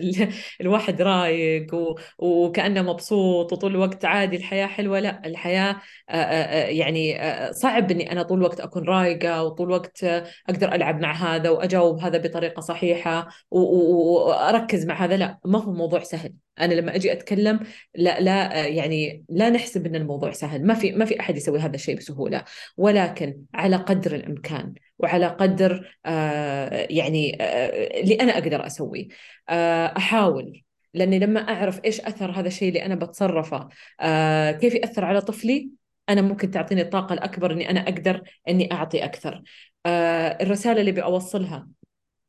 الواحد 0.61 1.01
رايق 1.01 1.73
و... 1.73 1.95
وكأنه 2.17 2.81
مبسوط 2.81 3.53
وطول 3.53 3.71
الوقت 3.71 4.05
عادي 4.05 4.35
الحياة 4.35 4.67
حلوة. 4.67 4.99
لا 4.99 5.25
الحياة 5.25 5.81
يعني 6.69 7.19
صعب 7.53 7.91
إني 7.91 8.11
أنا 8.11 8.23
طول 8.23 8.37
الوقت 8.39 8.59
أكون 8.59 8.83
رايقة 8.83 9.43
وطول 9.43 9.67
الوقت 9.67 10.03
أقدر 10.49 10.75
ألعب 10.75 11.01
مع 11.01 11.13
هذا 11.13 11.49
وأجاوب 11.49 11.99
هذا 11.99 12.17
بطريقة 12.17 12.59
صحيحة 12.59 13.27
و... 13.51 13.59
وأركز 13.59 14.85
مع 14.85 14.95
هذا. 15.05 15.17
لا 15.17 15.39
ما 15.45 15.63
هو 15.63 15.73
موضوع 15.73 16.03
سهل. 16.03 16.44
أنا 16.59 16.73
لما 16.73 16.95
أجي 16.95 17.11
أتكلم 17.11 17.59
لا 17.95 18.19
لا 18.19 18.67
يعني 18.67 19.23
لا 19.29 19.49
نحسب 19.49 19.85
إن 19.85 19.95
الموضوع 19.95 20.31
سهل 20.31 20.65
ما 20.65 20.73
في 20.73 20.91
ما 20.91 21.05
في 21.05 21.19
أحد 21.19 21.37
يسوي 21.37 21.59
هذا 21.59 21.75
الشيء 21.75 21.97
بسهولة 21.97 22.43
ولكن 22.77 23.37
على 23.53 23.75
قدر 23.75 24.15
الإمكان 24.15 24.73
وعلى 24.99 25.27
قدر 25.27 25.97
آه 26.05 26.87
يعني 26.89 27.37
آه 27.41 28.01
اللي 28.01 28.15
أنا 28.15 28.33
أقدر 28.33 28.65
أسويه. 28.65 29.07
آه 29.49 29.93
أحاول 29.97 30.61
لأني 30.93 31.19
لما 31.19 31.39
أعرف 31.39 31.79
إيش 31.85 32.01
أثر 32.01 32.31
هذا 32.31 32.47
الشيء 32.47 32.67
اللي 32.67 32.85
أنا 32.85 32.95
بتصرفه 32.95 33.69
كيف 34.51 34.73
يأثر 34.75 35.05
على 35.05 35.21
طفلي 35.21 35.69
أنا 36.09 36.21
ممكن 36.21 36.51
تعطيني 36.51 36.81
الطاقه 36.81 37.13
الأكبر 37.13 37.51
إني 37.51 37.69
أنا 37.69 37.79
أقدر 37.79 38.21
إني 38.49 38.71
أعطي 38.71 39.03
أكثر. 39.03 39.43
الرسالة 40.41 40.79
اللي 40.81 40.91
بأوصلها 40.91 41.67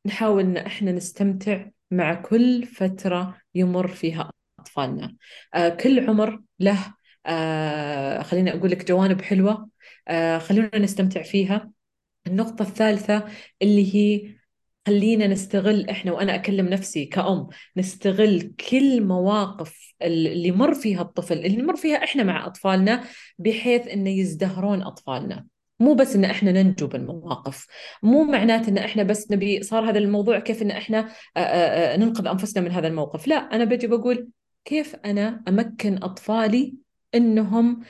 نحاول 0.06 0.42
إن 0.42 0.56
إحنا 0.56 0.92
نستمتع 0.92 1.66
مع 1.90 2.14
كل 2.14 2.66
فترة 2.66 3.36
يمر 3.56 3.88
فيها 3.88 4.32
أطفالنا. 4.60 5.16
آه 5.54 5.68
كل 5.68 6.08
عمر 6.10 6.42
له 6.60 6.94
آه 7.26 8.22
خليني 8.22 8.50
أقول 8.54 8.70
لك 8.70 8.88
جوانب 8.88 9.22
حلوة 9.22 9.68
آه 10.08 10.38
خلونا 10.38 10.78
نستمتع 10.78 11.22
فيها. 11.22 11.70
النقطة 12.26 12.62
الثالثة 12.62 13.24
اللي 13.62 13.94
هي 13.94 14.36
خلينا 14.86 15.26
نستغل 15.26 15.90
إحنا 15.90 16.12
وأنا 16.12 16.34
أكلم 16.34 16.68
نفسي 16.68 17.04
كأم 17.04 17.48
نستغل 17.76 18.54
كل 18.70 19.04
مواقف 19.04 19.94
اللي 20.02 20.50
مر 20.50 20.74
فيها 20.74 21.02
الطفل 21.02 21.38
اللي 21.38 21.62
مر 21.62 21.76
فيها 21.76 22.04
إحنا 22.04 22.22
مع 22.22 22.46
أطفالنا 22.46 23.04
بحيث 23.38 23.86
إنه 23.88 24.10
يزدهرون 24.10 24.82
أطفالنا. 24.82 25.46
مو 25.80 25.94
بس 25.94 26.16
إن 26.16 26.24
إحنا 26.24 26.52
ننجو 26.52 26.86
بالمواقف 26.86 27.66
مو 28.02 28.24
معناته 28.24 28.68
إن 28.68 28.78
إحنا 28.78 29.02
بس 29.02 29.30
نبي 29.30 29.62
صار 29.62 29.90
هذا 29.90 29.98
الموضوع 29.98 30.38
كيف 30.38 30.62
إن 30.62 30.70
إحنا 30.70 31.08
ننقذ 31.96 32.26
أنفسنا 32.26 32.62
من 32.62 32.70
هذا 32.70 32.88
الموقف. 32.88 33.28
لا 33.28 33.36
أنا 33.36 33.64
بجي 33.64 33.86
بقول 33.86 34.28
كيف 34.64 34.96
أنا 35.04 35.42
أمكن 35.48 36.02
أطفالي 36.02 36.74
إنهم 37.14 37.80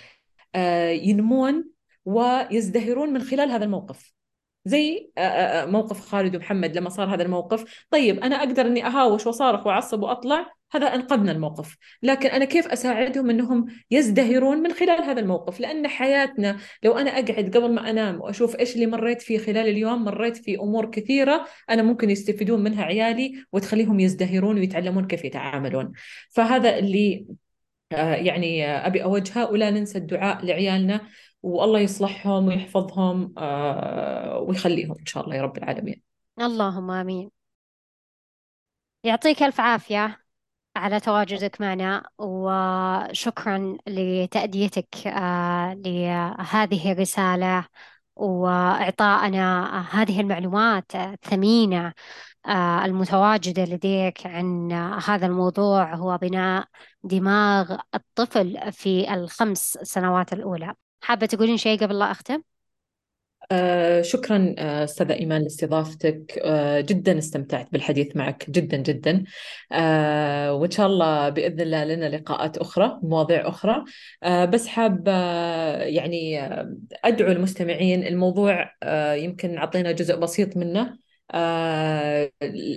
ينمون 1.02 1.64
ويزدهرون 2.04 3.12
من 3.12 3.22
خلال 3.22 3.50
هذا 3.50 3.64
الموقف؟ 3.64 4.12
زي 4.64 5.10
موقف 5.66 6.00
خالد 6.00 6.36
ومحمد 6.36 6.76
لما 6.76 6.88
صار 6.88 7.14
هذا 7.14 7.22
الموقف. 7.22 7.86
طيب 7.90 8.18
أنا 8.18 8.36
أقدر 8.36 8.66
أني 8.66 8.86
أهاوش 8.86 9.26
وصارخ 9.26 9.66
وأعصب 9.66 10.02
وأطلع؟ 10.02 10.55
هذا 10.72 10.86
أنقذنا 10.86 11.32
الموقف. 11.32 11.76
لكن 12.02 12.28
أنا 12.28 12.44
كيف 12.44 12.66
أساعدهم 12.66 13.30
أنهم 13.30 13.66
يزدهرون 13.90 14.58
من 14.58 14.72
خلال 14.72 15.02
هذا 15.02 15.20
الموقف؟ 15.20 15.60
لأن 15.60 15.88
حياتنا 15.88 16.56
لو 16.82 16.98
أنا 16.98 17.10
أقعد 17.10 17.56
قبل 17.56 17.74
ما 17.74 17.90
أنام 17.90 18.20
وأشوف 18.20 18.56
إيش 18.56 18.74
اللي 18.74 18.86
مريت 18.86 19.22
فيه 19.22 19.38
خلال 19.38 19.68
اليوم 19.68 20.04
مريت 20.04 20.36
في 20.36 20.56
أمور 20.60 20.90
كثيرة 20.90 21.46
أنا 21.70 21.82
ممكن 21.82 22.10
يستفيدون 22.10 22.62
منها 22.62 22.84
عيالي 22.84 23.44
وتخليهم 23.52 24.00
يزدهرون 24.00 24.58
ويتعلمون 24.58 25.06
كيف 25.06 25.24
يتعاملون. 25.24 25.92
فهذا 26.30 26.78
اللي 26.78 27.26
يعني 27.90 28.66
أبي 28.66 29.02
أوجهه. 29.02 29.50
ولا 29.50 29.70
ننسى 29.70 29.98
الدعاء 29.98 30.44
لعيالنا. 30.44 31.00
والله 31.42 31.80
يصلحهم 31.80 32.46
ويحفظهم 32.46 33.34
آه، 33.38 34.38
ويخليهم 34.38 34.96
إن 35.00 35.06
شاء 35.06 35.24
الله 35.24 35.36
يا 35.36 35.42
رب 35.42 35.58
العالمين. 35.58 36.02
اللهم 36.40 36.90
آمين. 36.90 37.30
يعطيك 39.04 39.42
ألف 39.42 39.60
عافية. 39.60 40.25
على 40.76 41.00
تواجدك 41.00 41.60
معنا 41.60 42.08
وشكرا 42.18 43.76
لتأديتك 43.86 45.06
آه، 45.06 45.74
لهذه 45.74 46.92
الرسالة 46.92 47.66
وإعطائنا 48.16 49.80
هذه 49.90 50.20
المعلومات 50.20 50.94
الثمينة 50.94 51.92
آه، 52.46 52.84
المتواجدة 52.84 53.64
لديك 53.64 54.26
عن 54.26 54.72
هذا 55.06 55.26
الموضوع 55.26 55.94
هو 55.94 56.18
بناء 56.18 56.66
دماغ 57.02 57.78
الطفل 57.94 58.72
في 58.72 59.14
الخمس 59.14 59.78
سنوات 59.82 60.32
الأولى 60.32 60.74
حابة 61.02 61.26
تقولين 61.26 61.56
شيء 61.56 61.80
قبل 61.84 61.98
لا 61.98 62.10
أختم؟ 62.10 62.42
آه 63.52 64.02
شكرا 64.02 64.54
آه، 64.58 64.84
أستاذة 64.84 65.12
إيمان 65.12 65.42
لاستضافتك. 65.42 66.38
آه 66.44 66.80
جدا 66.80 67.18
استمتعت 67.18 67.72
بالحديث 67.72 68.16
معك 68.16 68.50
جدا 68.50 68.76
جدا. 68.76 69.24
وإن 70.52 70.70
شاء 70.70 70.86
الله 70.86 71.28
بإذن 71.28 71.60
الله 71.60 71.84
لنا 71.84 72.16
لقاءات 72.16 72.58
أخرى 72.58 73.00
مواضيع 73.02 73.48
أخرى. 73.48 73.84
آه 74.22 74.44
بس 74.44 74.66
حاب 74.66 75.08
يعني 75.86 76.40
أدعو 77.04 77.32
المستمعين 77.32 78.06
الموضوع 78.06 78.70
يمكن 79.14 79.58
أعطينا 79.58 79.92
جزء 79.92 80.16
بسيط 80.16 80.56
منه. 80.56 81.05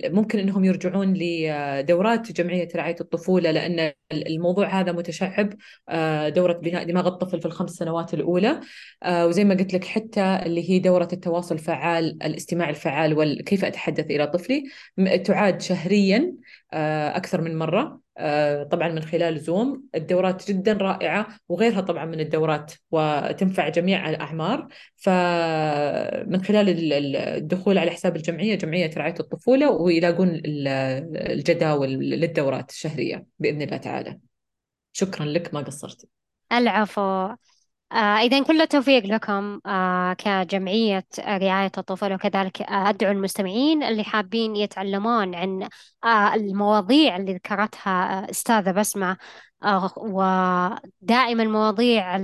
ممكن 0.05 0.39
إنهم 0.39 0.65
يرجعون 0.65 1.13
لدورات 1.17 2.31
جمعية 2.31 2.67
رعاية 2.75 2.95
الطفولة 3.01 3.51
لأن 3.51 3.91
الموضوع 4.13 4.67
هذا 4.67 4.91
متشعب 4.91 5.53
آه، 5.89 6.29
دورة 6.29 6.53
بناء 6.53 6.83
دماغ 6.83 7.07
الطفل 7.07 7.39
في 7.39 7.45
الخمس 7.45 7.71
سنوات 7.71 8.13
الأولى. 8.13 8.59
آه، 9.03 9.27
وزي 9.27 9.43
ما 9.43 9.55
قلت 9.55 9.73
لك 9.73 9.85
حتى 9.85 10.21
اللي 10.45 10.69
هي 10.69 10.79
دورة 10.79 11.07
التواصل 11.13 11.55
الفعال 11.55 12.23
الاستماع 12.23 12.69
الفعال 12.69 13.13
وكيف 13.17 13.65
أتحدث 13.65 14.05
إلى 14.05 14.27
طفلي؟ 14.27 14.63
تعاد 15.25 15.61
شهريا 15.61 16.33
أكثر 16.73 17.41
من 17.41 17.57
مرة. 17.57 17.99
آه، 18.17 18.63
طبعا 18.63 18.89
من 18.89 19.01
خلال 19.01 19.39
زوم 19.39 19.83
الدورات 19.95 20.47
جدا 20.51 20.73
رائعة 20.73 21.27
وغيرها 21.49 21.81
طبعا 21.81 22.05
من 22.05 22.19
الدورات 22.19 22.73
وتنفع 22.91 23.69
جميع 23.69 24.09
الأعمار. 24.09 24.67
فمن 24.95 26.43
خلال 26.43 26.93
الدخول 27.15 27.77
على 27.77 27.91
حساب 27.91 28.15
الجمعية 28.15 28.55
جمعية 28.55 28.91
رعاية 28.97 29.15
الطفولة 29.19 29.69
ويلاقون 29.69 30.41
الجداول 30.45 31.89
للدورات 31.89 32.69
الشهرية 32.69 33.25
بإذن 33.39 33.61
الله 33.61 33.77
تعالى. 33.77 34.19
شكرا 34.93 35.25
لك 35.25 35.53
ما 35.53 35.59
قصرت. 35.59 36.07
العفو. 36.51 37.01
آه 37.01 37.37
إذا 37.93 38.43
كل 38.43 38.61
التوفيق 38.61 39.05
لكم 39.05 39.61
آه 39.65 40.13
كجمعية 40.13 41.05
رعاية 41.19 41.71
الطفل 41.77 42.13
وكذلك 42.13 42.61
آه 42.61 42.89
أدعو 42.89 43.11
المستمعين 43.11 43.83
اللي 43.83 44.03
حابين 44.03 44.55
يتعلمون 44.55 45.35
عن 45.35 45.69
آه 46.03 46.33
المواضيع 46.35 47.15
اللي 47.15 47.33
ذكرتها 47.33 48.23
آه 48.27 48.29
أستاذة 48.29 48.71
بسمة 48.71 49.17
آه 49.63 49.93
ودائما 49.97 51.43
مواضيع 51.43 52.15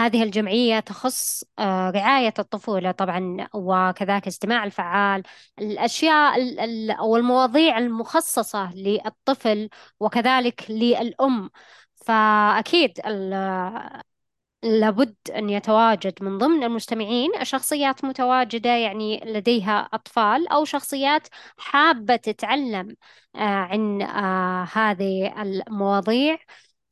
هذه 0.00 0.22
الجمعية 0.22 0.80
تخص 0.80 1.44
آه 1.58 1.90
رعاية 1.90 2.34
الطفولة 2.38 2.90
طبعا 2.90 3.48
وكذلك 3.54 4.26
استماع 4.26 4.64
الفعال 4.64 5.22
الأشياء 5.58 6.34
أو 6.98 7.16
المواضيع 7.16 7.78
المخصصة 7.78 8.74
للطفل 8.74 9.68
وكذلك 10.00 10.70
للأم. 10.70 11.50
فأكيد 12.06 13.00
لابد 14.62 15.16
أن 15.36 15.50
يتواجد 15.50 16.22
من 16.22 16.38
ضمن 16.38 16.64
المستمعين 16.64 17.30
شخصيات 17.44 18.04
متواجدة 18.04 18.70
يعني 18.70 19.20
لديها 19.24 19.88
أطفال 19.92 20.48
أو 20.48 20.64
شخصيات 20.64 21.28
حابة 21.58 22.16
تتعلم 22.16 22.96
آه، 23.36 23.38
عن 23.38 24.02
آه، 24.02 24.68
هذه 24.72 25.42
المواضيع. 25.42 26.38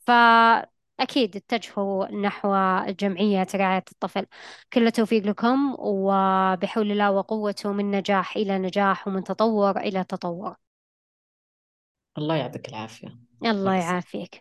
فأكيد 0.07 1.37
اتجهوا 1.37 2.07
نحو 2.13 2.55
جمعية 2.89 3.47
رعاية 3.55 3.85
الطفل. 3.93 4.27
كل 4.73 4.87
التوفيق 4.87 5.27
لكم 5.27 5.75
وبحول 5.79 6.93
الله 6.93 7.11
وقوته 7.11 7.73
من 7.73 7.91
نجاح 7.91 8.37
إلى 8.37 8.59
نجاح 8.59 9.09
ومن 9.09 9.25
تطور 9.25 9.81
إلى 9.81 10.05
تطور. 10.05 10.57
الله 12.19 12.37
يعطيك 12.37 12.69
العافية. 12.69 13.19
الله 13.45 13.75
يعافيك. 13.75 14.41